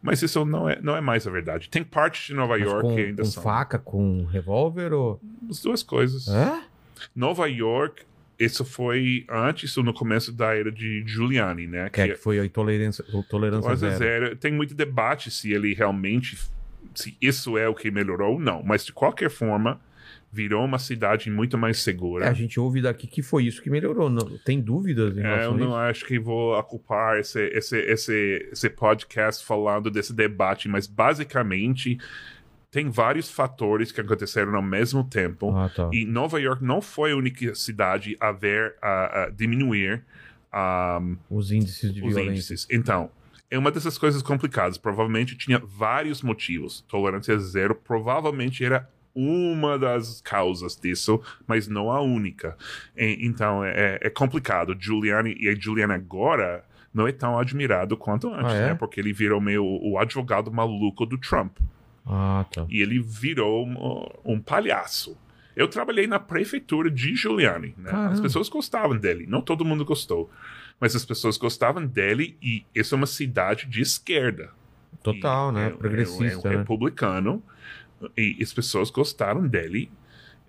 Mas 0.00 0.22
isso 0.22 0.44
não 0.44 0.68
é, 0.68 0.80
não 0.80 0.96
é 0.96 1.00
mais 1.00 1.26
a 1.26 1.30
verdade. 1.30 1.68
Tem 1.68 1.82
partes 1.82 2.28
de 2.28 2.34
Nova 2.34 2.56
Mas 2.56 2.62
York 2.62 2.82
com, 2.88 2.94
que 2.94 3.00
ainda 3.02 3.22
com 3.22 3.28
são. 3.28 3.42
faca, 3.42 3.78
com 3.78 4.24
revólver 4.26 4.92
ou. 4.92 5.20
As 5.50 5.60
duas 5.60 5.82
coisas. 5.82 6.28
É? 6.28 6.62
Nova 7.14 7.48
York, 7.48 8.02
isso 8.38 8.64
foi 8.64 9.26
antes 9.28 9.76
ou 9.76 9.82
no 9.82 9.92
começo 9.92 10.32
da 10.32 10.54
era 10.54 10.70
de 10.70 11.02
Giuliani, 11.06 11.66
né? 11.66 11.90
Que, 11.90 12.00
é 12.00 12.08
que 12.08 12.14
foi 12.14 12.38
a 12.38 12.44
intolerância, 12.44 13.04
a 13.08 13.22
tolerância 13.24 13.74
zero. 13.76 13.96
zero. 13.96 14.36
Tem 14.36 14.52
muito 14.52 14.74
debate 14.74 15.30
se 15.30 15.52
ele 15.52 15.74
realmente. 15.74 16.38
Se 16.94 17.16
isso 17.20 17.58
é 17.58 17.68
o 17.68 17.74
que 17.74 17.90
melhorou 17.90 18.34
ou 18.34 18.38
não. 18.38 18.62
Mas 18.62 18.84
de 18.84 18.92
qualquer 18.92 19.28
forma, 19.28 19.80
virou 20.30 20.64
uma 20.64 20.78
cidade 20.78 21.30
muito 21.30 21.56
mais 21.56 21.78
segura. 21.80 22.26
É, 22.26 22.28
a 22.28 22.32
gente 22.32 22.60
ouve 22.60 22.82
daqui 22.82 23.06
que 23.06 23.22
foi 23.22 23.44
isso 23.44 23.62
que 23.62 23.70
melhorou. 23.70 24.10
Não, 24.10 24.38
tem 24.44 24.60
dúvidas 24.60 25.16
em 25.16 25.22
É, 25.24 25.44
eu 25.44 25.56
não 25.56 25.74
acho 25.74 26.04
que 26.04 26.18
vou 26.18 26.56
ocupar 26.58 27.18
esse, 27.18 27.40
esse, 27.48 27.78
esse, 27.78 28.48
esse 28.52 28.70
podcast 28.70 29.44
falando 29.44 29.90
desse 29.90 30.12
debate, 30.12 30.68
mas 30.68 30.86
basicamente 30.86 31.98
tem 32.70 32.90
vários 32.90 33.30
fatores 33.30 33.90
que 33.90 34.00
aconteceram 34.00 34.54
ao 34.54 34.62
mesmo 34.62 35.02
tempo. 35.04 35.54
Ah, 35.56 35.68
tá. 35.74 35.88
E 35.92 36.04
Nova 36.04 36.40
York 36.40 36.62
não 36.62 36.80
foi 36.82 37.12
a 37.12 37.16
única 37.16 37.54
cidade 37.54 38.16
a 38.20 38.30
ver 38.32 38.74
a, 38.82 39.22
a 39.24 39.30
diminuir 39.30 40.04
a 40.52 41.00
Os 41.30 41.50
índices 41.50 41.92
de 41.92 42.00
os 42.02 42.14
violência. 42.14 42.30
índices. 42.30 42.66
Então, 42.70 43.10
é 43.50 43.58
uma 43.58 43.70
dessas 43.70 43.96
coisas 43.96 44.20
complicadas. 44.22 44.76
Provavelmente 44.76 45.36
tinha 45.36 45.58
vários 45.64 46.22
motivos. 46.22 46.82
Tolerância 46.88 47.38
zero 47.38 47.74
provavelmente 47.74 48.64
era 48.64 48.88
uma 49.14 49.78
das 49.78 50.20
causas 50.20 50.76
disso, 50.76 51.20
mas 51.46 51.66
não 51.66 51.90
a 51.90 52.00
única. 52.00 52.56
E- 52.96 53.18
então, 53.26 53.64
é, 53.64 53.98
é 54.02 54.10
complicado. 54.10 54.76
Giuliani, 54.78 55.34
e 55.40 55.48
a 55.48 55.54
Giuliani 55.54 55.94
agora 55.94 56.64
não 56.92 57.06
é 57.08 57.12
tão 57.12 57.38
admirado 57.38 57.96
quanto 57.96 58.32
antes, 58.32 58.52
Ah, 58.52 58.56
é? 58.56 58.66
né? 58.68 58.74
Porque 58.74 59.00
ele 59.00 59.12
virou 59.12 59.40
meio 59.40 59.64
o 59.64 59.98
advogado 59.98 60.52
maluco 60.52 61.04
do 61.06 61.16
Trump. 61.18 61.56
Ah, 62.08 62.44
tá. 62.50 62.66
E 62.70 62.80
ele 62.80 62.98
virou 63.00 63.66
um, 63.66 64.08
um 64.24 64.40
palhaço. 64.40 65.16
Eu 65.54 65.68
trabalhei 65.68 66.06
na 66.06 66.18
prefeitura 66.18 66.90
de 66.90 67.14
Giuliani. 67.14 67.74
Né? 67.76 67.90
As 67.92 68.20
pessoas 68.20 68.48
gostavam 68.48 68.96
dele. 68.96 69.26
Não 69.28 69.42
todo 69.42 69.64
mundo 69.64 69.84
gostou. 69.84 70.30
Mas 70.80 70.94
as 70.94 71.04
pessoas 71.04 71.36
gostavam 71.36 71.84
dele 71.84 72.36
e 72.40 72.64
essa 72.74 72.94
é 72.94 72.96
uma 72.96 73.06
cidade 73.06 73.66
de 73.66 73.80
esquerda. 73.82 74.50
Total, 75.02 75.50
E 75.50 75.54
né? 75.54 75.66
é- 75.66 75.70
Progressista, 75.70 76.48
é, 76.48 76.50
um 76.50 76.54
né? 76.54 76.58
republicano. 76.58 77.42
E 78.16 78.38
as 78.40 78.52
pessoas 78.52 78.90
gostaram 78.90 79.46
dele. 79.46 79.90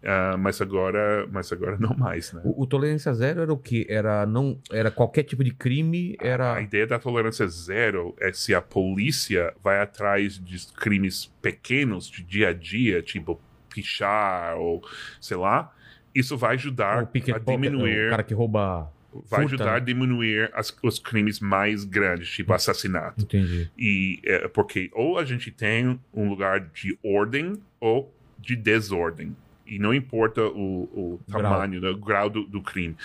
Ah, 0.03 0.35
mas 0.37 0.61
agora 0.61 1.27
mas 1.31 1.51
agora 1.51 1.77
não 1.79 1.95
mais, 1.95 2.31
né? 2.33 2.41
O, 2.43 2.63
o 2.63 2.67
tolerância 2.67 3.13
zero 3.13 3.41
era 3.41 3.51
o 3.53 3.57
quê? 3.57 3.85
Era 3.89 4.25
não 4.25 4.59
era 4.71 4.89
qualquer 4.91 5.23
tipo 5.23 5.43
de 5.43 5.51
crime, 5.51 6.15
A 6.21 6.27
era 6.27 6.61
ideia 6.61 6.87
da 6.87 6.97
tolerância 6.99 7.47
zero 7.47 8.15
é 8.19 8.31
se 8.31 8.53
a 8.55 8.61
polícia 8.61 9.53
vai 9.63 9.81
atrás 9.81 10.39
de 10.43 10.67
crimes 10.73 11.25
pequenos 11.41 12.09
de 12.09 12.23
dia 12.23 12.49
a 12.49 12.53
dia, 12.53 13.01
tipo 13.01 13.39
pichar 13.73 14.57
ou 14.57 14.81
sei 15.21 15.37
lá, 15.37 15.73
isso 16.13 16.35
vai 16.37 16.55
ajudar 16.55 17.05
picket 17.07 17.35
a 17.35 17.39
diminuir, 17.39 18.07
o 18.07 18.09
cara 18.09 18.23
que 18.23 18.33
rouba. 18.33 18.91
vai 19.11 19.41
furta, 19.41 19.45
ajudar 19.55 19.65
né? 19.71 19.75
a 19.77 19.79
diminuir 19.79 20.51
as- 20.53 20.75
os 20.83 20.97
crimes 20.99 21.39
mais 21.39 21.83
grandes, 21.83 22.29
tipo 22.29 22.51
assassinato. 22.53 23.23
Entendi. 23.23 23.69
E 23.77 24.19
é, 24.25 24.47
porque 24.47 24.89
ou 24.93 25.17
a 25.19 25.25
gente 25.25 25.51
tem 25.51 25.99
um 26.13 26.29
lugar 26.29 26.59
de 26.61 26.97
ordem 27.03 27.53
ou 27.79 28.13
de 28.39 28.55
desordem. 28.55 29.35
E 29.70 29.80
não 29.80 29.93
importa 29.93 30.41
o, 30.43 30.84
o 30.93 31.20
Grau. 31.28 31.41
tamanho, 31.41 31.80
né, 31.82 31.89
o 31.89 31.97
grau 31.97 32.30
do, 32.30 32.43
do 32.45 32.61
crime. 32.61 32.95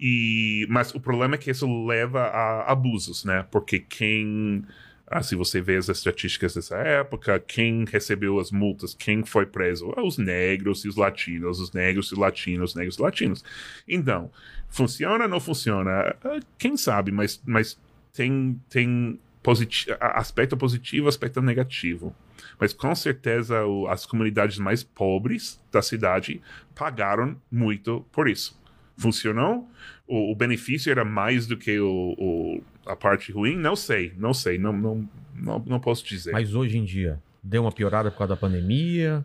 E, 0.00 0.66
mas 0.68 0.94
o 0.94 1.00
problema 1.00 1.34
é 1.34 1.38
que 1.38 1.50
isso 1.50 1.86
leva 1.86 2.20
a 2.22 2.70
abusos, 2.72 3.24
né? 3.24 3.44
Porque 3.50 3.78
quem. 3.78 4.64
ah, 5.06 5.22
se 5.22 5.34
você 5.34 5.60
vê 5.60 5.76
as 5.76 5.88
estatísticas 5.88 6.54
dessa 6.54 6.76
época, 6.76 7.38
quem 7.40 7.84
recebeu 7.84 8.38
as 8.38 8.50
multas, 8.50 8.94
quem 8.94 9.24
foi 9.24 9.46
preso? 9.46 9.92
Ah, 9.96 10.02
Os 10.02 10.18
negros 10.18 10.84
e 10.84 10.88
os 10.88 10.96
latinos, 10.96 11.60
os 11.60 11.72
negros 11.72 12.10
e 12.10 12.12
os 12.14 12.18
latinos, 12.18 12.70
os 12.70 12.76
negros 12.76 12.94
e 12.94 12.98
os 12.98 13.02
latinos. 13.02 13.44
Então, 13.88 14.30
funciona 14.68 15.24
ou 15.24 15.30
não 15.30 15.40
funciona? 15.40 16.14
Ah, 16.24 16.40
Quem 16.58 16.76
sabe, 16.76 17.10
mas, 17.10 17.40
mas 17.46 17.78
tem, 18.12 18.60
tem 18.68 19.18
positi 19.42 19.90
a- 19.92 20.18
aspecto 20.18 20.56
positivo 20.56 21.08
aspecto 21.08 21.40
negativo. 21.40 22.14
Mas 22.60 22.72
com 22.72 22.94
certeza 22.94 23.64
o- 23.64 23.86
as 23.86 24.04
comunidades 24.04 24.58
mais 24.58 24.82
pobres 24.82 25.60
da 25.70 25.80
cidade 25.82 26.40
pagaram 26.74 27.36
muito 27.50 28.04
por 28.12 28.28
isso. 28.28 28.58
Funcionou? 28.96 29.68
O, 30.06 30.32
o 30.32 30.34
benefício 30.34 30.90
era 30.90 31.04
mais 31.04 31.46
do 31.46 31.56
que 31.56 31.78
o, 31.78 32.14
o- 32.18 32.62
a 32.86 32.96
parte 32.96 33.30
ruim? 33.30 33.56
Não 33.56 33.76
sei, 33.76 34.12
não 34.16 34.34
sei, 34.34 34.58
não, 34.58 34.72
não, 34.72 35.08
não, 35.34 35.58
não 35.66 35.78
posso 35.80 36.04
dizer. 36.04 36.32
Mas 36.32 36.54
hoje 36.54 36.78
em 36.78 36.84
dia 36.84 37.20
deu 37.42 37.62
uma 37.62 37.72
piorada 37.72 38.10
por 38.10 38.18
causa 38.18 38.34
da 38.34 38.40
pandemia 38.40 39.24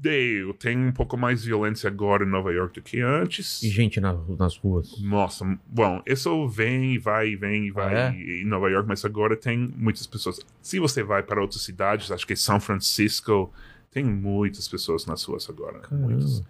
Deu, 0.00 0.54
tem 0.54 0.76
um 0.76 0.90
pouco 0.92 1.16
mais 1.18 1.44
violência 1.44 1.86
agora 1.88 2.24
em 2.24 2.28
Nova 2.28 2.50
York 2.52 2.80
do 2.80 2.82
que 2.82 3.00
antes. 3.02 3.62
e 3.62 3.68
gente 3.68 4.00
na- 4.00 4.14
nas 4.38 4.56
ruas. 4.56 4.98
Nossa, 5.02 5.44
bom, 5.66 6.02
isso 6.06 6.48
vem 6.48 6.94
e 6.94 6.98
vai, 6.98 7.28
e 7.28 7.36
vem 7.36 7.66
e 7.66 7.70
vai 7.70 7.94
Ah, 7.94 8.14
é? 8.14 8.40
em 8.40 8.44
Nova 8.46 8.70
York, 8.70 8.88
mas 8.88 9.04
agora 9.04 9.36
tem 9.36 9.58
muitas 9.76 10.06
pessoas. 10.06 10.40
Se 10.62 10.78
você 10.80 11.02
vai 11.02 11.22
para 11.22 11.40
outras 11.42 11.62
cidades, 11.62 12.10
acho 12.10 12.26
que 12.26 12.34
São 12.34 12.58
Francisco, 12.58 13.52
tem 13.90 14.02
muitas 14.04 14.66
pessoas 14.66 15.04
nas 15.06 15.22
ruas 15.24 15.48
agora. 15.48 15.80
Caramba. 15.80 16.06
Muitas. 16.08 16.42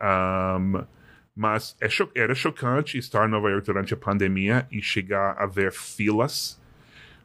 Ahm, 0.00 0.84
mas 1.34 1.76
é 1.80 1.88
cho- 1.88 2.10
era 2.14 2.34
chocante 2.34 2.98
estar 2.98 3.26
em 3.28 3.30
Nova 3.30 3.48
York 3.48 3.64
durante 3.64 3.94
a 3.94 3.96
pandemia 3.96 4.66
e 4.72 4.82
chegar 4.82 5.36
a 5.38 5.46
ver 5.46 5.72
filas 5.72 6.60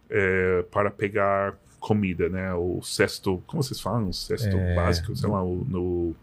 eh, 0.10 0.64
para 0.72 0.92
pegar 0.92 1.56
comida, 1.86 2.28
né? 2.30 2.52
O 2.56 2.82
cesto, 2.82 3.44
como 3.46 3.62
vocês 3.62 3.80
falam? 3.80 4.10
O 4.10 4.14
cesto 4.14 4.58
É. 4.58 4.74
básico, 4.76 5.16
sei 5.16 5.30
lá, 5.30 5.44
o, 5.44 5.64
no, 5.70 6.16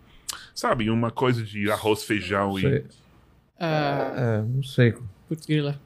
sabe, 0.52 0.90
uma 0.90 1.12
coisa 1.12 1.42
de 1.44 1.70
arroz, 1.70 2.02
feijão 2.02 2.58
e 2.58 2.62
Sei- 2.62 2.84
Ah, 3.60 4.12
É, 4.16 4.42
não 4.42 4.62
sei. 4.64 4.92
putz, 5.28 5.46
grila. 5.46 5.78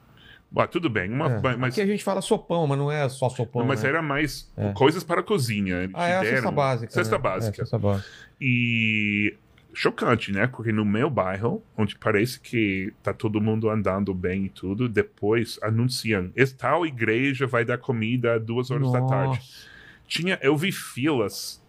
Ah, 0.55 0.65
tudo 0.65 0.89
bem, 0.89 1.11
uma, 1.11 1.27
É. 1.27 1.57
mas, 1.57 1.73
Aqui 1.73 1.81
a 1.81 1.85
gente 1.85 2.03
fala 2.03 2.21
sopão, 2.21 2.65
mas 2.65 2.77
não 2.77 2.91
é 2.91 3.07
só 3.07 3.29
sopão. 3.29 3.63
mas 3.65 3.83
né? 3.83 3.89
era 3.89 4.01
mais 4.01 4.51
É. 4.57 4.71
coisas 4.73 5.03
para 5.03 5.19
a 5.21 5.23
cozinha. 5.23 5.83
Eles 5.83 5.91
Ah, 5.93 6.07
é 6.07 6.17
a 6.17 6.21
cesta 6.23 6.51
básica. 6.51 6.91
Cesta 6.91 7.15
né? 7.17 7.21
básica. 7.21 7.61
É, 7.61 7.65
cesta 7.65 7.77
básica. 7.77 8.07
E 8.41 9.35
chocante, 9.77 10.31
né? 10.31 10.47
Porque 10.47 10.71
no 10.71 10.83
meu 10.83 11.07
bairro, 11.07 11.63
onde 11.77 11.95
parece 11.95 12.39
que 12.39 12.91
tá 13.03 13.13
todo 13.13 13.39
mundo 13.39 13.69
andando 13.69 14.11
bem 14.11 14.45
e 14.45 14.49
tudo, 14.49 14.89
depois 14.89 15.59
anunciam: 15.61 16.31
esta 16.35 16.69
tal 16.69 16.85
igreja 16.85 17.45
vai 17.45 17.63
dar 17.63 17.77
comida 17.77 18.33
às 18.35 18.43
duas 18.43 18.71
horas 18.71 18.91
da 18.91 19.05
tarde. 19.05 19.37
Nossa. 19.37 19.67
Tinha, 20.07 20.39
eu 20.41 20.57
vi 20.57 20.71
filas. 20.71 21.63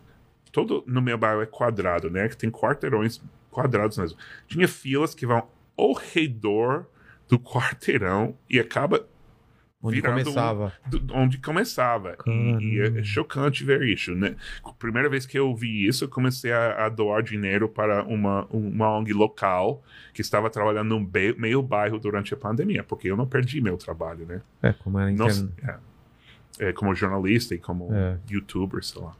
Todo 0.50 0.82
no 0.86 1.02
meu 1.02 1.18
bairro 1.18 1.42
é 1.42 1.46
quadrado, 1.46 2.08
né? 2.08 2.28
Que 2.28 2.36
tem 2.36 2.50
quarteirões 2.50 3.20
quadrados 3.50 3.98
mesmo. 3.98 4.16
Tinha 4.46 4.66
filas 4.66 5.14
que 5.14 5.26
vão 5.26 5.46
ao 5.76 5.92
redor 5.92 6.86
do 7.28 7.38
quarteirão 7.38 8.34
e 8.48 8.58
acaba 8.58 9.06
Onde 9.80 10.00
um- 10.00 10.02
começava. 10.02 10.72
do- 10.86 11.14
onde 11.14 11.38
começava. 11.38 12.16
E, 12.26 12.30
e 12.30 12.80
é, 12.80 13.02
chocante 13.04 13.62
ver 13.62 13.82
isso, 13.82 14.12
né? 14.14 14.34
Primeira 14.78 15.08
vez 15.08 15.24
que 15.24 15.38
eu 15.38 15.54
vi 15.54 15.86
isso, 15.86 16.04
eu 16.04 16.08
comecei 16.08 16.52
a, 16.52 16.86
a 16.86 16.88
doar 16.88 17.22
dinheiro 17.22 17.68
para 17.68 18.02
uma, 18.04 18.44
uma 18.50 18.90
ONG 18.98 19.12
local 19.12 19.82
que 20.12 20.20
estava 20.20 20.50
trabalhando 20.50 20.88
no 20.98 21.10
meio 21.38 21.62
bairro 21.62 21.98
durante 21.98 22.34
a 22.34 22.36
pandemia, 22.36 22.82
porque 22.82 23.08
eu 23.08 23.16
não 23.16 23.26
perdi 23.26 23.60
meu 23.60 23.76
trabalho, 23.76 24.26
né? 24.26 24.40
É, 24.62 24.72
como 24.72 24.98
era 24.98 25.12
Nossa, 25.12 25.48
é. 25.62 26.68
É, 26.70 26.72
como 26.72 26.92
jornalista 26.94 27.54
e 27.54 27.58
como 27.58 27.94
É. 27.94 28.16
youtuber, 28.28 28.82
sei 28.84 29.00
lá. 29.00 29.14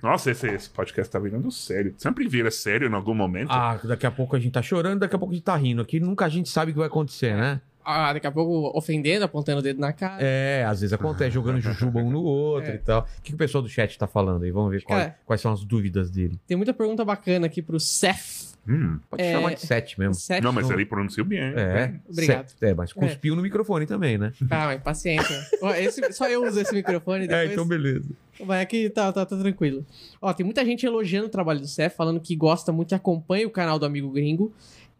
Nossa, 0.00 0.30
esse, 0.30 0.46
esse 0.48 0.70
podcast 0.70 1.12
tá 1.12 1.18
virando 1.18 1.50
sério. 1.50 1.92
Sempre 1.98 2.26
vira 2.26 2.50
sério 2.50 2.88
em 2.88 2.94
algum 2.94 3.14
momento. 3.14 3.50
Ah, 3.50 3.78
daqui 3.84 4.06
a 4.06 4.10
pouco 4.10 4.34
a 4.36 4.38
gente 4.38 4.52
tá 4.52 4.62
chorando, 4.62 5.00
daqui 5.00 5.14
a 5.16 5.18
pouco 5.18 5.32
a 5.32 5.34
gente 5.34 5.44
tá 5.44 5.56
rindo. 5.56 5.82
Aqui 5.82 6.00
nunca 6.00 6.24
a 6.24 6.28
gente 6.28 6.48
sabe 6.48 6.70
o 6.70 6.74
que 6.74 6.78
vai 6.78 6.86
acontecer, 6.86 7.36
né? 7.36 7.60
Ah, 7.84 8.12
daqui 8.12 8.26
a 8.26 8.30
pouco 8.32 8.76
ofendendo, 8.76 9.24
apontando 9.24 9.58
o 9.58 9.62
dedo 9.62 9.80
na 9.80 9.92
cara. 9.92 10.18
É, 10.20 10.64
às 10.66 10.80
vezes 10.80 10.92
acontece, 10.92 11.30
jogando 11.32 11.60
jujuba 11.60 12.00
um 12.00 12.10
no 12.10 12.22
outro 12.22 12.70
É. 12.72 12.74
e 12.76 12.78
tal. 12.78 13.02
O 13.02 13.22
que, 13.22 13.30
que 13.30 13.34
o 13.34 13.38
pessoal 13.38 13.62
do 13.62 13.68
chat 13.68 13.98
tá 13.98 14.06
falando 14.06 14.44
aí? 14.44 14.50
Vamos 14.50 14.70
ver 14.70 14.82
qual- 14.82 14.98
Cara- 14.98 15.16
quais 15.26 15.40
são 15.40 15.52
as 15.52 15.64
dúvidas 15.64 16.10
dele. 16.10 16.38
Tem 16.46 16.56
muita 16.56 16.72
pergunta 16.72 17.04
bacana 17.04 17.46
aqui 17.46 17.60
pro 17.62 17.78
Seth. 17.80 18.52
Hum. 18.68 19.00
Pode 19.10 19.20
É, 19.20 19.32
chamar 19.32 19.54
de 19.54 19.60
sete 19.60 19.98
mesmo. 19.98 20.14
Seth 20.14 20.40
Não, 20.40 20.52
mas 20.52 20.68
não- 20.68 20.74
ele 20.76 20.86
pronunciou 20.86 21.26
bem. 21.26 21.40
É. 21.40 21.94
Obrigado. 22.08 22.48
Sete. 22.50 22.64
É, 22.64 22.72
mas 22.72 22.92
cuspiu 22.92 23.34
no 23.34 23.42
microfone 23.42 23.86
também, 23.86 24.16
né? 24.16 24.32
Calma, 24.48 24.78
paciência. 24.78 25.36
Ó, 25.60 25.74
esse- 25.74 26.12
só 26.12 26.28
eu 26.28 26.46
uso 26.46 26.60
esse 26.60 26.72
microfone, 26.72 27.26
depois... 27.26 27.48
É, 27.50 27.52
então 27.52 27.66
beleza. 27.66 28.08
Vai 28.46 28.62
aqui, 28.62 28.88
tá, 28.88 29.12
tá, 29.12 29.26
tá 29.26 29.36
tranquilo. 29.36 29.84
Ó, 30.20 30.32
tem 30.32 30.44
muita 30.46 30.64
gente 30.64 30.86
elogiando 30.86 31.26
o 31.26 31.30
trabalho 31.30 31.58
do 31.58 31.66
Seth, 31.66 31.92
falando 31.96 32.20
que 32.20 32.36
gosta 32.36 32.70
muito 32.70 32.92
e 32.92 32.94
acompanha 32.94 33.46
o 33.48 33.50
canal 33.50 33.80
do 33.80 33.84
Amigo 33.86 34.08
Gringo. 34.10 34.52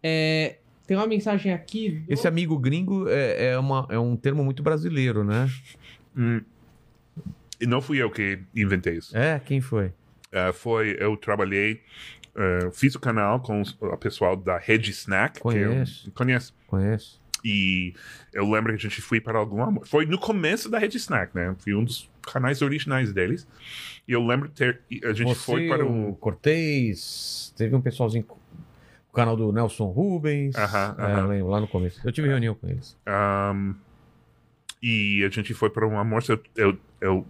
É, 0.02 0.56
tem 0.86 0.96
uma 0.96 1.06
mensagem 1.06 1.52
aqui. 1.52 1.90
do- 1.90 2.12
Esse 2.12 2.26
amigo 2.28 2.58
gringo 2.58 3.08
é, 3.08 3.50
é, 3.52 3.58
uma, 3.58 3.86
é 3.90 3.98
um 3.98 4.16
termo 4.16 4.44
muito 4.44 4.62
brasileiro, 4.62 5.24
né? 5.24 5.48
Hum. 6.16 6.40
E 7.60 7.66
não 7.66 7.80
fui 7.80 7.98
eu 8.02 8.10
que 8.10 8.40
inventei 8.54 8.96
isso. 8.96 9.16
É, 9.16 9.38
quem 9.38 9.60
foi? 9.60 9.86
Uh, 10.32 10.52
foi, 10.52 10.96
eu 10.98 11.16
trabalhei, 11.16 11.80
uh, 12.34 12.72
fiz 12.72 12.94
o 12.94 13.00
canal 13.00 13.40
com 13.40 13.62
o 13.62 13.96
pessoal 13.96 14.34
da 14.36 14.58
Rede 14.58 14.90
Snack. 14.90 15.38
Conheço. 15.40 16.02
Que 16.04 16.08
eu, 16.08 16.12
conhece. 16.14 16.52
Conheço. 16.66 17.20
E 17.44 17.92
eu 18.32 18.48
lembro 18.50 18.72
que 18.72 18.78
a 18.78 18.88
gente 18.88 19.00
foi 19.02 19.20
para 19.20 19.38
algum 19.38 19.60
almoço. 19.62 19.90
Foi 19.90 20.06
no 20.06 20.18
começo 20.18 20.68
da 20.68 20.78
Rede 20.78 20.96
Snack, 20.96 21.34
né? 21.34 21.54
Foi 21.58 21.74
um 21.74 21.84
dos 21.84 22.08
canais 22.22 22.62
originais 22.62 23.12
deles. 23.12 23.46
E 24.06 24.12
eu 24.12 24.24
lembro 24.24 24.48
de 24.48 24.54
ter. 24.54 24.80
A 25.04 25.12
gente 25.12 25.28
Você, 25.28 25.44
foi 25.44 25.68
para 25.68 25.84
o 25.84 26.08
um. 26.10 26.14
Cortez, 26.14 27.52
teve 27.56 27.74
um 27.74 27.80
pessoalzinho. 27.80 28.24
O 29.12 29.14
canal 29.14 29.36
do 29.36 29.52
Nelson 29.52 29.88
Rubens. 29.90 30.56
Aham, 30.56 30.96
É, 30.98 31.02
aham. 31.02 31.26
lembro, 31.26 31.48
lá 31.50 31.60
no 31.60 31.68
começo. 31.68 32.00
Eu 32.02 32.10
tive 32.10 32.28
reunião 32.28 32.54
com 32.54 32.66
eles. 32.66 32.96
e 34.82 35.22
a 35.22 35.28
gente 35.28 35.52
foi 35.52 35.68
para 35.68 35.86
um 35.86 35.98
almoço. 35.98 36.32
Eu, 36.56 36.78
eu, 36.98 37.26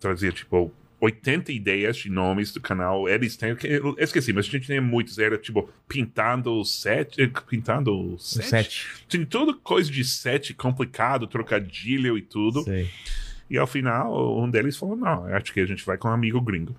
trazia, 0.00 0.32
tipo, 0.32 0.72
80 0.98 1.52
ideias 1.52 1.98
de 1.98 2.08
nomes 2.10 2.50
do 2.52 2.62
canal. 2.62 3.06
Eles 3.06 3.36
têm. 3.36 3.54
Eu 3.62 3.94
esqueci, 3.98 4.32
mas 4.32 4.46
a 4.46 4.50
gente 4.50 4.64
tinha 4.64 4.80
muitos. 4.80 5.18
Era, 5.18 5.36
tipo, 5.36 5.68
pintando 5.86 6.64
sete. 6.64 7.20
eh, 7.22 7.30
Pintando 7.46 8.14
O 8.14 8.18
sete. 8.18 8.48
sete. 8.48 8.86
Tinha 9.06 9.26
tudo 9.26 9.54
coisa 9.54 9.90
de 9.90 10.04
sete 10.04 10.54
complicado, 10.54 11.26
trocadilho 11.26 12.16
e 12.16 12.22
tudo. 12.22 12.62
Sei. 12.62 12.88
E 13.50 13.58
ao 13.58 13.66
final, 13.66 14.42
um 14.42 14.48
deles 14.50 14.78
falou: 14.78 14.96
Não, 14.96 15.26
acho 15.26 15.52
que 15.52 15.60
a 15.60 15.66
gente 15.66 15.84
vai 15.84 15.98
com 15.98 16.08
um 16.08 16.12
amigo 16.12 16.40
gringo. 16.40 16.74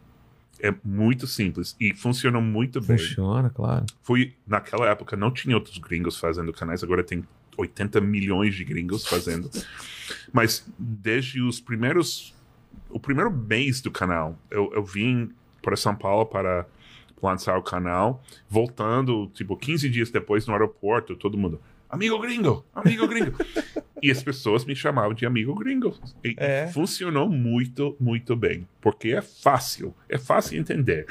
É 0.61 0.73
muito 0.83 1.25
simples 1.25 1.75
e 1.79 1.93
funciona 1.93 2.41
muito 2.41 2.81
bem. 2.81 2.97
Funciona, 2.97 3.49
claro. 3.49 3.85
Foi 4.03 4.33
naquela 4.45 4.89
época 4.89 5.15
não 5.15 5.31
tinha 5.31 5.55
outros 5.55 5.77
gringos 5.77 6.17
fazendo 6.17 6.51
canais, 6.51 6.83
agora 6.83 7.03
tem 7.03 7.23
80 7.57 8.01
milhões 8.01 8.55
de 8.55 8.63
gringos 8.63 9.07
fazendo. 9.07 9.49
Mas 10.33 10.65
desde 10.77 11.41
os 11.41 11.59
primeiros 11.59 12.35
o 12.89 12.99
primeiro 12.99 13.31
mês 13.31 13.81
do 13.81 13.91
canal, 13.91 14.37
eu, 14.49 14.71
eu 14.73 14.83
vim 14.83 15.31
para 15.61 15.75
São 15.75 15.95
Paulo 15.95 16.25
para 16.25 16.65
lançar 17.21 17.57
o 17.57 17.61
canal, 17.61 18.23
voltando, 18.49 19.27
tipo, 19.33 19.55
15 19.55 19.89
dias 19.89 20.09
depois 20.09 20.47
no 20.47 20.53
aeroporto, 20.53 21.15
todo 21.15 21.37
mundo, 21.37 21.61
amigo 21.89 22.19
gringo, 22.19 22.65
amigo 22.73 23.07
gringo. 23.07 23.37
e 24.01 24.09
as 24.11 24.21
pessoas 24.23 24.63
me 24.65 24.75
chamavam 24.75 25.13
de 25.13 25.25
amigo 25.25 25.53
gringo. 25.55 25.97
E 26.23 26.35
É. 26.37 26.67
funcionou 26.67 27.27
muito, 27.29 27.95
muito 27.99 28.35
bem, 28.35 28.67
porque 28.81 29.09
é 29.09 29.21
fácil, 29.21 29.93
é 30.07 30.17
fácil 30.17 30.59
entender. 30.59 31.05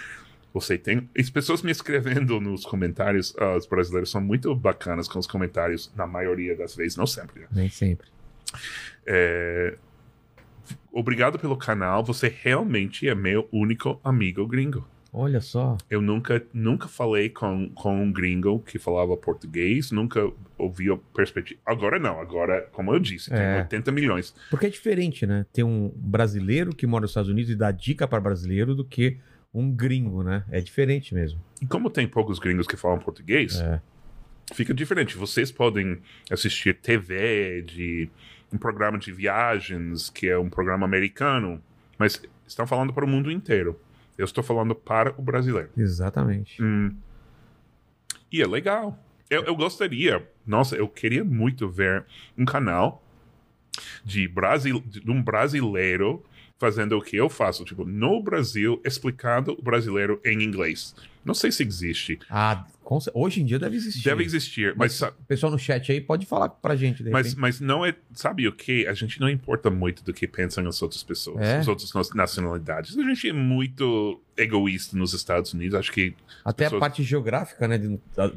Você 0.55 0.78
tem. 0.78 1.09
As 1.16 1.28
pessoas 1.28 1.62
me 1.62 1.70
escrevendo 1.70 2.40
nos 2.40 2.64
comentários, 2.64 3.34
ah, 3.38 3.55
os 3.56 3.66
brasileiros 3.66 4.10
são 4.10 4.20
muito 4.20 4.55
bacanas 4.55 5.06
com 5.06 5.18
os 5.18 5.26
comentários, 5.26 5.92
na 5.94 6.06
maioria 6.06 6.56
das 6.56 6.74
vezes, 6.74 6.96
não 6.96 7.06
sempre. 7.06 7.42
né? 7.42 7.46
Nem 7.52 7.68
sempre. 7.68 8.09
É, 9.06 9.76
Obrigado 10.90 11.38
pelo 11.38 11.56
canal, 11.56 12.02
você 12.02 12.34
realmente 12.42 13.09
é 13.09 13.14
meu 13.14 13.46
único 13.52 14.00
amigo 14.02 14.46
gringo. 14.46 14.86
Olha 15.12 15.40
só. 15.40 15.76
Eu 15.89 16.02
nunca, 16.02 16.43
nunca 16.52 16.86
falei 16.86 17.30
com, 17.30 17.70
com 17.70 18.02
um 18.02 18.12
gringo 18.12 18.60
que 18.60 18.78
falava 18.78 19.16
português, 19.16 19.90
nunca 19.90 20.30
ouvi 20.59 20.90
a 20.93 20.97
perspectiva. 21.14 21.59
Agora 21.64 21.98
não, 21.98 22.20
agora, 22.20 22.68
como 22.72 22.93
eu 22.93 22.98
disse, 22.98 23.30
tem 23.30 23.39
É. 23.39 23.59
80 23.62 23.90
milhões. 23.90 24.35
Porque 24.51 24.66
é 24.66 24.68
diferente, 24.70 25.26
né? 25.26 25.47
Ter 25.52 25.62
um 25.64 25.90
brasileiro 25.97 26.74
que 26.74 26.86
mora 26.86 27.02
nos 27.02 27.10
Estados 27.10 27.30
Unidos 27.30 27.51
e 27.51 27.56
dá 27.56 27.70
dica 27.70 28.06
para 28.06 28.20
brasileiro 28.20 28.74
do 28.74 28.85
que 28.85 29.16
um 29.52 29.72
gringo, 29.72 30.22
né? 30.22 30.44
É 30.51 30.60
diferente 30.60 31.14
mesmo. 31.14 31.40
E 31.62 31.66
como 31.66 31.89
tem 31.89 32.06
poucos 32.06 32.39
gringos 32.39 32.66
que 32.66 32.76
falam 32.76 32.98
português, 32.98 33.59
É. 33.60 33.80
fica 34.52 34.74
diferente. 34.74 35.16
Vocês 35.16 35.51
podem 35.51 35.98
assistir 36.30 36.74
TV 36.74 37.62
de 37.62 38.10
um 38.52 38.59
programa 38.59 38.98
de 38.98 39.10
viagens, 39.10 40.10
que 40.10 40.28
é 40.28 40.39
um 40.39 40.51
programa 40.51 40.85
americano, 40.85 41.62
mas 41.98 42.20
estão 42.47 42.66
falando 42.66 42.93
para 42.93 43.05
o 43.05 43.09
mundo 43.09 43.30
inteiro. 43.30 43.78
Eu 44.19 44.24
estou 44.24 44.43
falando 44.43 44.74
para 44.74 45.15
o 45.16 45.23
brasileiro. 45.23 45.70
Exatamente. 45.77 46.61
Hum. 46.61 46.95
E 48.31 48.43
é 48.43 48.47
legal. 48.47 48.99
Eu, 49.31 49.45
eu 49.45 49.55
gostaria, 49.55 50.28
nossa, 50.47 50.74
eu 50.74 50.89
queria 50.89 51.24
muito 51.24 51.69
ver 51.69 52.05
um 52.36 52.45
canal 52.45 53.05
de, 54.05 54.27
Brasil, 54.27 54.82
de 54.85 55.11
um 55.11 55.23
brasileiro 55.23 56.24
fazendo 56.59 56.99
o 56.99 57.03
que 57.03 57.16
eu 57.16 57.28
faço, 57.28 57.65
tipo, 57.65 57.85
no 57.85 58.20
Brasil, 58.20 58.81
explicando 58.85 59.53
o 59.53 59.62
brasileiro 59.62 60.20
em 60.24 60.43
inglês. 60.43 60.95
Não 61.24 61.35
sei 61.35 61.53
se 61.53 61.62
existe. 61.62 62.19
Ah, 62.28 62.66
hoje 63.15 63.43
em 63.43 63.44
dia 63.44 63.59
deve 63.59 63.77
existir. 63.77 64.05
Deve 64.05 64.24
existir, 64.24 64.74
mas, 64.77 64.93
sa- 64.94 65.10
O 65.10 65.24
pessoal 65.24 65.52
no 65.52 65.59
chat 65.59 65.93
aí 65.93 66.01
pode 66.01 66.24
falar 66.27 66.48
pra 66.48 66.74
gente. 66.77 67.02
Mas, 67.05 67.35
mas 67.35 67.60
não 67.60 67.85
é. 67.85 67.94
Sabe 68.15 68.48
o 68.48 68.52
que? 68.52 68.86
A 68.86 68.94
gente 68.94 69.20
não 69.20 69.28
importa 69.28 69.69
muito 69.70 70.02
do 70.02 70.12
que 70.12 70.27
pensam 70.27 70.66
as 70.66 70.81
outras 70.82 71.02
pessoas, 71.02 71.40
É? 71.47 71.59
as 71.59 71.69
outras 71.69 71.93
nacionalidades. 72.15 72.97
A 72.97 73.02
gente 73.02 73.28
é 73.28 73.32
muito 73.32 74.20
egoísta 74.36 74.97
nos 74.97 75.12
Estados 75.15 75.52
Unidos. 75.52 75.74
Acho 75.78 75.93
que 75.93 76.15
Até 76.44 76.65
pessoas- 76.65 76.78
a 76.78 76.81
parte 76.81 77.02
geográfica, 77.02 77.66
né? 77.69 77.78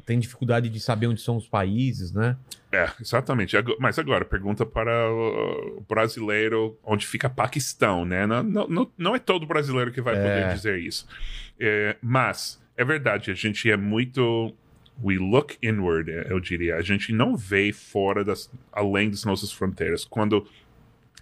tem 0.05 0.19
dificuldade 0.19 0.69
de 0.69 0.79
saber 0.79 1.07
onde 1.07 1.21
são 1.21 1.37
os 1.37 1.47
países, 1.47 2.11
né? 2.11 2.35
É, 2.71 2.89
exatamente. 3.01 3.55
Mas 3.79 3.99
agora, 3.99 4.23
pergunta 4.23 4.65
para 4.65 5.09
o 5.11 5.83
brasileiro 5.89 6.77
onde 6.83 7.05
fica 7.05 7.29
Paquistão, 7.29 8.05
né? 8.05 8.25
Não, 8.25 8.43
não, 8.43 8.67
não, 8.67 8.91
não 8.97 9.15
é 9.15 9.19
todo 9.19 9.45
brasileiro 9.45 9.91
que 9.91 10.01
vai 10.01 10.15
É. 10.15 10.17
poder 10.21 10.53
dizer 10.55 10.79
isso. 10.79 11.05
É, 11.59 11.95
mas, 12.01 12.60
é 12.77 12.83
verdade, 12.83 13.31
a 13.31 13.33
gente 13.33 13.69
é 13.69 13.77
muito. 13.77 14.53
We 15.03 15.17
look 15.17 15.57
inward, 15.63 16.11
eu 16.29 16.39
diria. 16.39 16.75
A 16.75 16.81
gente 16.81 17.11
não 17.11 17.35
vê 17.35 17.71
fora 17.73 18.23
das. 18.23 18.51
além 18.71 19.09
das 19.09 19.23
nossas 19.25 19.51
fronteiras. 19.51 20.05
Quando. 20.05 20.47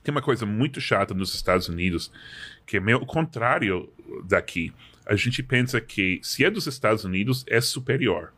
Tem 0.03 0.13
uma 0.13 0.21
coisa 0.21 0.45
muito 0.45 0.79
chata 0.79 1.13
nos 1.13 1.35
Estados 1.35 1.67
Unidos, 1.67 2.11
que 2.65 2.77
é 2.77 2.79
meio 2.79 2.99
o 2.99 3.05
contrário 3.05 3.91
daqui. 4.25 4.73
A 5.05 5.15
gente 5.15 5.43
pensa 5.43 5.81
que 5.81 6.19
se 6.23 6.45
é 6.45 6.49
dos 6.49 6.67
Estados 6.67 7.03
Unidos, 7.03 7.43
é 7.47 7.59
superior. 7.59 8.31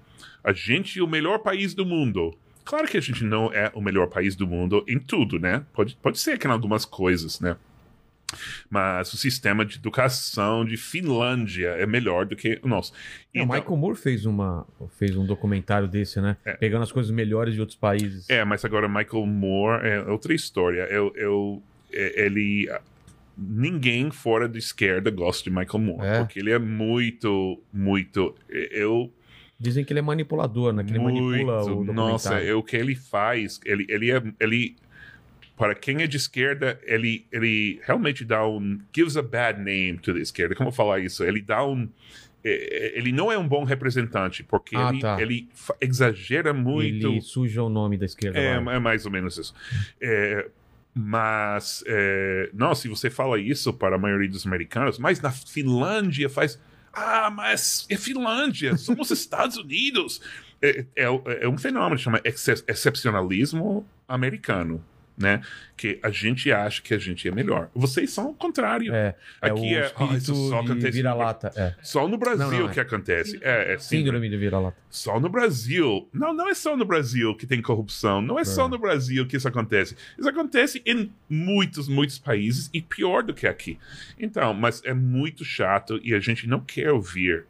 A 0.43 0.53
gente 0.53 0.99
é 0.99 1.03
o 1.03 1.07
melhor 1.07 1.39
país 1.39 1.73
do 1.73 1.85
mundo. 1.85 2.35
Claro 2.65 2.87
que 2.87 2.97
a 2.97 3.01
gente 3.01 3.23
não 3.23 3.53
é 3.53 3.71
o 3.75 3.81
melhor 3.81 4.07
país 4.07 4.35
do 4.35 4.47
mundo 4.47 4.83
em 4.87 4.97
tudo, 4.99 5.39
né? 5.39 5.65
Pode, 5.73 5.95
pode 6.01 6.19
ser 6.19 6.39
que 6.39 6.47
em 6.47 6.51
algumas 6.51 6.85
coisas, 6.85 7.39
né? 7.39 7.55
Mas 8.69 9.13
o 9.13 9.17
sistema 9.17 9.65
de 9.65 9.77
educação 9.77 10.63
de 10.65 10.77
Finlândia 10.77 11.69
é 11.69 11.85
melhor 11.85 12.25
do 12.25 12.35
que 12.35 12.59
o 12.63 12.67
nosso. 12.67 12.93
É, 13.33 13.39
o 13.41 13.43
Então- 13.43 13.55
Michael 13.55 13.77
Moore 13.77 13.97
fez, 13.97 14.25
uma, 14.25 14.65
fez 14.97 15.15
um 15.17 15.25
documentário 15.25 15.87
desse, 15.87 16.19
né? 16.21 16.37
É. 16.45 16.53
Pegando 16.53 16.83
as 16.83 16.91
coisas 16.91 17.11
melhores 17.11 17.53
de 17.53 17.59
outros 17.59 17.77
países. 17.77 18.29
É, 18.29 18.43
mas 18.45 18.63
agora 18.65 18.87
Michael 18.87 19.25
Moore 19.25 19.85
é 19.87 19.99
outra 20.03 20.33
história. 20.33 20.81
Eu, 20.89 21.13
eu, 21.15 21.63
é- 21.91 22.25
ele. 22.25 22.69
Ninguém 23.37 24.11
fora 24.11 24.47
da 24.47 24.57
esquerda 24.59 25.09
gosta 25.09 25.49
de 25.49 25.49
Michael 25.55 25.79
Moore, 25.79 26.05
É. 26.05 26.19
porque 26.19 26.39
ele 26.39 26.51
é 26.51 26.59
muito, 26.59 27.59
muito. 27.73 28.35
Eu 28.49 29.11
Dizem 29.59 29.85
que 29.85 29.93
ele 29.93 29.99
é 29.99 30.01
manipulador, 30.01 30.73
né? 30.73 30.83
Que 30.83 30.91
ele 30.91 30.97
manipula 30.99 31.61
o 31.61 31.65
documentário. 31.65 31.93
Nossa, 31.93 32.39
é 32.39 32.51
o 32.53 32.63
que 32.63 32.75
ele 32.75 32.95
faz, 32.95 33.59
ele, 33.63 33.85
ele 33.89 34.11
é. 34.11 34.21
Ele, 34.39 34.75
para 35.61 35.75
quem 35.75 36.01
é 36.01 36.07
de 36.07 36.17
esquerda, 36.17 36.79
ele, 36.83 37.23
ele 37.31 37.79
realmente 37.85 38.25
dá 38.25 38.43
um. 38.47 38.79
gives 38.95 39.15
a 39.15 39.21
bad 39.21 39.59
name 39.61 39.99
to 39.99 40.11
the 40.11 40.19
esquerda. 40.19 40.55
Como 40.55 40.71
falar 40.71 40.97
isso? 41.01 41.23
Ele 41.23 41.39
dá 41.39 41.63
um. 41.63 41.87
é, 42.43 42.93
Ele 42.97 43.11
não 43.11 43.31
é 43.31 43.37
um 43.37 43.47
bom 43.47 43.63
representante, 43.63 44.41
porque 44.41 44.75
Ah, 44.75 44.89
ele, 44.89 44.99
tá. 45.01 45.21
ele 45.21 45.47
exagera 45.79 46.51
muito. 46.51 47.09
Ele 47.09 47.21
suja 47.21 47.61
o 47.61 47.69
nome 47.69 47.95
da 47.95 48.05
esquerda. 48.07 48.39
É, 48.39 48.53
é 48.55 48.79
mais 48.79 49.05
ou 49.05 49.11
menos 49.11 49.37
isso. 49.37 49.53
É, 50.01 50.49
mas, 50.95 51.83
é, 51.85 52.49
não, 52.53 52.73
se 52.73 52.87
você 52.87 53.11
fala 53.11 53.39
isso 53.39 53.71
para 53.71 53.97
a 53.97 53.99
maioria 53.99 54.27
dos 54.29 54.47
americanos, 54.47 54.97
mas 54.97 55.21
na 55.21 55.29
Finlândia 55.31 56.27
faz. 56.27 56.59
Ah, 56.91 57.29
mas 57.29 57.85
é 57.87 57.95
Finlândia, 57.95 58.75
somos 58.77 59.11
Estados 59.11 59.57
Unidos. 59.57 60.21
É, 60.59 60.85
é- 60.95 61.05
é 61.43 61.47
um 61.47 61.57
fenômeno 61.57 61.97
que 61.97 62.01
chama 62.01 62.19
exce- 62.23 62.63
excepcionalismo 62.67 63.85
americano, 64.07 64.83
né? 65.21 65.41
Que 65.77 65.99
a 66.03 66.09
gente 66.09 66.51
acha 66.51 66.81
que 66.81 66.93
a 66.93 66.97
gente 66.97 67.27
é 67.27 67.31
melhor. 67.31 67.69
Vocês 67.73 68.11
são 68.11 68.29
o 68.31 68.33
contrário. 68.33 68.93
É, 68.93 69.15
é 69.41 69.49
Aqui 69.49 69.73
é- 69.75 69.89
isso 70.17 70.35
só 70.49 70.59
acontece 70.59 70.85
no- 70.87 70.91
vira-lata. 70.93 71.51
É. 71.55 71.75
Só 71.81 72.07
no 72.07 72.17
Brasil 72.17 72.45
Não, 72.51 72.59
não, 72.59 72.69
é. 72.69 72.73
que 72.73 72.79
acontece. 72.79 73.39
É, 73.41 73.73
é 73.73 73.77
síndrome. 73.77 74.03
Síndrome 74.05 74.29
de 74.29 74.37
vira-lata. 74.37 74.77
Só 74.89 75.19
no 75.19 75.29
Brasil. 75.29 76.07
Não, 76.13 76.33
não 76.33 76.49
é 76.49 76.53
só 76.53 76.75
no 76.75 76.85
Brasil 76.85 77.35
que 77.35 77.47
tem 77.47 77.61
corrupção. 77.61 78.21
Não 78.21 78.37
é 78.37 78.43
só 78.43 78.65
É. 78.65 78.69
no 78.69 78.77
Brasil 78.77 79.25
que 79.25 79.37
isso 79.37 79.47
acontece. 79.47 79.95
Isso 80.17 80.27
acontece 80.29 80.81
em 80.85 81.11
muitos, 81.29 81.87
muitos 81.87 82.19
países 82.19 82.69
e 82.73 82.81
pior 82.81 83.23
do 83.23 83.33
que 83.33 83.47
aqui. 83.47 83.79
Então, 84.19 84.53
mas 84.53 84.81
é 84.85 84.93
muito 84.93 85.43
chato 85.45 85.99
e 86.03 86.13
a 86.13 86.19
gente 86.19 86.47
não 86.47 86.59
quer 86.59 86.91
ouvir 86.91 87.45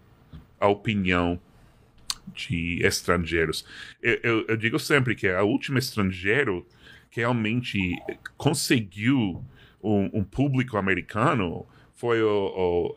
a 0.59 0.67
opinião 0.67 1.39
de 2.33 2.79
estrangeiros. 2.85 3.65
Eu, 4.01 4.19
eu- 4.23 4.45
eu 4.49 4.57
digo 4.57 4.79
sempre 4.79 5.15
que 5.15 5.27
a 5.27 5.41
última 5.43 5.79
estrangeiro 5.79 6.65
que 7.11 7.19
realmente 7.19 7.77
conseguiu 8.37 9.43
um, 9.83 10.09
um 10.13 10.23
público 10.23 10.77
americano 10.77 11.65
foi 11.93 12.19
o, 12.23 12.27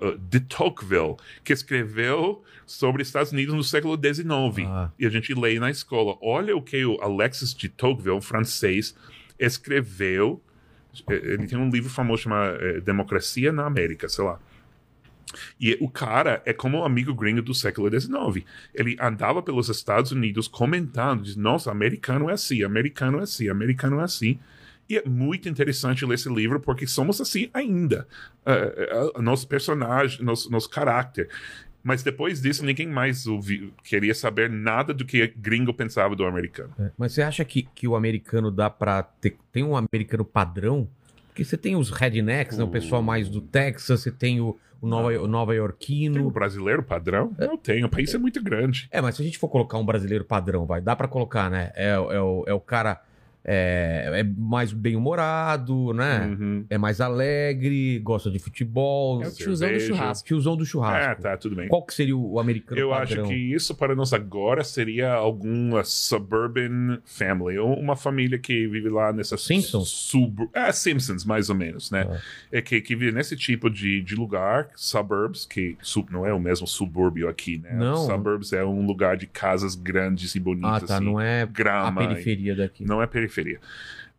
o, 0.00 0.06
o 0.06 0.18
de 0.18 0.40
Tocqueville, 0.40 1.16
que 1.44 1.52
escreveu 1.52 2.42
sobre 2.64 3.02
Estados 3.02 3.32
Unidos 3.32 3.54
no 3.54 3.62
século 3.62 3.98
XIX. 4.02 4.66
Ah. 4.66 4.90
E 4.98 5.04
a 5.04 5.10
gente 5.10 5.34
lê 5.34 5.58
na 5.58 5.70
escola. 5.70 6.16
Olha 6.22 6.56
o 6.56 6.62
que 6.62 6.82
o 6.86 6.98
Alexis 7.02 7.52
de 7.52 7.68
Tocqueville, 7.68 8.16
um 8.16 8.22
francês, 8.22 8.96
escreveu. 9.38 10.40
Ele 11.06 11.46
tem 11.46 11.58
um 11.58 11.68
livro 11.68 11.90
famoso 11.90 12.22
chamado 12.22 12.56
eh, 12.64 12.80
Democracia 12.80 13.52
na 13.52 13.66
América, 13.66 14.08
sei 14.08 14.24
lá. 14.24 14.38
E 15.60 15.76
o 15.80 15.88
cara 15.88 16.42
é 16.44 16.52
como 16.52 16.78
um 16.78 16.84
amigo 16.84 17.14
gringo 17.14 17.42
do 17.42 17.54
século 17.54 17.88
XIX. 17.88 18.44
Ele 18.74 18.96
andava 19.00 19.42
pelos 19.42 19.68
Estados 19.68 20.12
Unidos 20.12 20.48
comentando, 20.48 21.22
diz, 21.22 21.36
nossa, 21.36 21.70
americano 21.70 22.30
é 22.30 22.34
assim, 22.34 22.62
americano 22.62 23.20
é 23.20 23.22
assim, 23.22 23.48
americano 23.48 24.00
é 24.00 24.04
assim. 24.04 24.38
E 24.88 24.98
é 24.98 25.04
muito 25.04 25.48
interessante 25.48 26.04
ler 26.04 26.14
esse 26.14 26.28
livro 26.28 26.60
porque 26.60 26.86
somos 26.86 27.20
assim 27.20 27.48
ainda. 27.54 28.06
Eh, 28.44 29.12
eh, 29.16 29.22
nosso 29.22 29.48
personagem, 29.48 30.22
nosso, 30.22 30.50
nosso 30.50 30.68
caráter. 30.68 31.28
Mas 31.82 32.02
depois 32.02 32.40
disso, 32.40 32.64
ninguém 32.64 32.86
mais 32.86 33.26
ouvi, 33.26 33.72
queria 33.82 34.14
saber 34.14 34.48
nada 34.48 34.94
do 34.94 35.04
que 35.04 35.26
gringo 35.36 35.72
pensava 35.72 36.16
do 36.16 36.24
americano. 36.24 36.72
É, 36.78 36.90
Mas 36.96 37.12
você 37.12 37.20
acha 37.20 37.44
que, 37.44 37.62
que 37.74 37.86
o 37.86 37.94
americano 37.94 38.50
dá 38.50 38.70
pra 38.70 39.02
ter. 39.02 39.36
Tem 39.52 39.62
um 39.62 39.76
americano 39.76 40.24
padrão? 40.24 40.88
Porque 41.34 41.44
você 41.44 41.56
tem 41.56 41.74
os 41.74 41.90
rednecks, 41.90 42.56
né, 42.58 42.62
o 42.62 42.68
pessoal 42.68 43.02
mais 43.02 43.28
do 43.28 43.40
Texas, 43.40 44.00
você 44.02 44.12
tem 44.12 44.40
o, 44.40 44.56
o 44.80 44.86
Nova, 44.86 45.08
o 45.18 45.26
Nova 45.26 45.52
Tem 45.52 46.22
um 46.22 46.30
brasileiro 46.30 46.80
padrão? 46.80 47.34
Não 47.36 47.56
tem, 47.58 47.84
o 47.84 47.88
país 47.88 48.14
é 48.14 48.18
muito 48.18 48.40
grande. 48.40 48.86
É, 48.88 49.00
mas 49.00 49.16
se 49.16 49.22
a 49.22 49.24
gente 49.24 49.36
for 49.36 49.48
colocar 49.48 49.76
um 49.76 49.84
brasileiro 49.84 50.24
padrão, 50.24 50.64
vai, 50.64 50.80
dá 50.80 50.94
pra 50.94 51.08
colocar, 51.08 51.50
né? 51.50 51.72
É, 51.74 51.98
o- 51.98 52.12
é, 52.12 52.20
o, 52.20 52.44
é 52.46 52.54
o 52.54 52.60
cara 52.60 53.02
é, 53.44 54.10
é 54.20 54.22
mais 54.22 54.72
bem-humorado, 54.72 55.92
né? 55.92 56.26
Uhum. 56.38 56.64
É 56.70 56.78
mais 56.78 57.00
alegre, 57.00 57.98
gosta 58.00 58.30
de 58.30 58.38
futebol. 58.38 59.22
É 59.22 59.28
o 59.28 59.32
tiozão 59.34 59.70
do 59.72 59.80
churrasco. 59.80 60.26
Tiozão 60.26 60.56
do 60.56 60.62
É, 60.62 60.66
churrasco. 60.66 61.22
tá, 61.22 61.36
tudo 61.36 61.54
bem. 61.56 61.68
Qual 61.68 61.82
que 61.84 61.92
seria 61.94 62.16
o 62.16 62.38
americano 62.40 62.80
Eu 62.80 62.90
padrão? 62.90 63.24
acho 63.24 63.32
que 63.32 63.36
isso 63.36 63.74
para 63.74 63.94
nós 63.94 64.12
agora 64.12 64.64
seria 64.64 65.12
alguma 65.12 65.84
suburban 65.84 66.98
family, 67.04 67.58
ou 67.58 67.74
uma 67.78 67.96
família 67.96 68.38
que 68.38 68.66
vive 68.66 68.88
lá 68.88 69.12
nessa 69.12 69.36
Simpsons? 69.36 69.88
Sub... 69.88 70.48
É, 70.54 70.72
Simpsons, 70.72 71.24
mais 71.24 71.50
ou 71.50 71.54
menos, 71.56 71.90
né? 71.90 72.06
Ah. 72.10 72.18
É 72.50 72.62
que, 72.62 72.80
que 72.80 72.96
vive 72.96 73.12
nesse 73.12 73.36
tipo 73.36 73.68
de, 73.68 74.00
de 74.00 74.14
lugar, 74.14 74.68
suburbs, 74.74 75.44
que 75.44 75.76
sub, 75.82 76.10
não 76.12 76.24
é 76.26 76.32
o 76.32 76.40
mesmo 76.40 76.66
subúrbio 76.66 77.28
aqui, 77.28 77.58
né? 77.58 77.74
Não. 77.74 77.96
Suburbs 78.06 78.52
é 78.52 78.64
um 78.64 78.86
lugar 78.86 79.16
de 79.16 79.26
casas 79.26 79.74
grandes 79.74 80.34
e 80.34 80.38
Ah, 80.38 80.42
bonitas, 80.42 80.84
tá. 80.84 80.96
assim, 80.96 81.04
Não 81.04 81.20
é 81.20 81.42
a 81.42 81.46
grama. 81.46 82.02
e- 82.04 82.06
periferia 82.08 82.56
daqui. 82.56 82.84
Não 82.84 83.02
é 83.02 83.06
periferia. 83.06 83.33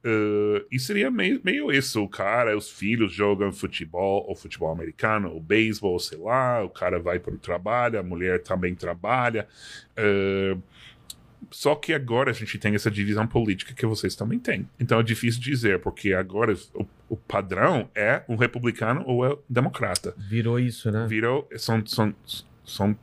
Uh, 0.06 0.64
e 0.72 0.80
seria 0.80 1.10
meio, 1.10 1.42
meio 1.44 1.72
isso: 1.72 2.04
o 2.04 2.08
cara, 2.08 2.56
os 2.56 2.70
filhos 2.70 3.12
jogam 3.12 3.52
futebol, 3.52 4.24
ou 4.28 4.36
futebol 4.36 4.72
americano, 4.72 5.32
ou 5.32 5.40
beisebol, 5.40 6.00
sei 6.00 6.20
lá. 6.20 6.64
O 6.64 6.70
cara 6.70 7.00
vai 7.00 7.18
para 7.18 7.34
o 7.34 7.40
trabalho, 7.40 8.00
a 8.00 8.04
mulher 8.04 8.44
também 8.44 8.76
trabalha. 8.76 9.48
Uh, 9.98 10.62
só 11.50 11.76
que 11.76 11.94
agora 11.94 12.32
a 12.32 12.34
gente 12.34 12.58
tem 12.58 12.76
essa 12.76 12.92
divisão 12.92 13.26
política 13.26 13.74
que 13.74 13.86
vocês 13.86 14.16
também 14.16 14.38
têm. 14.38 14.68
Então 14.80 15.00
é 15.00 15.04
difícil 15.04 15.42
dizer, 15.42 15.80
porque 15.80 16.14
agora 16.14 16.56
o, 16.74 16.86
o 17.10 17.18
padrão 17.18 17.90
é 17.96 18.24
um 18.28 18.36
republicano 18.36 19.04
ou 19.06 19.26
é 19.26 19.34
um 19.34 19.38
democrata. 19.50 20.14
Virou 20.18 20.60
isso, 20.60 20.92
né? 20.92 21.06
Virou, 21.08 21.48
são, 21.58 21.86
são, 21.86 22.14
são 22.64 22.98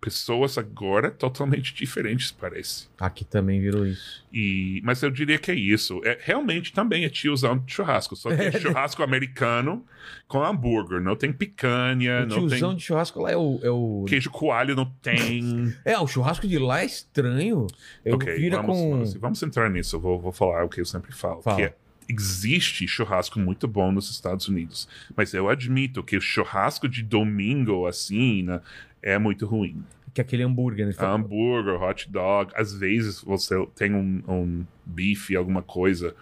pessoas 0.00 0.56
agora 0.56 1.10
totalmente 1.10 1.74
diferentes, 1.76 2.30
parece. 2.30 2.88
Aqui 2.98 3.24
também 3.24 3.60
virou 3.60 3.86
isso. 3.86 4.24
E, 4.32 4.80
mas 4.84 5.02
eu 5.02 5.10
diria 5.10 5.38
que 5.38 5.50
é 5.50 5.54
isso. 5.54 6.00
É, 6.04 6.18
realmente 6.20 6.72
também 6.72 7.04
é 7.04 7.08
tiozão 7.08 7.58
de 7.58 7.72
churrasco. 7.72 8.14
Só 8.16 8.34
que 8.34 8.40
é 8.42 8.52
churrasco 8.52 9.02
americano 9.02 9.84
com 10.26 10.42
hambúrguer. 10.42 11.00
Não 11.00 11.16
tem 11.16 11.32
picanha, 11.32 12.22
o 12.22 12.26
não 12.26 12.48
tiozão 12.48 12.70
tem 12.70 12.78
de 12.78 12.84
churrasco 12.84 13.20
lá 13.20 13.32
é 13.32 13.36
o. 13.36 13.60
É, 13.62 13.70
o... 13.70 14.04
queijo 14.08 14.30
coalho, 14.30 14.74
não 14.74 14.86
tem. 15.02 15.74
é, 15.84 15.98
o 15.98 16.06
churrasco 16.06 16.46
de 16.46 16.58
lá 16.58 16.82
é 16.82 16.86
estranho. 16.86 17.66
Eu 18.04 18.14
ok, 18.14 18.50
vamos, 18.50 18.66
com. 18.66 18.90
vamos, 18.90 19.14
vamos 19.14 19.42
entrar 19.42 19.70
nisso. 19.70 19.96
Eu 19.96 20.00
vou, 20.00 20.20
vou 20.20 20.32
falar 20.32 20.64
o 20.64 20.68
que 20.68 20.80
eu 20.80 20.84
sempre 20.84 21.12
falo. 21.12 21.42
Fala. 21.42 21.56
Que 21.56 21.62
é, 21.64 21.74
existe 22.08 22.86
churrasco 22.88 23.38
muito 23.38 23.68
bom 23.68 23.92
nos 23.92 24.10
Estados 24.10 24.48
Unidos. 24.48 24.88
Mas 25.16 25.34
eu 25.34 25.48
admito 25.48 26.02
que 26.02 26.16
o 26.16 26.20
churrasco 26.20 26.88
de 26.88 27.02
domingo, 27.02 27.86
assim, 27.86 28.42
né, 28.42 28.60
é 29.02 29.18
muito 29.18 29.46
ruim. 29.46 29.84
Que 30.14 30.20
é 30.20 30.24
aquele 30.24 30.42
hambúrguer, 30.42 30.86
né? 30.86 30.94
hambúrguer, 30.98 31.80
hot 31.80 32.10
dog. 32.10 32.50
Às 32.56 32.72
vezes 32.74 33.20
você 33.20 33.54
tem 33.76 33.94
um, 33.94 34.22
um 34.26 34.64
bife, 34.84 35.36
alguma 35.36 35.62
coisa, 35.62 36.16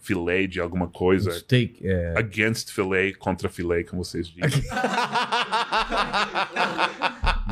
filé 0.00 0.46
de 0.46 0.60
alguma 0.60 0.86
Um 0.86 0.90
coisa. 0.90 1.32
steak. 1.32 1.80
É... 1.86 2.14
Against 2.16 2.70
filé, 2.70 3.12
contra 3.12 3.48
filé, 3.48 3.82
como 3.82 4.04
vocês 4.04 4.28
dizem. 4.28 4.62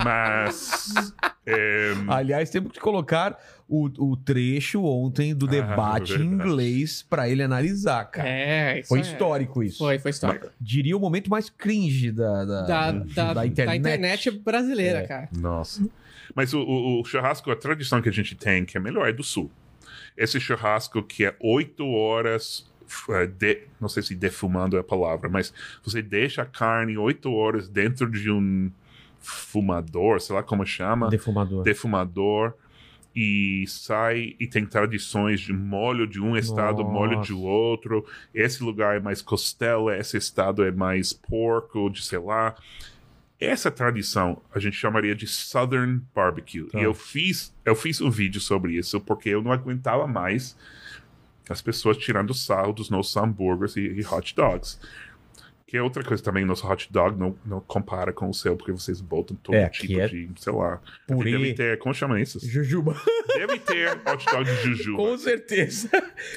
Mas. 0.05 1.13
é, 1.45 1.93
Aliás, 2.09 2.51
temos 2.51 2.73
que 2.73 2.81
colocar 2.81 3.39
o, 3.69 3.87
o 4.13 4.17
trecho 4.17 4.85
ontem 4.85 5.35
do 5.35 5.47
debate 5.47 6.13
em 6.15 6.19
verdade. 6.19 6.35
inglês 6.35 7.03
pra 7.09 7.29
ele 7.29 7.43
analisar, 7.43 8.05
cara. 8.07 8.29
É, 8.29 8.79
isso 8.81 8.89
Foi 8.89 8.99
é. 9.01 9.03
histórico 9.03 9.63
isso. 9.63 9.79
Foi, 9.79 9.99
foi 9.99 10.11
histórico. 10.11 10.49
Diria 10.61 10.97
o 10.97 11.01
momento 11.01 11.29
mais 11.29 11.51
cringe 11.51 12.13
da, 12.13 12.45
da, 12.45 12.63
Da, 12.63 12.91
da, 12.93 13.35
da 13.35 13.47
internet. 13.47 14.31
brasileira, 14.31 15.01
É. 15.01 15.07
cara. 15.07 15.29
nossa. 15.37 15.87
Mas 16.35 16.53
o, 16.55 16.61
o- 16.61 17.01
o 17.01 17.05
churrasco, 17.05 17.51
a 17.51 17.57
tradição 17.57 18.01
que 18.03 18.09
a 18.09 18.13
gente 18.13 18.35
tem, 18.37 18.65
que 18.65 18.77
é 18.77 18.81
melhor, 18.81 19.09
é 19.09 19.13
do 19.13 19.23
sul. 19.25 19.51
Esse 20.17 20.39
churrasco 20.41 21.03
que 21.03 21.25
é 21.25 21.35
oito 21.41 21.87
horas. 21.87 22.71
eh, 23.11 23.27
de- 23.27 23.63
não 23.81 23.89
sei 23.89 24.01
se 24.03 24.15
defumando 24.15 24.77
é 24.77 24.81
a 24.81 24.85
palavra, 24.85 25.29
mas 25.29 25.53
você 25.83 26.01
deixa 26.01 26.43
a 26.43 26.47
carne 26.47 26.97
oito 26.97 27.33
horas 27.33 27.69
dentro 27.69 28.09
de 28.09 28.31
um 28.31 28.71
fumador, 29.19 30.21
sei 30.21 30.35
lá 30.37 30.43
como 30.43 30.65
chama. 30.65 31.09
Defumador. 31.09 31.63
defumador 31.65 32.55
e 33.17 33.65
sai 33.67 34.37
e 34.39 34.47
tem 34.47 34.67
tradições 34.67 35.41
de 35.41 35.51
molho 35.51 36.07
de 36.07 36.21
um 36.21 36.37
estado, 36.37 36.83
Nossa. 36.83 36.93
molho 36.93 37.23
de 37.23 37.33
outro. 37.33 38.05
Esse 38.35 38.63
lugar 38.63 38.99
é 38.99 39.01
mais 39.01 39.23
costela, 39.23 39.97
esse 39.97 40.19
estado 40.19 40.63
é 40.63 40.71
mais 40.71 41.15
porco, 41.15 41.89
de 41.89 42.05
sei 42.05 42.19
lá. 42.19 42.55
Essa 43.41 43.71
tradição 43.71 44.43
a 44.55 44.59
gente 44.59 44.77
chamaria 44.77 45.15
de 45.15 45.27
Southern 45.27 46.03
Barbecue. 46.15 46.65
Tá. 46.65 46.79
E 46.79 46.83
eu 46.83 46.93
fiz, 46.93 47.55
eu 47.65 47.75
fiz 47.75 48.03
um 48.03 48.11
vídeo 48.11 48.41
sobre 48.41 48.75
isso 48.75 49.01
porque 49.01 49.31
eu 49.31 49.43
não 49.43 49.51
aguentava 49.51 50.07
mais 50.07 50.55
as 51.49 51.63
pessoas 51.63 51.97
tirando 51.97 52.35
sarro 52.35 52.75
dos 52.75 52.91
nossos 52.91 53.17
hambúrgueres 53.17 53.77
e, 53.77 53.81
e 53.81 54.07
hot 54.07 54.35
dogs. 54.35 54.79
Que 55.67 55.77
é 55.77 55.83
outra 55.83 56.05
coisa 56.05 56.23
também, 56.23 56.45
nosso 56.45 56.65
hot 56.71 56.87
dog 56.93 57.19
não, 57.19 57.37
não 57.45 57.61
compara 57.61 58.13
com 58.13 58.31
o 58.31 58.35
seu, 58.35 58.57
porque 58.57 58.71
vocês 58.71 59.01
botam 59.01 59.37
todo 59.43 59.57
É, 59.57 59.69
tipo 59.69 59.99
é 60.01 60.07
de, 60.07 60.31
sei 60.37 60.53
lá. 60.53 60.81
purê. 61.09 61.33
Deve 61.33 61.55
ter, 61.55 61.79
como 61.79 61.93
chama 61.93 62.21
isso? 62.21 62.39
Jujuba. 62.47 62.95
Deve 63.35 63.59
ter 63.59 63.91
hot 64.09 64.25
dog 64.31 64.45
de 64.45 64.63
jujuba. 64.63 64.97
Com 64.99 65.19
certeza. 65.19 65.91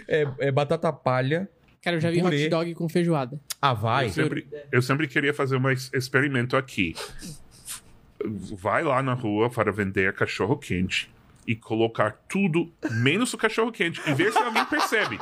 É, 0.07 0.27
é 0.39 0.51
batata 0.51 0.91
palha. 0.91 1.47
Cara, 1.83 1.97
eu 1.97 2.01
já 2.01 2.09
vi 2.09 2.21
Purê. 2.21 2.37
hot 2.45 2.49
dog 2.49 2.73
com 2.73 2.89
feijoada. 2.89 3.39
Ah, 3.61 3.73
vai. 3.73 4.07
Eu 4.07 4.09
sempre, 4.09 4.47
eu 4.71 4.81
sempre 4.81 5.07
queria 5.07 5.33
fazer 5.33 5.57
um 5.57 5.69
ex- 5.69 5.91
experimento 5.93 6.57
aqui. 6.57 6.95
Vai 8.57 8.83
lá 8.83 9.01
na 9.01 9.13
rua 9.13 9.49
para 9.49 9.71
vender 9.71 10.11
cachorro 10.13 10.57
quente 10.57 11.09
e 11.47 11.55
colocar 11.55 12.11
tudo 12.27 12.69
menos 12.91 13.33
o 13.33 13.37
cachorro 13.37 13.71
quente 13.71 14.01
e 14.05 14.13
ver 14.13 14.31
se 14.33 14.37
alguém 14.37 14.65
percebe. 14.65 15.17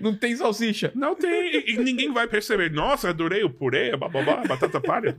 Não 0.00 0.14
tem 0.14 0.34
salsicha. 0.36 0.90
Não 0.94 1.14
tem, 1.14 1.30
e, 1.56 1.72
e 1.74 1.78
ninguém 1.78 2.12
vai 2.12 2.26
perceber. 2.26 2.70
Nossa, 2.70 3.08
adorei 3.10 3.42
o 3.44 3.50
purê, 3.50 3.96
bababá, 3.96 4.42
batata 4.46 4.80
palha. 4.80 5.16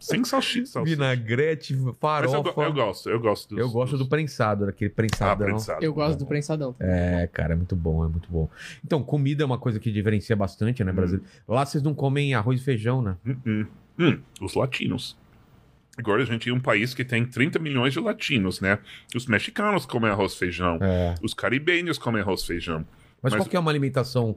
Sem 0.00 0.24
salsicha. 0.24 0.66
salsicha. 0.66 0.96
Vinagrete, 0.96 1.74
Mas 1.74 1.86
eu, 1.86 1.94
farofa. 1.94 2.52
go- 2.52 2.62
eu 2.62 2.72
gosto, 2.72 3.10
eu 3.10 3.20
gosto 3.20 3.48
dos, 3.50 3.58
Eu 3.58 3.70
gosto 3.70 3.92
do 3.92 3.98
dos- 3.98 4.08
prensado, 4.08 4.66
daquele 4.66 4.90
ah, 4.90 4.94
prensadão. 4.96 5.46
prensado. 5.46 5.84
Eu 5.84 5.92
gosto 5.92 6.18
do 6.18 6.26
prensadão. 6.26 6.74
É, 6.78 7.28
cara, 7.32 7.54
é 7.54 7.56
muito 7.56 7.74
bom, 7.76 8.04
é 8.04 8.08
muito 8.08 8.30
bom. 8.30 8.48
Então, 8.84 9.02
comida 9.02 9.42
é 9.42 9.46
uma 9.46 9.58
coisa 9.58 9.80
que 9.80 9.90
diferencia 9.90 10.36
bastante, 10.36 10.82
né, 10.84 10.92
Brasil? 10.92 11.20
Lá 11.46 11.64
vocês 11.66 11.82
não 11.82 11.94
comem 11.94 12.34
arroz 12.34 12.60
e 12.60 12.64
feijão, 12.64 13.02
né? 13.02 13.16
Hum, 13.26 13.36
hum. 13.46 13.66
Hum, 14.00 14.18
os 14.40 14.54
latinos. 14.54 15.16
Agora 15.96 16.22
a 16.22 16.24
gente 16.24 16.48
é 16.48 16.52
um 16.52 16.60
país 16.60 16.94
que 16.94 17.04
tem 17.04 17.24
30 17.24 17.58
milhões 17.58 17.92
de 17.92 17.98
latinos, 17.98 18.60
né? 18.60 18.78
Os 19.16 19.26
mexicanos 19.26 19.84
comem 19.84 20.08
arroz 20.08 20.32
e 20.32 20.38
feijão. 20.38 20.78
É. 20.80 21.16
Os 21.20 21.34
caribenhos 21.34 21.98
comem 21.98 22.22
arroz 22.22 22.42
e 22.42 22.46
feijão. 22.46 22.86
Mas, 23.22 23.32
Mas- 23.32 23.42
qual 23.42 23.48
que 23.48 23.56
é 23.56 23.60
uma 23.60 23.70
alimentação 23.70 24.36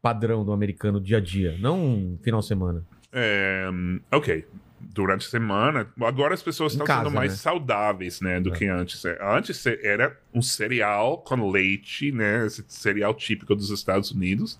padrão 0.00 0.44
do 0.44 0.52
americano 0.52 1.00
dia 1.00 1.18
a 1.18 1.20
dia? 1.20 1.56
Não 1.58 1.78
um 1.82 2.18
final 2.22 2.40
de 2.40 2.46
semana. 2.46 2.84
É, 3.12 3.68
ok. 4.12 4.44
Durante 4.80 5.26
a 5.26 5.30
semana. 5.30 5.86
Agora 6.02 6.34
as 6.34 6.42
pessoas 6.42 6.72
Em 6.72 6.74
estão 6.74 6.86
casa, 6.86 7.04
sendo 7.04 7.14
mais 7.14 7.30
né? 7.32 7.36
saudáveis, 7.38 8.20
né? 8.20 8.38
Do 8.40 8.52
que 8.52 8.66
antes. 8.66 9.02
É, 9.04 9.18
Antes 9.22 9.64
era 9.66 10.18
um 10.32 10.42
cereal 10.42 11.18
com 11.18 11.50
leite, 11.50 12.12
né? 12.12 12.44
Esse 12.46 12.62
cereal 12.68 13.14
típico 13.14 13.54
dos 13.54 13.70
Estados 13.70 14.10
Unidos. 14.10 14.58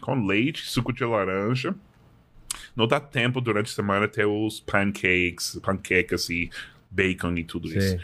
Com 0.00 0.24
leite, 0.26 0.62
suco 0.68 0.92
de 0.92 1.04
laranja. 1.04 1.74
Não 2.76 2.86
dá 2.86 3.00
tempo 3.00 3.40
durante 3.40 3.66
a 3.70 3.74
semana 3.74 4.06
ter 4.06 4.26
os 4.26 4.60
pancakes, 4.60 5.58
panquecas 5.62 6.30
e 6.30 6.50
bacon 6.90 7.34
e 7.36 7.42
tudo 7.44 7.66
isso. 7.68 7.80
Sei. 7.80 8.00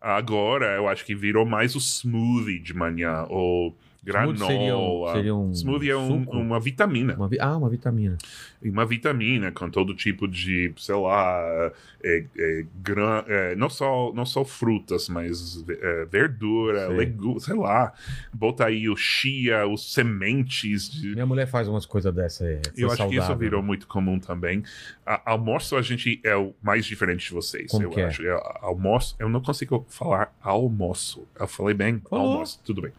Agora 0.00 0.76
eu 0.76 0.88
acho 0.88 1.04
que 1.04 1.14
virou 1.14 1.44
mais 1.44 1.74
o 1.74 1.78
smoothie 1.80 2.60
de 2.60 2.72
manhã, 2.72 3.26
ou 3.28 3.76
Smoothie 4.02 4.38
seria 4.46 4.76
um- 4.76 5.02
granola. 5.02 5.52
smoothie 5.54 5.90
é 5.90 5.96
um- 5.96 6.22
uma 6.30 6.58
vitamina. 6.58 7.14
Uma 7.14 7.28
vi- 7.28 7.38
Ah, 7.38 7.56
uma 7.56 7.68
vitamina. 7.68 8.16
Uma 8.62 8.86
vitamina 8.86 9.52
com 9.52 9.68
todo 9.70 9.94
tipo 9.94 10.26
de, 10.26 10.72
sei 10.78 10.94
lá, 10.94 11.70
é, 12.02 12.24
é, 12.38 12.64
gran- 12.82 13.24
é, 13.28 13.54
não, 13.56 13.68
só, 13.68 14.10
não 14.14 14.24
só 14.24 14.42
frutas, 14.44 15.08
mas 15.08 15.62
é, 15.68 16.04
verdura, 16.06 16.88
legumes, 16.88 17.44
sei 17.44 17.54
lá. 17.56 17.92
Bota 18.32 18.64
aí 18.66 18.88
o 18.88 18.96
chia, 18.96 19.66
os 19.66 19.92
sementes 19.92 20.88
de, 20.90 21.08
Minha 21.10 21.26
mulher 21.26 21.46
faz 21.46 21.68
umas 21.68 21.84
coisas 21.84 22.12
dessa. 22.14 22.44
É, 22.46 22.60
eu 22.76 22.88
acho 22.90 22.96
que 23.06 23.14
isso 23.16 23.26
saudável. 23.26 23.36
virou 23.36 23.62
muito 23.62 23.86
comum 23.86 24.18
também. 24.18 24.62
A- 25.04 25.32
almoço 25.32 25.76
a 25.76 25.82
gente 25.82 26.20
é 26.24 26.34
o 26.36 26.54
mais 26.62 26.84
diferente 26.86 27.26
de 27.28 27.32
vocês, 27.34 27.70
Como 27.70 27.84
eu 27.84 27.90
que 27.90 28.00
é? 28.00 28.04
acho. 28.06 28.22
É, 28.26 28.40
almoço, 28.62 29.14
eu 29.18 29.28
não 29.28 29.42
consigo 29.42 29.84
falar 29.90 30.34
almoço. 30.42 31.26
Eu 31.38 31.46
falei 31.46 31.74
bem, 31.74 32.00
Falou. 32.08 32.32
almoço, 32.32 32.60
tudo 32.64 32.80
bem. 32.82 32.92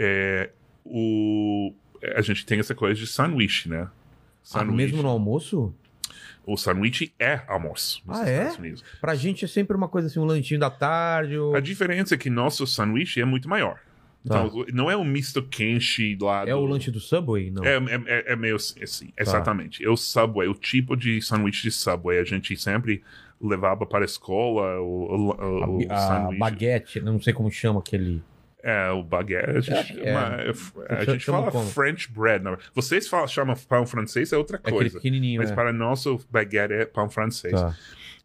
É, 0.00 0.50
o, 0.84 1.72
a 2.14 2.22
gente 2.22 2.46
tem 2.46 2.60
essa 2.60 2.74
coisa 2.74 2.98
de 2.98 3.06
sanduíche, 3.06 3.68
né? 3.68 3.88
Ah, 4.54 4.64
mesmo 4.64 5.02
no 5.02 5.08
almoço? 5.08 5.74
O 6.46 6.56
sanduíche 6.56 7.12
é 7.18 7.42
almoço 7.48 8.00
nos 8.06 8.18
Ah, 8.20 8.28
é? 8.30 8.34
Estados 8.36 8.58
Unidos. 8.58 8.84
Pra 9.00 9.14
gente 9.14 9.44
é 9.44 9.48
sempre 9.48 9.76
uma 9.76 9.88
coisa 9.88 10.06
assim, 10.08 10.18
um 10.20 10.24
lanchinho 10.24 10.60
da 10.60 10.70
tarde. 10.70 11.36
Ou... 11.36 11.54
A 11.54 11.60
diferença 11.60 12.14
é 12.14 12.18
que 12.18 12.30
nosso 12.30 12.66
sanduíche 12.66 13.20
é 13.20 13.24
muito 13.24 13.48
maior. 13.48 13.78
Então, 14.24 14.50
não 14.72 14.90
é 14.90 14.96
um 14.96 15.04
misto 15.04 15.42
quente 15.42 16.16
lá 16.20 16.44
Tá. 16.44 16.50
É 16.50 16.54
do- 16.54 16.60
o 16.60 16.66
lanche 16.66 16.90
do 16.90 17.00
Subway? 17.00 17.50
Não. 17.50 17.64
É, 17.64 17.76
é, 17.76 18.02
é- 18.06 18.32
é 18.32 18.36
meio 18.36 18.56
assim, 18.56 19.12
exatamente. 19.18 19.84
É 19.84 19.88
o 19.88 19.96
Subway, 19.96 20.48
o 20.48 20.54
tipo 20.54 20.96
de 20.96 21.20
sanduíche 21.22 21.62
de 21.62 21.70
Subway. 21.70 22.18
A 22.18 22.24
gente 22.24 22.56
sempre 22.56 23.02
levava 23.40 23.84
para 23.86 24.04
a 24.04 24.06
escola 24.06 24.80
o, 24.80 24.84
o, 24.86 25.28
o, 25.28 25.32
a, 25.62 25.68
o 25.68 25.92
a 25.92 25.96
sanduíche. 25.98 26.38
baguete, 26.40 27.00
não 27.00 27.20
sei 27.20 27.32
como 27.32 27.50
chama 27.50 27.80
aquele. 27.80 28.22
É, 28.62 28.90
o 28.90 29.02
baguete. 29.04 29.48
A 29.72 29.82
gente, 29.82 30.00
É, 30.00 30.14
a 30.88 31.04
gente 31.04 31.24
fala 31.24 31.50
como? 31.50 31.64
French 31.66 32.10
bread. 32.10 32.42
não. 32.44 32.56
Vocês 32.74 33.06
falam, 33.06 33.26
chamam 33.28 33.54
pão 33.68 33.86
francês, 33.86 34.32
é 34.32 34.36
outra 34.36 34.60
É 34.64 34.70
coisa. 34.70 34.96
pequenininho, 34.96 35.40
Mas 35.40 35.50
é. 35.50 35.54
para 35.54 35.72
nós, 35.72 36.04
o 36.06 36.20
baguete 36.30 36.72
é 36.74 36.84
pão 36.84 37.08
francês. 37.08 37.52
Tá. 37.54 37.74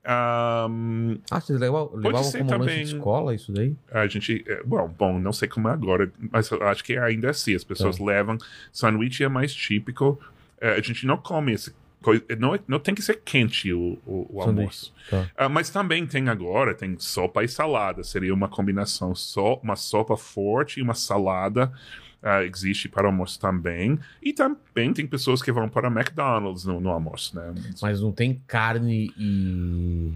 Ahn, 0.05 1.17
Ah, 1.31 1.39
vocês 1.39 1.57
levavam, 1.59 1.95
levavam 1.95 2.23
ser 2.23 2.39
como 2.39 2.49
lanche 2.51 2.59
também. 2.65 2.83
de 2.85 2.95
escola 2.95 3.33
isso 3.35 3.51
daí? 3.53 3.75
a 3.91 4.05
gente. 4.07 4.43
é, 4.47 4.61
Bom, 4.63 4.87
bom, 4.97 5.19
não 5.19 5.31
sei 5.31 5.47
como 5.47 5.69
é 5.69 5.71
agora, 5.71 6.11
mas 6.31 6.51
acho 6.51 6.83
que 6.83 6.97
ainda 6.97 7.27
é 7.27 7.29
assim. 7.31 7.55
As 7.55 7.63
pessoas 7.63 7.97
Tá. 7.97 8.03
levam. 8.03 8.37
Sanduíche 8.71 9.23
é 9.23 9.29
mais 9.29 9.53
típico. 9.53 10.19
É, 10.59 10.71
a 10.73 10.81
gente 10.81 11.05
não 11.05 11.17
come 11.17 11.53
esse. 11.53 11.73
Não, 12.39 12.55
é- 12.55 12.59
não 12.67 12.79
tem 12.79 12.93
que 12.93 13.01
ser 13.01 13.21
quente 13.23 13.71
o, 13.73 13.97
o, 14.05 14.27
o 14.37 14.41
almoço. 14.41 14.93
Tá. 15.09 15.29
Ah, 15.37 15.49
mas 15.49 15.69
também 15.69 16.05
tem 16.05 16.29
agora, 16.29 16.73
tem 16.73 16.97
sopa 16.99 17.43
e 17.43 17.47
salada. 17.47 18.03
Seria 18.03 18.33
uma 18.33 18.47
combinação. 18.49 19.15
Só 19.15 19.55
uma 19.63 19.75
sopa 19.75 20.15
forte 20.17 20.79
e 20.79 20.83
uma 20.83 20.93
salada. 20.93 21.71
ah, 22.21 22.43
existe 22.43 22.87
para 22.87 23.07
almoço 23.07 23.39
também. 23.39 23.99
E 24.21 24.31
também 24.33 24.93
tem 24.93 25.05
pessoas 25.05 25.41
que 25.41 25.51
vão 25.51 25.67
para 25.67 25.87
McDonald's 25.89 26.63
no, 26.65 26.79
no 26.79 26.89
almoço, 26.89 27.35
né? 27.35 27.53
Mas 27.81 27.99
não 28.01 28.11
tem 28.11 28.41
carne 28.47 29.11
e. 29.17 30.13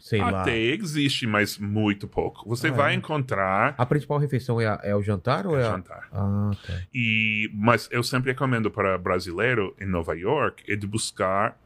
Sei 0.00 0.18
lá. 0.18 0.40
Até 0.42 0.58
existe, 0.58 1.26
mas 1.26 1.58
muito 1.58 2.08
pouco. 2.08 2.48
Você 2.48 2.68
Ah, 2.68 2.72
vai 2.72 2.92
é? 2.92 2.96
encontrar 2.96 3.74
A 3.76 3.84
principal 3.84 4.18
refeição 4.18 4.58
é, 4.60 4.66
a- 4.66 4.80
é 4.82 4.96
o 4.96 5.02
jantar 5.02 5.46
ou 5.46 5.56
é, 5.58 5.62
a... 5.62 5.70
jantar. 5.72 6.08
Ah, 6.10 6.50
tá. 6.66 6.72
E, 6.92 7.50
mas 7.54 7.86
eu 7.92 8.02
sempre 8.02 8.30
recomendo 8.32 8.70
para 8.70 8.96
brasileiro 8.96 9.76
em 9.78 9.84
Nova 9.86 10.16
York 10.16 10.64
é 10.66 10.74
de 10.74 10.86
buscar 10.86 11.56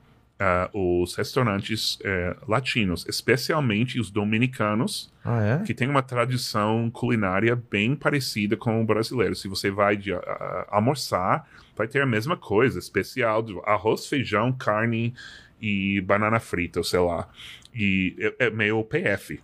ah, 0.41 0.69
os 0.75 1.15
restaurantes 1.15 1.97
eh, 2.03 2.37
latinos, 2.49 3.07
especialmente 3.09 4.01
os 4.01 4.11
dominicanos, 4.11 5.13
Ah, 5.25 5.41
é? 5.41 5.59
que 5.65 5.73
tem 5.73 5.89
uma 5.89 6.03
tradição 6.03 6.91
culinária 6.91 7.55
bem 7.71 7.95
parecida 7.95 8.57
com 8.57 8.83
o 8.83 8.85
brasileiro. 8.85 9.37
Se 9.37 9.47
você 9.47 9.71
vai 9.71 9.97
de, 9.97 10.13
ah, 10.13 10.67
almoçar, 10.71 11.49
vai 11.77 11.87
ter 11.87 12.03
a 12.03 12.07
mesma 12.07 12.37
coisa, 12.37 12.81
especial, 12.81 13.45
arroz, 13.65 14.09
feijão, 14.09 14.53
carne 14.53 15.15
e 15.61 16.01
banana 16.01 16.41
frita, 16.41 16.83
sei 16.83 16.99
lá. 17.01 17.29
E 17.75 18.17
é, 18.39 18.47
é 18.47 18.51
meio 18.51 18.83
PF, 18.85 19.41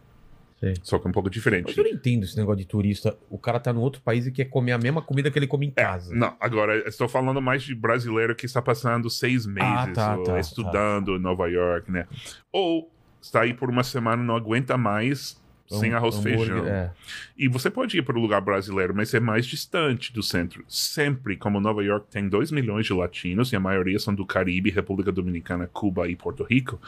Sei. 0.61 0.75
só 0.83 0.99
que 0.99 1.09
um 1.09 1.13
pouco 1.13 1.29
diferente. 1.31 1.67
Mas 1.69 1.77
eu 1.79 1.85
não 1.85 1.91
entendo 1.91 2.25
esse 2.25 2.37
negócio 2.37 2.59
de 2.59 2.67
turista. 2.67 3.17
O 3.29 3.39
cara 3.39 3.59
tá 3.59 3.73
no 3.73 3.81
outro 3.81 4.01
país 4.03 4.27
e 4.27 4.33
quer 4.33 4.45
comer 4.45 4.73
a 4.73 4.79
mesma 4.79 5.03
comida 5.03 5.31
que 5.31 5.39
ele 5.39 5.47
come 5.47 5.67
em 5.67 5.71
casa. 5.71 6.15
Não, 6.15 6.37
agora 6.39 6.87
estou 6.89 7.09
falando 7.09 7.41
mais 7.41 7.63
de 7.63 7.75
brasileiro 7.75 8.35
que 8.35 8.47
está 8.47 8.61
passando 8.61 9.09
seis 9.11 9.47
meses 9.47 9.95
tá, 9.95 10.17
ou 10.17 10.25
tá, 10.25 10.39
estudando 10.39 11.17
em 11.17 11.19
Nova 11.19 11.49
York, 11.49 11.91
né? 11.91 12.07
Ou 12.53 12.93
está 13.21 13.43
aí 13.43 13.55
por 13.55 13.69
uma 13.71 13.83
semana 13.83 14.23
e 14.23 14.27
não 14.27 14.37
aguenta 14.37 14.77
mais 14.77 15.41
sem 15.67 15.93
Um- 15.93 15.97
arroz 15.97 16.17
hambúrguer, 16.17 16.39
feijão. 16.39 16.67
É. 16.67 16.91
E 17.39 17.47
você 17.49 17.71
pode 17.71 17.97
ir 17.97 18.03
para 18.03 18.19
o 18.19 18.21
lugar 18.21 18.41
brasileiro, 18.41 18.95
mas 18.95 19.15
é 19.15 19.21
mais 19.21 19.47
distante 19.47 20.13
do 20.13 20.23
centro. 20.23 20.65
Sempre, 20.67 21.37
como 21.37 21.61
Nova 21.61 21.83
York 21.83 22.09
tem 22.11 22.29
2 22.29 22.51
milhões 22.51 22.87
de 22.87 22.93
latinos 22.93 23.53
e 23.53 23.57
a 23.57 23.61
maioria 23.61 23.99
são 23.99 24.13
do 24.15 24.27
Caribe, 24.27 24.71
República 24.71 25.13
Dominicana, 25.13 25.69
Cuba 25.73 26.09
e 26.09 26.17
Porto 26.17 26.43
Rico, 26.43 26.81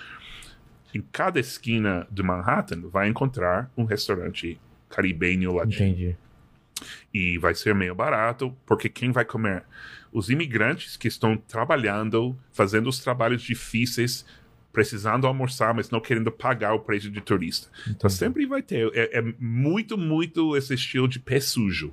em 0.95 1.01
cada 1.01 1.41
esquina 1.41 2.07
de 2.11 2.23
Manhattan 2.23 2.83
vai 2.89 3.09
encontrar 3.09 3.71
um 3.77 3.85
restaurante 3.85 4.61
caribenho 4.89 5.55
latino 5.55 5.89
Entendi. 5.89 6.17
e 7.13 7.39
vai 7.39 7.55
ser 7.55 7.75
meio 7.75 7.95
barato, 7.95 8.55
porque 8.67 8.89
quem 8.89 9.11
vai 9.11 9.25
comer? 9.25 9.65
Os 10.13 10.29
imigrantes 10.29 10.97
que 10.97 11.09
estão 11.09 11.37
trabalhando, 11.37 12.39
fazendo 12.53 12.89
os 12.89 12.99
trabalhos 12.99 13.41
difíceis, 13.41 14.27
precisando 14.73 15.27
almoçar, 15.27 15.75
mas 15.75 15.91
não 15.91 16.01
querendo 16.01 16.31
pagar 16.31 16.75
o 16.75 16.81
preço 16.81 17.11
de 17.11 17.21
turista. 17.21 17.69
Então 17.83 18.09
Entendi. 18.09 18.15
sempre 18.15 18.47
vai 18.47 18.63
ter. 18.63 18.91
É, 18.95 19.19
é 19.19 19.23
muito, 19.39 19.97
muito 19.97 20.57
esse 20.57 20.75
estilo 20.75 21.09
de 21.09 21.19
pé 21.19 21.41
sujo. 21.41 21.93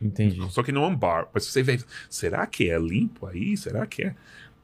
Entendi. 0.00 0.40
Só 0.50 0.62
que 0.62 0.72
não 0.72 0.84
é 0.84 0.86
um 0.86 0.96
bar. 0.96 1.28
Mas 1.34 1.44
você 1.44 1.62
vê, 1.62 1.78
será 2.08 2.46
que 2.46 2.70
é 2.70 2.78
limpo 2.78 3.26
aí? 3.26 3.56
Será 3.56 3.86
que 3.86 4.02
é? 4.04 4.14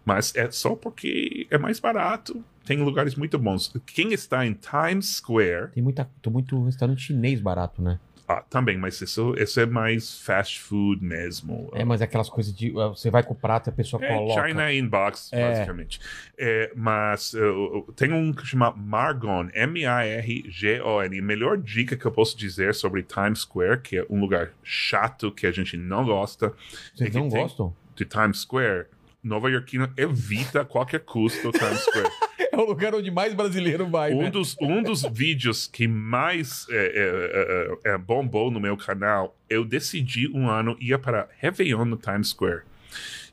Mas 0.04 0.34
é 0.34 0.50
só 0.50 0.74
porque 0.74 1.46
é 1.50 1.58
mais 1.58 1.78
barato. 1.78 2.42
Tem 2.66 2.82
lugares 2.82 3.14
muito 3.14 3.38
bons. 3.38 3.72
Quem 3.86 4.12
está 4.12 4.44
em 4.44 4.52
Times 4.52 5.16
Square 5.16 5.70
Tem 5.72 5.82
muita, 5.82 6.10
tem 6.20 6.32
muito 6.32 6.62
restaurante 6.64 7.00
chinês 7.00 7.40
barato, 7.40 7.80
né? 7.80 7.98
Ah, 8.28 8.42
também, 8.50 8.76
mas 8.76 9.00
isso, 9.00 9.34
isso 9.38 9.60
é 9.60 9.66
mais 9.66 10.20
fast 10.20 10.60
food 10.60 11.00
mesmo. 11.00 11.70
É, 11.72 11.84
mas 11.84 12.00
é 12.00 12.04
aquelas 12.04 12.28
coisas 12.28 12.52
de. 12.52 12.72
uh, 12.72 12.88
Você 12.88 13.08
vai 13.08 13.22
com 13.22 13.34
o 13.34 13.36
prato 13.36 13.68
e 13.68 13.70
a 13.70 13.72
pessoa 13.72 14.04
É 14.04 14.12
coloca. 14.12 14.48
China 14.48 14.72
Inbox, 14.72 15.32
É. 15.32 15.48
basicamente. 15.48 16.00
É, 16.36 16.72
mas 16.74 17.34
uh, 17.34 17.92
tem 17.94 18.12
um 18.12 18.32
que 18.32 18.44
chama 18.44 18.72
Margon, 18.76 19.48
M-A-R-G-O-N. 19.54 21.20
Melhor 21.20 21.56
dica 21.58 21.96
que 21.96 22.04
eu 22.04 22.10
posso 22.10 22.36
dizer 22.36 22.74
sobre 22.74 23.04
Times 23.04 23.40
Square, 23.42 23.80
que 23.80 23.98
é 23.98 24.06
um 24.10 24.18
lugar 24.20 24.50
chato 24.62 25.30
que 25.30 25.46
a 25.46 25.52
gente 25.52 25.76
não 25.76 26.04
gosta 26.04 26.52
Vocês 26.96 27.14
é 27.14 27.18
não 27.18 27.28
gostam? 27.28 27.74
de 27.94 28.04
Times 28.04 28.40
Square. 28.40 28.86
Nova 29.26 29.50
Yorkino 29.50 29.92
evita 29.96 30.60
a 30.60 30.64
qualquer 30.64 31.00
custo 31.00 31.48
o 31.48 31.52
Times 31.52 31.80
Square. 31.80 32.08
É 32.52 32.58
o 32.58 32.64
lugar 32.64 32.94
onde 32.94 33.10
mais 33.10 33.34
brasileiro 33.34 33.86
vai, 33.86 34.14
né? 34.14 34.28
um, 34.28 34.30
dos, 34.30 34.56
um 34.58 34.82
dos 34.82 35.02
vídeos 35.12 35.66
que 35.66 35.86
mais 35.86 36.66
é, 36.70 36.76
é, 36.76 37.90
é, 37.90 37.92
é, 37.92 37.98
bombou 37.98 38.50
no 38.50 38.58
meu 38.58 38.78
canal, 38.78 39.36
eu 39.48 39.62
decidi 39.62 40.26
um 40.28 40.48
ano 40.48 40.74
ir 40.80 40.98
para 40.98 41.28
Réveillon 41.38 41.84
no 41.84 41.98
Times 41.98 42.28
Square. 42.28 42.62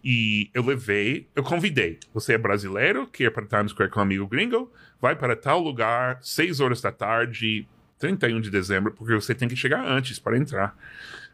E 0.03 0.49
eu 0.53 0.65
levei, 0.65 1.29
eu 1.33 1.41
convidei. 1.41 1.99
Você 2.13 2.33
é 2.33 2.37
brasileiro, 2.37 3.07
quer 3.07 3.25
ir 3.25 3.31
para 3.31 3.45
Times 3.45 3.71
Square 3.71 3.89
com 3.91 4.01
um 4.01 4.03
amigo 4.03 4.27
gringo? 4.27 4.69
Vai 4.99 5.15
para 5.15 5.37
tal 5.37 5.61
lugar, 5.61 6.19
6 6.21 6.59
horas 6.59 6.81
da 6.81 6.91
tarde, 6.91 7.65
31 7.99 8.41
de 8.41 8.49
dezembro, 8.51 8.91
porque 8.91 9.13
você 9.13 9.33
tem 9.33 9.47
que 9.47 9.55
chegar 9.55 9.87
antes 9.87 10.19
para 10.19 10.37
entrar. 10.37 10.75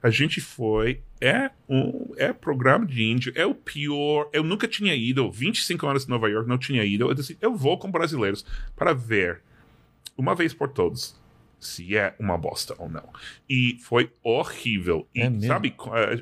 A 0.01 0.09
gente 0.09 0.39
foi, 0.39 1.01
é 1.19 1.51
um 1.67 2.13
é 2.17 2.31
programa 2.31 2.85
de 2.85 3.03
índio, 3.03 3.33
é 3.35 3.45
o 3.45 3.53
pior. 3.53 4.29
Eu 4.31 4.43
nunca 4.43 4.67
tinha 4.67 4.95
ido, 4.95 5.29
25 5.29 5.85
anos 5.87 6.05
em 6.05 6.09
Nova 6.09 6.29
York, 6.29 6.47
não 6.47 6.57
tinha 6.57 6.83
ido. 6.85 7.09
Eu 7.09 7.13
disse, 7.13 7.37
eu 7.41 7.53
vou 7.55 7.77
com 7.77 7.91
brasileiros 7.91 8.45
para 8.75 8.93
ver, 8.93 9.41
uma 10.17 10.33
vez 10.33 10.53
por 10.53 10.69
todos, 10.69 11.19
se 11.59 11.97
é 11.97 12.15
uma 12.17 12.37
bosta 12.37 12.73
ou 12.77 12.87
não. 12.89 13.09
E 13.49 13.77
foi 13.81 14.09
horrível. 14.23 15.05
E 15.13 15.21
É 15.21 15.39
sabe, 15.41 15.75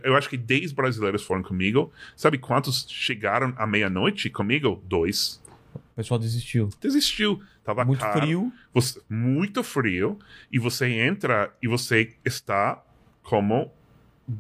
eu 0.04 0.16
acho 0.16 0.28
que 0.30 0.38
10 0.38 0.72
brasileiros 0.72 1.24
foram 1.24 1.44
comigo. 1.44 1.92
Sabe 2.16 2.40
quantos 2.40 2.88
chegaram 2.90 3.54
à 3.58 3.68
meia-noite 3.68 4.30
comigo? 4.32 4.82
Dois. 4.88 5.40
O 5.76 5.80
pessoal 5.96 6.20
desistiu. 6.20 6.70
Desistiu. 6.82 7.40
Tava 7.64 7.86
Muito 7.86 8.00
caro. 8.00 8.20
frio. 8.22 8.54
Você- 8.74 9.00
muito 9.10 9.62
frio 9.64 10.18
e 10.52 10.58
você 10.58 10.88
entra 10.88 11.54
e 11.62 11.68
você 11.68 12.16
está 12.26 12.82
como 13.28 13.70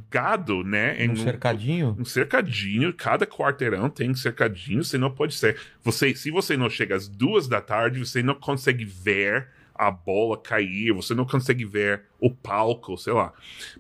gado, 0.10 0.64
né? 0.64 0.96
Um 1.10 1.16
cercadinho. 1.16 1.96
um 2.00 2.06
cercadinho, 2.06 2.94
cada 2.94 3.26
quarteirão 3.26 3.90
tem 3.90 4.10
um 4.12 4.16
cercadinho, 4.16 4.84
você 4.84 4.98
não 4.98 5.12
pode 5.12 5.34
ser. 5.36 5.58
Você, 5.84 6.14
se 6.16 6.30
você 6.32 6.56
não 6.58 6.70
chega 6.70 6.96
às 6.96 7.08
duas 7.08 7.48
da 7.48 7.62
tarde, 7.62 8.00
você 8.00 8.22
não 8.24 8.36
consegue 8.36 8.84
ver 8.86 9.48
a 9.74 9.92
bola 9.92 10.38
cair, 10.38 10.92
você 10.92 11.14
não 11.14 11.26
consegue 11.26 11.64
ver 11.64 12.04
o 12.20 12.30
palco, 12.34 12.98
sei 12.98 13.14
lá. 13.14 13.32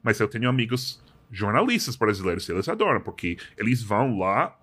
Mas 0.04 0.20
eu 0.20 0.28
tenho 0.28 0.48
amigos 0.50 1.02
jornalistas 1.32 1.96
brasileiros, 1.96 2.48
eles 2.48 2.70
adoram, 2.70 3.02
porque 3.02 3.38
eles 3.58 3.82
vão 3.82 4.18
lá 4.20 4.58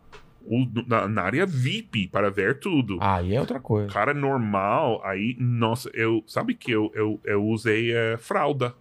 o- 0.47 0.67
na, 0.87 1.09
na 1.09 1.23
área 1.23 1.45
VIP 1.47 2.07
para 2.09 2.31
ver 2.31 2.59
tudo 2.59 2.99
Aí 3.01 3.35
é 3.35 3.41
outra 3.41 3.59
coisa. 3.61 3.93
cara 3.93 4.15
normal, 4.15 5.03
aí, 5.05 5.37
nossa, 5.39 5.91
eu. 5.95 6.23
Sabe 6.27 6.55
que 6.55 6.71
eu, 6.71 6.91
eu, 6.95 7.21
eu 7.25 7.45
usei 7.45 7.93
eh, 7.95 8.17
fralda 8.19 8.75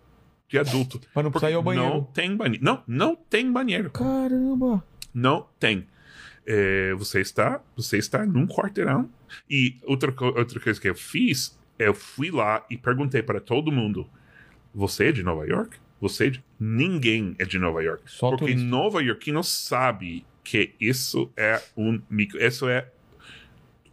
de 0.53 0.59
adulto. 0.59 0.99
Pra 1.13 1.23
não 1.23 1.31
Porque 1.31 1.45
precisar 1.45 1.51
ir 1.51 1.55
ao 1.55 1.63
banheiro. 1.63 1.89
Não 1.89 2.03
tem 2.03 2.37
banheiro. 2.37 2.63
Não, 2.63 2.83
não 2.87 3.15
tem 3.15 3.51
banheiro. 3.51 3.89
Caramba. 3.89 4.83
Não 5.13 5.47
tem. 5.59 5.87
Eh, 6.45 6.93
você 6.95 7.21
está 7.21 7.61
você 7.75 7.97
está 7.97 8.25
num 8.25 8.45
quarteirão. 8.45 9.09
E 9.49 9.77
outra, 9.83 10.13
outra 10.19 10.59
coisa 10.59 10.79
que 10.79 10.89
eu 10.89 10.95
fiz, 10.95 11.57
eu 11.79 11.93
fui 11.93 12.29
lá 12.29 12.63
e 12.69 12.77
perguntei 12.77 13.23
para 13.23 13.39
todo 13.39 13.71
mundo: 13.71 14.07
Você 14.73 15.05
é 15.05 15.11
de 15.11 15.23
Nova 15.23 15.45
York? 15.47 15.77
Você 15.99 16.27
é 16.27 16.29
de... 16.31 16.43
Ninguém 16.59 17.33
é 17.39 17.45
de 17.45 17.57
Nova 17.57 17.81
York. 17.81 18.03
Só 18.05 18.29
porque 18.29 18.45
turista. 18.45 18.67
Nova 18.67 19.01
York 19.01 19.31
não 19.31 19.41
sabe 19.41 20.25
que 20.43 20.75
isso 20.79 21.31
é 21.37 21.61
um 21.77 21.99
micro. 22.09 22.43
Isso 22.43 22.67
é 22.67 22.87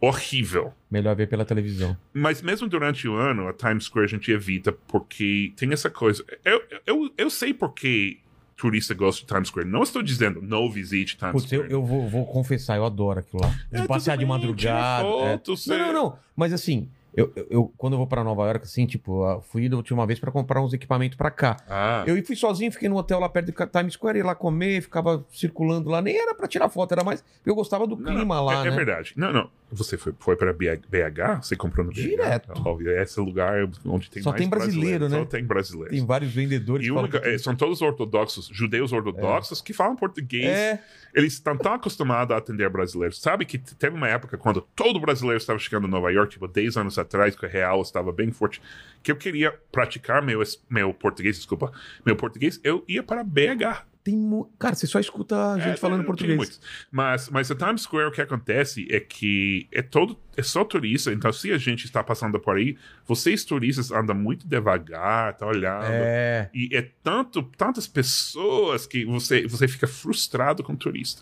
horrível. 0.01 0.73
Melhor 0.89 1.15
ver 1.15 1.27
pela 1.29 1.45
televisão. 1.45 1.95
Mas 2.13 2.41
mesmo 2.41 2.67
durante 2.67 3.07
o 3.07 3.13
ano, 3.15 3.47
a 3.47 3.53
Times 3.53 3.85
Square 3.85 4.05
a 4.05 4.09
gente 4.09 4.31
evita, 4.31 4.71
porque 4.87 5.53
tem 5.55 5.71
essa 5.71 5.89
coisa. 5.89 6.25
Eu, 6.43 6.61
eu, 6.85 7.13
eu 7.17 7.29
sei 7.29 7.53
porque 7.53 8.17
turista 8.57 8.93
gosta 8.93 9.21
de 9.21 9.27
Times 9.27 9.47
Square. 9.47 9.67
Não 9.67 9.83
estou 9.83 10.01
dizendo 10.03 10.41
não 10.41 10.69
visite 10.69 11.17
Times 11.17 11.31
Putz, 11.33 11.51
eu, 11.51 11.59
Square. 11.59 11.73
eu 11.73 11.85
vou, 11.85 12.09
vou 12.09 12.25
confessar, 12.25 12.75
eu 12.77 12.85
adoro 12.85 13.19
aquilo 13.19 13.41
lá. 13.43 13.49
De 13.71 13.81
É, 13.81 13.87
passear 13.87 14.17
de 14.17 14.25
madrugada. 14.25 15.07
é. 15.07 15.31
foto, 15.37 15.55
você- 15.55 15.69
Não, 15.77 15.77
não, 15.87 15.93
não. 15.93 16.19
Mas 16.35 16.51
assim, 16.53 16.89
Eu, 17.15 17.31
eu- 17.49 17.73
quando 17.77 17.93
eu 17.93 17.97
vou 17.97 18.07
pra 18.07 18.23
Nova 18.23 18.45
York, 18.45 18.63
assim, 18.65 18.85
tipo, 18.85 19.25
eu 19.29 19.41
fui 19.41 19.67
da 19.67 19.75
última 19.75 20.05
vez 20.07 20.19
pra 20.19 20.31
comprar 20.31 20.61
uns 20.61 20.73
equipamentos 20.73 21.17
pra 21.17 21.29
cá. 21.29 21.57
Ah, 21.69 22.03
Eu 22.07 22.23
fui 22.25 22.35
sozinho, 22.35 22.71
fiquei 22.71 22.87
no 22.87 22.95
hotel 22.95 23.19
lá 23.19 23.27
perto 23.27 23.51
do 23.51 23.67
Times 23.67 23.93
Square, 23.93 24.17
ia 24.19 24.25
lá 24.25 24.33
comer, 24.35 24.81
ficava 24.81 25.25
circulando 25.31 25.89
lá. 25.89 26.01
Nem 26.01 26.17
era 26.17 26.33
pra 26.33 26.47
tirar 26.47 26.69
foto, 26.69 26.91
era 26.93 27.03
mais. 27.03 27.23
Eu 27.45 27.53
gostava 27.55 27.85
do 27.85 27.95
não, 27.97 28.03
clima 28.15 28.35
não, 28.35 28.45
lá, 28.45 28.63
é, 28.63 28.67
é 28.67 28.69
né? 28.71 28.75
verdade. 28.75 29.13
Não, 29.17 29.33
não. 29.33 29.49
Você 29.73 29.97
foi, 29.97 30.13
foi 30.19 30.35
para 30.35 30.51
BH? 30.51 31.41
Você 31.41 31.55
comprou 31.55 31.85
no 31.85 31.91
BH? 31.91 31.95
Direto. 32.01 32.51
Óbvio, 32.65 32.91
é 32.91 33.03
esse 33.03 33.19
lugar 33.21 33.53
onde 33.85 34.09
tem 34.09 34.21
Só 34.21 34.33
tem 34.33 34.49
brasileiro, 34.49 35.07
né? 35.07 35.19
Só 35.19 35.25
tem 35.25 35.43
brasileiro. 35.45 35.91
Tem 35.91 36.05
vários 36.05 36.31
vendedores. 36.33 36.85
E 36.85 36.89
que 36.89 36.95
único- 36.97 37.17
é, 37.17 37.37
são 37.37 37.55
todos 37.55 37.81
ortodoxos, 37.81 38.49
judeus 38.51 38.91
ortodoxos, 38.91 39.61
que 39.61 39.71
falam 39.73 39.95
português. 39.95 40.45
É, 40.45 40.79
Eles 41.13 41.33
estão 41.33 41.57
tão 41.57 41.73
acostumados 41.73 42.33
a 42.33 42.37
atender 42.37 42.69
brasileiros. 42.69 43.19
Sabe 43.21 43.45
que 43.45 43.57
teve 43.57 43.95
uma 43.95 44.07
época 44.07 44.37
quando 44.37 44.61
todo 44.75 44.97
brasileiro 44.99 45.37
estava 45.37 45.59
chegando 45.59 45.85
em 45.87 45.91
Nova 45.91 46.09
York, 46.09 46.31
tipo 46.33 46.47
10 46.47 46.77
anos 46.77 46.97
atrás, 47.01 47.35
que 47.35 47.45
o 47.45 47.49
real 47.49 47.81
estava 47.81 48.11
bem 48.11 48.31
forte, 48.31 48.61
que 49.03 49.11
eu 49.11 49.15
queria 49.15 49.51
praticar 49.71 50.21
meu, 50.21 50.41
meu 50.69 50.93
português, 50.93 51.37
desculpa, 51.37 51.71
meu 52.05 52.15
português, 52.15 52.59
eu 52.63 52.83
ia 52.87 53.01
para 53.03 53.23
BH. 53.23 53.85
tem. 54.03 54.29
Cara, 54.57 54.73
você 54.75 54.87
só 54.87 54.99
escuta 54.99 55.35
gente 55.59 55.73
É, 55.73 55.77
falando 55.77 56.03
português. 56.03 56.59
Mas, 56.91 57.29
mas 57.29 57.51
a 57.51 57.55
Times 57.55 57.81
Square, 57.83 58.07
o 58.07 58.11
que 58.11 58.21
acontece 58.21 58.87
é 58.89 58.99
que 58.99 59.67
é 59.71 59.81
todo 59.81 60.17
é 60.35 60.41
só 60.43 60.63
turista, 60.63 61.11
então 61.11 61.31
se 61.31 61.51
a 61.51 61.57
gente 61.57 61.85
está 61.85 62.03
passando 62.03 62.39
por 62.39 62.55
aí, 62.57 62.77
vocês 63.05 63.43
turistas 63.45 63.91
andam 63.91 64.15
muito 64.15 64.47
devagar, 64.47 65.35
tá 65.37 65.45
olhando. 65.45 65.85
É. 65.85 66.49
E 66.53 66.69
é 66.75 66.87
tanto, 67.03 67.43
tantas 67.57 67.87
pessoas 67.87 68.85
que 68.87 69.05
você, 69.05 69.45
você 69.47 69.67
fica 69.67 69.85
frustrado 69.87 70.63
com 70.63 70.75
turista. 70.75 71.21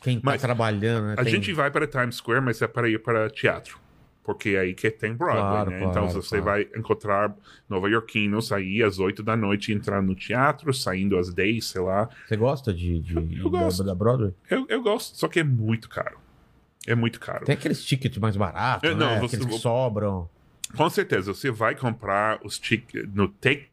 Quem 0.00 0.16
tá 0.20 0.22
Mas 0.24 0.40
trabalhando, 0.40 1.06
né? 1.08 1.14
A 1.18 1.24
tem- 1.24 1.32
gente 1.34 1.52
vai 1.52 1.70
para 1.70 1.84
Times 1.86 2.16
Square, 2.16 2.40
mas 2.44 2.62
é 2.62 2.68
para 2.68 2.88
ir 2.88 3.00
para 3.02 3.28
teatro. 3.28 3.78
Porque 4.28 4.50
é 4.50 4.58
aí 4.60 4.74
que 4.74 4.90
tem 4.90 5.14
Broadway, 5.14 5.40
Claro, 5.42 5.70
né? 5.70 5.78
claro, 5.78 5.90
então 5.90 6.08
você 6.10 6.38
claro. 6.40 6.44
vai 6.44 6.78
encontrar 6.78 7.34
nova-iorquinos 7.66 8.52
aí 8.52 8.82
às 8.82 8.98
8 8.98 9.22
da 9.22 9.34
noite 9.34 9.72
entrando 9.72 10.08
no 10.08 10.14
teatro, 10.14 10.70
saindo 10.74 11.16
às 11.16 11.32
10, 11.32 11.64
sei 11.64 11.80
lá. 11.80 12.10
Você 12.26 12.36
gosta 12.36 12.74
de, 12.74 12.98
de, 13.00 13.14
Eu 13.40 13.48
da- 13.48 13.60
gosto. 13.60 13.82
Da, 13.82 13.94
Broadway? 13.94 14.34
Eu, 14.50 14.66
eu 14.68 14.82
gosto, 14.82 15.16
só 15.16 15.28
que 15.28 15.40
é 15.40 15.44
muito 15.44 15.88
caro. 15.88 16.18
É 16.86 16.94
muito 16.94 17.18
caro. 17.18 17.46
Tem 17.46 17.54
aqueles 17.54 17.82
tickets 17.82 18.18
mais 18.18 18.36
baratos, 18.36 18.90
É, 18.90 18.94
não, 18.94 19.06
né? 19.14 19.20
você- 19.20 19.36
Aqueles 19.36 19.54
que 19.54 19.62
sobram. 19.62 20.28
Com 20.76 20.90
certeza, 20.90 21.32
você 21.32 21.50
vai 21.50 21.74
comprar 21.74 22.38
os 22.44 22.58
tickets 22.58 23.08
no 23.14 23.28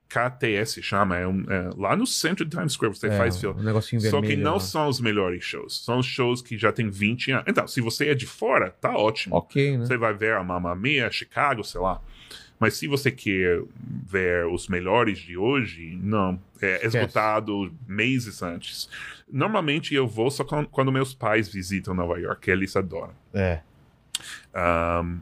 TKTS, 0.09 0.81
chama, 0.81 1.17
é 1.17 1.27
um, 1.27 1.45
é, 1.49 1.69
lá 1.75 1.95
no 1.95 2.05
centro 2.07 2.45
de 2.45 2.51
Times 2.55 2.73
Square 2.73 2.95
você 2.95 3.07
É, 3.07 3.17
faz 3.17 3.35
um 3.37 3.39
filme. 3.39 3.63
negocinho 3.63 4.01
Só 4.01 4.11
vermelho. 4.21 4.37
que 4.37 4.41
não 4.43 4.53
lá. 4.53 4.59
são 4.59 4.87
os 4.87 4.99
melhores 4.99 5.43
shows. 5.43 5.83
São 5.83 5.99
os 5.99 6.05
shows 6.05 6.41
que 6.41 6.57
já 6.57 6.71
tem 6.71 6.89
20 6.89 7.31
anos. 7.31 7.45
Então, 7.47 7.67
se 7.67 7.81
você 7.81 8.09
é 8.09 8.15
de 8.15 8.25
fora, 8.25 8.71
tá 8.71 8.95
ótimo. 8.95 9.35
Ok, 9.35 9.77
né? 9.77 9.85
Você 9.85 9.97
vai 9.97 10.13
ver 10.13 10.33
a 10.35 10.43
Mamma 10.43 10.75
Mia, 10.75 11.11
Chicago, 11.11 11.63
sei 11.63 11.81
lá. 11.81 12.01
Mas 12.57 12.75
se 12.77 12.87
você 12.87 13.11
quer 13.11 13.61
ver 14.07 14.45
os 14.47 14.69
melhores 14.69 15.17
de 15.19 15.37
hoje, 15.37 15.99
não. 16.01 16.39
É 16.61 16.75
Esquece. 16.75 16.97
esgotado 16.97 17.73
meses 17.85 18.41
antes. 18.41 18.89
Normalmente 19.29 19.93
eu 19.93 20.07
vou 20.07 20.31
só 20.31 20.43
quando 20.45 20.89
meus 20.91 21.13
pais 21.13 21.49
visitam 21.49 21.93
Nova 21.93 22.17
York, 22.17 22.49
eles 22.49 22.75
adoram. 22.77 23.13
É. 23.33 23.59
Ahm, 24.53 25.19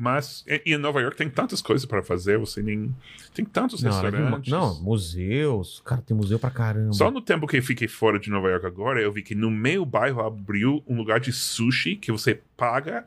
mas 0.00 0.44
e, 0.46 0.62
e 0.64 0.74
em 0.74 0.78
Nova 0.78 1.00
York 1.00 1.16
tem 1.16 1.28
tantas 1.28 1.60
coisas 1.60 1.84
para 1.84 2.02
fazer, 2.04 2.38
você 2.38 2.62
nem. 2.62 2.94
Tem 3.34 3.44
tantos 3.44 3.82
Não, 3.82 3.90
mu- 3.90 4.00
restaurantes. 4.00 4.52
não, 4.52 4.80
museus. 4.80 5.82
Cara, 5.84 6.00
tem 6.00 6.16
museu 6.16 6.38
pra 6.38 6.50
caramba. 6.50 6.92
Só 6.92 7.10
no 7.10 7.20
tempo 7.20 7.46
que 7.48 7.56
eu 7.58 7.62
fiquei 7.62 7.88
fora 7.88 8.18
de 8.18 8.30
Nova 8.30 8.48
York 8.48 8.64
agora, 8.64 9.00
eu 9.00 9.10
vi 9.12 9.22
que 9.22 9.34
no 9.34 9.50
meu 9.50 9.84
bairro 9.84 10.20
abriu 10.24 10.82
um 10.86 10.96
lugar 10.96 11.18
de 11.18 11.32
sushi 11.32 11.96
que 11.96 12.12
você 12.12 12.40
paga 12.56 13.04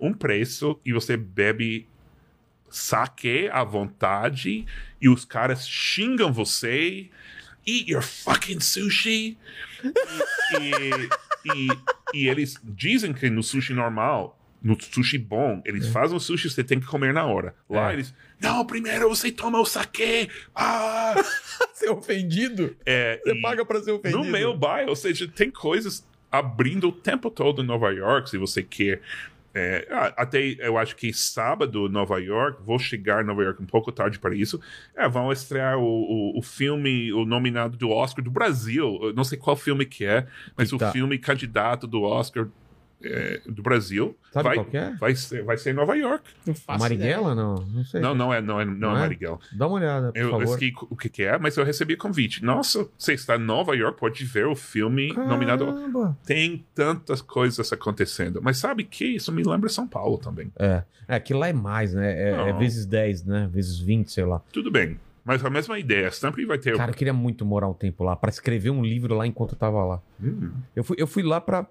um 0.00 0.12
preço 0.14 0.80
e 0.84 0.92
você 0.92 1.16
bebe 1.16 1.86
sake 2.70 3.48
à 3.52 3.62
vontade 3.62 4.64
e 5.00 5.08
os 5.08 5.24
caras 5.26 5.68
xingam 5.68 6.32
você. 6.32 7.10
Eat 7.66 7.90
your 7.90 8.02
fucking 8.02 8.58
sushi. 8.60 9.36
E, 9.84 11.08
e, 11.54 11.68
e 12.14 12.28
eles 12.28 12.56
dizem 12.64 13.12
que 13.12 13.30
no 13.30 13.42
sushi 13.42 13.72
normal, 13.72 14.36
no 14.62 14.76
sushi 14.80 15.18
bom, 15.18 15.60
eles 15.64 15.88
fazem 15.88 16.16
o 16.16 16.20
sushi 16.20 16.48
você 16.50 16.62
tem 16.62 16.78
que 16.78 16.86
comer 16.86 17.12
na 17.12 17.24
hora. 17.26 17.54
Lá 17.68 17.90
É. 17.90 17.94
eles, 17.94 18.14
não, 18.40 18.64
primeiro 18.64 19.08
você 19.08 19.30
toma 19.32 19.58
o 19.60 19.64
sake. 19.66 20.28
Ah! 20.54 21.14
ser 21.74 21.90
ofendido? 21.90 22.76
É, 22.86 23.20
Você 23.24 23.34
paga 23.40 23.64
pra 23.64 23.80
ser 23.82 23.92
ofendido. 23.92 24.22
no 24.22 24.30
meu 24.30 24.56
bairro, 24.56 24.90
ou 24.90 24.96
seja, 24.96 25.26
tem 25.28 25.50
coisas 25.50 26.06
abrindo 26.30 26.88
o 26.88 26.92
tempo 26.92 27.30
todo 27.30 27.62
em 27.62 27.66
Nova 27.66 27.90
York, 27.92 28.30
se 28.30 28.38
você 28.38 28.62
quer. 28.62 29.00
É, 29.54 29.86
até 30.16 30.40
eu 30.60 30.78
acho 30.78 30.96
que 30.96 31.12
sábado, 31.12 31.86
Nova 31.86 32.18
York, 32.18 32.62
vou 32.64 32.78
chegar 32.78 33.22
em 33.22 33.26
Nova 33.26 33.42
York 33.42 33.62
um 33.62 33.66
pouco 33.66 33.92
tarde 33.92 34.18
para 34.18 34.34
isso. 34.34 34.58
É, 34.96 35.06
vão 35.06 35.30
estrear 35.30 35.76
o, 35.78 35.82
o, 35.84 36.38
o 36.38 36.42
filme, 36.42 37.12
o 37.12 37.26
nominado 37.26 37.76
do 37.76 37.90
Oscar 37.90 38.24
do 38.24 38.30
Brasil. 38.30 38.98
Eu 39.02 39.12
não 39.12 39.24
sei 39.24 39.36
qual 39.36 39.54
filme 39.54 39.84
que 39.84 40.06
é, 40.06 40.26
mas 40.56 40.70
Que 40.70 40.76
o 40.76 40.78
tá. 40.78 40.90
filme 40.90 41.18
candidato 41.18 41.86
do 41.86 42.00
Oscar 42.00 42.48
é, 43.04 43.40
do 43.46 43.62
Brasil 43.62 44.16
Sabe 44.32 44.44
vai, 44.48 44.56
qual 44.56 44.66
que 44.66 44.76
é? 44.76 44.94
vai, 44.94 45.14
ser, 45.14 45.44
vai 45.44 45.56
ser 45.56 45.70
em 45.70 45.74
Nova 45.74 45.94
York. 45.94 46.24
Não 46.46 46.78
Marighella, 46.78 47.34
não? 47.34 47.54
Não 47.56 47.84
sei. 47.84 48.00
Não, 48.00 48.14
não 48.14 48.32
é, 48.32 48.40
não 48.40 48.60
é, 48.60 48.64
não 48.64 48.74
Não 48.74 48.92
é 48.92 48.96
é? 48.96 49.00
Marighella. 49.00 49.38
Dá 49.52 49.66
uma 49.66 49.76
olhada, 49.76 50.12
por 50.12 50.18
Eu 50.18 50.30
favor. 50.30 50.44
esqueci 50.44 50.74
o 50.90 50.96
que, 50.96 51.08
que 51.08 51.22
é, 51.22 51.38
mas 51.38 51.56
eu 51.56 51.64
recebi 51.64 51.96
convite. 51.96 52.44
Nossa, 52.44 52.88
você 52.96 53.12
está 53.14 53.36
em 53.36 53.40
Nova 53.40 53.76
York, 53.76 53.98
pode 53.98 54.24
ver 54.24 54.46
o 54.46 54.54
filme 54.54 55.12
nominado. 55.12 55.66
Caramba. 55.66 56.16
Tem 56.24 56.64
tantas 56.74 57.20
coisas 57.20 57.72
acontecendo. 57.72 58.40
Mas 58.42 58.58
sabe 58.58 58.84
que 58.84 59.04
isso 59.04 59.30
me 59.32 59.42
lembra 59.42 59.68
São 59.68 59.86
Paulo 59.86 60.18
também. 60.18 60.52
É. 60.58 60.82
É, 61.08 61.16
aquilo 61.16 61.40
lá 61.40 61.48
é 61.48 61.52
mais, 61.52 61.92
né? 61.92 62.30
É, 62.30 62.48
é 62.48 62.52
vezes 62.52 62.86
10, 62.86 63.24
né? 63.24 63.48
Vezes 63.52 63.78
20, 63.78 64.10
sei 64.10 64.24
lá. 64.24 64.40
Tudo 64.52 64.70
bem. 64.70 64.98
Mas 65.24 65.44
a 65.44 65.50
mesma 65.50 65.78
ideia, 65.78 66.10
sempre 66.10 66.44
vai 66.44 66.58
ter. 66.58 66.76
Cara, 66.76 66.90
eu 66.90 66.94
queria 66.96 67.12
muito 67.12 67.44
morar 67.44 67.68
um 67.68 67.74
tempo 67.74 68.02
lá, 68.02 68.16
pra 68.16 68.28
escrever 68.28 68.70
um 68.70 68.82
livro 68.82 69.14
lá 69.14 69.26
enquanto 69.26 69.52
eu 69.52 69.58
tava 69.58 69.84
lá. 69.84 70.02
Hum, 70.20 70.52
Eu 70.74 70.82
fui, 70.82 70.96
eu 70.98 71.06
fui 71.06 71.22
lá 71.22 71.40
pra- 71.40 71.66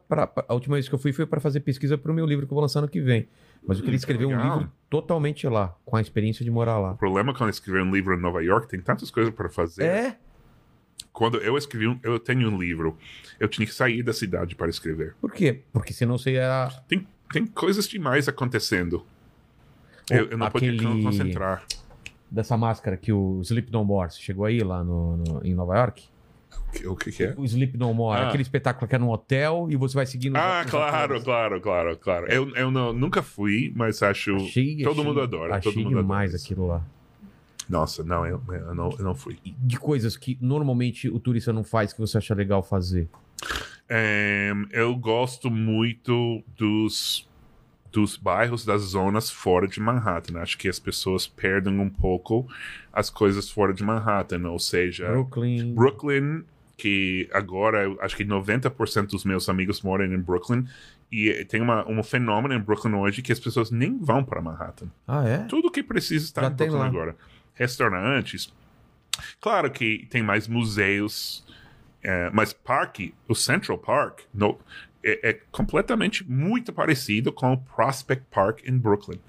A 0.47 0.53
última 0.53 0.75
vez 0.75 0.87
que 0.87 0.95
eu 0.95 0.99
fui 0.99 1.11
foi 1.11 1.25
pra 1.25 1.39
fazer 1.41 1.59
pesquisa 1.61 1.97
pro 1.97 2.13
meu 2.13 2.25
livro 2.25 2.45
que 2.47 2.53
eu 2.53 2.55
vou 2.55 2.61
lançar 2.61 2.79
no 2.81 2.87
que 2.87 3.01
vem. 3.01 3.27
Mas 3.67 3.77
eu 3.77 3.83
queria 3.83 3.95
Hum, 3.95 3.99
escrever 3.99 4.25
um 4.25 4.41
livro 4.41 4.71
totalmente 4.89 5.45
lá, 5.47 5.75
com 5.85 5.95
a 5.97 6.01
experiência 6.01 6.45
de 6.45 6.49
morar 6.51 6.79
lá. 6.79 6.91
o 6.93 6.97
problema 6.97 7.33
quando 7.33 7.49
escrever 7.49 7.83
um 7.83 7.91
livro 7.93 8.13
em 8.15 8.19
Nova 8.21 8.41
York, 8.43 8.67
tem 8.69 8.79
tantas 8.79 9.11
coisas 9.11 9.33
para 9.33 9.49
fazer. 9.49 9.83
É? 9.85 10.17
Quando 11.11 11.37
eu 11.39 11.57
escrevi 11.57 11.87
um, 11.87 11.99
eu 12.03 12.17
tenho 12.19 12.49
um 12.49 12.57
livro, 12.57 12.97
eu 13.39 13.47
tinha 13.49 13.65
que 13.65 13.73
sair 13.73 14.01
da 14.01 14.13
cidade 14.13 14.55
para 14.55 14.69
escrever. 14.69 15.13
Por 15.19 15.31
quê? 15.31 15.61
Porque 15.73 15.91
senão 15.93 16.17
você 16.17 16.31
ia. 16.33 16.69
Tem, 16.87 17.05
tem 17.33 17.45
coisas 17.45 17.85
demais 17.87 18.29
acontecendo. 18.29 19.05
Eu, 20.09 20.27
eu 20.27 20.37
não 20.37 20.47
aquele- 20.47 20.77
podia 20.77 20.89
con- 20.95 21.03
concentrar. 21.03 21.63
Dessa 22.31 22.55
máscara 22.57 22.95
que 22.95 23.11
o 23.11 23.41
Sleep 23.41 23.69
No 23.71 23.83
More, 23.83 24.09
você 24.09 24.21
chegou 24.21 24.45
aí 24.45 24.61
lá 24.63 24.83
no, 24.83 25.17
no- 25.17 25.41
em 25.45 25.53
Nova 25.53 25.75
York? 25.77 26.05
O 26.69 26.71
que, 26.71 26.87
o 26.87 26.95
que 26.95 27.11
que 27.11 27.23
é? 27.25 27.33
O 27.37 27.43
Sleep 27.43 27.77
No 27.77 27.93
More, 27.93 28.21
Ah. 28.21 28.27
aquele 28.29 28.41
espetáculo 28.43 28.87
que 28.87 28.95
é 28.95 28.97
num 28.97 29.09
hotel 29.09 29.67
e 29.69 29.75
você 29.75 29.93
vai 29.95 30.05
seguindo. 30.05 30.37
Ah, 30.37 30.63
os 30.65 30.71
claro, 30.71 30.95
atores. 30.95 31.23
claro, 31.23 31.61
claro, 31.61 31.97
claro. 31.97 32.27
Eu, 32.31 32.49
eu 32.55 32.71
não- 32.71 32.93
nunca 32.93 33.21
fui, 33.21 33.73
mas 33.75 34.01
acho. 34.01 34.33
Achei, 34.37 34.77
todo 34.81 34.91
achei- 34.93 35.03
mundo 35.03 35.21
adora. 35.21 35.55
Achei 35.57 35.73
todo 35.73 35.83
mundo 35.83 35.97
demais 35.97 36.31
adora. 36.31 36.43
aquilo 36.43 36.67
lá. 36.67 36.81
Nossa, 37.69 38.03
não 38.03 38.25
eu, 38.25 38.41
eu 38.49 38.73
não, 38.75 38.89
eu 38.97 39.03
não 39.03 39.15
fui. 39.15 39.37
De 39.43 39.77
coisas 39.77 40.15
que 40.17 40.37
normalmente 40.41 41.09
o 41.09 41.19
turista 41.19 41.51
não 41.53 41.63
faz 41.63 41.91
que 41.93 41.99
você 41.99 42.17
acha 42.17 42.33
legal 42.33 42.63
fazer. 42.63 43.09
É, 43.89 44.51
eu 44.71 44.95
gosto 44.95 45.49
muito 45.51 46.41
dos, 46.57 47.27
dos 47.91 48.15
bairros, 48.15 48.63
das 48.65 48.81
zonas 48.81 49.29
fora 49.29 49.67
de 49.67 49.79
Manhattan. 49.79 50.39
Acho 50.39 50.57
que 50.57 50.69
as 50.69 50.79
pessoas 50.79 51.27
perdem 51.27 51.79
um 51.79 51.89
pouco 51.89 52.47
as 52.93 53.09
coisas 53.09 53.49
fora 53.49 53.73
de 53.73 53.83
Manhattan. 53.83 54.49
Ou 54.49 54.59
seja, 54.59 55.07
Brooklyn. 55.09 55.73
Brooklyn, 55.73 56.43
que 56.77 57.29
agora 57.33 57.93
acho 58.01 58.15
que 58.15 58.23
90% 58.25 59.07
dos 59.07 59.25
meus 59.25 59.49
amigos 59.49 59.81
moram 59.81 60.05
em 60.05 60.17
Brooklyn. 60.17 60.65
E 61.11 61.43
tem 61.45 61.59
uma, 61.61 61.85
um 61.89 62.01
fenômeno 62.01 62.53
em 62.53 62.59
Brooklyn 62.59 62.93
hoje 62.95 63.21
que 63.21 63.33
as 63.33 63.39
pessoas 63.39 63.69
nem 63.69 63.97
vão 63.99 64.23
para 64.23 64.41
Manhattan. 64.41 64.87
Ah, 65.05 65.27
é? 65.27 65.37
Tudo 65.39 65.69
que 65.69 65.83
precisa 65.83 66.23
está 66.25 66.41
Já 66.43 66.47
em 66.47 66.53
Brooklyn 66.55 66.81
agora. 66.83 67.15
Restaurantes. 67.53 68.53
Claro 69.41 69.69
que 69.69 70.07
tem 70.09 70.23
mais 70.23 70.47
museus, 70.47 71.45
é, 72.01 72.29
mas 72.31 72.53
parque, 72.53 73.13
o 73.27 73.35
Central 73.35 73.77
Park, 73.77 74.21
no- 74.33 74.57
é, 75.03 75.29
é 75.29 75.33
completamente 75.51 76.29
muito 76.29 76.71
parecido 76.73 77.31
com 77.31 77.53
o 77.53 77.57
Prospect 77.57 78.25
Park 78.31 78.59
em 78.65 78.77
Brooklyn. 78.77 79.19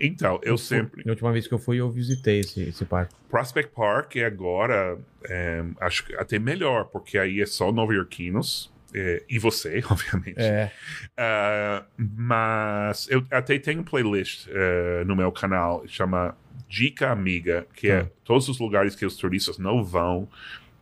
Então, 0.00 0.38
eu 0.42 0.58
sempre. 0.58 1.02
Na 1.04 1.12
última 1.12 1.32
vez 1.32 1.46
que 1.46 1.54
eu 1.54 1.58
fui, 1.58 1.78
eu 1.80 1.90
visitei 1.90 2.40
esse, 2.40 2.60
esse 2.62 2.84
parque. 2.84 3.14
Prospect 3.30 3.72
Park 3.74 4.16
é 4.16 4.24
agora, 4.24 4.98
é, 5.28 5.64
acho 5.80 6.04
que 6.04 6.14
até 6.16 6.38
melhor, 6.38 6.84
porque 6.86 7.16
aí 7.18 7.40
é 7.40 7.46
só 7.46 7.72
nova-iorquinos. 7.72 8.70
é, 8.94 9.22
e 9.28 9.38
você, 9.38 9.82
obviamente. 9.90 10.38
É. 10.38 10.70
Uh, 11.18 11.84
mas 11.98 13.08
eu 13.10 13.24
até 13.30 13.58
tenho 13.58 13.80
um 13.80 13.84
playlist 13.84 14.46
uh, 14.48 15.04
no 15.06 15.16
meu 15.16 15.32
canal, 15.32 15.82
chama 15.86 16.36
Dica 16.68 17.10
Amiga, 17.10 17.66
que 17.74 17.88
é 17.88 18.02
Tá. 18.04 18.10
todos 18.24 18.48
os 18.48 18.58
lugares 18.58 18.94
que 18.94 19.04
os 19.06 19.16
turistas 19.16 19.58
não 19.58 19.82
vão, 19.84 20.28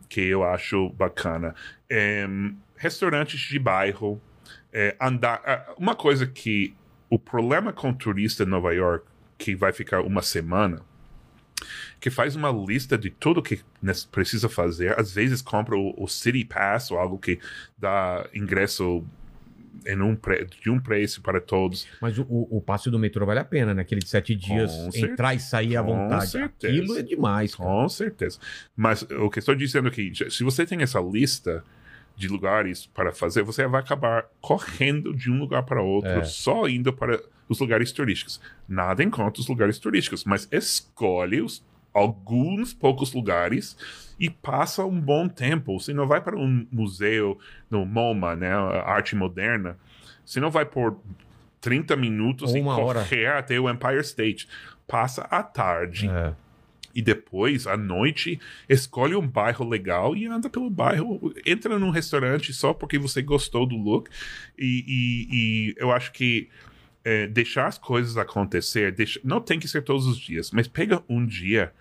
que 0.09 0.21
eu 0.21 0.43
acho 0.43 0.89
bacana. 0.89 1.55
Em, 1.89 2.55
restaurantes 2.75 3.39
de 3.39 3.57
bairro, 3.59 4.21
é, 4.73 4.95
andar. 4.99 5.41
ah, 5.45 5.73
uma 5.77 5.95
coisa 5.95 6.25
que 6.27 6.73
o 7.09 7.17
problema 7.19 7.71
com 7.71 7.93
turista 7.93 8.43
em 8.43 8.47
Nova 8.47 8.73
York, 8.73 9.05
que 9.37 9.55
vai 9.55 9.71
ficar 9.71 10.01
uma 10.01 10.21
semana, 10.21 10.81
que 11.99 12.09
faz 12.09 12.35
uma 12.35 12.51
lista 12.51 12.97
de 12.97 13.09
tudo 13.09 13.41
que 13.41 13.61
precisa 14.11 14.49
fazer. 14.49 14.99
Às 14.99 15.13
vezes 15.13 15.41
compra 15.41 15.75
o, 15.77 15.93
o 15.97 16.07
City 16.07 16.43
Pass 16.45 16.91
ou 16.91 16.97
algo 16.97 17.17
que 17.17 17.39
dá 17.77 18.27
ingresso 18.33 19.03
em 19.85 20.01
um 20.01 20.15
pre- 20.15 20.45
de 20.45 20.69
um 20.69 20.79
preço 20.79 21.21
para 21.21 21.39
todos. 21.39 21.87
Mas 22.01 22.17
o, 22.17 22.23
o, 22.23 22.57
o 22.57 22.61
passe 22.61 22.89
do 22.89 22.97
metrô 22.97 23.25
vale 23.25 23.39
a 23.39 23.45
pena, 23.45 23.73
né? 23.73 23.81
Aquele 23.81 24.01
de 24.01 24.09
sete 24.09 24.33
dias, 24.35 24.71
entrar 24.95 25.35
e 25.35 25.39
sair 25.39 25.77
à 25.77 25.83
com 25.83 25.93
vontade. 25.95 26.27
certeza. 26.31 26.73
Aquilo 26.73 26.97
é 26.97 27.01
demais, 27.03 27.55
cara. 27.55 27.69
Com 27.69 27.87
certeza. 27.89 28.39
Mas 28.75 29.03
o 29.03 29.29
que 29.29 29.39
estou 29.39 29.53
dizendo 29.55 29.87
aqui, 29.87 30.11
já- 30.13 30.29
se 30.29 30.43
você 30.43 30.65
tem 30.65 30.81
essa 30.81 30.99
lista 30.99 31.63
de 32.15 32.27
lugares 32.27 32.85
para 32.87 33.11
fazer, 33.11 33.43
você 33.43 33.67
vai 33.67 33.81
acabar 33.81 34.25
correndo 34.39 35.13
de 35.13 35.29
um 35.31 35.37
lugar 35.39 35.63
para 35.63 35.81
outro, 35.81 36.09
É. 36.11 36.23
só 36.23 36.67
indo 36.67 36.93
para 36.93 37.21
os 37.49 37.59
lugares 37.59 37.91
turísticos. 37.91 38.39
Nada 38.67 39.03
em 39.03 39.09
contra 39.09 39.41
os 39.41 39.47
lugares 39.47 39.77
turísticos, 39.79 40.23
mas 40.23 40.47
escolhe 40.51 41.41
os, 41.41 41.63
alguns 41.93 42.73
poucos 42.73 43.13
lugares 43.13 43.77
e 44.19 44.29
passa 44.29 44.85
um 44.85 44.99
bom 44.99 45.27
tempo. 45.27 45.79
Você 45.79 45.93
não 45.93 46.07
vai 46.07 46.21
para 46.21 46.35
um 46.37 46.65
museu 46.71 47.37
no 47.69 47.85
MoMA, 47.85 48.35
né, 48.35 48.51
arte 48.53 49.15
moderna, 49.15 49.77
você 50.25 50.39
não 50.39 50.49
vai 50.49 50.65
por 50.65 50.97
30 51.61 51.95
minutos 51.95 52.51
Ou 52.51 52.57
e 52.57 52.61
uma 52.61 52.77
hora. 52.77 52.99
correr 53.01 53.27
até 53.27 53.59
o 53.59 53.69
Empire 53.69 53.99
State. 54.01 54.47
Passa 54.87 55.23
a 55.23 55.41
tarde 55.43 56.07
É. 56.09 56.33
e 56.95 57.01
depois, 57.01 57.67
à 57.67 57.75
noite, 57.75 58.39
escolhe 58.69 59.15
um 59.15 59.27
bairro 59.27 59.67
legal 59.67 60.15
e 60.15 60.25
anda 60.25 60.49
pelo 60.49 60.69
bairro. 60.69 61.33
Entra 61.45 61.77
num 61.77 61.89
restaurante 61.89 62.53
só 62.53 62.73
porque 62.73 62.97
você 62.97 63.21
gostou 63.21 63.65
do 63.65 63.75
look. 63.75 64.09
E, 64.57 64.85
e- 64.87 65.27
e 65.31 65.75
eu 65.77 65.91
acho 65.91 66.11
que 66.13 66.47
é, 67.03 67.27
deixar 67.27 67.67
as 67.67 67.77
coisas 67.77 68.17
acontecer, 68.17 68.91
deixa- 68.91 69.19
não 69.23 69.39
tem 69.41 69.59
que 69.59 69.67
ser 69.67 69.83
todos 69.83 70.07
os 70.07 70.17
dias, 70.17 70.49
mas 70.51 70.67
pega 70.67 71.03
um 71.07 71.23
dia. 71.25 71.71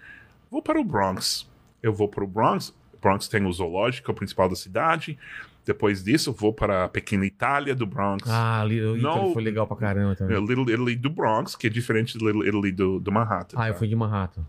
Vou 0.51 0.61
para 0.61 0.79
o 0.81 0.85
Bronx. 0.85 1.49
Eu 1.83 1.93
vou 1.95 2.09
para 2.09 2.25
o 2.25 2.27
Bronx. 2.27 2.75
Bronx 3.01 3.29
tem 3.29 3.45
o 3.47 3.53
zoológico, 3.53 4.11
o 4.11 4.15
principal 4.15 4.49
da 4.49 4.57
cidade. 4.57 5.17
Depois 5.65 6.05
disso, 6.05 6.33
vou 6.33 6.53
para 6.53 6.85
a 6.85 6.89
pequena 6.89 7.25
Itália 7.25 7.75
do 7.75 7.87
Bronx. 7.87 8.29
Ah, 8.29 8.65
o 8.67 8.71
Italy 8.71 9.01
Não- 9.01 9.33
foi 9.33 9.43
legal 9.43 9.67
pra 9.67 9.77
caramba 9.77 10.15
também. 10.15 10.37
É, 10.37 10.41
Little 10.41 10.69
Italy 10.71 10.97
do 10.97 11.09
Bronx, 11.11 11.57
que 11.57 11.67
é 11.67 11.71
diferente 11.71 12.19
do 12.19 12.27
Little 12.27 12.47
Italy 12.47 12.73
do, 12.73 13.01
do 13.01 13.11
Manhattan. 13.11 13.57
Ah, 13.59 13.69
eu 13.69 13.73
tá? 13.73 13.79
fui 13.79 13.89
de 13.89 13.97
Manhattan. 13.97 14.43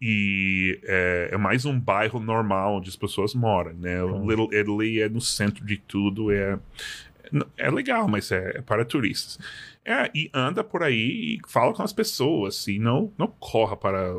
e 0.00 0.80
é, 0.84 1.28
é 1.32 1.36
mais 1.36 1.64
um 1.64 1.78
bairro 1.78 2.18
normal 2.18 2.76
onde 2.76 2.88
as 2.88 2.96
pessoas 2.96 3.34
moram, 3.34 3.74
né? 3.74 4.02
O 4.02 4.28
Little 4.28 4.52
Italy 4.52 5.00
é 5.00 5.08
no 5.08 5.20
centro 5.20 5.64
de 5.64 5.76
tudo, 5.76 6.32
é 6.32 6.58
é 7.56 7.70
legal, 7.70 8.08
mas 8.08 8.32
é, 8.32 8.56
é 8.56 8.60
para 8.60 8.84
turistas. 8.84 9.38
É, 9.84 10.10
e 10.14 10.28
anda 10.34 10.64
por 10.64 10.82
aí 10.82 11.36
e 11.36 11.40
fala 11.46 11.72
com 11.72 11.82
as 11.82 11.92
pessoas, 11.92 12.66
e 12.66 12.78
não 12.78 13.12
não 13.16 13.28
corra 13.28 13.76
para 13.76 14.16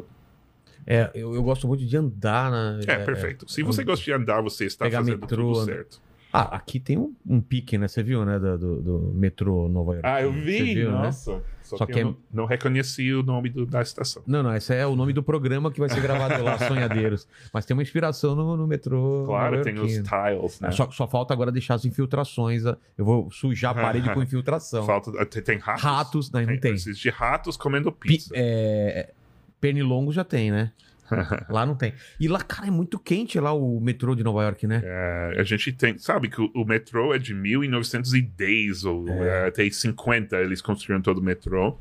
É, 0.87 1.11
eu, 1.13 1.35
eu 1.35 1.43
gosto 1.43 1.67
muito 1.67 1.85
de 1.85 1.97
andar 1.97 2.49
na. 2.49 2.79
é, 2.87 3.03
perfeito. 3.03 3.51
Se 3.51 3.61
você 3.63 3.83
gosta 3.83 4.03
de 4.05 4.13
andar, 4.13 4.41
você 4.41 4.65
está 4.65 4.89
fazendo 4.89 5.19
metrô, 5.19 5.53
tudo 5.53 5.65
né? 5.65 5.73
certo. 5.73 6.01
Ah, 6.33 6.55
aqui 6.55 6.79
tem 6.79 6.97
um, 6.97 7.13
um 7.27 7.41
pique, 7.41 7.77
né? 7.77 7.87
Você 7.87 8.01
viu, 8.01 8.23
né? 8.25 8.39
Do, 8.39 8.57
do, 8.57 8.81
do 8.81 8.99
metrô 9.13 9.67
Nova 9.67 9.93
York. 9.93 10.07
Ah, 10.07 10.21
eu 10.21 10.31
vi, 10.31 10.73
viu, 10.75 10.91
né? 10.91 10.97
nossa. 11.03 11.41
Só, 11.61 11.77
Só 11.77 11.85
que, 11.85 11.93
que 11.93 11.99
é- 11.99 12.01
eu 12.03 12.07
não, 12.07 12.17
não 12.33 12.45
reconheci 12.45 13.13
o 13.13 13.23
nome 13.23 13.49
do- 13.49 13.65
da 13.65 13.81
estação. 13.81 14.21
Não, 14.27 14.41
não, 14.43 14.53
esse 14.55 14.73
é 14.73 14.85
o 14.85 14.95
nome 14.95 15.13
do 15.13 15.23
programa 15.23 15.71
que 15.71 15.79
vai 15.79 15.87
ser 15.89 16.01
gravado 16.01 16.43
lá, 16.43 16.57
Sonhadeiros. 16.67 17.27
Mas 17.53 17.65
tem 17.65 17.73
uma 17.75 17.83
inspiração 17.83 18.35
no, 18.35 18.57
no 18.57 18.67
metrô. 18.67 19.23
Claro, 19.25 19.61
tem 19.61 19.79
os 19.79 19.91
tiles, 19.93 20.59
né? 20.59 20.71
Só, 20.71 20.89
só 20.91 21.07
falta 21.07 21.33
agora 21.33 21.51
deixar 21.51 21.75
as 21.75 21.85
infiltrações. 21.85 22.65
ah, 22.65 22.77
Eu 22.97 23.05
vou 23.05 23.31
sujar 23.31 23.71
a 23.77 23.81
parede 23.81 24.13
com 24.13 24.21
infiltração. 24.23 24.85
Falta, 24.85 25.25
tem, 25.25 25.41
tem 25.41 25.57
ratos? 25.59 25.83
Ratos, 25.83 26.31
não, 26.31 26.41
não 26.41 26.57
tem. 26.57 26.73
Existe 26.73 27.09
ratos 27.09 27.55
comendo 27.55 27.91
Pi- 27.91 28.09
pizza. 28.09 28.33
é, 28.35 29.11
pernilongo 29.59 30.11
já 30.11 30.23
tem, 30.23 30.51
né? 30.51 30.71
Lá 31.49 31.65
não 31.65 31.75
tem. 31.75 31.93
E 32.19 32.27
lá, 32.27 32.41
cara, 32.41 32.67
é 32.67 32.71
muito 32.71 32.97
quente 32.99 33.39
lá 33.39 33.51
o 33.53 33.79
metrô 33.79 34.15
de 34.15 34.23
Nova 34.23 34.43
York, 34.43 34.65
né? 34.67 34.81
É, 34.83 35.35
a 35.39 35.43
gente 35.43 35.71
tem, 35.73 35.97
sabe 35.97 36.29
que 36.29 36.41
o, 36.41 36.49
o 36.53 36.65
metrô 36.65 37.13
é 37.13 37.19
de 37.19 37.33
1910 37.33 38.85
ou 38.85 39.07
É. 39.09 39.47
até 39.47 39.69
50 39.69 40.37
eles 40.37 40.61
construíram 40.61 41.01
todo 41.01 41.19
o 41.19 41.23
metrô 41.23 41.77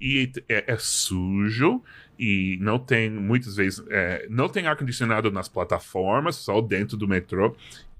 e 0.00 0.30
é, 0.48 0.72
é 0.72 0.76
sujo 0.78 1.82
e 2.18 2.58
não 2.60 2.78
tem 2.78 3.10
muitas 3.10 3.56
vezes 3.56 3.82
é, 3.90 4.26
não 4.28 4.48
tem 4.48 4.66
ar 4.66 4.76
condicionado 4.76 5.30
nas 5.30 5.48
plataformas, 5.48 6.36
só 6.36 6.60
dentro 6.60 6.96
do 6.96 7.06
metrô 7.06 7.54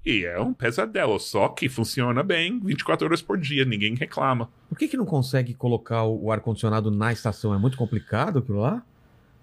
e 0.05 0.25
é 0.25 0.39
um 0.39 0.53
pesadelo, 0.53 1.19
só 1.19 1.49
que 1.49 1.67
funciona 1.67 2.23
bem 2.23 2.57
24 2.59 3.05
horas 3.05 3.21
por 3.21 3.37
dia, 3.37 3.65
ninguém 3.65 3.95
reclama. 3.95 4.49
Por 4.69 4.77
que, 4.77 4.87
que 4.87 4.95
não 4.97 5.05
consegue 5.05 5.53
colocar 5.53 6.03
o, 6.03 6.25
o 6.25 6.31
ar-condicionado 6.31 6.89
na 6.89 7.11
estação? 7.11 7.53
É 7.53 7.57
muito 7.57 7.77
complicado 7.77 8.39
aquilo 8.39 8.59
lá? 8.59 8.81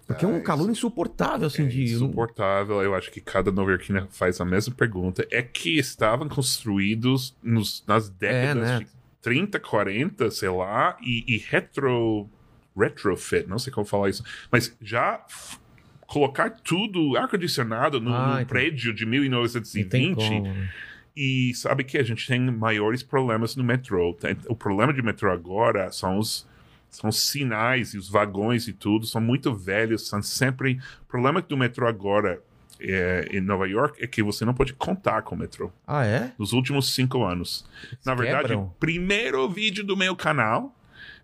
Porque 0.07 0.23
é 0.23 0.27
um 0.27 0.37
Ah, 0.37 0.41
calor 0.41 0.69
insuportável, 0.69 1.47
assim, 1.47 1.63
É 1.63 1.67
de. 1.67 1.83
insuportável. 1.83 2.81
Eu 2.81 2.95
acho 2.95 3.11
que 3.11 3.19
cada 3.19 3.51
novorquina 3.51 4.07
faz 4.09 4.39
a 4.39 4.45
mesma 4.45 4.73
pergunta. 4.73 5.27
É 5.29 5.41
que 5.41 5.77
estavam 5.77 6.29
construídos 6.29 7.35
nos, 7.43 7.83
nas 7.85 8.09
décadas 8.09 8.63
né? 8.63 8.79
de 8.79 8.87
30, 9.21 9.59
40, 9.59 10.31
sei 10.31 10.49
lá, 10.49 10.97
e, 11.01 11.25
e 11.27 11.37
retro. 11.37 12.29
retrofit, 12.75 13.47
não 13.47 13.59
sei 13.59 13.73
como 13.73 13.85
falar 13.85 14.09
isso, 14.09 14.23
mas 14.51 14.75
já 14.81 15.25
colocar 16.05 16.49
tudo 16.51 17.17
ar-condicionado 17.17 17.99
no, 17.99 18.13
Ah, 18.13 18.37
num 18.39 18.45
prédio 18.45 18.93
de 18.93 19.03
Não 19.03 19.11
tem 19.11 19.19
1920 19.21 20.15
como, 20.15 20.43
né? 20.43 20.69
e 21.15 21.51
sabe 21.55 21.83
que 21.83 21.97
a 21.97 22.03
gente 22.03 22.25
tem 22.27 22.39
maiores 22.39 23.03
problemas 23.03 23.55
no 23.55 23.63
metrô. 23.63 24.15
O 24.47 24.55
problema 24.55 24.93
de 24.93 25.01
metrô 25.01 25.31
agora 25.31 25.91
são 25.91 26.17
os, 26.19 26.47
são 26.89 27.11
sinais 27.11 27.93
e 27.93 27.97
os 27.97 28.09
vagões 28.09 28.67
e 28.67 28.73
tudo, 28.73 29.05
são 29.05 29.21
muito 29.21 29.53
velhos, 29.53 30.07
são 30.07 30.21
sempre... 30.21 30.79
O 31.03 31.05
problema 31.05 31.41
do 31.41 31.57
metrô 31.57 31.87
agora 31.87 32.41
é, 32.79 33.27
em 33.31 33.41
Nova 33.41 33.67
York 33.67 34.03
é 34.03 34.07
que 34.07 34.21
você 34.21 34.45
não 34.45 34.53
pode 34.53 34.73
contar 34.73 35.21
com 35.23 35.35
o 35.35 35.37
metrô 35.37 35.71
Ah, 35.85 36.05
é? 36.05 36.31
nos 36.37 36.53
últimos 36.53 36.93
cinco 36.93 37.23
anos. 37.23 37.65
Na 38.05 38.13
verdade, 38.13 38.49
quebram? 38.49 38.65
o 38.65 38.69
primeiro 38.79 39.49
vídeo 39.49 39.83
do 39.83 39.97
meu 39.97 40.15
canal 40.15 40.75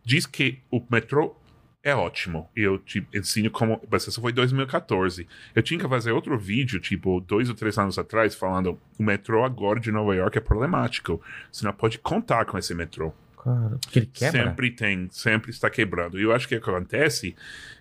diz 0.03 0.26
que 0.26 0.60
o 0.72 0.81
metrô 0.90 1.35
é 1.84 1.94
ótimo. 1.94 2.49
Eu 2.56 2.80
te 2.80 3.06
ensino 3.14 3.52
como. 3.52 3.81
Mas 3.91 4.07
isso 4.07 4.22
foi 4.22 4.31
em 4.31 4.35
2014. 4.35 5.27
Eu 5.53 5.61
tinha 5.61 5.80
que 5.80 5.88
fazer 5.88 6.11
outro 6.14 6.40
vídeo, 6.40 6.80
tipo, 6.80 7.19
dois 7.19 7.49
ou 7.49 7.56
três 7.56 7.77
anos 7.77 7.99
atrás, 7.99 8.34
falando 8.34 8.80
o 8.98 9.03
metrô 9.03 9.44
agora 9.44 9.80
de 9.81 9.91
Nova 9.91 10.15
York 10.15 10.38
é 10.38 10.41
problemático. 10.41 11.22
Você 11.52 11.65
não 11.65 11.73
pode 11.73 11.99
contar 11.99 12.45
com 12.45 12.57
esse 12.57 12.73
metrô. 12.73 13.14
Cara, 13.44 13.78
porque 13.82 13.99
ele 13.99 14.06
quebra? 14.06 14.45
Sempre 14.45 14.72
tem, 14.72 15.10
sempre 15.11 15.52
está 15.52 15.70
quebrando. 15.70 16.18
E 16.18 16.24
eu 16.24 16.32
acho 16.32 16.48
que 16.48 16.56
o 16.56 16.61
que 16.61 16.70
acontece 16.70 17.36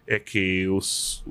é 0.04 0.18
que 0.18 0.66
os, 0.66 1.24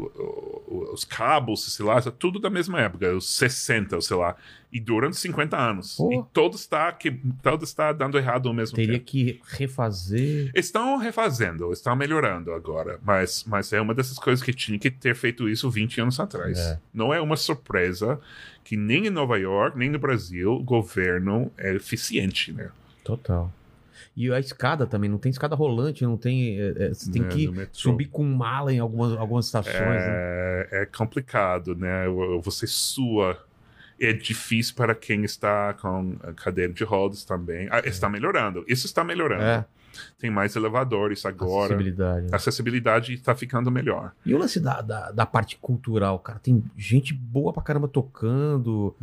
os 0.68 1.03
cabos, 1.03 1.74
sei 1.74 1.86
lá, 1.86 1.98
é 1.98 2.12
tudo 2.12 2.40
da 2.40 2.49
mesma 2.49 2.80
época, 2.80 3.14
os 3.14 3.30
60, 3.30 3.99
sei 3.99 4.16
lá, 4.16 4.38
e 4.72 4.80
duram 4.80 5.12
50 5.12 5.58
anos. 5.58 5.98
Pô. 5.98 6.14
E 6.14 6.24
todo 6.32 6.56
está, 6.56 6.90
que, 6.94 7.12
todo 7.44 7.66
está 7.66 7.91
dando 7.91 8.18
errado 8.18 8.48
ao 8.48 8.56
mesmo 8.56 8.78
Teria 8.78 8.94
tempo. 8.94 9.06
que 9.06 9.41
refazer. 9.49 10.49
Estão 10.56 10.95
refazendo, 10.95 11.70
estão 11.74 11.94
melhorando 11.94 12.53
agora, 12.53 12.98
mas, 13.03 13.44
mas 13.45 13.74
é 13.74 13.82
uma 13.82 13.94
dessas 13.94 14.18
coisas 14.18 14.41
que 14.41 14.53
tinha 14.53 14.80
que 14.80 14.90
ter 14.90 15.14
feito 15.14 15.49
isso 15.49 15.70
20 15.70 15.99
anos 15.99 16.20
atrás. 16.22 16.58
É. 16.58 16.80
Não 16.94 17.14
é 17.14 17.20
uma 17.20 17.36
surpresa 17.36 18.18
que 18.64 18.78
nem 18.78 19.08
em 19.08 19.10
Nova 19.10 19.38
York, 19.38 19.78
nem 19.78 19.90
no 19.90 19.99
Brasil, 19.99 20.53
o 20.53 20.64
governo 20.64 21.52
é 21.58 21.76
eficiente, 21.76 22.53
né? 22.53 22.70
Total. 23.03 23.52
E 24.16 24.32
a 24.32 24.40
escada 24.40 24.86
também, 24.86 25.10
não 25.10 25.18
tem 25.18 25.30
escada 25.30 25.56
rolante, 25.56 26.04
não 26.04 26.18
tem. 26.18 26.60
é, 26.60 26.74
é, 26.78 26.90
você 26.90 27.10
tem 27.12 27.22
Né, 27.22 27.30
que 27.30 27.50
subir 27.72 28.08
com 28.08 28.24
mala 28.24 28.74
em 28.74 28.80
algumas, 28.80 29.18
algumas 29.18 29.46
estações. 29.46 29.76
né? 29.78 30.06
É, 30.08 30.68
é 30.82 30.86
complicado, 30.86 31.76
né? 31.76 32.06
Você 32.44 32.68
sua. 32.68 33.38
É 34.00 34.12
difícil 34.14 34.74
para 34.76 34.96
quem 34.96 35.24
está 35.24 35.74
com 35.76 36.16
cadeira 36.36 36.74
de 36.74 36.84
rodas 36.84 37.24
também. 37.24 37.68
Ah, 37.70 37.82
está 37.86 38.10
melhorando. 38.10 38.66
Isso 38.68 38.88
está 38.88 39.04
melhorando. 39.04 39.44
É, 39.44 39.66
Tem 40.19 40.30
mais 40.30 40.55
elevadores 40.55 41.26
agora. 41.26 41.65
acessibilidade. 41.73 42.22
né? 42.23 42.30
A 42.31 42.35
acessibilidade 42.35 43.13
está 43.13 43.35
ficando 43.35 43.69
melhor. 43.72 44.11
E 44.26 44.34
o 44.34 44.38
lance 44.38 44.59
da, 44.59 44.81
da, 44.81 45.11
da 45.11 45.26
parte 45.26 45.57
cultural, 45.61 46.18
cara, 46.19 46.39
tem 46.39 46.63
gente 46.77 47.13
boa 47.13 47.51
pra 47.53 47.61
caramba 47.63 47.88
tocando. 47.88 48.95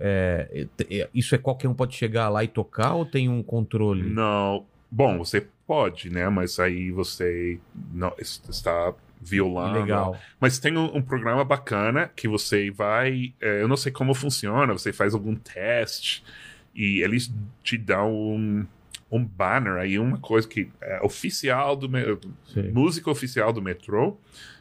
É, 0.00 0.68
é, 0.80 0.98
é, 1.00 1.08
isso 1.14 1.34
é 1.34 1.38
qualquer 1.38 1.68
um 1.68 1.74
pode 1.74 1.94
chegar 1.94 2.28
lá 2.28 2.44
e 2.44 2.48
tocar 2.48 2.94
ou 2.94 3.04
tem 3.06 3.28
um 3.28 3.42
controle? 3.42 4.08
Não. 4.08 4.64
Bom, 4.90 5.18
você 5.18 5.46
pode, 5.66 6.10
né? 6.10 6.28
Mas 6.28 6.58
aí 6.60 6.90
você 6.90 7.58
não 7.92 8.12
es- 8.18 8.40
está 8.48 8.94
violando. 9.20 9.80
Legal. 9.80 10.16
Mas 10.40 10.58
tem 10.58 10.76
um, 10.76 10.96
um 10.96 11.02
programa 11.02 11.44
bacana 11.44 12.08
que 12.14 12.28
você 12.28 12.70
vai. 12.70 13.34
é, 13.40 13.62
eu 13.62 13.66
não 13.68 13.76
sei 13.76 13.90
como 13.90 14.14
funciona, 14.14 14.72
você 14.72 14.92
faz 14.92 15.12
algum 15.14 15.34
teste 15.34 16.22
e 16.74 17.02
eles 17.02 17.32
te 17.62 17.76
dão 17.76 18.14
um, 18.14 18.64
um 19.16 19.24
banner 19.24 19.74
aí, 19.74 19.98
uma 19.98 20.18
coisa 20.18 20.46
que 20.46 20.70
é 20.80 21.00
oficial 21.02 21.74
do 21.76 21.88
me- 21.88 22.18
Sei. 22.46 22.70
música 22.70 23.10
oficial 23.10 23.52
do 23.52 23.62
metrô. 23.62 24.16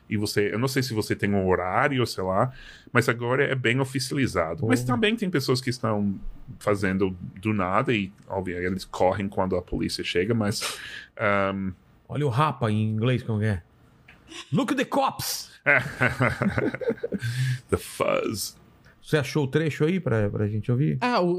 E 0.07 0.17
você, 0.17 0.53
eu 0.53 0.59
não 0.59 0.67
sei 0.67 0.83
se 0.83 0.93
você 0.93 1.15
tem 1.15 1.33
um 1.33 1.47
horário, 1.47 2.05
sei 2.05 2.23
lá, 2.23 2.53
mas 2.93 3.09
agora 3.09 3.43
é 3.43 3.55
bem 3.55 3.79
oficializado. 3.79 4.63
Mas 4.67 4.81
Pô. 4.81 4.87
também 4.87 5.15
tem 5.15 5.31
pessoas 5.31 5.59
que 5.59 5.71
estão 5.71 6.13
fazendo 6.59 7.09
do 7.41 7.51
nada 7.53 7.91
e, 7.91 8.13
óbvio, 8.27 8.55
eles 8.57 8.85
correm 8.85 9.27
quando 9.27 9.55
a 9.55 9.61
polícia 9.63 10.03
chega, 10.03 10.33
mas. 10.35 10.77
ahm, 11.17 11.71
Olha 12.07 12.27
o 12.27 12.29
rapa 12.29 12.69
em 12.71 12.83
inglês, 12.83 13.23
como 13.23 13.41
é? 13.41 13.63
Look 14.53 14.75
the 14.75 14.85
Cops! 14.85 15.49
The 17.69 17.77
Fuzz. 17.77 18.55
Você 19.05 19.17
achou 19.17 19.43
o 19.43 19.47
trecho 19.47 19.85
aí 19.85 19.99
pra, 19.99 20.27
pra 20.31 20.47
gente 20.47 20.71
ouvir? 20.71 20.97
Ah, 20.99 21.21
o, 21.21 21.29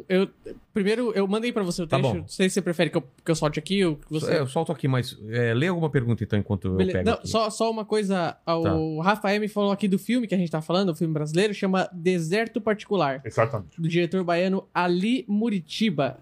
o- 0.00 0.04
eu 0.10 0.28
primeiro 0.74 1.10
eu 1.12 1.26
mandei 1.26 1.50
pra 1.52 1.62
você 1.62 1.82
o 1.82 1.86
Tá 1.86 1.96
trecho. 1.98 2.12
bom. 2.14 2.20
Não 2.20 2.28
sei 2.28 2.50
se 2.50 2.54
você 2.54 2.60
prefere 2.62 2.90
que 2.90 2.98
eu, 2.98 3.02
que 3.24 3.30
eu 3.30 3.34
solte 3.34 3.58
aqui 3.58 3.82
ou 3.82 3.96
que 3.96 4.10
você. 4.10 4.32
É, 4.34 4.38
eu 4.40 4.46
solto 4.46 4.70
aqui, 4.70 4.86
mas 4.86 5.16
é, 5.30 5.54
lê 5.54 5.68
alguma 5.68 5.88
pergunta 5.88 6.22
então 6.22 6.38
enquanto 6.38 6.68
eu 6.68 6.74
Beleza. 6.76 6.98
pego 6.98 7.08
Não, 7.10 7.16
aqui. 7.16 7.28
só, 7.28 7.48
só 7.48 7.70
uma 7.70 7.82
coisa. 7.84 8.36
ah, 8.44 8.56
O 8.58 9.00
Rafael 9.00 9.40
me 9.40 9.48
falou 9.48 9.72
aqui 9.72 9.88
do 9.88 9.98
filme 9.98 10.26
que 10.26 10.34
a 10.34 10.38
gente 10.38 10.50
tá 10.50 10.60
falando, 10.60 10.90
o 10.90 10.94
filme 10.94 11.14
brasileiro, 11.14 11.54
chama 11.54 11.88
Deserto 11.94 12.60
Particular, 12.60 13.22
Exatamente. 13.24 13.80
do 13.80 13.88
diretor 13.88 14.22
baiano 14.22 14.68
Ali 14.74 15.24
Muritiba, 15.26 16.18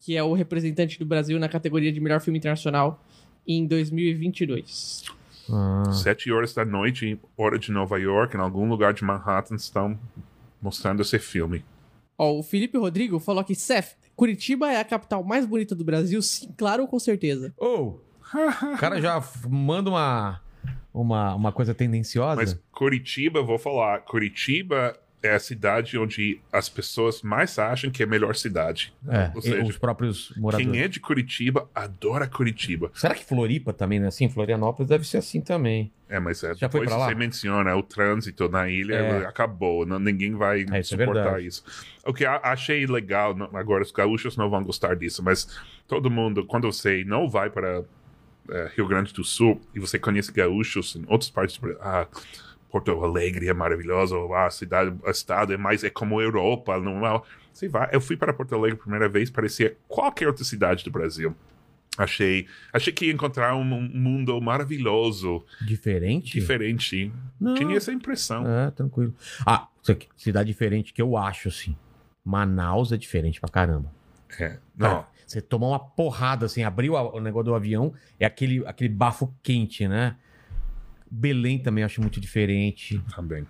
que 0.00 0.16
é 0.16 0.22
o 0.24 0.32
representante 0.32 0.98
do 0.98 1.06
Brasil 1.06 1.38
na 1.38 1.48
categoria 1.48 1.92
de 1.92 2.00
melhor 2.00 2.20
filme 2.20 2.38
internacional 2.40 3.00
em 3.46 3.64
2022. 3.66 5.04
Ah, 5.52 5.92
Sete 5.92 6.30
horas 6.32 6.52
da 6.54 6.64
noite, 6.64 7.18
hora 7.36 7.58
de 7.58 7.70
Nova 7.72 7.98
York, 7.98 8.36
em 8.36 8.40
algum 8.40 8.68
lugar 8.68 8.92
de 8.92 9.04
Manhattan, 9.04 9.56
estão 9.56 9.98
mostrando 10.60 11.02
esse 11.02 11.18
filme. 11.18 11.64
Ó, 12.16 12.38
o 12.38 12.42
Felipe 12.42 12.76
Rodrigo 12.76 13.18
falou 13.18 13.40
aqui, 13.40 13.54
Seth, 13.54 13.96
Curitiba 14.14 14.70
é 14.70 14.78
a 14.78 14.84
capital 14.84 15.24
mais 15.24 15.46
bonita 15.46 15.74
do 15.74 15.84
Brasil? 15.84 16.20
Sim, 16.20 16.52
claro, 16.56 16.86
com 16.86 16.98
certeza. 16.98 17.54
Oh! 17.56 17.94
o 18.74 18.78
cara 18.78 19.00
já 19.00 19.22
manda 19.48 19.90
uma, 19.90 20.40
uma, 20.92 21.34
uma 21.34 21.52
coisa 21.52 21.74
tendenciosa. 21.74 22.36
Mas 22.36 22.60
Curitiba, 22.70 23.42
vou 23.42 23.58
falar, 23.58 24.00
Curitiba 24.00 24.96
é 25.22 25.34
a 25.34 25.38
cidade 25.38 25.98
onde 25.98 26.40
as 26.50 26.68
pessoas 26.68 27.20
mais 27.22 27.58
acham 27.58 27.90
que 27.90 28.02
é 28.02 28.06
a 28.06 28.08
melhor 28.08 28.34
cidade. 28.34 28.94
é, 29.06 29.30
Ou 29.34 29.40
e 29.40 29.42
seja, 29.42 29.62
os 29.64 29.76
próprios 29.76 30.32
moradores. 30.36 30.70
quem 30.72 30.80
é 30.82 30.88
de 30.88 30.98
Curitiba 30.98 31.68
adora 31.74 32.26
Curitiba. 32.26 32.90
Será 32.94 33.14
que 33.14 33.24
Floripa 33.24 33.72
também, 33.72 34.00
né? 34.00 34.06
Assim, 34.08 34.28
Florianópolis 34.30 34.88
deve 34.88 35.06
ser 35.06 35.18
assim 35.18 35.40
também. 35.40 35.92
É, 36.08 36.18
mas 36.18 36.42
é, 36.42 36.54
Já 36.54 36.68
foi 36.70 36.80
depois 36.80 36.88
pra 36.88 36.96
lá? 36.96 37.08
você 37.08 37.14
menciona 37.14 37.76
o 37.76 37.82
trânsito 37.82 38.48
na 38.48 38.68
ilha, 38.68 38.94
É. 38.94 39.26
acabou. 39.26 39.84
Não, 39.84 39.98
ninguém 39.98 40.34
vai 40.34 40.64
É, 40.70 40.80
isso 40.80 40.94
é 40.94 40.98
suportar 40.98 41.22
verdade. 41.24 41.46
isso. 41.46 41.62
O 42.04 42.12
que 42.14 42.24
achei 42.24 42.86
legal, 42.86 43.34
não- 43.36 43.50
agora 43.54 43.82
os 43.82 43.92
gaúchos 43.92 44.36
não 44.36 44.48
vão 44.48 44.64
gostar 44.64 44.96
disso, 44.96 45.22
mas 45.22 45.46
todo 45.86 46.10
mundo, 46.10 46.46
quando 46.46 46.70
você 46.72 47.04
não 47.06 47.28
vai 47.28 47.50
para 47.50 47.84
eh, 48.52 48.70
Rio 48.74 48.88
Grande 48.88 49.12
do 49.12 49.22
Sul 49.22 49.60
e 49.74 49.78
você 49.78 49.96
conhece 49.98 50.32
gaúchos 50.32 50.96
em 50.96 51.04
outras 51.06 51.30
partes 51.30 51.56
do 51.58 51.60
Brasil, 51.60 51.78
ah, 51.82 52.08
Porto 52.70 52.90
Alegre 53.04 53.48
é 53.48 53.52
maravilhoso, 53.52 54.32
a 54.32 54.50
cidade, 54.50 54.94
o 55.04 55.10
estado 55.10 55.52
é 55.52 55.56
mais, 55.56 55.82
é 55.84 55.90
como 55.90 56.20
Europa, 56.20 56.78
não 56.78 57.06
é? 57.06 57.20
Você 57.52 57.68
vai, 57.68 57.88
eu 57.92 58.00
fui 58.00 58.16
para 58.16 58.32
Porto 58.32 58.54
Alegre 58.54 58.78
a 58.78 58.82
primeira 58.82 59.08
vez, 59.08 59.30
parecia 59.30 59.76
qualquer 59.88 60.28
outra 60.28 60.44
cidade 60.44 60.84
do 60.84 60.90
Brasil. 60.90 61.34
Achei, 61.98 62.46
achei 62.72 62.92
que 62.92 63.06
ia 63.06 63.12
encontrar 63.12 63.54
um, 63.56 63.64
mundo 63.64 64.40
maravilhoso, 64.40 65.44
Diferente? 65.60 66.38
diferente. 66.38 67.12
Não. 67.38 67.54
Tinha 67.54 67.76
essa 67.76 67.92
impressão. 67.92 68.46
É, 68.46 68.70
tranquilo. 68.70 69.14
Ah, 69.44 69.68
aqui, 69.88 70.08
cidade 70.16 70.46
diferente 70.46 70.92
que 70.92 71.02
eu 71.02 71.16
acho, 71.16 71.48
assim. 71.48 71.76
Manaus 72.24 72.92
é 72.92 72.96
diferente 72.96 73.40
pra 73.40 73.50
caramba. 73.50 73.92
É. 74.38 74.58
Não, 74.76 75.04
você 75.26 75.40
tomar 75.40 75.68
uma 75.68 75.78
porrada, 75.78 76.46
assim, 76.46 76.62
abriu 76.62 76.94
o 76.94 77.20
negócio 77.20 77.46
do 77.46 77.54
avião, 77.54 77.92
é 78.18 78.26
aquele, 78.26 78.64
aquele 78.66 78.88
bafo 78.88 79.32
quente, 79.42 79.86
né? 79.86 80.16
Belém 81.10 81.58
também 81.58 81.82
eu 81.82 81.86
acho 81.86 82.00
muito 82.00 82.20
diferente. 82.20 83.02
também. 83.14 83.42
O 83.42 83.46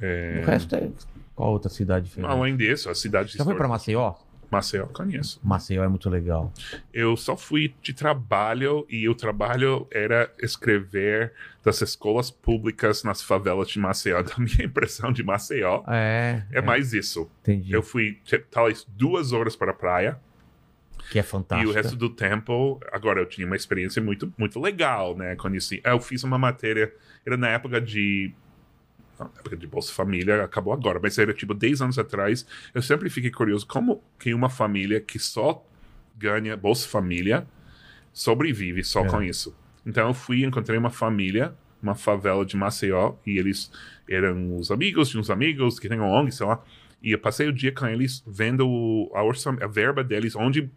É, 0.00 0.42
resto 0.44 0.74
é. 0.76 0.90
Qual 1.34 1.52
outra 1.52 1.70
cidade 1.70 2.06
diferente? 2.06 2.30
além 2.30 2.56
disso, 2.56 2.88
a 2.90 2.94
cidade 2.94 3.36
Já 3.36 3.44
foi 3.44 3.54
pra 3.54 3.68
Maceió? 3.68 4.14
Maceió, 4.50 4.86
conheço. 4.86 5.40
Maceió 5.42 5.82
é 5.82 5.88
muito 5.88 6.08
legal. 6.08 6.52
Eu 6.94 7.16
só 7.16 7.36
fui 7.36 7.74
de 7.82 7.92
trabalho 7.92 8.86
e 8.88 9.08
o 9.08 9.14
trabalho 9.14 9.88
era 9.90 10.30
escrever 10.40 11.32
das 11.64 11.82
escolas 11.82 12.30
públicas 12.30 13.02
nas 13.02 13.20
favelas 13.20 13.68
de 13.68 13.78
Maceió. 13.80 14.22
Da 14.22 14.34
minha 14.38 14.64
impressão 14.64 15.12
de 15.12 15.22
Maceió 15.24 15.82
É. 15.88 16.42
é, 16.52 16.60
mais 16.60 16.92
isso. 16.92 17.28
Entendi. 17.42 17.72
Eu 17.72 17.82
fui 17.82 18.20
t- 18.24 18.38
talvez 18.50 18.86
duas 18.96 19.32
horas 19.32 19.56
para 19.56 19.72
a 19.72 19.74
praia 19.74 20.18
Que 21.10 21.18
é 21.18 21.22
fantástico. 21.22 21.70
e 21.70 21.72
o 21.72 21.74
resto 21.74 21.96
do 21.96 22.08
tempo, 22.10 22.80
agora 22.92 23.20
eu 23.20 23.26
tinha 23.26 23.46
uma 23.46 23.56
experiência 23.56 24.02
muito 24.02 24.32
muito 24.36 24.58
legal, 24.60 25.16
né? 25.16 25.36
Conheci, 25.36 25.80
eu 25.84 26.00
fiz 26.00 26.24
uma 26.24 26.38
matéria, 26.38 26.92
era 27.24 27.36
na 27.36 27.48
época 27.48 27.80
de 27.80 28.32
na 29.18 29.26
época 29.38 29.56
de 29.56 29.66
Bolsa 29.66 29.92
Família, 29.94 30.44
acabou 30.44 30.72
agora, 30.74 31.00
mas 31.02 31.16
era 31.18 31.32
tipo 31.32 31.54
10 31.54 31.80
anos 31.80 31.98
atrás. 31.98 32.46
Eu 32.74 32.82
sempre 32.82 33.08
fiquei 33.08 33.30
curioso 33.30 33.66
como 33.66 34.02
que 34.18 34.34
uma 34.34 34.50
família 34.50 35.00
que 35.00 35.18
só 35.18 35.64
ganha 36.18 36.54
Bolsa 36.56 36.86
Família 36.86 37.46
sobrevive 38.12 38.82
só 38.84 39.04
É. 39.04 39.08
com 39.08 39.22
isso. 39.22 39.56
Então 39.84 40.08
eu 40.08 40.14
fui 40.14 40.38
e 40.40 40.44
encontrei 40.44 40.78
uma 40.78 40.90
família, 40.90 41.54
uma 41.82 41.94
favela 41.94 42.44
de 42.44 42.56
Maceió, 42.56 43.14
e 43.26 43.38
eles 43.38 43.70
eram 44.08 44.56
os 44.56 44.70
amigos 44.70 45.08
de 45.10 45.18
uns 45.18 45.30
amigos 45.30 45.78
que 45.78 45.88
têm 45.88 46.00
um 46.00 46.04
ONG, 46.10 46.32
sei 46.32 46.46
lá. 46.46 46.62
E 47.06 47.12
eu 47.12 47.18
passei 47.20 47.46
o 47.46 47.52
dia 47.52 47.70
com 47.70 47.86
eles 47.86 48.20
vendo 48.26 48.64
a, 49.14 49.22
orçam, 49.22 49.56
a 49.62 49.68
verba 49.68 50.02
deles, 50.02 50.34
onde, 50.34 50.68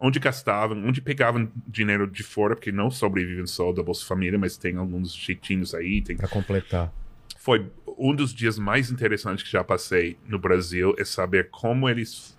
onde 0.00 0.18
gastavam, 0.18 0.76
onde 0.84 1.00
pegavam 1.00 1.48
dinheiro 1.68 2.04
de 2.04 2.24
fora, 2.24 2.56
porque 2.56 2.72
não 2.72 2.90
sobrevivem 2.90 3.46
só 3.46 3.72
da 3.72 3.80
Bolsa 3.80 4.04
Família, 4.04 4.36
mas 4.36 4.56
tem 4.56 4.76
alguns 4.76 5.14
jeitinhos 5.14 5.76
aí, 5.76 6.02
tem 6.02 6.16
Pra 6.16 6.26
completar. 6.26 6.92
foi 7.36 7.70
um 7.96 8.12
dos 8.12 8.34
dias 8.34 8.58
mais 8.58 8.90
interessantes 8.90 9.44
que 9.44 9.52
já 9.52 9.62
passei 9.62 10.18
no 10.26 10.36
Brasil 10.36 10.96
é 10.98 11.04
saber 11.04 11.48
como 11.48 11.88
eles, 11.88 12.36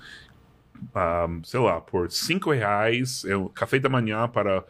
ahm, 0.93 1.41
sei 1.45 1.61
lá, 1.61 1.79
por 1.79 2.11
cinco 2.11 2.51
reais, 2.51 3.23
é 3.23 3.37
o 3.37 3.47
café 3.47 3.79
da 3.79 3.87
manhã 3.87 4.27
para 4.27 4.65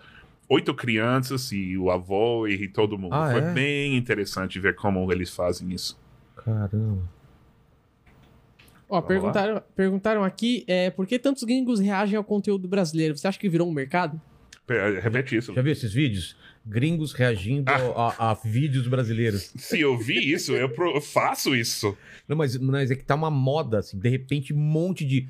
oito 0.47 0.75
crianças 0.75 1.51
e 1.51 1.75
o 1.75 1.89
avô 1.89 2.47
e 2.47 2.67
todo 2.67 2.99
mundo. 2.99 3.15
Ah, 3.15 3.31
Foi 3.31 3.41
é? 3.41 3.51
bem 3.51 3.97
interessante 3.97 4.59
ver 4.59 4.75
como 4.75 5.11
eles 5.11 5.31
fazem 5.33 5.73
isso. 5.73 5.99
Caramba. 6.35 7.17
Ó, 8.89 9.01
perguntaram, 9.01 9.61
perguntaram 9.75 10.23
aqui 10.23 10.63
é, 10.67 10.89
por 10.89 11.05
que 11.05 11.19
tantos 11.19 11.43
gringos 11.43 11.79
reagem 11.79 12.17
ao 12.17 12.23
conteúdo 12.23 12.67
brasileiro? 12.67 13.15
Você 13.15 13.27
acha 13.27 13.39
que 13.39 13.47
virou 13.47 13.69
um 13.69 13.71
mercado? 13.71 14.19
Pe- 14.65 14.99
Repete 14.99 15.35
isso. 15.37 15.53
Já 15.53 15.61
viu 15.61 15.71
esses 15.71 15.93
vídeos? 15.93 16.35
Gringos 16.65 17.13
reagindo 17.13 17.71
Ah. 17.71 18.15
a, 18.19 18.31
a 18.31 18.33
vídeos 18.33 18.87
brasileiros. 18.87 19.51
Se 19.57 19.79
eu 19.79 19.97
vi 19.97 20.31
isso, 20.33 20.53
eu, 20.53 20.69
pro- 20.69 20.95
eu 20.95 21.01
faço 21.01 21.55
isso. 21.55 21.95
Não, 22.27 22.35
mas, 22.35 22.57
mas 22.57 22.91
é 22.91 22.95
que 22.95 23.03
tá 23.03 23.15
uma 23.15 23.31
moda, 23.31 23.79
assim. 23.79 23.97
De 23.97 24.09
repente, 24.09 24.53
um 24.53 24.57
monte 24.57 25.05
de 25.05 25.27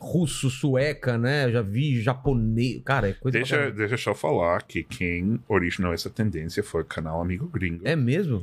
russo, 0.00 0.48
sueca, 0.48 1.18
né? 1.18 1.46
Eu 1.46 1.52
já 1.52 1.62
vi 1.62 2.00
japonês. 2.00 2.80
Cara, 2.84 3.10
é 3.10 3.12
coisa 3.12 3.38
Deixa, 3.38 3.70
deixa 3.70 3.94
eu 3.94 3.98
só 3.98 4.14
falar 4.14 4.62
que 4.62 4.82
quem 4.84 5.38
originou 5.48 5.92
essa 5.92 6.08
tendência 6.08 6.62
foi 6.62 6.82
o 6.82 6.84
canal 6.86 7.20
Amigo 7.20 7.46
Gringo. 7.48 7.82
É 7.86 7.94
mesmo? 7.96 8.42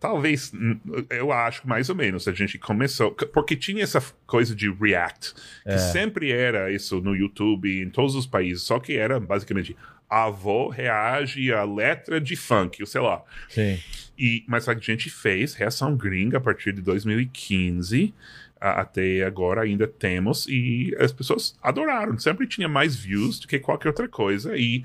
Talvez, 0.00 0.52
hum, 0.54 0.78
eu 1.10 1.32
acho 1.32 1.66
mais 1.66 1.88
ou 1.90 1.96
menos. 1.96 2.28
A 2.28 2.32
gente 2.32 2.56
começou. 2.58 3.10
Porque 3.12 3.56
tinha 3.56 3.82
essa 3.82 4.00
coisa 4.26 4.54
de 4.54 4.70
React, 4.70 5.34
que 5.64 5.78
sempre 5.92 6.30
era 6.30 6.70
isso 6.72 7.00
no 7.00 7.16
YouTube, 7.16 7.82
em 7.82 7.90
todos 7.90 8.14
os 8.14 8.26
países, 8.26 8.62
só 8.62 8.78
que 8.78 8.96
era 8.96 9.18
basicamente 9.18 9.76
a 10.08 10.24
avó 10.24 10.68
reage 10.68 11.52
à 11.52 11.64
letra 11.64 12.20
de 12.20 12.34
funk, 12.36 12.86
sei 12.86 13.00
lá. 13.00 13.22
Sim. 13.48 13.78
E, 14.18 14.44
mas 14.48 14.68
a 14.68 14.74
gente 14.74 15.10
fez 15.10 15.54
reação 15.54 15.96
gringa 15.96 16.38
a 16.38 16.40
partir 16.40 16.72
de 16.72 16.80
2015. 16.80 18.14
a- 18.60 18.80
Até 18.80 19.22
agora 19.24 19.62
ainda 19.62 19.86
temos, 19.86 20.46
e 20.48 20.92
as 20.98 21.12
pessoas 21.12 21.56
adoraram. 21.62 22.18
Sempre 22.18 22.46
tinha 22.46 22.68
mais 22.68 22.96
views 22.96 23.38
do 23.38 23.46
que 23.46 23.58
qualquer 23.58 23.88
outra 23.88 24.08
coisa, 24.08 24.56
e 24.56 24.84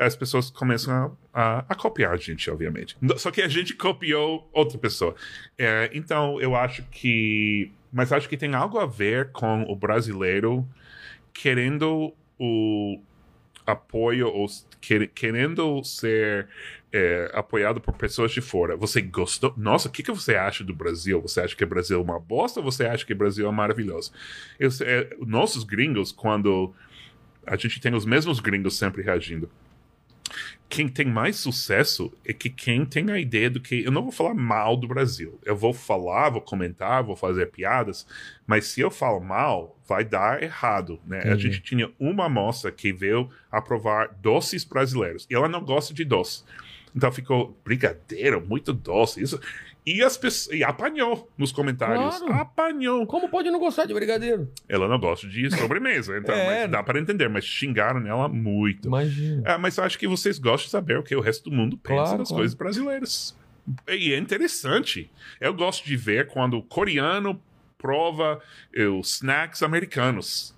as 0.00 0.16
pessoas 0.16 0.50
começam 0.50 1.16
a, 1.32 1.58
a- 1.58 1.64
a 1.68 1.74
copiar 1.74 2.12
a 2.12 2.16
gente, 2.16 2.50
obviamente. 2.50 2.96
Só 3.16 3.30
que 3.30 3.42
a 3.42 3.48
gente 3.48 3.74
copiou 3.74 4.48
outra 4.52 4.78
pessoa. 4.78 5.14
É, 5.58 5.90
então, 5.92 6.40
eu 6.40 6.56
acho 6.56 6.82
que. 6.90 7.70
Mas 7.92 8.12
acho 8.12 8.28
que 8.28 8.36
tem 8.36 8.54
algo 8.54 8.78
a 8.78 8.86
ver 8.86 9.30
com 9.32 9.62
o 9.64 9.74
brasileiro 9.76 10.66
querendo 11.32 12.12
o 12.38 13.00
apoio, 13.66 14.28
ou 14.28 14.46
quer- 14.80 15.08
querendo 15.08 15.82
ser 15.84 16.48
é, 16.92 17.30
apoiado 17.34 17.80
por 17.80 17.94
pessoas 17.94 18.32
de 18.32 18.40
fora. 18.40 18.76
Você 18.76 19.00
gostou? 19.00 19.54
Nossa, 19.56 19.88
o 19.88 19.90
que, 19.92 20.02
que 20.02 20.10
você 20.10 20.34
acha 20.34 20.64
do 20.64 20.74
Brasil? 20.74 21.20
Você 21.22 21.40
acha 21.40 21.54
que 21.54 21.62
o 21.62 21.66
Brasil 21.66 21.98
é 21.98 22.02
uma 22.02 22.18
bosta 22.18 22.58
ou 22.60 22.64
você 22.64 22.84
acha 22.84 23.04
que 23.06 23.12
o 23.12 23.16
Brasil 23.16 23.46
é 23.46 23.52
maravilhoso? 23.52 24.12
Eu, 24.58 24.70
é, 24.82 25.10
nossos 25.20 25.62
gringos, 25.62 26.10
quando 26.10 26.74
a 27.46 27.56
gente 27.56 27.80
tem 27.80 27.94
os 27.94 28.04
mesmos 28.04 28.40
gringos 28.40 28.76
sempre 28.76 29.02
reagindo. 29.02 29.48
Quem 30.70 30.88
tem 30.88 31.04
mais 31.04 31.36
sucesso 31.36 32.12
é 32.24 32.32
que 32.32 32.48
quem 32.48 32.86
tem 32.86 33.10
a 33.10 33.18
ideia 33.18 33.50
do 33.50 33.60
que. 33.60 33.84
Eu 33.84 33.90
não 33.90 34.02
vou 34.02 34.12
falar 34.12 34.34
mal 34.34 34.76
do 34.76 34.86
Brasil. 34.86 35.38
Eu 35.44 35.56
vou 35.56 35.74
falar, 35.74 36.30
vou 36.30 36.40
comentar, 36.40 37.02
vou 37.02 37.16
fazer 37.16 37.50
piadas, 37.50 38.06
mas 38.46 38.66
se 38.66 38.80
eu 38.80 38.90
falo 38.90 39.20
mal, 39.20 39.76
vai 39.86 40.04
dar 40.04 40.42
errado. 40.42 41.00
Né? 41.04 41.22
A 41.24 41.36
gente 41.36 41.60
tinha 41.60 41.90
uma 41.98 42.28
moça 42.28 42.70
que 42.70 42.92
veio 42.92 43.28
aprovar 43.50 44.16
doces 44.22 44.62
brasileiros 44.62 45.26
e 45.28 45.34
ela 45.34 45.48
não 45.48 45.64
gosta 45.64 45.92
de 45.92 46.04
doce. 46.04 46.44
Então 46.94 47.10
ficou 47.10 47.58
brigadeiro, 47.64 48.40
muito 48.40 48.72
doce. 48.72 49.20
Isso. 49.20 49.40
E, 49.86 50.02
as 50.02 50.16
pessoas, 50.16 50.54
e 50.56 50.62
apanhou 50.62 51.30
nos 51.38 51.52
comentários. 51.52 52.18
Claro. 52.18 52.34
Apanhou. 52.34 53.06
Como 53.06 53.28
pode 53.30 53.50
não 53.50 53.58
gostar 53.58 53.86
de 53.86 53.94
brigadeiro? 53.94 54.50
Ela 54.68 54.86
não 54.86 54.98
gosta 55.00 55.26
de 55.26 55.50
sobremesa, 55.56 56.18
então 56.18 56.34
É. 56.34 56.62
mas 56.62 56.70
dá 56.70 56.82
para 56.82 56.98
entender, 57.00 57.28
mas 57.28 57.44
xingaram 57.44 58.06
ela 58.06 58.28
muito. 58.28 58.88
Imagina. 58.88 59.42
É, 59.46 59.56
mas 59.56 59.76
eu 59.78 59.84
acho 59.84 59.98
que 59.98 60.06
vocês 60.06 60.38
gostam 60.38 60.66
de 60.66 60.70
saber 60.70 60.98
o 60.98 61.02
que 61.02 61.16
o 61.16 61.20
resto 61.20 61.48
do 61.48 61.56
mundo 61.56 61.76
pensa 61.78 61.94
Claro, 62.02 62.18
das 62.18 62.28
claro. 62.28 62.40
coisas 62.42 62.54
brasileiras. 62.54 63.36
E 63.88 64.12
é 64.12 64.18
interessante. 64.18 65.10
Eu 65.40 65.54
gosto 65.54 65.84
de 65.86 65.96
ver 65.96 66.26
quando 66.28 66.58
o 66.58 66.62
coreano 66.62 67.40
prova 67.78 68.40
eh, 68.74 68.86
os 68.86 69.14
snacks 69.16 69.62
americanos. 69.62 70.54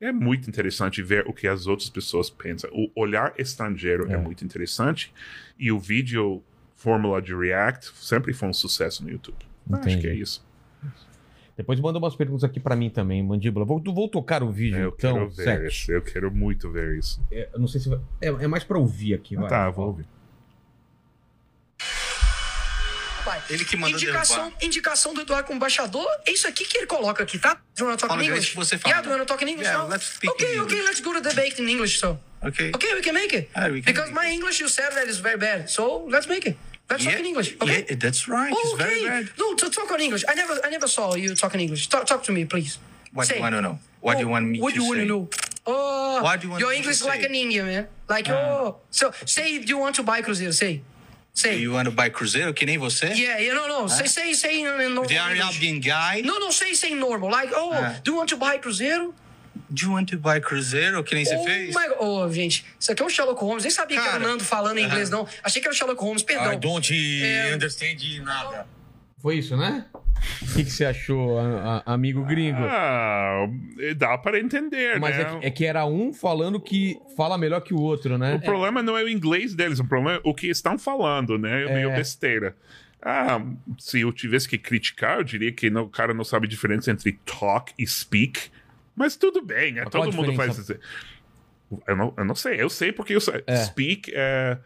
É 0.00 0.12
muito 0.12 0.48
interessante 0.48 1.02
ver 1.02 1.26
o 1.26 1.32
que 1.32 1.46
as 1.48 1.66
outras 1.66 1.88
pessoas 1.90 2.28
pensam. 2.30 2.70
O 2.72 2.90
olhar 3.00 3.32
estrangeiro 3.38 4.10
é, 4.10 4.14
É. 4.14 4.16
muito 4.16 4.44
interessante. 4.44 5.12
E 5.58 5.70
o 5.72 5.78
vídeo 5.78 6.42
Fórmula 6.86 7.20
de 7.20 7.34
React 7.34 7.90
sempre 7.96 8.32
foi 8.32 8.48
um 8.48 8.52
sucesso 8.52 9.02
no 9.02 9.10
YouTube. 9.10 9.38
Acho 9.72 9.80
Entendi. 9.80 10.02
que 10.02 10.06
é 10.06 10.14
isso. 10.14 10.46
Depois 11.56 11.80
manda 11.80 11.98
umas 11.98 12.14
perguntas 12.14 12.44
aqui 12.44 12.60
pra 12.60 12.76
mim 12.76 12.88
também, 12.88 13.20
Mandíbula. 13.24 13.64
Vou, 13.66 13.82
vou 13.82 14.08
tocar 14.08 14.40
o 14.40 14.52
vídeo, 14.52 14.78
Eu 14.78 14.94
então. 14.96 15.14
quero 15.14 15.28
ver 15.30 15.44
Sete. 15.44 15.66
isso. 15.66 15.90
Eu 15.90 16.00
quero 16.02 16.30
muito 16.30 16.70
ver 16.70 16.96
isso. 16.96 17.20
É, 17.28 17.48
eu 17.52 17.58
não 17.58 17.66
sei 17.66 17.80
se 17.80 17.88
vai... 17.88 17.98
é, 18.20 18.28
é 18.28 18.46
mais 18.46 18.62
pra 18.62 18.78
ouvir 18.78 19.14
aqui, 19.14 19.36
Ah, 19.36 19.40
vai. 19.40 19.48
tá, 19.50 19.70
vou 19.70 19.86
ouvir. 19.88 20.06
Ele 23.50 23.64
que 23.64 23.76
mandou 23.76 23.98
indicação, 23.98 24.36
derrubar. 24.44 24.64
indicação 24.64 25.12
do 25.14 25.20
Eduardo 25.22 25.46
como 25.48 25.56
embaixador, 25.56 26.06
é 26.24 26.30
isso 26.30 26.46
aqui 26.46 26.64
que 26.64 26.78
ele 26.78 26.86
coloca 26.86 27.22
aqui, 27.24 27.36
tá? 27.38 27.54
Do 27.54 27.82
you 27.82 27.86
want 27.88 27.98
to 27.98 28.06
talk 28.06 28.20
in 28.20 28.24
inglês 28.26 28.44
English? 28.44 28.56
você 28.56 28.78
fala. 28.78 28.92
Yeah, 28.94 29.02
do 29.02 29.08
you 29.12 29.18
want 29.18 29.26
to 29.26 29.32
talk 29.32 29.44
in 29.44 29.48
English 29.48 29.68
Yeah, 29.68 29.82
now? 29.82 29.90
let's 29.90 30.06
speak 30.14 30.32
okay, 30.34 30.54
in 30.54 30.60
okay, 30.60 30.78
English. 30.78 30.84
let's 30.88 31.00
go 31.00 31.12
to 31.12 31.20
debate 31.20 31.60
in 31.60 31.68
English, 31.68 31.98
so. 31.98 32.18
Okay. 32.44 32.70
Okay, 32.74 32.94
we 32.94 33.02
can 33.02 33.12
make 33.14 33.34
it. 33.36 33.48
Ah, 33.54 33.66
we 33.68 33.82
can 33.82 33.92
because 33.92 34.10
make 34.12 34.14
my 34.14 34.26
it. 34.28 34.34
English, 34.34 34.60
you 34.60 34.68
said 34.68 34.90
that 34.94 35.08
is 35.08 35.18
very 35.18 35.36
bad, 35.38 35.68
so 35.68 36.06
let's 36.08 36.28
make 36.28 36.46
it. 36.48 36.56
Let's 36.88 37.04
talk 37.04 37.18
in 37.18 37.24
English, 37.26 37.56
okay? 37.60 37.84
Yeah, 37.88 37.96
that's 37.98 38.28
right. 38.28 38.52
Oh, 38.54 38.60
it's 38.62 38.78
very 38.82 39.00
okay. 39.00 39.08
bad. 39.08 39.30
No, 39.38 39.54
to 39.54 39.68
talk 39.70 39.90
on 39.90 40.00
English. 40.00 40.24
I 40.28 40.34
never, 40.34 40.54
I 40.64 40.70
never 40.70 40.86
saw 40.86 41.14
you 41.16 41.34
talk 41.34 41.52
in 41.54 41.60
English. 41.60 41.88
Talk, 41.88 42.06
talk 42.06 42.22
to 42.24 42.32
me, 42.32 42.44
please. 42.44 42.78
What 43.12 43.26
Say. 43.26 43.34
do 43.34 43.38
you 43.38 43.42
want 43.42 43.54
to 43.56 43.62
know? 43.62 43.78
What 44.00 44.14
do 44.14 44.20
you 44.20 44.28
Oh, 44.28 44.30
want 44.30 44.46
me 44.46 44.60
what 44.60 44.74
to 44.74 44.80
say? 44.80 44.88
What 44.88 44.94
do 44.94 45.02
you 45.04 45.16
want 45.18 45.30
to 45.32 45.40
know? 45.40 45.50
Oh, 45.66 46.22
What 46.22 46.40
do 46.40 46.46
you 46.46 46.50
want 46.52 46.60
your 46.60 46.72
English 46.72 46.96
is 47.00 47.04
like 47.04 47.22
an 47.24 47.34
Indian, 47.34 47.66
man. 47.66 47.88
Like, 48.08 48.28
oh. 48.28 48.76
So, 48.90 49.10
say 49.24 49.58
do 49.58 49.66
you 49.66 49.78
want 49.78 49.96
to 49.96 50.04
buy 50.04 50.22
Cruzeiro, 50.22 50.52
say. 50.54 50.82
Say. 51.34 51.56
Do 51.56 51.60
You 51.60 51.72
want 51.72 51.86
to 51.86 51.92
buy 51.94 52.08
Cruzeiro, 52.08 52.54
que 52.54 52.64
nem 52.66 52.78
você? 52.78 53.12
Yeah, 53.14 53.38
yeah, 53.38 53.52
no, 53.52 53.66
no. 53.68 53.86
Say, 53.88 54.06
say, 54.06 54.32
say 54.32 54.60
in, 54.60 54.66
in 54.80 54.94
normal 54.94 55.04
The. 55.08 55.16
Arabian 55.16 55.80
guy? 55.80 56.22
No, 56.24 56.38
no, 56.38 56.50
say, 56.50 56.72
say 56.72 56.94
normal. 56.94 57.30
Like, 57.30 57.50
oh, 57.52 57.72
Ah. 57.74 57.96
do 58.04 58.12
you 58.12 58.16
want 58.16 58.28
to 58.30 58.36
buy 58.36 58.56
Cruzeiro? 58.58 59.12
Do 59.70 59.82
you 59.86 59.92
want 59.92 60.08
to 60.10 60.18
buy 60.18 60.40
Cruzeiro, 60.40 61.02
que 61.04 61.14
nem 61.14 61.24
você 61.24 61.36
oh, 61.36 61.44
fez? 61.44 61.74
my, 61.74 61.82
oh, 61.98 62.28
gente, 62.32 62.64
isso 62.78 62.92
aqui 62.92 63.02
é 63.02 63.06
o 63.06 63.10
Sherlock 63.10 63.40
Holmes. 63.40 63.62
Nem 63.64 63.70
sabia 63.70 63.96
que 64.00 64.02
era 64.06 64.16
o 64.16 64.20
Cara, 64.20 64.30
Nando 64.32 64.44
falando 64.44 64.78
em 64.78 64.84
inglês, 64.84 65.10
não. 65.10 65.26
Achei 65.42 65.60
que 65.60 65.66
era 65.68 65.74
o 65.74 65.76
Sherlock 65.76 66.00
Holmes, 66.00 66.22
perdão. 66.22 66.52
I 66.52 66.56
don't 66.56 66.94
É. 67.24 67.54
understand 67.54 67.96
nada. 68.24 68.66
Foi 69.20 69.36
isso, 69.36 69.56
né? 69.56 69.86
O 70.42 70.54
que, 70.54 70.64
que 70.64 70.70
você 70.70 70.84
achou, 70.84 71.38
a- 71.38 71.82
a- 71.86 71.92
amigo 71.94 72.24
gringo? 72.24 72.58
Ah, 72.62 73.46
dá 73.96 74.16
para 74.18 74.38
entender, 74.38 74.98
Mas 75.00 75.16
né? 75.16 75.22
é 75.22 75.24
que, 75.40 75.46
é 75.46 75.50
que 75.50 75.64
era 75.66 75.84
um 75.86 76.12
falando 76.12 76.60
que 76.60 76.96
fala 77.16 77.36
melhor 77.36 77.60
que 77.60 77.74
o 77.74 77.78
outro, 77.80 78.16
né? 78.18 78.34
O 78.34 78.40
problema 78.40 78.82
não 78.82 78.96
é 78.96 79.02
o 79.04 79.08
inglês 79.08 79.54
deles, 79.54 79.78
o 79.78 79.84
problema 79.84 80.16
é 80.18 80.20
o 80.24 80.34
que 80.34 80.46
estão 80.48 80.78
falando, 80.78 81.38
né? 81.38 81.64
É 81.64 81.74
meio 81.74 81.90
É. 81.90 81.96
besteira. 81.96 82.56
Ah, 83.02 83.40
se 83.78 84.00
eu 84.00 84.12
tivesse 84.12 84.48
que 84.48 84.58
criticar, 84.58 85.18
eu 85.18 85.24
diria 85.24 85.52
que 85.52 85.70
não- 85.70 85.82
o 85.84 85.88
cara 85.88 86.12
não 86.14 86.24
sabe 86.24 86.46
a 86.46 86.50
diferença 86.50 86.90
entre 86.90 87.12
talk 87.24 87.72
e 87.78 87.86
speak. 87.86 88.50
Mas 88.96 89.14
tudo 89.14 89.42
bem, 89.42 89.72
né? 89.72 89.80
Mas 89.80 89.88
a 89.88 89.90
todo 89.90 90.12
mundo 90.12 90.32
faz 90.34 90.58
isso. 90.58 90.74
Eu 91.86 91.96
não, 91.96 92.14
eu 92.16 92.24
não 92.24 92.34
sei, 92.34 92.60
eu 92.60 92.70
sei 92.70 92.92
porque 92.92 93.14
eu 93.14 93.20
sei. 93.20 93.44
É. 93.46 93.56
Speak 93.56 94.10
é, 94.14 94.58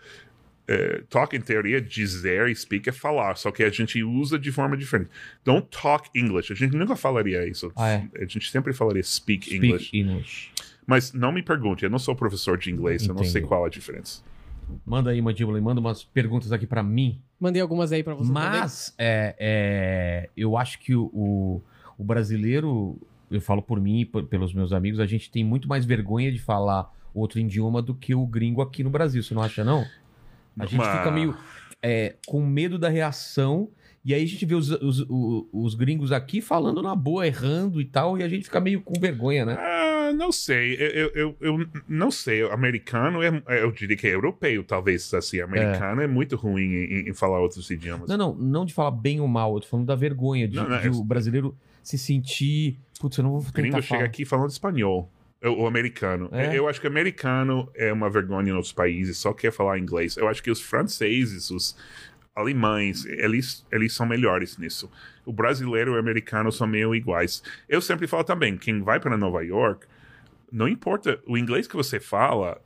é, 0.68 1.02
Talk, 1.10 1.36
em 1.36 1.40
teoria, 1.40 1.78
é 1.78 1.80
dizer 1.80 2.48
e 2.48 2.54
speak 2.54 2.88
é 2.88 2.92
falar, 2.92 3.36
só 3.36 3.50
que 3.50 3.64
a 3.64 3.70
gente 3.70 4.02
usa 4.04 4.38
de 4.38 4.52
forma 4.52 4.76
diferente. 4.76 5.10
Don't 5.44 5.66
talk 5.68 6.08
English. 6.14 6.52
A 6.52 6.56
gente 6.56 6.76
nunca 6.76 6.94
falaria 6.94 7.46
isso. 7.46 7.72
Ah, 7.74 7.88
é? 7.88 8.08
A 8.14 8.24
gente 8.24 8.50
sempre 8.50 8.72
falaria 8.72 9.02
speak, 9.02 9.46
Speak 9.46 9.66
English. 9.66 9.96
English. 9.96 10.50
Mas 10.86 11.12
não 11.12 11.32
me 11.32 11.42
pergunte, 11.42 11.84
eu 11.84 11.90
não 11.90 11.98
sou 11.98 12.14
professor 12.14 12.56
de 12.56 12.70
inglês, 12.70 13.06
eu 13.06 13.14
não 13.14 13.24
sei 13.24 13.42
qual 13.42 13.64
a 13.64 13.68
diferença. 13.68 14.22
Manda 14.86 15.10
aí, 15.10 15.20
Mandíbula, 15.20 15.58
e 15.58 15.60
manda 15.60 15.80
umas 15.80 16.04
perguntas 16.04 16.52
aqui 16.52 16.66
pra 16.66 16.82
mim. 16.82 17.20
Mandei 17.38 17.60
algumas 17.60 17.92
aí 17.92 18.02
pra 18.02 18.14
você 18.14 18.30
Mas 18.30 18.94
é, 18.98 19.34
é, 19.38 20.30
eu 20.36 20.56
acho 20.56 20.78
que 20.78 20.94
o, 20.94 21.62
o 21.98 22.04
brasileiro, 22.04 23.00
eu 23.30 23.40
falo 23.40 23.62
por 23.62 23.80
mim 23.80 24.00
e 24.00 24.04
por- 24.04 24.24
pelos 24.24 24.52
meus 24.52 24.72
amigos, 24.72 24.98
a 25.00 25.06
gente 25.06 25.30
tem 25.30 25.44
muito 25.44 25.68
mais 25.68 25.84
vergonha 25.84 26.30
de 26.32 26.38
falar 26.38 26.90
outro 27.14 27.38
idioma 27.40 27.80
do 27.82 27.94
que 27.94 28.14
o 28.14 28.26
gringo 28.26 28.60
aqui 28.62 28.82
no 28.84 28.90
Brasil. 28.90 29.22
Você 29.22 29.34
não 29.34 29.42
acha, 29.42 29.64
não? 29.64 29.84
A 30.58 30.66
gente 30.66 30.78
Mas- 30.78 30.98
fica 30.98 31.10
meio 31.10 31.36
é, 31.82 32.16
com 32.26 32.44
medo 32.44 32.78
da 32.78 32.88
reação. 32.88 33.68
E 34.04 34.14
aí 34.14 34.22
a 34.22 34.26
gente 34.26 34.44
vê 34.46 34.54
os, 34.54 34.70
os, 34.70 35.00
o- 35.08 35.48
os 35.52 35.74
gringos 35.74 36.10
aqui 36.12 36.40
falando 36.40 36.82
na 36.82 36.94
boa, 36.94 37.26
errando 37.26 37.80
e 37.80 37.84
tal, 37.84 38.16
e 38.18 38.22
a 38.22 38.28
gente 38.28 38.44
fica 38.44 38.58
meio 38.60 38.80
com 38.80 38.98
vergonha, 38.98 39.44
né? 39.44 39.56
Ah, 39.58 40.10
não 40.14 40.32
sei. 40.32 40.74
Eu, 40.74 40.88
eu, 40.88 41.10
eu, 41.14 41.36
eu 41.40 41.66
não 41.88 42.10
sei. 42.10 42.42
O 42.42 42.50
americano 42.52 43.22
é, 43.22 43.42
eu 43.62 43.70
diria 43.72 43.96
que 43.96 44.06
é 44.06 44.14
europeu, 44.14 44.64
talvez. 44.64 45.12
Assim, 45.14 45.40
americano 45.40 46.00
é, 46.00 46.06
muito 46.06 46.34
ruim 46.36 46.62
em, 46.62 47.10
em 47.10 47.14
falar 47.14 47.40
outros 47.40 47.70
idiomas. 47.70 48.08
Não, 48.08 48.16
não, 48.16 48.34
não 48.34 48.64
de 48.64 48.72
falar 48.72 48.90
bem 48.90 49.20
ou 49.20 49.28
mal, 49.28 49.54
eu 49.54 49.60
tô 49.60 49.66
falando 49.66 49.86
da 49.86 49.94
vergonha, 49.96 50.48
de, 50.48 50.56
Não, 50.56 50.68
não, 50.68 50.80
de 50.80 50.86
é- 50.88 50.90
o 50.90 51.04
brasileiro 51.04 51.54
se 51.82 51.98
sentir. 51.98 52.78
Putz, 53.00 53.16
eu 53.18 53.24
não 53.24 53.32
vou 53.32 53.42
tentar 53.42 53.62
gringo 53.62 53.82
chega 53.82 54.04
aqui 54.04 54.24
falando 54.24 54.50
espanhol. 54.50 55.10
O, 55.42 55.62
o 55.62 55.66
americano. 55.66 56.28
É? 56.32 56.56
Eu 56.56 56.68
acho 56.68 56.80
que 56.80 56.86
americano 56.86 57.70
é 57.74 57.92
uma 57.92 58.10
vergonha 58.10 58.50
em 58.50 58.52
outros 58.52 58.72
países, 58.72 59.16
só 59.18 59.32
quer 59.32 59.52
falar 59.52 59.78
inglês. 59.78 60.16
Eu 60.16 60.28
acho 60.28 60.42
que 60.42 60.50
os 60.50 60.60
franceses, 60.60 61.50
os 61.50 61.76
alemães, 62.34 63.04
eles, 63.06 63.66
eles 63.70 63.94
são 63.94 64.06
melhores 64.06 64.56
nisso. 64.58 64.90
O 65.24 65.32
brasileiro 65.32 65.92
e 65.92 65.96
o 65.96 65.98
americano 65.98 66.50
são 66.52 66.66
meio 66.66 66.94
iguais. 66.94 67.42
Eu 67.68 67.80
sempre 67.80 68.06
falo 68.06 68.24
também, 68.24 68.56
quem 68.56 68.82
vai 68.82 69.00
para 69.00 69.16
Nova 69.16 69.42
York, 69.44 69.86
não 70.52 70.68
importa 70.68 71.20
o 71.26 71.36
inglês 71.36 71.66
que 71.66 71.76
você 71.76 72.00
fala, 72.00 72.60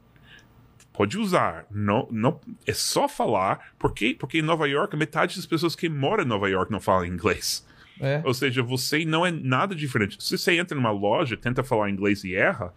pode 0.93 1.19
usar. 1.19 1.67
Não, 1.71 2.09
não, 2.11 2.41
é 2.67 2.73
só 2.73 3.09
falar. 3.09 3.75
Por 3.79 3.93
quê? 3.93 4.17
Porque 4.19 4.39
em 4.39 4.43
Nova 4.43 4.67
York, 4.67 4.97
metade 4.97 5.37
das 5.37 5.47
pessoas 5.47 5.77
que 5.77 5.89
moram 5.89 6.25
em 6.25 6.29
Nova 6.29 6.49
York 6.49 6.73
não 6.73 6.81
falam 6.81 7.05
inglês. 7.05 7.67
É. 8.01 8.21
Ou 8.25 8.35
seja, 8.35 8.63
você 8.63 9.05
não 9.05 9.25
é 9.25 9.31
nada 9.31 9.75
diferente. 9.75 10.17
Se 10.23 10.37
você 10.37 10.53
entra 10.59 10.75
numa 10.77 10.91
loja, 10.91 11.37
tenta 11.37 11.63
falar 11.63 11.91
inglês 11.91 12.25
e 12.25 12.35
erra, 12.35 12.73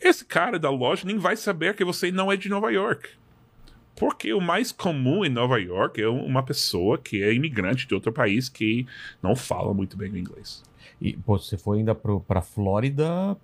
esse 0.00 0.24
cara 0.24 0.58
da 0.58 0.70
loja 0.70 1.04
nem 1.06 1.18
vai 1.18 1.36
saber 1.36 1.74
que 1.74 1.84
você 1.84 2.10
não 2.12 2.30
é 2.30 2.36
de 2.36 2.48
Nova 2.48 2.70
York. 2.70 3.08
Porque 3.96 4.32
o 4.32 4.40
mais 4.40 4.72
comum 4.72 5.24
em 5.24 5.28
Nova 5.28 5.60
York 5.60 6.00
é 6.00 6.08
uma 6.08 6.42
pessoa 6.42 6.96
que 6.96 7.22
é 7.22 7.34
imigrante 7.34 7.86
de 7.86 7.94
outro 7.94 8.12
país 8.12 8.48
que 8.48 8.86
não 9.22 9.36
fala 9.36 9.74
muito 9.74 9.96
bem 9.96 10.10
o 10.12 10.16
inglês. 10.16 10.62
E, 11.00 11.14
pô, 11.16 11.38
você 11.38 11.58
foi 11.58 11.78
ainda 11.78 11.94
pro, 11.94 12.20
pra 12.20 12.40
Flórida, 12.40 13.36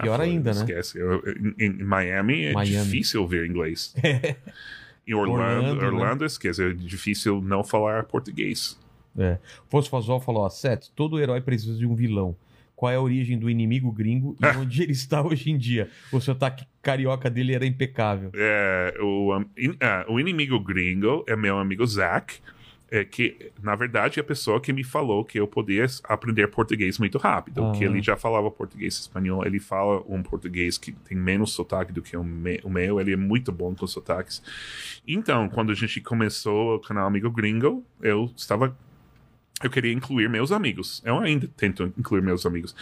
pior 0.00 0.20
Ah, 0.20 0.24
ainda, 0.24 0.52
né? 0.52 0.60
Esquece. 0.60 0.98
Eu- 0.98 1.22
em, 1.58 1.64
em 1.66 1.82
Miami 1.84 2.46
é 2.46 2.52
Miami. 2.52 2.84
difícil 2.84 3.22
ouvir 3.22 3.48
inglês. 3.48 3.94
em 5.06 5.14
Orlando, 5.14 5.68
Orlando, 5.70 5.84
Orlando, 5.86 6.20
né? 6.22 6.26
esquece. 6.26 6.62
É 6.62 6.72
difícil 6.74 7.40
não 7.40 7.64
falar 7.64 8.04
português. 8.04 8.78
É. 9.18 9.38
Fosfosol 9.68 10.20
falou, 10.20 10.42
ó, 10.44 10.48
Seth, 10.48 10.88
todo 10.94 11.20
herói 11.20 11.40
precisa 11.40 11.76
de 11.78 11.86
um 11.86 11.94
vilão. 11.94 12.34
Qual 12.74 12.90
é 12.90 12.96
a 12.96 13.00
origem 13.00 13.38
do 13.38 13.48
inimigo 13.48 13.92
gringo 13.92 14.36
e 14.40 14.46
onde 14.58 14.82
ele 14.82 14.92
está 14.92 15.22
hoje 15.22 15.50
em 15.50 15.56
dia? 15.58 15.88
O 16.10 16.18
sotaque 16.20 16.64
carioca 16.80 17.30
dele 17.30 17.54
era 17.54 17.64
impecável. 17.66 18.30
É, 18.34 18.94
o, 19.00 19.36
um, 19.36 19.44
in- 19.56 19.76
ah, 19.80 20.04
o 20.08 20.18
inimigo 20.18 20.58
gringo 20.58 21.24
é 21.28 21.36
meu 21.36 21.58
amigo 21.58 21.86
Zach, 21.86 22.40
é, 22.90 23.04
que 23.04 23.52
na 23.62 23.74
verdade 23.76 24.18
é 24.18 24.20
a 24.20 24.24
pessoa 24.24 24.60
que 24.60 24.72
me 24.72 24.82
falou 24.82 25.24
que 25.24 25.38
eu 25.38 25.46
podia 25.46 25.86
aprender 26.04 26.48
português 26.48 26.98
muito 26.98 27.18
rápido, 27.18 27.64
Ah. 27.66 27.72
que 27.72 27.84
ele 27.84 28.02
já 28.02 28.16
falava 28.16 28.50
português 28.50 28.96
e 28.96 29.00
espanhol, 29.02 29.46
ele 29.46 29.60
fala 29.60 30.02
um 30.08 30.20
português 30.22 30.76
que 30.76 30.90
tem 30.92 31.16
menos 31.16 31.52
sotaque 31.52 31.92
do 31.92 32.02
que 32.02 32.16
o, 32.16 32.24
me- 32.24 32.60
o 32.64 32.68
meu, 32.68 33.00
ele 33.00 33.12
é 33.12 33.16
muito 33.16 33.52
bom 33.52 33.74
com 33.74 33.86
sotaques. 33.86 34.42
Então, 35.06 35.48
quando 35.48 35.70
a 35.70 35.74
gente 35.74 36.00
começou 36.00 36.76
o 36.76 36.80
canal 36.80 37.06
Amigo 37.06 37.30
Gringo, 37.30 37.84
eu 38.02 38.30
estava 38.36 38.76
eu 39.62 39.70
queria 39.70 39.92
incluir 39.92 40.28
meus 40.28 40.52
amigos. 40.52 41.02
Eu 41.04 41.18
ainda 41.18 41.48
tento 41.56 41.92
incluir 41.98 42.22
meus 42.22 42.44
amigos. 42.44 42.74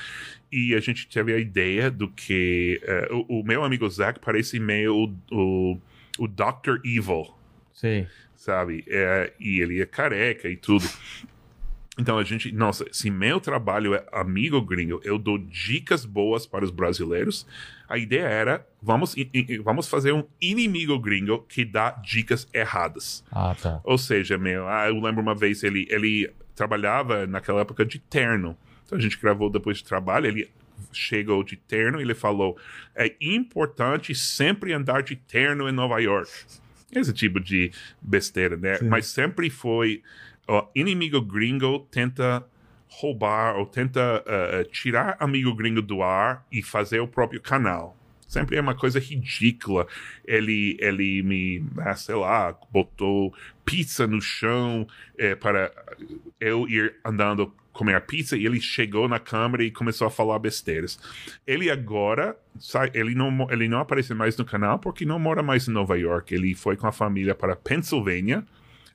E 0.51 0.75
a 0.75 0.81
gente 0.81 1.07
teve 1.09 1.33
a 1.33 1.39
ideia 1.39 1.91
do 1.91 2.09
que 2.09 2.81
eh, 2.83 3.09
o, 3.11 3.41
o 3.41 3.45
meu 3.45 3.63
amigo 3.63 3.89
Zach 3.89 4.19
parece 4.21 4.59
meio 4.59 5.15
o, 5.31 5.37
o, 5.37 5.79
o 6.19 6.27
Dr. 6.27 6.79
Evil, 6.85 7.35
Sei. 7.73 8.07
sabe? 8.37 8.85
É, 8.89 9.33
e 9.39 9.61
ele 9.61 9.81
é 9.81 9.87
careca 9.87 10.49
e 10.49 10.57
tudo. 10.57 10.85
Então 12.01 12.19
a 12.19 12.25
gente, 12.25 12.51
nossa, 12.53 12.87
se 12.91 13.11
meu 13.11 13.39
trabalho 13.41 13.95
é 13.95 14.05
amigo 14.11 14.61
gringo, 14.63 15.01
eu 15.05 15.19
dou 15.19 15.37
dicas 15.37 16.05
boas 16.07 16.47
para 16.47 16.65
os 16.65 16.71
brasileiros. 16.71 17.47
A 17.87 17.99
ideia 17.99 18.27
era, 18.27 18.67
vamos, 18.81 19.15
vamos 19.63 19.87
fazer 19.87 20.13
um 20.13 20.25
inimigo 20.41 20.99
gringo 20.99 21.45
que 21.49 21.65
dá 21.65 21.91
dicas 21.91 22.49
erradas. 22.55 23.23
Ah, 23.31 23.55
tá. 23.61 23.81
Ou 23.85 23.99
seja, 23.99 24.39
meu, 24.39 24.67
ah, 24.67 24.89
eu 24.89 24.99
lembro 24.99 25.21
uma 25.21 25.35
vez 25.35 25.63
ele, 25.63 25.87
ele 25.91 26.33
trabalhava 26.61 27.27
naquela 27.27 27.63
época 27.63 27.87
de 27.87 27.99
terno. 27.99 28.55
Então 28.85 28.99
a 28.99 29.01
gente 29.01 29.19
gravou 29.19 29.49
depois 29.49 29.79
de 29.79 29.85
trabalho, 29.85 30.27
ele 30.27 30.51
chegou 30.93 31.43
de 31.43 31.57
terno 31.57 31.99
e 31.99 32.03
ele 32.03 32.15
falou: 32.15 32.59
é 32.95 33.15
importante 33.19 34.15
sempre 34.15 34.75
andar 34.75 35.03
de 35.03 35.17
terno 35.17 35.69
em 35.69 35.73
Nova 35.73 35.99
York. 36.01 36.31
Esse 36.93 37.15
tipo 37.15 37.41
de 37.41 37.73
besteira, 38.03 38.57
né? 38.57 38.77
Sim. 38.77 38.89
Mas 38.89 39.07
sempre 39.07 39.49
foi 39.49 40.03
o 40.47 40.67
inimigo 40.75 41.23
gringo 41.23 41.87
tenta 41.91 42.45
roubar 42.89 43.57
ou 43.57 43.65
tenta 43.65 44.23
eh, 44.27 44.65
tirar 44.65 45.17
amigo 45.21 45.55
gringo 45.55 45.81
do 45.81 46.03
ar 46.03 46.45
e 46.51 46.61
fazer 46.61 46.99
o 46.99 47.07
próprio 47.07 47.41
canal. 47.41 47.97
Sempre 48.31 48.57
é 48.57 48.61
uma 48.61 48.77
coisa 48.77 49.01
ridícula. 49.01 49.89
Ele, 50.25 50.77
ele 50.79 51.21
me, 51.25 51.65
ah, 51.79 51.97
sei 51.97 52.15
lá, 52.15 52.57
botou 52.71 53.35
pizza 53.65 54.07
no 54.07 54.21
chão 54.21 54.87
eh, 55.19 55.35
para 55.35 55.73
eu 56.41 56.69
ir 56.69 56.95
andando 57.05 57.53
comer 57.73 58.01
pizza 58.03 58.37
e 58.37 58.47
ele 58.47 58.61
chegou 58.61 59.09
na 59.09 59.19
câmera 59.19 59.65
e 59.65 59.71
começou 59.73 60.07
a 60.07 60.11
falar 60.11 60.39
besteiras. 60.39 60.97
Ele 61.45 61.69
agora, 61.69 62.37
sai, 62.57 62.93
ele 62.95 63.17
não, 63.17 63.49
ele 63.51 63.69
não 63.69 63.81
aparece 63.81 64.15
mais 64.15 64.37
no 64.37 64.45
canal 64.45 64.79
porque 64.79 65.05
não 65.05 65.19
mora 65.19 65.43
mais 65.43 65.67
em 65.67 65.73
Nova 65.73 65.99
York. 65.99 66.33
Ele 66.33 66.55
foi 66.55 66.77
com 66.77 66.87
a 66.87 66.93
família 66.93 67.35
para 67.35 67.57
Pennsylvania. 67.57 68.45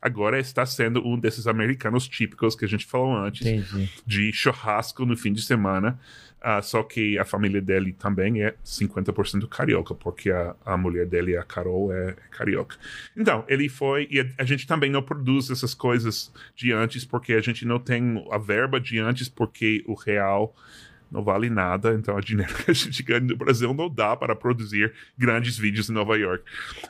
Agora 0.01 0.39
está 0.39 0.65
sendo 0.65 1.05
um 1.05 1.19
desses 1.19 1.45
americanos 1.45 2.07
típicos 2.07 2.55
que 2.55 2.63
a 2.63 2.67
gente 2.69 2.85
falou 2.85 3.17
antes 3.17 3.45
Entendi. 3.45 3.91
de 4.07 4.31
churrasco 4.31 5.05
no 5.05 5.17
fim 5.17 5.33
de 5.33 5.41
semana. 5.41 5.99
Ah, 6.47 6.61
só 6.61 6.83
que 6.83 7.17
a 7.17 7.25
família 7.25 7.59
dele 7.59 7.91
também 7.91 8.43
é 8.43 8.53
50% 8.63 9.47
carioca, 9.47 9.95
porque 9.95 10.29
a, 10.29 10.55
a 10.63 10.77
mulher 10.77 11.07
dele, 11.07 11.35
a 11.35 11.41
Carol, 11.41 11.91
é, 11.91 12.09
é 12.09 12.15
carioca. 12.29 12.77
Então, 13.17 13.43
ele 13.47 13.67
foi. 13.67 14.07
E 14.11 14.19
a, 14.19 14.27
a 14.37 14.43
gente 14.43 14.67
também 14.67 14.91
não 14.91 15.01
produz 15.01 15.49
essas 15.49 15.73
coisas 15.73 16.31
de 16.55 16.71
antes, 16.71 17.03
porque 17.03 17.33
a 17.33 17.41
gente 17.41 17.65
não 17.65 17.79
tem 17.79 18.23
a 18.29 18.37
verba 18.37 18.79
de 18.79 18.99
antes, 18.99 19.27
porque 19.27 19.83
o 19.87 19.95
real 19.95 20.55
não 21.11 21.23
vale 21.23 21.49
nada. 21.49 21.95
Então, 21.95 22.15
a 22.15 22.21
dinheiro 22.21 22.53
que 22.63 22.69
a 22.69 22.75
gente 22.75 23.01
ganha 23.01 23.21
no 23.21 23.35
Brasil 23.35 23.73
não 23.73 23.89
dá 23.89 24.15
para 24.15 24.35
produzir 24.35 24.93
grandes 25.17 25.57
vídeos 25.57 25.89
em 25.89 25.93
Nova 25.93 26.15
York. 26.15 26.43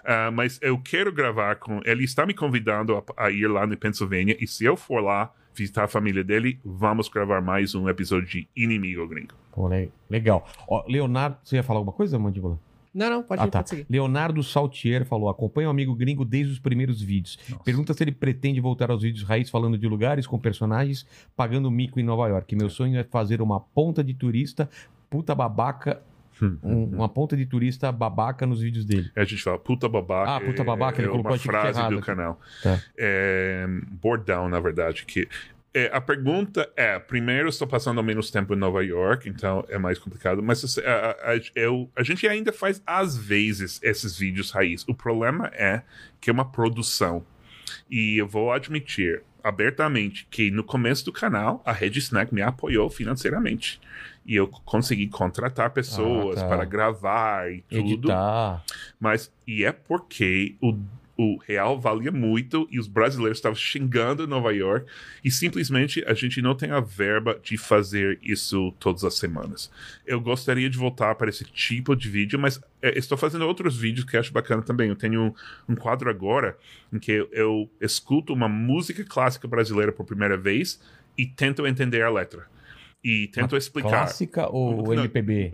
Ah, 0.03 0.32
mas 0.32 0.60
eu 0.61 0.77
quero 0.80 1.14
gravar 1.14 1.56
com. 1.56 1.80
Ele 1.86 2.03
está 2.03 2.26
me 2.26 2.34
convidando 2.34 2.98
a, 2.98 3.26
a 3.26 3.32
ir 3.32 3.48
lá 3.48 3.65
no 3.65 3.77
Pennsylvania, 3.77 4.36
e 4.38 4.45
se 4.45 4.65
eu 4.65 4.76
for 4.76 4.99
lá 4.99 5.34
visitar 5.56 5.84
a 5.86 5.88
família 5.88 6.23
dele, 6.23 6.60
vamos 6.64 7.07
gravar 7.10 7.41
mais 7.41 7.73
um 7.76 7.88
episódio 7.90 8.27
de 8.27 8.48
Inimigo 8.56 9.07
Gringo. 9.07 9.34
Pô, 9.52 9.68
le- 9.68 9.90
legal. 10.10 10.48
Ó, 10.68 10.84
Leonardo, 10.88 11.38
você 11.44 11.56
ia 11.56 11.64
falar 11.64 11.80
alguma 11.80 11.95
coisa, 11.95 12.18
Mandíbula? 12.19 12.60
Não, 12.94 13.10
não, 13.10 13.23
pode, 13.23 13.41
Ah, 13.41 13.48
tá. 13.48 13.60
pode 13.60 13.69
seguir. 13.72 13.86
Leonardo 13.90 14.41
Saltier 14.41 15.06
falou: 15.06 15.27
acompanha 15.27 15.68
o 15.68 15.72
amigo 15.72 15.94
gringo 15.94 16.23
desde 16.23 16.53
os 16.53 16.60
primeiros 16.60 17.02
vídeos. 17.02 17.38
Pergunta 17.65 17.94
se 17.94 18.02
ele 18.03 18.14
pretende 18.14 18.61
voltar 18.61 18.90
aos 18.90 19.02
vídeos 19.02 19.23
raiz 19.27 19.49
falando 19.49 19.77
de 19.77 19.86
lugares 19.88 20.26
com 20.26 20.40
personagens 20.40 21.06
pagando 21.36 21.69
mico 21.69 21.99
em 21.99 22.03
Nova 22.03 22.27
York. 22.30 22.56
Meu 22.56 22.69
sonho 22.69 22.98
é 22.98 23.03
fazer 23.03 23.41
uma 23.41 23.60
ponta 23.60 24.02
de 24.03 24.14
turista 24.14 24.69
puta 25.10 25.36
babaca. 25.36 26.02
Um- 26.41 26.86
uma 26.95 27.07
ponta 27.10 27.36
de 27.38 27.45
turista 27.45 27.91
babaca 27.91 28.45
nos 28.45 28.62
vídeos 28.62 28.86
dele. 28.86 29.10
A 29.16 29.24
gente 29.24 29.41
fala 29.41 29.57
puta 29.60 29.88
babaca. 29.88 30.32
Ah, 30.36 30.41
puta 30.41 30.64
babaca, 30.64 30.98
é, 30.98 31.02
ele 31.02 31.07
é 31.07 31.12
colocou 31.12 31.32
uma 31.32 31.38
frase 31.40 31.80
errado 31.80 31.95
do 31.95 32.02
canal. 32.02 32.40
Tá. 32.62 32.82
É, 32.98 33.66
bordão, 34.02 34.49
na 34.49 34.60
verdade, 34.60 35.06
que 35.06 35.28
é, 35.74 35.90
a 35.94 35.99
pergunta 35.99 36.70
é: 36.76 36.98
primeiro, 36.99 37.49
estou 37.49 37.68
passando 37.68 38.02
menos 38.03 38.32
tempo 38.32 38.53
em 38.53 38.57
Nova 38.57 38.84
York, 38.84 39.28
então 39.28 39.66
é 39.70 39.78
mais 39.78 39.99
complicado. 39.99 40.41
Mas 40.41 40.64
assim, 40.64 40.82
a, 40.82 41.12
a- 41.34 41.41
eu- 41.56 41.90
a 41.95 42.02
gente 42.03 42.28
ainda 42.28 42.52
faz 42.53 42.82
às 42.88 43.18
vezes 43.18 43.80
esses 43.84 44.18
vídeos 44.18 44.52
raiz. 44.52 44.86
O 44.88 44.94
problema 44.95 45.48
é 45.53 45.82
que 46.22 46.30
é 46.30 46.34
uma 46.34 46.45
produção. 46.45 47.26
E 47.90 48.18
eu 48.18 48.28
vou 48.28 48.52
admitir 48.52 49.22
abertamente 49.44 50.28
que 50.32 50.49
no 50.49 50.64
começo 50.64 51.06
do 51.06 51.12
canal 51.14 51.62
a 51.66 51.72
Rede 51.72 51.99
Snack 51.99 52.34
me 52.34 52.41
apoiou 52.41 52.90
financeiramente. 52.90 53.80
E 54.26 54.35
eu 54.35 54.47
consegui 54.47 55.07
contratar 55.07 55.69
pessoas 55.69 56.39
Ah, 56.39 56.41
tá. 56.41 56.47
para 56.47 56.65
gravar 56.65 57.52
e 57.52 57.61
tudo. 57.69 57.80
Editar. 57.80 58.64
Mas, 58.99 59.31
e 59.45 59.64
é 59.64 59.72
porque 59.72 60.56
o, 60.60 60.76
o 61.18 61.38
real 61.38 61.80
valia 61.80 62.11
muito 62.11 62.68
e 62.72 62.80
os 62.80 62.88
brasileiros 62.88 63.38
estavam 63.38 63.56
xingando 63.56 64.27
Nova 64.27 64.52
York 64.52 64.85
e 65.23 65.30
simplesmente 65.30 66.03
a 66.07 66.14
gente 66.15 66.41
não 66.41 66.56
tem 66.56 66.72
a 66.72 66.80
verba 66.80 67.39
de 67.41 67.56
fazer 67.57 68.18
isso 68.22 68.73
todas 68.80 69.03
as 69.03 69.14
semanas. 69.15 69.72
Eu 70.07 70.19
gostaria 70.19 70.69
de 70.69 70.77
voltar 70.77 71.14
para 71.15 71.30
esse 71.30 71.45
tipo 71.45 71.95
de 71.95 72.10
vídeo, 72.10 72.39
mas 72.39 72.60
é, 72.81 72.97
estou 72.97 73.18
fazendo 73.18 73.45
outros 73.47 73.77
vídeos 73.77 74.06
que 74.06 74.18
acho 74.18 74.34
bacana 74.34 74.61
também. 74.64 74.89
Eu 74.89 74.95
tenho 74.95 75.22
um, 75.22 75.34
um 75.69 75.76
quadro 75.76 76.10
agora 76.10 76.57
em 76.91 76.97
que 76.97 77.11
eu, 77.11 77.30
eu 77.31 77.69
escuto 77.80 78.34
uma 78.34 78.49
música 78.49 79.03
clássica 79.06 79.47
brasileira 79.47 79.91
por 79.91 80.03
primeira 80.03 80.35
vez 80.35 80.81
e 81.18 81.26
tento 81.27 81.65
entender 81.68 82.02
a 82.02 82.10
letra. 82.10 82.53
E 83.07 83.27
tento 83.27 83.56
explicar. 83.56 83.90
Clássica 83.90 84.49
ou 84.49 84.84
Não. 84.95 85.03
MPB? 85.03 85.52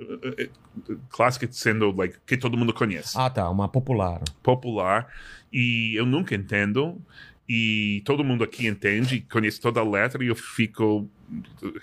Clássica 1.10 1.46
sendo 1.52 1.92
like, 1.92 2.16
que 2.26 2.38
todo 2.38 2.58
mundo 2.58 2.74
conhece 2.74 3.18
Ah, 3.18 3.30
tá. 3.30 3.50
Uma 3.50 3.68
popular. 3.68 4.22
popular 4.42 5.10
e 5.52 5.94
eu 6.00 6.06
nunca 6.06 6.34
entendo 6.34 7.02
e 7.50 8.02
todo 8.06 8.24
mundo 8.24 8.46
aqui 8.46 8.68
entende, 8.68 9.20
conhece 9.30 9.60
toda 9.60 9.82
a 9.82 9.84
letra 9.84 10.24
e 10.24 10.28
eu 10.28 10.36
fico 10.36 11.10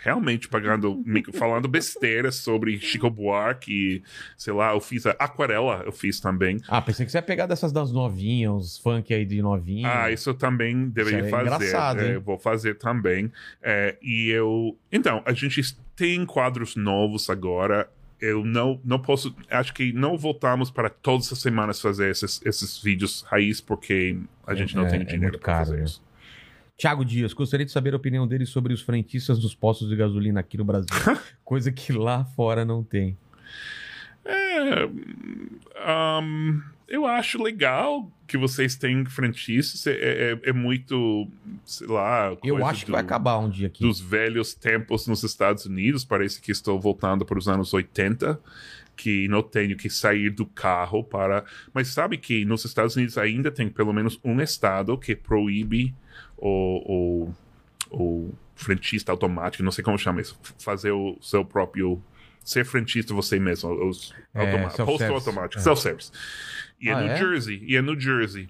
realmente 0.03 0.49
pagando, 0.49 1.03
falando 1.35 1.69
besteira 1.69 2.31
sobre 2.31 2.79
Chico 2.79 3.09
Buarque 3.11 3.73
e, 3.73 4.03
sei 4.37 4.53
lá, 4.53 4.73
eu 4.73 4.81
fiz 4.81 5.07
a 5.07 5.11
Aquarela, 5.12 5.83
eu 5.85 5.93
fiz 5.93 6.20
também. 6.20 6.59
Ah, 6.69 6.81
pensei 6.83 7.05
que 7.07 7.12
você 7.12 7.19
ia 7.19 7.23
pegar 7.23 7.47
dessas 7.47 7.73
das 7.73 7.93
novinhas, 7.93 8.53
uns 8.53 8.79
funk 8.79 9.12
aí 9.12 9.25
de 9.25 9.41
novinha. 9.43 9.89
Ah, 10.05 10.11
isso 10.11 10.31
eu 10.31 10.35
também 10.35 10.89
deveria 10.89 11.20
Isso 11.20 11.29
é 11.29 11.31
fazer. 11.31 11.47
engraçado, 11.55 12.01
É, 12.01 12.15
eu 12.16 12.20
vou 12.20 12.39
fazer 12.39 12.75
também. 12.75 13.31
É, 13.62 13.97
e 14.03 14.29
eu. 14.31 14.77
Então, 14.91 15.23
a 15.25 15.33
gente 15.33 15.61
tem 15.97 16.25
quadros 16.25 16.77
novos 16.77 17.29
agora. 17.31 17.89
Eu 18.20 18.45
não, 18.45 18.81
não 18.85 18.99
posso. 18.99 19.35
Acho 19.49 19.73
que 19.73 19.93
não 19.93 20.19
voltamos 20.19 20.70
para 20.73 20.91
todas 20.91 21.33
as 21.33 21.39
semanas 21.41 21.81
fazer 21.81 22.11
esses, 22.11 22.41
esses 22.45 22.79
vídeos 22.83 23.23
raiz, 23.29 23.61
porque 23.61 24.19
a 24.45 24.55
gente 24.57 24.75
não 24.75 24.87
É, 24.87 24.91
tem 24.91 25.01
é 25.03 25.05
dinheiro 25.05 25.25
muito 25.35 25.39
para 25.39 25.59
fazer 25.59 25.77
né? 25.77 25.85
isso. 25.85 26.03
Tiago 26.79 27.05
Dias, 27.05 27.33
gostaria 27.33 27.67
de 27.67 27.73
saber 27.73 27.93
a 27.93 27.97
opinião 27.97 28.25
dele 28.27 28.47
sobre 28.47 28.73
os 28.73 28.81
frentistas 28.81 29.41
dos 29.41 29.53
postos 29.53 29.89
de 29.89 29.97
gasolina 29.97 30.39
aqui 30.39 30.57
no 30.57 30.65
Brasil. 30.65 30.87
Coisa 31.45 31.73
que 31.73 31.93
lá 31.93 32.25
fora 32.25 32.65
não 32.65 32.85
tem. 32.85 33.19
É, 34.25 34.87
hum, 36.23 36.63
eu 36.87 37.05
acho 37.05 37.43
legal 37.43 38.09
que 38.29 38.37
vocês 38.39 38.77
têm 38.77 39.05
frentistas. 39.07 39.89
É, 39.89 39.93
é, 40.45 40.51
é 40.51 40.53
muito, 40.53 41.27
sei 41.65 41.89
lá. 41.89 42.37
Eu 42.45 42.65
acho 42.65 42.83
que 42.85 42.91
do- 42.91 42.93
vai 42.93 43.01
acabar 43.01 43.39
um 43.39 43.51
dia 43.51 43.67
aqui. 43.67 43.81
dos 43.83 43.99
velhos 43.99 44.55
tempos 44.55 45.09
nos 45.09 45.25
Estados 45.25 45.67
Unidos. 45.67 46.05
Parece 46.05 46.41
que 46.41 46.53
estou 46.53 46.79
voltando 46.79 47.25
para 47.27 47.39
os 47.39 47.49
anos 47.49 47.75
80, 47.75 48.39
que 48.97 49.27
não 49.27 49.43
tenho 49.43 49.77
que 49.77 49.91
sair 49.91 50.31
do 50.31 50.47
carro 50.47 51.03
para. 51.03 51.45
Mas 51.75 51.89
sabe 51.89 52.19
que 52.19 52.45
nos 52.45 52.65
Estados 52.65 52.95
Unidos 52.95 53.19
ainda 53.19 53.51
tem 53.51 53.69
pelo 53.69 53.93
menos 53.93 54.21
um 54.23 54.41
estado 54.41 54.97
que 54.97 55.17
proíbe 55.17 55.93
o, 56.39 57.28
o, 57.90 57.97
o 57.97 58.35
frentista 58.55 59.12
automático, 59.12 59.62
não 59.62 59.73
sei 59.73 59.85
como 59.85 59.98
chama 59.98 60.20
isso, 60.20 60.39
fazer 60.59 60.90
o 60.93 61.16
seu 61.20 61.44
próprio. 61.44 62.02
Ser 62.44 62.65
frentista 62.65 63.12
você 63.12 63.39
mesmo, 63.39 63.70
os 63.89 64.15
É, 64.35 64.69
posto 64.85 65.05
automático, 65.05 65.60
É. 65.60 65.62
self-service. 65.62 66.10
E 66.81 66.89
é 66.89 66.93
Ah, 66.94 67.01
New 67.02 67.10
é? 67.10 67.16
Jersey, 67.19 67.62
e 67.62 67.77
é 67.77 67.82
New 67.82 67.98
Jersey. 68.01 68.48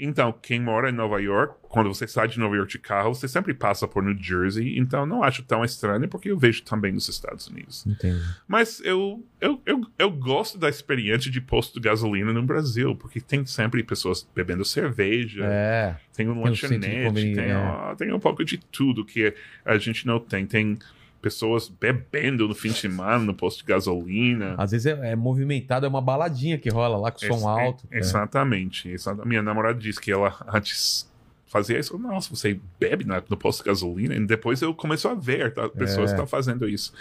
Então, 0.00 0.32
quem 0.42 0.60
mora 0.60 0.88
em 0.90 0.92
Nova 0.92 1.20
York, 1.20 1.54
quando 1.62 1.92
você 1.92 2.06
sai 2.06 2.26
de 2.28 2.38
Nova 2.38 2.56
York 2.56 2.72
de 2.72 2.78
carro, 2.78 3.14
você 3.14 3.28
sempre 3.28 3.52
passa 3.54 3.86
por 3.86 4.02
New 4.02 4.16
Jersey. 4.20 4.78
Então, 4.78 5.04
não 5.06 5.22
acho 5.22 5.42
tão 5.42 5.64
estranho, 5.64 6.08
porque 6.08 6.30
eu 6.30 6.38
vejo 6.38 6.62
também 6.62 6.90
nos 6.92 7.08
Estados 7.08 7.46
Unidos. 7.48 7.86
Entendi. 7.86 8.20
Mas 8.48 8.80
eu, 8.84 9.24
eu, 9.40 9.60
eu, 9.66 9.80
eu 9.98 10.10
gosto 10.10 10.58
da 10.58 10.68
experiência 10.68 11.30
de 11.30 11.40
posto 11.40 11.74
de 11.80 11.88
gasolina 11.88 12.32
no 12.32 12.42
Brasil, 12.42 12.96
porque 12.96 13.20
tem 13.20 13.44
sempre 13.46 13.82
pessoas 13.82 14.26
bebendo 14.34 14.64
cerveja, 14.64 15.44
É. 15.44 15.96
tem 16.16 16.28
um 16.28 16.34
Tem 16.34 16.44
lanchonete, 16.44 17.04
conveniência, 17.04 17.42
tem, 17.42 17.52
é. 17.52 17.56
ó, 17.56 17.94
tem 17.94 18.12
um 18.12 18.20
pouco 18.20 18.44
de 18.44 18.58
tudo 18.58 19.04
que 19.04 19.34
a 19.64 19.76
gente 19.78 20.06
não 20.06 20.18
tem. 20.18 20.46
Tem 20.46 20.78
pessoas 21.20 21.68
bebendo 21.68 22.48
no 22.48 22.54
fim 22.54 22.68
de 22.70 22.78
semana 22.78 23.18
no 23.24 23.34
posto 23.34 23.58
de 23.58 23.64
gasolina. 23.64 24.54
Às 24.58 24.70
vezes 24.70 24.86
é, 24.86 25.12
é 25.12 25.16
movimentado, 25.16 25.84
é 25.84 25.88
uma 25.88 26.00
baladinha 26.00 26.56
que 26.58 26.68
rola 26.70 26.96
lá 26.96 27.10
com 27.10 27.18
som 27.18 27.34
Ex- 27.34 27.44
alto. 27.44 27.84
é- 27.90 27.98
Exatamente, 27.98 28.88
exata- 28.88 29.24
Minha 29.24 29.42
namorada 29.42 29.78
disse 29.78 30.00
que 30.00 30.10
ela 30.10 30.34
antes 30.48 31.08
fazia 31.46 31.78
isso. 31.80 31.98
Nossa, 31.98 32.30
você 32.34 32.60
bebe 32.78 33.04
na- 33.04 33.22
no 33.28 33.36
posto 33.36 33.58
de 33.62 33.64
gasolina? 33.68 34.14
E 34.14 34.24
depois 34.24 34.62
eu 34.62 34.72
começo 34.72 35.08
a 35.08 35.14
ver 35.14 35.52
tá, 35.52 35.68
pessoas 35.68 36.10
É. 36.10 36.14
que 36.14 36.20
estão 36.22 36.26
fazendo 36.26 36.68
isso. 36.68 36.92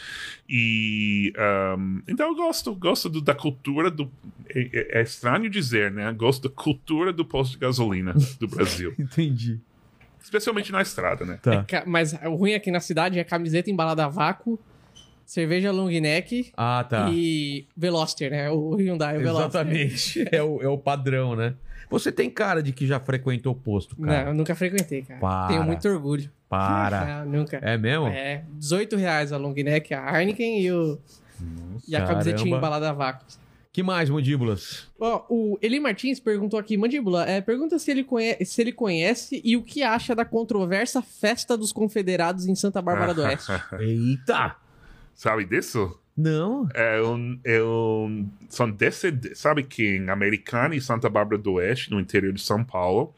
E 0.50 1.32
ahm, 1.38 2.00
então 2.08 2.28
eu 2.30 2.36
gosto, 2.36 2.74
gosto 2.76 3.08
do- 3.10 3.22
da 3.22 3.36
cultura 3.36 3.91
do. 3.91 4.12
É, 4.50 4.60
é- 4.74 5.00
é 5.00 5.02
estranho 5.04 5.50
dizer, 5.50 5.91
né? 5.91 6.12
Gosto 6.14 6.50
da 6.50 6.56
cultura 6.56 7.14
do 7.14 7.24
posto 7.24 7.52
de 7.54 7.60
gasolina 7.60 8.14
do 8.40 8.48
Brasil. 8.48 8.94
Entendi. 9.00 9.60
Especialmente 10.22 10.72
na 10.72 10.82
estrada, 10.82 11.26
né? 11.26 11.40
Tá. 11.41 11.64
Ca- 11.64 11.84
Mas 11.86 12.14
o 12.14 12.36
ruim 12.36 12.54
aqui 12.54 12.70
na 12.72 12.80
cidade 12.80 13.18
é 13.20 13.24
camiseta 13.24 13.70
embalada 13.72 14.06
a 14.06 14.08
vácuo, 14.10 14.60
cerveja 15.26 15.72
long 15.72 15.88
neck 15.90 16.52
Ah, 16.58 16.86
tá. 16.88 17.10
e 17.12 17.68
Veloster, 17.76 18.30
né? 18.32 18.50
O 18.50 18.76
Hyundai, 18.76 19.18
o 19.18 19.22
Veloster. 19.22 19.46
Exatamente. 19.62 20.26
É 20.32 20.41
o, 20.44 20.62
é 20.62 20.68
o 20.68 20.78
padrão, 20.78 21.36
né? 21.36 21.54
Você 21.90 22.12
tem 22.12 22.30
cara 22.30 22.62
de 22.62 22.72
que 22.72 22.86
já 22.86 23.00
frequentou 23.00 23.54
o 23.54 23.56
posto, 23.56 23.96
Não, 23.98 24.08
cara. 24.08 24.30
eu 24.30 24.34
nunca 24.36 24.54
frequentei, 24.54 25.02
cara. 25.02 25.20
Para. 25.20 25.48
Tenho 25.48 25.64
muito 25.64 25.88
orgulho. 25.90 26.30
Para. 26.48 27.24
Não, 27.26 27.40
nunca. 27.40 27.58
É 27.64 27.78
mesmo? 27.78 28.08
É, 28.08 28.44
18 28.54 28.96
reais 28.96 29.32
a 29.34 29.38
long 29.38 29.54
neck, 29.54 29.94
a 29.94 30.20
Heineken 30.22 30.62
e, 30.62 30.72
o, 30.72 31.00
e 31.88 31.96
a 31.96 32.06
camisetinha 32.06 32.56
embalada 32.58 32.90
a 32.90 32.94
vácuo. 32.94 33.26
Que 33.72 33.84
mais, 33.84 34.10
mandíbulas? 34.10 34.88
Ó, 35.00 35.26
o 35.30 35.60
Eli 35.62 35.80
Martins 35.80 36.20
perguntou 36.20 36.60
aqui, 36.60 36.76
Mandíbula, 36.76 37.30
é, 37.30 37.40
pergunta 37.40 37.78
se 37.78 37.91
ele, 37.91 38.04
conhece, 38.04 38.46
se 38.46 38.62
ele 38.62 38.72
conhece 38.72 39.41
e 39.44 39.56
o 39.56 39.62
que 39.62 39.84
acha 39.84 40.16
da 40.16 40.26
controversa 40.26 41.04
Festa 41.04 41.56
dos 41.56 41.72
Confederados 41.72 42.48
em 42.48 42.56
Santa 42.56 42.82
Bárbara 42.82 43.14
do 43.14 43.22
Oeste. 43.22 43.52
Eita! 43.80 44.56
Sabe 45.14 45.46
disso? 45.46 46.00
Não. 46.18 46.68
É 46.74 47.02
um, 47.02 47.40
é 47.46 47.64
um, 47.64 48.30
são 48.50 48.70
descendentes. 48.70 49.40
Sabe 49.40 49.64
que 49.64 49.98
em 49.98 50.10
Americana 50.10 50.76
e 50.76 50.82
Santa 50.82 51.10
Bárbara 51.10 51.38
do 51.38 51.54
Oeste, 51.54 51.91
no 51.91 52.00
interior 52.00 52.34
de 52.34 52.41
São 52.41 52.64
Paulo, 52.64 53.14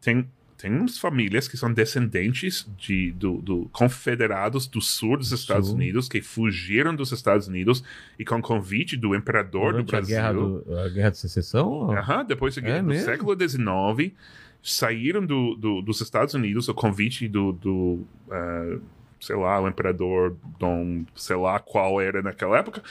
tem, 0.00 0.28
tem 0.58 0.70
umas 0.72 0.98
famílias 0.98 1.46
que 1.48 1.56
são 1.56 1.72
descendentes 1.72 2.66
de, 2.78 3.12
do, 3.12 3.42
do 3.42 3.68
confederados 3.72 4.66
do 4.66 4.80
sul 4.80 5.16
dos 5.18 5.30
Estados 5.32 5.68
Sul. 5.68 5.76
Unidos, 5.76 6.08
que 6.08 6.22
fugiram 6.22 6.94
dos 6.94 7.12
Estados 7.12 7.46
Unidos 7.46 7.84
e 8.18 8.24
com 8.24 8.40
convite 8.40 8.96
do 8.96 9.14
imperador 9.14 9.72
do 9.74 9.82
Durante 9.82 9.88
a 9.94 9.98
Brasil. 9.98 10.16
guerra, 10.16 10.32
do, 10.32 10.78
a 10.78 10.88
guerra 10.88 11.10
de 11.10 11.18
secessão? 11.18 11.90
Aham, 11.90 12.24
depois 12.24 12.54
do, 12.54 12.66
É 12.66 12.80
do 12.80 12.88
mesmo? 12.88 13.04
século 13.04 13.36
XIX, 13.38 14.14
saíram 14.62 15.24
do, 15.24 15.54
do- 15.56 15.82
dos 15.82 16.00
Estados 16.00 16.34
Unidos, 16.34 16.68
o 16.68 16.74
convite 16.74 17.28
do, 17.28 17.52
do 17.52 18.04
ah, 18.30 18.78
sei 19.20 19.36
lá, 19.36 19.60
o 19.60 19.68
imperador 19.68 20.36
Dom, 20.58 21.04
sei 21.14 21.36
lá 21.36 21.58
qual 21.58 22.00
era 22.00 22.22
naquela 22.22 22.58
época, 22.58 22.82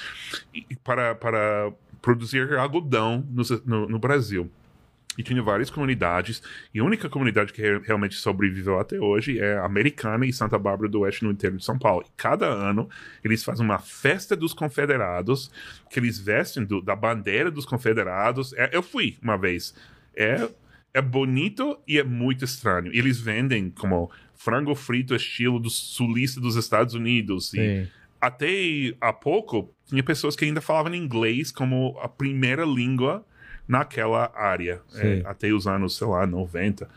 e 0.54 0.76
para, 0.84 1.16
para 1.16 1.72
produzir 2.02 2.54
algodão 2.58 3.26
no, 3.30 3.44
no, 3.66 3.90
no 3.90 4.00
Brasil. 4.00 4.50
E 5.18 5.24
tinha 5.24 5.42
várias 5.42 5.70
comunidades, 5.70 6.42
e 6.74 6.80
a 6.80 6.84
única 6.84 7.08
comunidade 7.10 7.54
que 7.54 7.62
re- 7.62 7.80
realmente 7.84 8.16
sobreviveu 8.16 8.80
até 8.80 9.00
hoje 9.00 9.40
é 9.40 9.58
a 9.58 9.66
Americana 9.66 10.26
e 10.26 10.34
Santa 10.34 10.60
Bárbara 10.60 10.90
do 10.90 11.00
Oeste, 11.02 11.24
no 11.24 11.32
interior 11.32 11.58
de 11.58 11.64
São 11.66 11.80
Paulo. 11.80 12.04
E 12.06 12.12
cada 12.18 12.48
ano 12.48 12.90
eles 13.24 13.44
fazem 13.44 13.64
uma 13.66 13.80
festa 13.80 14.36
dos 14.36 14.54
confederados, 14.54 15.50
que 15.90 16.00
eles 16.00 16.20
vestem 16.20 16.66
do- 16.66 16.82
da 16.82 16.96
bandeira 16.96 17.50
dos 17.50 17.66
confederados. 17.66 18.54
É, 18.54 18.70
eu 18.74 18.84
fui 18.84 19.18
uma 19.22 19.38
vez. 19.38 19.74
É, 20.16 20.50
é 20.94 21.02
bonito 21.02 21.78
e 21.88 21.98
é 22.00 22.04
muito 22.04 22.44
estranho. 22.46 22.92
Eles 22.94 23.20
vendem 23.20 23.70
como 23.70 24.12
frango 24.34 24.76
frito 24.76 25.16
estilo 25.16 25.60
do 25.60 25.70
sulista 25.70 26.40
dos 26.42 26.56
Estados 26.56 26.94
Unidos. 26.94 27.54
E 27.54 27.60
até 28.20 28.48
há 29.00 29.14
pouco, 29.14 29.74
tinha 29.88 30.04
pessoas 30.04 30.36
que 30.36 30.44
ainda 30.46 30.60
falavam 30.62 30.94
inglês 30.96 31.52
como 31.52 31.98
a 32.02 32.08
primeira 32.10 32.66
língua 32.66 33.26
naquela 33.68 34.32
área, 34.36 34.82
é, 34.96 35.22
até 35.26 35.52
os 35.52 35.66
anos, 35.68 35.98
sei 35.98 36.08
lá, 36.08 36.26
90. 36.28 36.88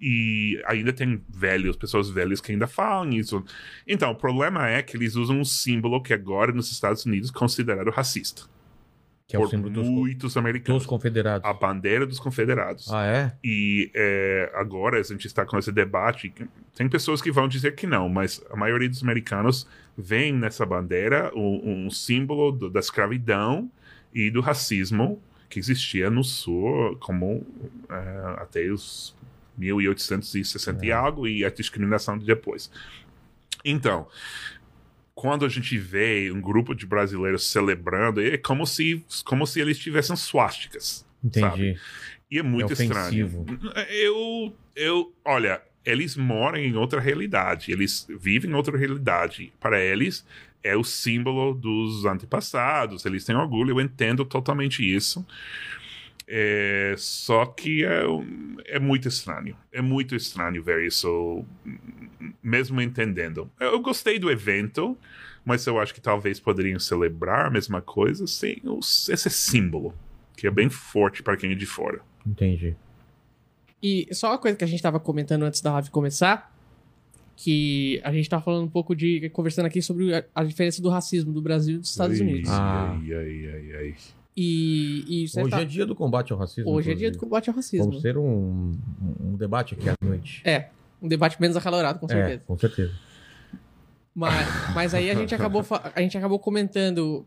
E 0.00 0.60
ainda 0.66 0.92
tem 0.92 1.22
velhos, 1.28 1.76
pessoas 1.76 2.08
velhas 2.08 2.40
que 2.40 2.52
ainda 2.52 2.66
falam 2.66 3.10
isso. 3.10 3.44
Então, 3.86 4.10
o 4.10 4.14
problema 4.14 4.68
é 4.68 4.82
que 4.82 4.96
eles 4.96 5.14
usam 5.14 5.38
um 5.38 5.44
símbolo 5.44 6.02
que 6.02 6.14
agora 6.14 6.52
nos 6.52 6.72
Estados 6.72 7.04
Unidos 7.04 7.30
é 7.30 7.32
considerado 7.38 7.90
racista. 7.90 8.42
Que 9.28 9.36
é 9.36 9.38
o 9.38 9.46
símbolo 9.46 9.70
dos, 9.72 9.86
muitos 9.86 10.36
americanos. 10.36 10.82
dos 10.82 10.88
confederados. 10.88 11.48
A 11.48 11.52
bandeira 11.52 12.04
dos 12.06 12.18
confederados. 12.18 12.90
Ah, 12.92 13.04
é? 13.06 13.32
E 13.44 13.88
é, 13.94 14.50
agora 14.54 14.98
a 14.98 15.02
gente 15.02 15.26
está 15.26 15.44
com 15.46 15.56
esse 15.58 15.70
debate. 15.70 16.32
Tem 16.74 16.88
pessoas 16.88 17.22
que 17.22 17.30
vão 17.30 17.46
dizer 17.46 17.76
que 17.76 17.86
não, 17.86 18.08
mas 18.08 18.42
a 18.50 18.56
maioria 18.56 18.88
dos 18.88 19.02
americanos 19.04 19.68
vê 19.96 20.32
nessa 20.32 20.66
bandeira 20.66 21.30
um, 21.36 21.84
um 21.86 21.90
símbolo 21.90 22.50
do- 22.50 22.70
da 22.70 22.80
escravidão 22.80 23.70
e 24.12 24.30
do 24.32 24.40
racismo 24.40 25.22
que 25.50 25.58
existia 25.58 26.08
no 26.08 26.22
Sul, 26.22 26.96
como 27.00 27.44
é, 27.90 28.40
até 28.40 28.70
os 28.70 29.14
1860 29.58 30.86
e 30.86 30.92
algo, 30.92 31.26
e 31.28 31.44
a 31.44 31.50
discriminação 31.50 32.16
de 32.16 32.24
depois. 32.24 32.70
Então, 33.64 34.06
quando 35.14 35.44
a 35.44 35.48
gente 35.48 35.76
vê 35.76 36.30
um 36.30 36.40
grupo 36.40 36.74
de 36.74 36.86
brasileiros 36.86 37.46
celebrando, 37.50 38.22
é 38.22 38.38
como 38.38 38.64
se, 38.64 39.04
como 39.24 39.46
se 39.46 39.60
eles 39.60 39.78
tivessem 39.78 40.16
suásticas. 40.16 41.04
Entendi. 41.22 41.76
E 42.30 42.38
é 42.38 42.42
muito 42.42 42.70
É 42.70 42.82
estranho. 42.84 43.44
Eu, 43.90 44.56
eu, 44.76 45.12
olha, 45.24 45.60
eles 45.84 46.16
moram 46.16 46.58
em 46.58 46.76
outra 46.76 47.00
realidade, 47.00 47.72
eles 47.72 48.06
vivem 48.08 48.52
em 48.52 48.54
outra 48.54 48.78
realidade. 48.78 49.52
Para 49.58 49.80
eles, 49.80 50.24
é 50.62 50.76
o 50.76 50.84
símbolo 50.84 51.54
dos 51.54 52.04
antepassados, 52.04 53.04
eles 53.06 53.24
têm 53.24 53.34
orgulho, 53.36 53.70
eu 53.72 53.80
entendo 53.80 54.24
totalmente 54.24 54.82
isso. 54.84 55.24
É, 56.32 56.94
só 56.96 57.44
que 57.44 57.84
é, 57.84 58.02
é 58.66 58.78
muito 58.78 59.08
estranho. 59.08 59.56
É 59.72 59.82
muito 59.82 60.14
estranho 60.14 60.62
ver 60.62 60.86
isso, 60.86 61.44
mesmo 62.42 62.80
entendendo. 62.80 63.50
Eu 63.58 63.80
gostei 63.80 64.18
do 64.18 64.30
evento, 64.30 64.96
mas 65.44 65.66
eu 65.66 65.80
acho 65.80 65.92
que 65.92 66.00
talvez 66.00 66.38
poderiam 66.38 66.78
celebrar 66.78 67.46
a 67.46 67.50
mesma 67.50 67.80
coisa 67.80 68.26
sem 68.28 68.60
os- 68.64 69.08
esse 69.08 69.28
símbolo, 69.28 69.92
que 70.36 70.46
é 70.46 70.50
bem 70.50 70.68
forte 70.70 71.22
para 71.22 71.36
quem 71.36 71.50
é 71.50 71.54
de 71.56 71.66
fora. 71.66 72.00
Entendi. 72.24 72.76
E 73.82 74.06
só 74.12 74.28
uma 74.28 74.38
coisa 74.38 74.56
que 74.56 74.62
a 74.62 74.68
gente 74.68 74.82
tava 74.82 75.00
comentando 75.00 75.42
antes 75.42 75.60
da 75.60 75.72
live 75.72 75.90
começar, 75.90 76.54
que 77.42 78.00
a 78.04 78.12
gente 78.12 78.28
tava 78.28 78.42
falando 78.42 78.64
um 78.64 78.68
pouco 78.70 78.94
de. 78.94 79.30
conversando 79.30 79.66
aqui 79.66 79.80
sobre 79.80 80.14
a, 80.14 80.24
a 80.34 80.44
diferença 80.44 80.82
do 80.82 80.88
racismo 80.90 81.32
do 81.32 81.40
Brasil 81.40 81.76
e 81.76 81.78
dos 81.78 81.90
Estados 81.90 82.20
Ai, 82.20 82.26
Unidos. 82.26 82.50
Ah. 82.50 82.98
Ai, 83.00 83.14
ai, 83.14 83.46
ai, 83.54 83.76
ai. 83.76 83.94
E, 84.36 85.04
e 85.24 85.28
você 85.28 85.40
Hoje 85.42 85.50
tá- 85.50 85.60
é 85.62 85.64
dia 85.64 85.86
do 85.86 85.94
combate 85.94 86.32
ao 86.32 86.38
racismo. 86.38 86.70
hoje 86.70 86.92
é 86.92 86.94
dia 86.94 87.10
do 87.10 87.18
combate 87.18 87.48
ao 87.50 87.56
racismo. 87.56 87.86
Vamos 87.86 88.02
ter 88.02 88.16
um, 88.16 88.72
um 89.20 89.36
debate 89.36 89.74
aqui 89.74 89.88
à 89.88 89.94
noite. 90.02 90.42
É, 90.44 90.68
um 91.00 91.08
debate 91.08 91.40
menos 91.40 91.56
acalorado, 91.56 91.98
com 91.98 92.06
É, 92.06 92.08
certeza. 92.08 92.42
com 92.46 92.58
certeza. 92.58 92.92
Mas, 94.14 94.74
mas 94.74 94.94
aí 94.94 95.10
a 95.10 95.14
gente 95.14 95.34
acabou, 95.34 95.64
a 95.94 96.00
gente 96.00 96.16
acabou 96.18 96.38
comentando. 96.38 97.24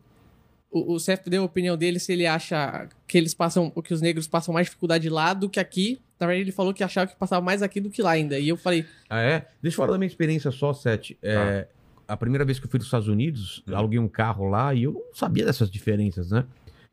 O, 0.70 0.94
o 0.94 0.98
Cef 1.00 1.28
deu 1.28 1.42
a 1.42 1.44
opinião 1.46 1.76
dele 1.76 1.98
se 1.98 2.12
ele 2.12 2.26
acha 2.26 2.88
que 3.06 3.16
eles 3.18 3.34
passam. 3.34 3.70
que 3.70 3.92
os 3.94 4.00
negros 4.00 4.26
passam 4.26 4.52
mais 4.54 4.66
dificuldade 4.66 5.08
lá 5.08 5.34
do 5.34 5.48
que 5.48 5.58
aqui. 5.60 6.00
Na 6.18 6.26
verdade, 6.26 6.44
ele 6.44 6.52
falou 6.52 6.72
que 6.72 6.82
achava 6.84 7.10
que 7.10 7.16
passava 7.16 7.44
mais 7.44 7.62
aqui 7.62 7.80
do 7.80 7.90
que 7.90 8.00
lá 8.02 8.12
ainda. 8.12 8.38
E 8.38 8.48
eu 8.48 8.56
falei, 8.56 8.86
Ah, 9.10 9.20
é? 9.20 9.48
Deixa 9.60 9.74
eu 9.74 9.78
falar 9.78 9.92
da 9.92 9.98
minha 9.98 10.06
experiência 10.06 10.50
só, 10.50 10.72
Sete. 10.72 11.18
É, 11.22 11.66
A 12.06 12.16
primeira 12.16 12.44
vez 12.44 12.58
que 12.58 12.66
eu 12.66 12.70
fui 12.70 12.78
dos 12.78 12.86
Estados 12.86 13.08
Unidos, 13.08 13.62
Hum. 13.66 13.74
aluguei 13.76 13.98
um 13.98 14.08
carro 14.08 14.46
lá 14.48 14.72
e 14.74 14.82
eu 14.84 14.92
não 14.92 15.02
sabia 15.14 15.44
dessas 15.44 15.70
diferenças, 15.70 16.30
né? 16.30 16.44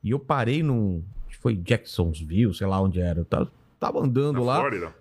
E 0.03 0.09
eu 0.11 0.19
parei 0.19 0.63
num. 0.63 1.03
Foi 1.39 1.55
Jacksonville, 1.55 2.53
sei 2.53 2.65
lá 2.67 2.79
onde 2.81 2.99
era. 3.01 3.19
Eu 3.19 3.25
tava, 3.25 3.51
tava 3.79 3.99
andando 3.99 4.39
Na 4.39 4.45
lá. 4.45 4.59
Flórida? 4.59 4.95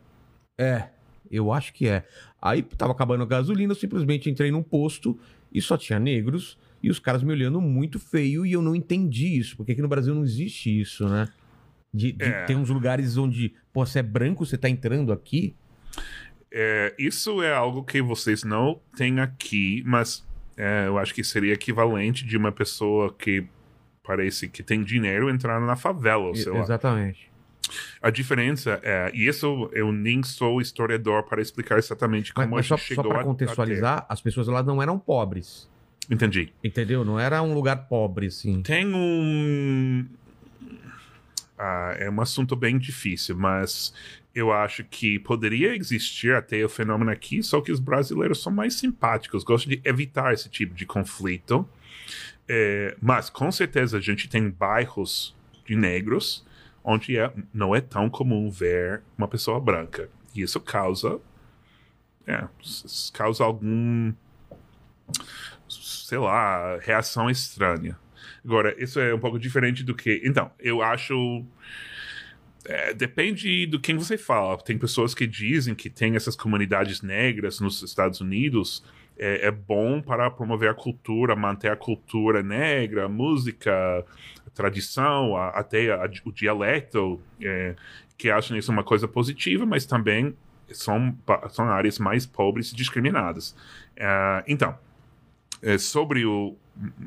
É, 0.59 0.89
eu 1.31 1.53
acho 1.53 1.73
que 1.73 1.87
é. 1.87 2.05
Aí 2.43 2.63
tava 2.63 2.93
acabando 2.93 3.23
a 3.23 3.27
gasolina, 3.27 3.73
eu 3.73 3.77
simplesmente 3.77 4.29
entrei 4.29 4.51
num 4.51 4.63
posto 4.63 5.19
e 5.53 5.61
só 5.63 5.77
tinha 5.77 5.99
negros 5.99 6.59
e 6.83 6.91
os 6.91 6.99
caras 6.99 7.23
me 7.23 7.31
olhando 7.33 7.61
muito 7.61 7.99
feio 7.99 8.45
e 8.47 8.53
eu 8.53 8.63
não 8.63 8.75
entendi 8.75 9.39
isso, 9.39 9.57
porque 9.57 9.73
aqui 9.73 9.83
no 9.83 9.89
Brasil 9.89 10.15
não 10.15 10.25
existe 10.25 10.81
isso, 10.81 11.07
né? 11.09 11.29
De, 11.93 12.13
de 12.13 12.25
É. 12.25 12.45
ter 12.47 12.57
uns 12.57 12.69
lugares 12.71 13.17
onde, 13.17 13.53
pô, 13.73 13.85
você 13.87 13.99
é 14.01 14.03
branco, 14.03 14.45
você 14.45 14.57
tá 14.59 14.69
entrando 14.69 15.13
aqui. 15.13 15.55
É, 16.53 16.95
isso 16.99 17.43
é 17.43 17.53
algo 17.55 17.85
que 17.85 18.03
vocês 18.03 18.43
não 18.43 18.81
têm 18.97 19.21
aqui, 19.21 19.83
mas 19.87 20.27
é, 20.57 20.87
eu 20.89 20.99
acho 20.99 21.15
que 21.15 21.23
seria 21.23 21.53
equivalente 21.55 22.25
de 22.27 22.37
uma 22.37 22.51
pessoa 22.51 23.13
que 23.13 23.47
parece 24.03 24.49
que 24.49 24.63
tem 24.63 24.83
dinheiro 24.83 25.31
entrar 25.31 25.61
na 25.61 25.77
favela, 25.77 26.25
ou 26.25 26.35
sei 26.35 26.51
lá. 26.53 26.61
Exatamente. 26.61 27.31
A 28.03 28.11
diferença 28.11 28.81
é, 28.83 29.13
e 29.15 29.29
isso 29.29 29.71
eu 29.73 29.93
nem 29.93 30.23
sou 30.25 30.61
historiador 30.61 31.23
para 31.25 31.41
explicar 31.41 31.79
exatamente 31.79 32.33
Mas, 32.35 32.45
como 32.47 32.57
mas 32.57 32.67
a 32.67 32.69
só, 32.71 32.77
gente 32.77 32.89
só 32.89 33.03
chegou 33.03 33.13
para 33.13 33.21
a- 33.21 33.25
contextualizar, 33.25 34.07
as 34.09 34.21
pessoas 34.21 34.49
lá 34.49 34.61
não 34.63 34.83
eram 34.83 34.99
pobres. 34.99 35.71
Entendi. 36.11 36.53
Entendeu? 36.65 37.05
Não 37.05 37.21
era 37.21 37.41
um 37.41 37.55
lugar 37.55 37.87
pobre, 37.87 38.27
assim. 38.27 38.63
Tem 38.63 38.85
um. 38.93 40.05
Ah, 41.63 41.95
é 41.99 42.09
um 42.09 42.23
assunto 42.23 42.57
bem 42.57 42.79
difícil, 42.79 43.37
mas 43.37 43.93
eu 44.35 44.51
acho 44.51 44.83
que 44.83 45.19
poderia 45.19 45.77
existir 45.77 46.35
até 46.35 46.65
o 46.65 46.71
fenômeno 46.71 47.11
aqui, 47.11 47.43
só 47.43 47.61
que 47.61 47.71
os 47.71 47.79
brasileiros 47.79 48.43
são 48.43 48.51
mais 48.51 48.77
simpáticos, 48.77 49.45
gostam 49.45 49.69
de 49.69 49.81
evitar 49.85 50.33
esse 50.33 50.49
tipo 50.49 50.75
de 50.75 50.87
conflito. 50.87 51.69
É, 52.49 52.97
mas 52.99 53.29
com 53.29 53.53
certeza 53.53 53.99
a 53.99 54.01
gente 54.01 54.27
tem 54.27 54.49
bairros 54.49 55.37
de 55.67 55.77
negros 55.77 56.47
onde 56.83 57.19
é, 57.19 57.31
não 57.53 57.77
é 57.77 57.81
tão 57.83 58.09
comum 58.09 58.51
ver 58.51 59.03
uma 59.19 59.29
pessoa 59.29 59.61
branca. 59.61 60.09
E 60.35 60.41
isso 60.41 60.59
causa. 60.61 61.21
É, 62.27 62.49
causa 63.13 63.45
algum. 63.45 64.15
sei 65.69 66.17
lá, 66.17 66.79
reação 66.79 67.29
estranha. 67.29 67.99
Agora, 68.45 68.75
isso 68.83 68.99
é 69.01 69.15
um 69.15 69.19
pouco 69.19 69.39
diferente 69.39 69.85
do 69.85 69.95
que. 69.95 70.21
Então, 70.25 70.51
eu 70.59 70.83
acho. 70.83 71.45
é, 72.65 72.93
depende 72.93 73.67
do 73.67 73.81
quem 73.81 73.97
você 73.97 74.19
fala. 74.19 74.57
Tem 74.59 74.77
pessoas 74.79 75.15
que 75.15 75.27
dizem 75.27 75.75
que 75.75 75.89
tem 75.89 76.17
essas 76.17 76.37
comunidades 76.37 77.03
negras 77.03 77.61
nos 77.61 77.83
Estados 77.83 78.21
Unidos. 78.21 78.85
É, 79.19 79.47
é 79.49 79.51
bom 79.51 80.01
para 80.01 80.31
promover 80.31 80.71
a 80.71 80.75
cultura, 80.75 81.37
manter 81.37 81.71
a 81.71 81.77
cultura 81.77 82.43
negra, 82.43 83.05
a 83.05 83.09
música, 83.09 83.71
a 84.47 84.51
tradição, 84.55 85.37
a- 85.37 85.51
até 85.51 85.93
a- 85.93 86.09
o 86.25 86.33
dialeto, 86.33 87.21
é, 87.43 87.75
que 88.17 88.31
acham 88.31 88.57
isso 88.57 88.73
uma 88.73 88.85
coisa 88.85 89.07
positiva, 89.07 89.67
mas 89.67 89.85
também 89.85 90.35
são, 90.73 91.15
são 91.51 91.69
áreas 91.69 91.99
mais 91.99 92.25
pobres 92.25 92.73
e 92.73 92.77
discriminadas. 92.77 93.55
É, 93.97 94.45
então, 94.49 94.79
é, 95.63 95.77
sobre 95.77 96.25
o, 96.25 96.57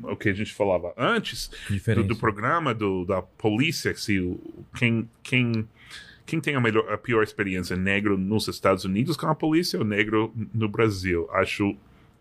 o 0.02 0.16
que 0.16 0.28
a 0.28 0.32
gente 0.32 0.52
falava 0.52 0.94
antes, 0.96 1.50
do, 1.94 2.04
do 2.04 2.16
programa 2.16 2.74
do, 2.74 3.04
da 3.04 3.22
polícia, 3.22 3.94
se 3.96 4.20
o, 4.20 4.40
quem, 4.76 5.08
quem, 5.22 5.68
quem 6.24 6.40
tem 6.40 6.54
a, 6.54 6.60
melhor, 6.60 6.92
a 6.92 6.98
pior 6.98 7.22
experiência, 7.22 7.76
negro 7.76 8.16
nos 8.16 8.48
Estados 8.48 8.84
Unidos 8.84 9.16
com 9.16 9.26
a 9.26 9.34
polícia 9.34 9.78
ou 9.78 9.84
negro 9.84 10.32
no 10.52 10.68
Brasil? 10.68 11.28
Acho 11.32 11.76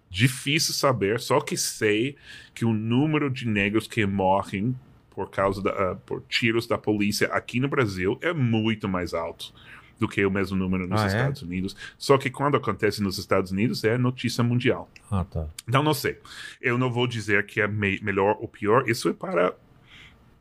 difícil 0.10 0.74
saber, 0.74 1.20
só 1.20 1.42
que 1.42 1.58
sei 1.58 2.16
que 2.54 2.66
o 2.66 2.74
número 2.74 3.30
de 3.30 3.48
negros 3.48 3.88
que 3.88 4.06
morrem 4.06 4.76
por 5.10 5.30
causa 5.30 5.62
da, 5.62 5.72
ah, 5.72 5.96
por 5.96 6.24
tiros 6.28 6.68
da 6.68 6.78
polícia 6.78 7.28
aqui 7.28 7.60
no 7.60 7.68
Brasil 7.68 8.18
é 8.22 8.34
muito 8.34 8.88
mais 8.88 9.14
alto 9.14 9.54
do 10.00 10.08
que 10.08 10.26
o 10.26 10.32
mesmo 10.32 10.58
número 10.58 10.88
nos 10.88 11.00
Ah, 11.02 11.06
é? 11.06 11.08
Estados 11.08 11.42
Unidos. 11.44 11.76
Só 11.98 12.18
que 12.18 12.30
quando 12.30 12.58
acontece 12.58 13.02
nos 13.02 13.18
Estados 13.18 13.52
Unidos 13.52 13.84
é 13.84 13.98
notícia 13.98 14.44
mundial. 14.44 14.90
Ah, 15.10 15.24
tá. 15.24 15.48
Então, 15.68 15.82
não 15.84 15.94
sei. 15.94 16.18
Eu 16.62 16.78
não 16.78 16.92
vou 16.92 17.08
dizer 17.08 17.46
que 17.46 17.62
é 17.62 17.68
me- 17.68 18.00
melhor 18.02 18.36
ou 18.40 18.48
pior. 18.48 18.90
Isso 18.90 19.08
é 19.08 19.14
para, 19.14 19.56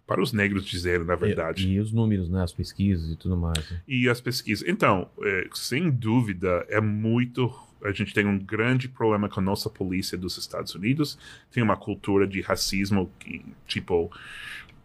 para 0.07 0.21
os 0.21 0.33
negros 0.33 0.65
dizerem, 0.65 1.07
na 1.07 1.15
verdade. 1.15 1.69
E, 1.69 1.75
e 1.75 1.81
os 1.81 1.93
números, 1.93 2.29
né? 2.29 2.43
As 2.43 2.53
pesquisas 2.53 3.11
e 3.11 3.17
tudo 3.17 3.37
mais. 3.37 3.71
né? 3.71 3.81
E, 3.87 4.09
as 4.09 4.21
pesquisas. 4.21 4.67
Então, 4.69 5.09
é, 5.23 5.49
sem 5.55 5.91
dúvida, 5.91 6.67
é 6.69 6.81
muito. 6.81 7.53
A 7.85 7.93
gente 7.93 8.15
tem 8.15 8.27
um 8.27 8.39
grande 8.39 8.89
problema 8.89 9.29
com 9.29 9.39
a 9.41 9.43
nossa 9.43 9.69
polícia 9.69 10.17
dos 10.19 10.39
Estados 10.39 10.75
Unidos. 10.75 11.19
Tem 11.53 11.63
uma 11.63 11.77
cultura 11.77 12.27
de 12.27 12.41
racismo 12.41 13.11
que, 13.21 13.45
tipo, 13.67 14.11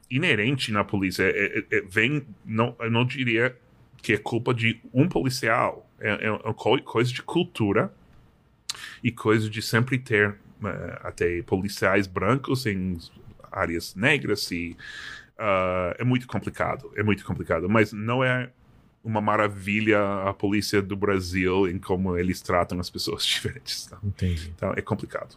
inerente 0.10 0.72
na 0.72 0.84
polícia. 0.84 1.24
É- 1.24 1.60
é- 1.60 1.78
é- 1.78 1.82
vem. 1.82 2.26
Não, 2.46 2.76
eu 2.80 2.90
não 2.92 3.06
diria 3.06 3.56
que 4.08 4.14
é 4.14 4.18
culpa 4.18 4.54
de 4.54 4.80
um 4.94 5.06
policial. 5.10 5.86
É, 6.00 6.28
é 6.28 6.32
uma 6.32 6.54
co- 6.54 6.82
coisa 6.82 7.12
de 7.12 7.22
cultura 7.22 7.94
e 9.04 9.12
coisa 9.12 9.50
de 9.50 9.62
sempre 9.62 10.00
ter 10.00 10.38
eh, 10.64 11.00
até 11.04 11.42
policiais 11.42 12.08
brancos 12.08 12.66
em 12.66 12.98
áreas 13.52 13.96
negras 13.96 14.50
e 14.50 14.78
ah, 15.38 15.94
é 16.00 16.06
muito 16.06 16.26
complicado, 16.26 16.90
é 16.96 17.04
muito 17.04 17.26
complicado, 17.26 17.68
mas 17.68 17.92
não 17.92 18.24
é 18.24 18.50
uma 19.04 19.20
maravilha 19.20 20.00
a 20.24 20.34
polícia 20.34 20.82
do 20.82 20.96
Brasil 20.96 21.68
em 21.68 21.78
como 21.78 22.18
eles 22.18 22.40
tratam 22.40 22.80
as 22.80 22.90
pessoas 22.90 23.26
diferentes. 23.28 23.88
tá? 23.88 23.98
Entendi. 24.02 24.54
Então 24.56 24.72
é 24.74 24.82
complicado. 24.82 25.36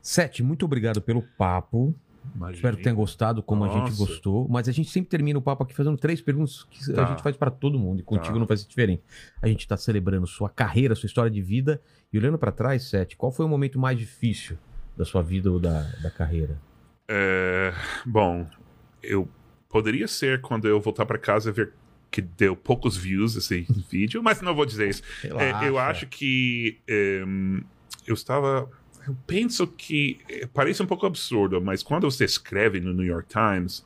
Sete, 0.00 0.44
muito 0.44 0.64
obrigado 0.64 1.02
pelo 1.02 1.22
papo. 1.36 1.92
Espero 2.52 2.76
que 2.76 2.82
tenha 2.82 2.94
gostado 2.94 3.42
como 3.42 3.64
a 3.64 3.68
gente 3.68 3.80
Nossa. 3.90 3.96
gostou. 3.96 4.46
Mas 4.48 4.68
a 4.68 4.72
gente 4.72 4.88
sempre 4.90 5.08
termina 5.10 5.38
o 5.38 5.42
papo 5.42 5.62
aqui 5.64 5.74
fazendo 5.74 5.96
três 5.96 6.20
perguntas 6.20 6.64
que 6.70 6.90
a 6.92 6.94
Tá. 6.94 7.04
gente 7.06 7.22
faz 7.22 7.36
para 7.36 7.50
todo 7.50 7.78
mundo. 7.78 8.00
E 8.00 8.02
contigo 8.02 8.34
Tá. 8.34 8.38
não 8.38 8.46
vai 8.46 8.56
ser 8.56 8.68
diferente. 8.68 9.02
A 9.42 9.48
gente 9.48 9.60
está 9.60 9.76
celebrando 9.76 10.26
sua 10.26 10.48
carreira, 10.48 10.94
sua 10.94 11.06
história 11.06 11.30
de 11.30 11.40
vida. 11.42 11.80
E 12.12 12.18
olhando 12.18 12.38
para 12.38 12.52
trás, 12.52 12.84
Sete, 12.84 13.16
qual 13.16 13.30
foi 13.32 13.44
o 13.44 13.48
momento 13.48 13.78
mais 13.78 13.98
difícil 13.98 14.56
da 14.96 15.04
sua 15.04 15.22
vida 15.22 15.50
ou 15.50 15.58
da, 15.58 15.82
da 16.02 16.10
carreira? 16.10 16.58
É, 17.08 17.72
bom, 18.06 18.46
eu 19.02 19.28
poderia 19.68 20.06
ser 20.08 20.40
quando 20.40 20.66
eu 20.68 20.80
voltar 20.80 21.06
para 21.06 21.18
casa 21.18 21.50
e 21.50 21.52
ver 21.52 21.72
que 22.10 22.20
deu 22.20 22.56
poucos 22.56 22.96
views 22.96 23.36
esse 23.36 23.66
vídeo, 23.90 24.22
mas 24.22 24.40
não 24.42 24.54
vou 24.54 24.66
dizer 24.66 24.88
isso. 24.88 25.02
É, 25.24 25.68
eu 25.68 25.78
acho 25.78 26.06
que 26.06 26.78
em, 26.88 27.62
eu 28.06 28.14
estava. 28.14 28.68
Eu 29.10 29.16
penso 29.26 29.66
que 29.66 30.18
eh, 30.28 30.48
parece 30.52 30.82
um 30.82 30.86
pouco 30.86 31.04
absurdo, 31.04 31.60
mas 31.60 31.82
quando 31.82 32.08
você 32.08 32.24
escreve 32.24 32.80
no 32.80 32.92
New 32.92 33.04
York 33.04 33.28
Times, 33.28 33.84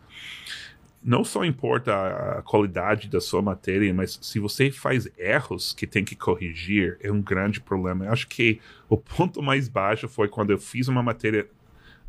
não 1.03 1.25
só 1.25 1.45
importa 1.45 1.95
a, 2.39 2.43
qualidade 2.43 3.09
da 3.09 3.21
sua 3.21 3.41
matéria, 3.41 3.93
mas 3.95 4.19
se 4.21 4.39
você 4.39 4.71
faz 4.71 5.09
erros 5.19 5.73
que 5.73 5.87
tem 5.87 6.05
que 6.05 6.15
corrigir, 6.15 6.99
é 7.01 7.11
um 7.11 7.23
grande 7.23 7.61
problema. 7.61 8.05
Eu 8.05 8.13
acho 8.13 8.27
que 8.27 8.61
o 8.89 8.97
ponto 8.99 9.43
mais 9.43 9.69
baixo 9.69 10.09
foi 10.09 10.29
quando 10.29 10.51
eu 10.51 10.59
fiz 10.59 10.89
uma 10.89 11.03
matéria 11.03 11.47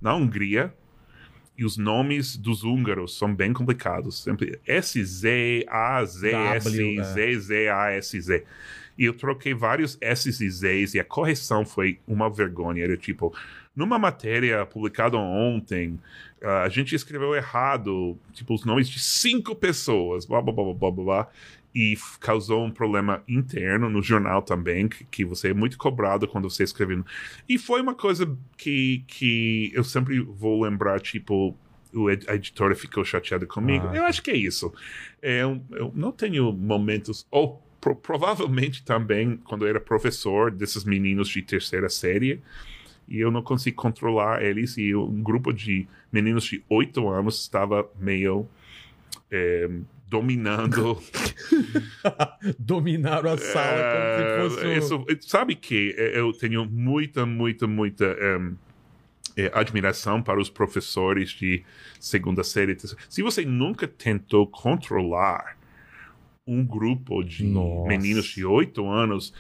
na 0.02 0.14
Hungria 0.14 0.74
e 1.58 1.64
os 1.64 1.78
nomes 1.78 2.36
dos 2.36 2.64
húngaros 2.64 3.18
são 3.18 3.34
bem 3.34 3.54
complicados. 3.54 4.22
Sempre 4.24 4.60
S-Z-A-Z-S, 4.66 5.64
W, 6.70 7.00
é. 7.00 7.04
Z-Z-A-S-Z. 7.04 8.46
E 8.98 9.06
eu 9.06 9.14
troquei 9.14 9.54
vários 9.54 9.98
S's 10.02 10.40
e 10.42 10.50
Z's 10.50 10.94
e 10.94 11.00
a 11.00 11.04
correção 11.04 11.66
foi 11.66 12.00
uma 12.08 12.30
vergonha. 12.30 12.84
Era 12.84 12.96
tipo, 12.96 13.34
numa 13.76 14.00
matéria 14.00 14.66
publicada 14.66 15.18
ontem, 15.18 16.00
ah, 16.42 16.64
a 16.64 16.70
gente 16.70 16.96
escreveu 16.96 17.36
errado, 17.36 18.18
tipo, 18.32 18.54
os 18.54 18.64
nomes 18.64 18.88
de 18.88 19.00
cinco 19.00 19.56
pessoas, 19.56 20.26
blá, 20.26 20.42
blá, 20.42 20.54
blá, 20.54 20.64
blá, 20.74 20.92
blá, 20.92 20.92
blá. 20.92 21.30
E 21.78 21.98
causou 22.22 22.64
um 22.64 22.72
problema 22.72 23.22
interno 23.28 23.90
no 23.90 24.02
jornal 24.02 24.42
também, 24.42 24.88
que, 24.88 25.04
que 25.04 25.26
você 25.26 25.50
é 25.50 25.54
muito 25.54 25.78
cobrado 25.78 26.26
quando 26.26 26.50
você 26.50 26.64
escreve. 26.64 27.04
E 27.50 27.58
foi 27.58 27.82
uma 27.82 27.94
coisa 27.94 28.34
que, 28.56 29.04
que 29.08 29.72
eu 29.74 29.84
sempre 29.84 30.22
vou 30.22 30.64
lembrar, 30.64 31.02
tipo, 31.02 31.54
o 31.94 32.10
ed- 32.10 32.26
a 32.30 32.36
editora 32.36 32.76
ficou 32.76 33.04
chateada 33.04 33.46
comigo. 33.46 33.88
Ah. 33.90 33.96
Eu 33.98 34.04
acho 34.06 34.24
que 34.24 34.32
é 34.32 34.38
isso. 34.38 34.74
É, 35.22 35.42
eu, 35.42 35.62
eu 35.72 35.92
não 35.94 36.14
tenho 36.14 36.54
momentos. 36.54 37.28
Ou 37.30 37.62
pro- 37.86 37.96
provavelmente 37.96 38.84
também, 38.84 39.38
quando 39.38 39.64
eu 39.66 39.70
era 39.70 39.80
professor 39.80 40.50
desses 40.50 40.84
meninos 40.84 41.30
de 41.30 41.44
terceira 41.44 41.88
série, 41.88 42.42
e 43.08 43.20
eu 43.20 43.30
não 43.30 43.44
consigo 43.44 43.76
controlar 43.78 44.42
eles, 44.44 44.76
e 44.78 44.96
um 44.96 45.22
grupo 45.22 45.54
de 45.54 45.88
meninos 46.12 46.46
de 46.46 46.64
oito 46.68 47.08
anos 47.08 47.40
estava 47.42 47.88
meio. 48.00 48.48
é, 49.32 49.70
dominando 50.08 50.98
Dominaram 52.60 53.32
a 53.32 53.38
sala 53.38 53.80
é, 53.80 53.92
como 54.38 54.50
se 54.50 54.56
fosse. 54.56 54.68
um- 54.68 54.78
isso- 54.78 55.06
sabe 55.28 55.56
que 55.56 55.96
é, 55.98 56.20
eu 56.20 56.32
tenho 56.32 56.66
muita, 56.66 57.26
muita, 57.26 57.66
muita 57.68 58.06
em, 58.06 58.56
é, 59.36 59.52
admiração 59.54 60.22
para 60.22 60.40
os 60.40 60.50
professores 60.50 61.32
de 61.32 61.64
segunda 62.00 62.44
série. 62.44 62.78
Se 63.10 63.22
você 63.24 63.44
nunca 63.46 63.88
tentou 63.88 64.46
controlar 64.48 65.58
um 66.48 66.64
grupo 66.66 67.24
de 67.24 67.44
Nossa. 67.46 67.88
meninos 67.88 68.26
de 68.26 68.46
8 68.46 68.86
anos, 68.88 69.34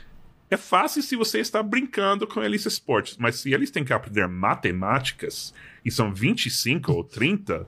é 0.49 0.57
fácil 0.57 1.01
se 1.01 1.15
você 1.15 1.39
está 1.39 1.61
brincando 1.61 2.27
com 2.27 2.41
eles 2.43 2.65
esportes, 2.65 3.17
mas 3.17 3.35
se 3.35 3.53
eles 3.53 3.69
têm 3.71 3.83
que 3.83 3.93
aprender 3.93 4.27
matemáticas 4.27 5.53
e 5.83 5.91
são 5.91 6.13
25 6.13 6.91
ou 6.91 7.03
30, 7.03 7.67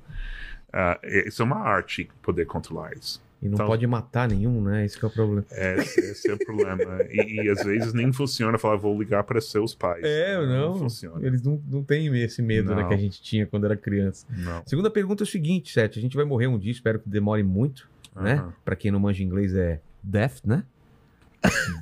ah, 0.73 0.99
é- 1.03 1.27
isso 1.27 1.41
é 1.41 1.45
uma 1.45 1.59
arte 1.59 2.09
poder 2.22 2.45
controlar 2.45 2.93
isso. 2.95 3.26
E 3.39 3.45
não 3.45 3.53
então- 3.53 3.68
pode 3.68 3.85
matar 3.85 4.27
nenhum, 4.27 4.64
né? 4.64 4.84
Esse 4.84 4.97
que 4.97 5.05
é 5.05 5.07
o 5.07 5.11
problema. 5.11 5.45
É, 5.51 5.76
esse 5.77 6.27
é 6.27 6.34
o 6.34 6.39
problema. 6.39 7.03
E, 7.07 7.43
e 7.43 7.49
às 7.51 7.64
vezes 7.64 7.93
nem 7.93 8.11
funciona 8.11 8.57
falar, 8.57 8.77
vou 8.77 8.97
ligar 8.97 9.23
para 9.26 9.39
seus 9.39 9.76
pais. 9.76 10.03
É, 10.03 10.43
não. 10.43 10.76
funciona. 10.80 11.23
Eles 11.23 11.43
não, 11.43 11.61
não 11.69 11.84
têm 11.84 12.07
esse 12.19 12.41
medo 12.41 12.73
né, 12.73 12.81
Não. 12.81 12.88
que 12.89 12.95
a 12.95 12.97
gente 12.97 13.22
tinha 13.22 13.45
quando 13.45 13.65
era 13.65 13.77
criança. 13.77 14.26
Não. 14.35 14.64
Segunda 14.65 14.89
pergunta 14.89 15.22
é 15.22 15.26
o 15.26 15.27
seguinte, 15.27 15.72
Sete. 15.72 15.99
A 15.99 16.01
gente 16.01 16.15
vai 16.15 16.26
morrer 16.26 16.47
um 16.47 16.57
dia, 16.57 16.72
espero 16.72 16.97
que 16.99 17.07
demore 17.07 17.43
muito, 17.43 17.88
né? 18.22 18.34
Aham. 18.35 18.53
Pra 18.65 18.76
quem 18.76 18.91
não 18.91 18.99
manja 18.99 19.23
inglês 19.23 19.53
é 19.56 19.80
death, 20.03 20.41
né? 20.45 20.64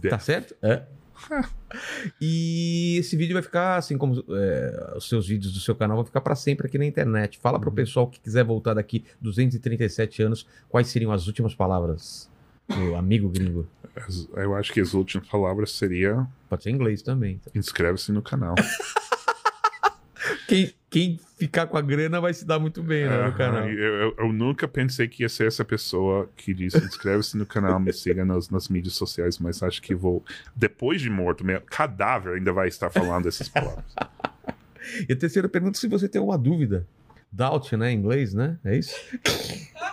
Tá 0.09 0.19
certo? 0.19 0.55
É. 0.61 0.83
e 2.21 2.97
esse 2.99 3.15
vídeo 3.15 3.33
vai 3.33 3.41
ficar, 3.41 3.77
assim 3.77 3.97
como 3.97 4.23
é, 4.29 4.93
os 4.97 5.07
seus 5.07 5.27
vídeos 5.27 5.53
do 5.53 5.59
seu 5.59 5.73
canal, 5.75 5.97
vão 5.97 6.05
ficar 6.05 6.21
pra 6.21 6.35
sempre 6.35 6.67
aqui 6.67 6.77
na 6.77 6.85
internet. 6.85 7.39
Fala 7.39 7.55
Uhum. 7.57 7.61
pro 7.61 7.71
pessoal 7.71 8.07
que 8.07 8.19
quiser 8.19 8.43
voltar 8.43 8.73
daqui 8.73 9.03
237 9.21 10.21
anos, 10.23 10.45
quais 10.69 10.87
seriam 10.87 11.11
as 11.11 11.27
últimas 11.27 11.55
palavras 11.55 12.29
do 12.67 12.95
amigo 12.95 13.29
gringo? 13.29 13.67
Eu 14.35 14.55
acho 14.55 14.73
que 14.73 14.81
as 14.81 14.93
últimas 14.93 15.27
palavras 15.27 15.71
seria 15.71 16.27
Pode 16.49 16.63
ser 16.63 16.69
em 16.71 16.73
inglês 16.73 17.01
também. 17.01 17.39
inscreve-se 17.55 18.11
no 18.11 18.21
canal. 18.21 18.55
Quem, 20.47 20.73
quem 20.95 21.19
ficar 21.37 21.67
com 21.67 21.77
a 21.77 21.81
grana 21.81 22.21
vai 22.21 22.33
se 22.33 22.45
dar 22.45 22.57
muito 22.57 22.81
bem 22.81 23.03
né, 23.03 23.17
no 23.17 23.23
Aham. 23.23 23.31
canal. 23.33 23.69
Eu, 23.69 23.93
eu- 23.95 24.15
eu 24.17 24.31
nunca 24.31 24.65
pensei 24.65 25.09
que 25.09 25.23
ia 25.23 25.27
ser 25.29 25.45
essa 25.45 25.65
pessoa 25.65 26.29
que 26.37 26.53
disse 26.53 26.77
inscreve-se 26.77 27.35
no 27.35 27.45
canal, 27.45 27.77
me 27.81 27.91
siga 27.91 28.23
nas, 28.23 28.49
nas 28.49 28.69
mídias 28.69 28.93
sociais, 28.93 29.37
mas 29.37 29.61
acho 29.61 29.81
que 29.81 29.93
vou, 29.93 30.23
depois 30.55 31.01
de 31.01 31.09
morto, 31.09 31.45
meu 31.45 31.59
cadáver 31.59 32.35
ainda 32.37 32.53
vai 32.53 32.69
estar 32.69 32.89
falando 32.89 33.27
essas 33.27 33.49
palavras. 33.49 33.83
E 35.09 35.11
a 35.11 35.15
terceira 35.17 35.49
pergunta, 35.49 35.77
se 35.79 35.87
você 35.87 36.07
tem 36.07 36.19
alguma 36.19 36.37
dúvida. 36.37 36.85
Doubt, 37.31 37.75
né? 37.75 37.91
Em 37.91 37.97
inglês, 37.97 38.33
né? 38.35 38.57
É 38.63 38.77
isso? 38.77 38.95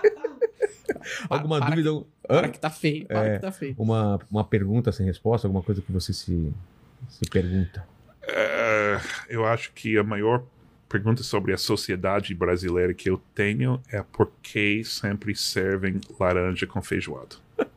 alguma 1.29 1.59
para 1.59 1.71
dúvida? 1.71 2.05
Para 2.29 2.47
Hã? 2.47 2.49
que 2.51 2.61
tá 2.61 2.71
feio, 2.71 3.07
para 3.07 3.27
É. 3.27 3.35
que 3.37 3.41
tá 3.41 3.51
feio. 3.51 3.75
Uma, 3.79 4.21
uma 4.31 4.45
pergunta 4.45 4.93
sem 4.93 5.07
resposta? 5.07 5.47
Alguma 5.49 5.63
coisa 5.65 5.81
que 5.83 5.91
você 5.91 6.13
se, 6.13 6.53
se 7.09 7.25
pergunta? 7.31 7.85
É, 8.23 9.01
eu 9.29 9.45
acho 9.47 9.73
que 9.73 9.97
a 9.99 10.05
maior 10.05 10.45
pergunta 10.93 11.23
sobre 11.23 11.55
a 11.55 11.57
sociedade 11.57 12.35
brasileira 12.35 12.93
que 12.93 13.09
eu 13.09 13.17
tenho 13.35 13.81
é 13.91 14.03
por 14.03 14.31
que 14.43 14.85
sempre 14.85 15.35
servem 15.35 15.99
laranja 16.21 16.67
com 16.67 16.83
feijoada. 16.83 17.37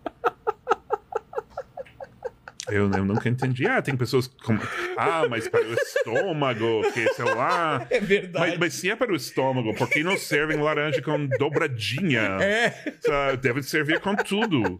Eu, 2.67 2.89
eu 2.89 3.05
nunca 3.05 3.29
entendi. 3.29 3.67
Ah, 3.67 3.79
tem 3.79 3.95
pessoas. 3.95 4.25
Com... 4.25 4.57
Ah, 4.97 5.26
mas 5.30 5.47
para 5.47 5.61
o 5.65 5.73
estômago, 5.73 6.81
que 6.93 7.07
sei 7.13 7.26
lá. 7.26 7.85
É 7.89 7.99
verdade. 7.99 8.51
Mas, 8.51 8.59
mas 8.59 8.73
se 8.73 8.89
é 8.89 8.95
para 8.95 9.11
o 9.11 9.15
estômago, 9.15 9.73
por 9.76 9.89
que 9.89 10.03
não 10.03 10.17
servem 10.17 10.57
laranja 10.57 11.01
com 11.01 11.27
dobradinha? 11.27 12.22
É, 12.41 12.93
Sabe, 13.01 13.38
Deve 13.38 13.63
servir 13.63 13.99
com 13.99 14.15
tudo. 14.15 14.80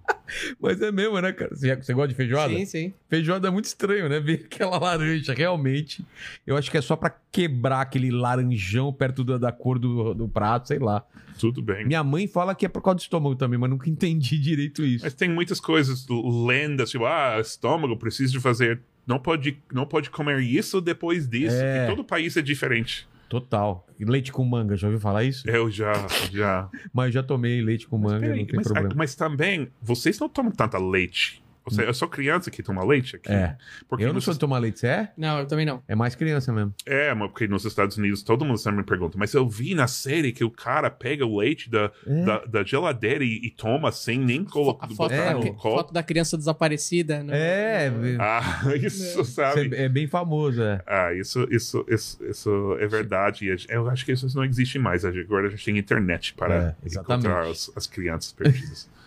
mas 0.60 0.82
é 0.82 0.92
mesmo, 0.92 1.20
né, 1.20 1.32
cara? 1.32 1.56
Você, 1.56 1.76
você 1.76 1.94
gosta 1.94 2.10
de 2.10 2.16
feijoada? 2.16 2.54
Sim, 2.54 2.66
sim. 2.66 2.94
Feijoada 3.10 3.48
é 3.48 3.52
muito 3.52 3.66
estranho, 3.66 4.10
né? 4.10 4.20
Ver 4.20 4.46
aquela 4.46 4.78
laranja, 4.78 5.34
realmente. 5.34 6.06
Eu 6.46 6.58
acho 6.58 6.70
que 6.72 6.78
é 6.78 6.82
só 6.82 6.96
pra 6.96 7.14
quebrar 7.32 7.82
aquele 7.82 8.12
laranjão 8.12 8.92
perto 8.92 9.24
da, 9.24 9.38
da 9.38 9.52
cor 9.52 9.78
do, 9.80 10.14
do 10.14 10.28
prato, 10.28 10.68
sei 10.68 10.80
lá. 10.80 11.06
Tudo 11.40 11.62
bem. 11.62 11.86
Minha 11.86 12.04
mãe 12.04 12.28
fala 12.28 12.56
que 12.56 12.66
é 12.66 12.70
por 12.70 12.82
causa 12.82 12.98
do 12.98 13.02
estômago 13.02 13.36
também, 13.36 13.60
mas 13.60 13.70
nunca 13.70 13.90
entendi 13.90 14.40
direito 14.40 14.84
isso. 14.84 15.04
Mas 15.04 15.14
tem 15.14 15.30
muitas 15.30 15.60
coisas, 15.60 16.06
lendas, 16.10 16.90
tipo, 16.92 17.06
ah, 17.06 17.38
estômago, 17.42 17.98
preciso 17.98 18.34
de 18.34 18.40
fazer. 18.40 18.82
Não 19.06 19.20
pode, 19.20 19.62
não 19.72 19.86
pode 19.86 20.10
comer 20.10 20.40
isso 20.40 20.82
depois 20.82 21.28
disso. 21.28 21.56
É. 21.56 21.88
Todo 21.88 22.04
país 22.04 22.36
é 22.38 22.42
diferente. 22.42 23.08
Total. 23.30 23.86
Leite 24.00 24.32
com 24.32 24.44
manga, 24.44 24.76
já 24.76 24.88
ouviu 24.88 25.00
falar 25.00 25.24
isso? 25.24 25.50
Eu 25.50 25.70
já, 25.70 25.94
já. 26.32 26.70
Mas 26.94 27.14
já 27.14 27.24
tomei 27.24 27.62
leite 27.62 27.88
com 27.88 27.98
manga, 27.98 28.20
Peraí, 28.20 28.40
não 28.40 28.46
tem 28.46 28.56
mas, 28.56 28.68
problema. 28.68 28.96
mas 28.96 29.16
também, 29.16 29.68
vocês 29.82 30.20
não 30.20 30.30
tomam 30.30 30.52
tanta 30.52 30.78
leite. 30.78 31.44
Você, 31.66 31.84
eu 31.88 31.94
sou 31.94 32.08
criança 32.08 32.52
que 32.52 32.62
toma 32.62 32.86
leite 32.86 33.16
aqui. 33.16 33.32
É. 33.32 33.58
Porque 33.90 34.04
eu 34.04 34.08
não 34.10 34.16
nos- 34.16 34.24
sou 34.24 34.34
de 34.34 34.40
tomar 34.40 34.60
leite, 34.60 34.80
você 34.80 34.88
é? 34.88 35.12
Não, 35.18 35.40
eu 35.40 35.48
também 35.48 35.66
não. 35.66 35.82
É 35.88 35.96
mais 35.96 36.14
criança 36.16 36.54
mesmo. 36.54 36.74
É, 36.86 37.14
mas 37.14 37.30
porque 37.30 37.48
nos 37.48 37.66
Estados 37.66 37.98
Unidos 37.98 38.22
todo 38.24 38.46
mundo 38.46 38.58
sempre 38.58 38.78
me 38.80 38.84
pergunta, 38.84 39.18
mas 39.18 39.34
eu 39.34 39.48
vi 39.50 39.74
na 39.74 39.88
série 39.88 40.32
que 40.32 40.44
o 40.44 40.52
cara 40.52 40.90
pega 40.92 41.26
o 41.26 41.38
leite 41.40 41.70
da, 41.70 41.92
É. 42.06 42.24
da, 42.24 42.46
da 42.46 42.64
geladeira 42.64 43.24
e, 43.24 43.40
e 43.44 43.50
toma 43.52 43.92
sem 43.92 44.20
nem 44.20 44.42
A 44.48 44.52
colocar 44.52 44.88
foto, 44.90 45.12
É, 45.14 45.34
no 45.34 45.42
copo. 45.42 45.62
foto 45.62 45.94
da 45.94 46.04
criança 46.04 46.38
desaparecida. 46.38 47.24
no- 47.24 47.34
É, 47.34 47.90
no- 47.90 48.22
Ah, 48.22 48.42
isso, 48.82 49.04
isso 49.22 49.26
sabe? 49.26 49.74
é, 49.76 49.86
é 49.86 49.90
bem 49.90 50.08
famoso, 50.08 50.62
é. 50.62 50.82
Ah, 50.86 51.14
isso, 51.14 51.48
isso, 51.52 51.86
isso, 51.90 52.24
isso 52.26 52.78
é 52.80 52.88
verdade. 52.88 53.48
Eu 53.70 53.90
acho 53.90 54.06
que 54.06 54.12
isso 54.12 54.28
não 54.36 54.46
existe 54.46 54.78
mais. 54.78 55.04
Agora 55.04 55.48
a 55.48 55.50
gente 55.50 55.66
tem 55.66 55.78
internet 55.78 56.34
para 56.36 56.76
É, 56.84 56.88
encontrar 57.00 57.48
as, 57.48 57.72
as 57.76 57.88
crianças 57.88 58.32
perdidas. 58.32 58.88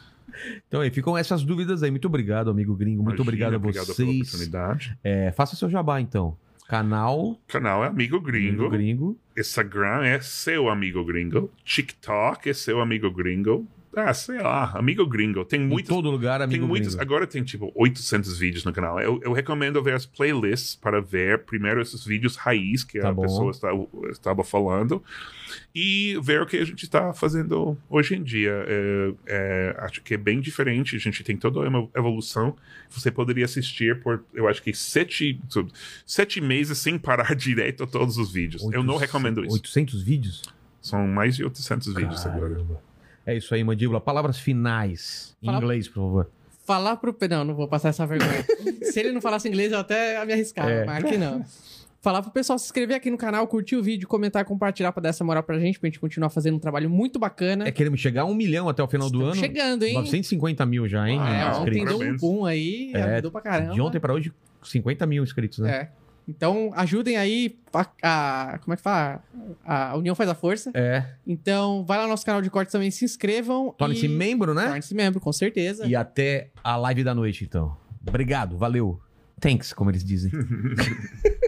Então 0.66 0.80
aí, 0.80 0.90
ficam 0.90 1.16
essas 1.16 1.42
dúvidas 1.42 1.82
aí. 1.82 1.90
Muito 1.90 2.06
obrigado, 2.06 2.50
amigo 2.50 2.74
gringo. 2.74 3.02
Muito 3.02 3.22
Imagina, 3.22 3.22
obrigado 3.22 3.54
a 3.54 3.56
obrigado 3.56 3.84
pela 3.84 3.94
vocês. 3.94 4.28
oportunidade. 4.28 4.98
É, 5.02 5.32
faça 5.32 5.56
seu 5.56 5.68
jabá, 5.68 6.00
então. 6.00 6.36
Canal 6.68 7.40
canal 7.48 7.82
é 7.82 7.88
Amigo 7.88 8.20
Gringo. 8.20 8.68
Gringo. 8.68 9.16
Instagram 9.34 10.04
é 10.04 10.20
seu 10.20 10.68
amigo 10.68 11.02
gringo. 11.02 11.50
TikTok 11.64 12.50
é 12.50 12.52
seu 12.52 12.80
amigo 12.82 13.10
gringo. 13.10 13.66
Ah, 13.96 14.12
sei 14.12 14.38
lá, 14.40 14.70
amigo 14.76 15.06
gringo. 15.06 15.44
Tem 15.44 15.60
Em 15.62 15.66
muitos. 15.66 15.88
todo 15.88 16.10
lugar, 16.10 16.40
amigo 16.42 16.60
Tem 16.60 16.68
muitos, 16.68 16.94
gringo. 16.94 17.02
agora 17.02 17.26
tem 17.26 17.42
tipo 17.42 17.72
800 17.74 18.38
vídeos 18.38 18.64
no 18.64 18.72
canal. 18.72 19.00
Eu, 19.00 19.18
eu 19.24 19.32
recomendo 19.32 19.82
ver 19.82 19.94
as 19.94 20.04
playlists 20.06 20.74
para 20.76 21.00
ver 21.00 21.44
primeiro 21.44 21.80
esses 21.80 22.04
vídeos 22.04 22.36
raiz 22.36 22.84
que 22.84 23.00
Tá 23.00 23.08
a 23.08 23.12
bom. 23.12 23.22
pessoa 23.22 23.50
está, 23.50 23.68
estava 24.10 24.44
falando 24.44 25.02
e 25.74 26.18
ver 26.22 26.42
o 26.42 26.46
que 26.46 26.58
a 26.58 26.64
gente 26.64 26.84
está 26.84 27.12
fazendo 27.12 27.76
hoje 27.88 28.14
em 28.14 28.22
dia. 28.22 28.52
É, 28.68 29.12
é, 29.26 29.76
acho 29.80 30.02
que 30.02 30.14
é 30.14 30.18
bem 30.18 30.40
diferente. 30.40 30.94
A 30.94 30.98
gente 31.00 31.24
tem 31.24 31.36
toda 31.36 31.60
uma 31.60 31.88
evolução. 31.96 32.54
Você 32.90 33.10
poderia 33.10 33.46
assistir 33.46 34.00
por, 34.02 34.22
eu 34.34 34.46
acho 34.46 34.62
que 34.62 34.72
sete, 34.74 35.40
sete 36.06 36.40
meses 36.40 36.78
sem 36.78 36.98
parar 36.98 37.34
direito 37.36 37.82
a 37.84 37.86
todos 37.86 38.18
os 38.18 38.30
vídeos. 38.30 38.62
eu 38.64 38.82
não 38.84 38.94
800 38.94 39.00
recomendo 39.00 39.44
isso. 39.44 39.54
800 39.54 40.02
vídeos? 40.02 40.42
São 40.80 41.06
mais 41.08 41.34
de 41.36 41.42
800 41.44 41.94
vídeos 41.94 42.24
agora. 42.26 42.56
É 43.30 43.36
isso 43.36 43.54
aí, 43.54 43.62
mandíbula. 43.62 44.00
Palavras 44.00 44.38
finais. 44.38 45.36
Em 45.42 45.46
Fala- 45.46 45.58
inglês, 45.58 45.86
por 45.88 45.94
favor. 45.94 46.30
Falar 46.64 46.96
pro. 46.96 47.14
Não, 47.30 47.44
não 47.44 47.54
vou 47.54 47.68
passar 47.68 47.90
essa 47.90 48.06
vergonha. 48.06 48.44
Se 48.90 49.00
ele 49.00 49.12
não 49.12 49.20
falasse 49.20 49.48
inglês, 49.48 49.72
eu 49.72 49.78
até 49.78 50.24
me 50.24 50.32
arriscava, 50.32 50.70
É. 50.70 50.84
mas 50.84 51.04
aqui 51.04 51.16
não. 51.18 51.44
Falar 52.00 52.22
pro 52.22 52.30
pessoal 52.30 52.58
se 52.58 52.64
inscrever 52.66 52.96
aqui 52.96 53.10
no 53.10 53.18
canal, 53.18 53.46
curtir 53.48 53.74
o 53.74 53.82
vídeo, 53.82 54.06
comentar, 54.06 54.44
compartilhar 54.44 54.92
pra 54.92 55.02
dar 55.02 55.08
essa 55.08 55.24
moral 55.24 55.42
pra 55.42 55.58
gente, 55.58 55.80
pra 55.80 55.88
gente 55.88 55.98
continuar 55.98 56.30
fazendo 56.30 56.54
um 56.54 56.58
trabalho 56.60 56.88
muito 56.88 57.18
bacana. 57.18 57.66
É, 57.66 57.72
queremos 57.72 57.98
chegar 58.00 58.22
a 58.22 58.24
um 58.24 58.34
milhão 58.34 58.68
até 58.68 58.82
o 58.82 58.86
final 58.88 59.10
do 59.10 59.18
Estamos 59.18 59.36
ano. 59.36 59.46
chegando, 59.46 59.82
hein? 59.84 59.94
950 59.94 60.64
mil 60.64 60.86
já, 60.88 61.08
hein? 61.08 61.18
É, 61.18 61.42
Ah, 61.42 61.58
ontem 61.58 61.70
inscritos. 61.80 61.84
deu 61.88 61.96
um 61.96 61.98
parabéns. 61.98 62.20
boom 62.20 62.44
aí, 62.46 62.92
É, 62.94 63.02
ajudou 63.14 63.30
pra 63.32 63.40
caramba. 63.40 63.74
De 63.74 63.80
ontem 63.80 63.98
pra 64.00 64.14
hoje, 64.14 64.32
50 64.62 65.06
mil 65.06 65.24
inscritos, 65.24 65.58
né? 65.58 65.70
É. 65.70 65.90
Então, 66.28 66.70
ajudem 66.74 67.16
aí. 67.16 67.58
A, 67.72 68.52
a- 68.52 68.58
como 68.58 68.74
é 68.74 68.76
que 68.76 68.82
fala? 68.82 69.22
A 69.64 69.96
união 69.96 70.14
faz 70.14 70.28
a 70.28 70.34
força. 70.34 70.70
É. 70.74 71.04
Então, 71.26 71.84
vai 71.86 71.96
lá 71.96 72.04
no 72.04 72.10
nosso 72.10 72.26
canal 72.26 72.42
de 72.42 72.50
cortes 72.50 72.70
também, 72.70 72.90
se 72.90 73.04
inscrevam. 73.04 73.74
Torne-se 73.78 74.04
e... 74.04 74.08
membro, 74.08 74.52
né? 74.52 74.66
Torne-se 74.66 74.94
membro, 74.94 75.20
com 75.20 75.32
certeza. 75.32 75.86
E 75.86 75.96
até 75.96 76.50
a 76.62 76.76
live 76.76 77.02
da 77.02 77.14
noite, 77.14 77.44
então. 77.44 77.74
Obrigado, 78.06 78.58
valeu. 78.58 79.00
Thanks, 79.40 79.72
como 79.72 79.90
eles 79.90 80.04
dizem. 80.04 80.30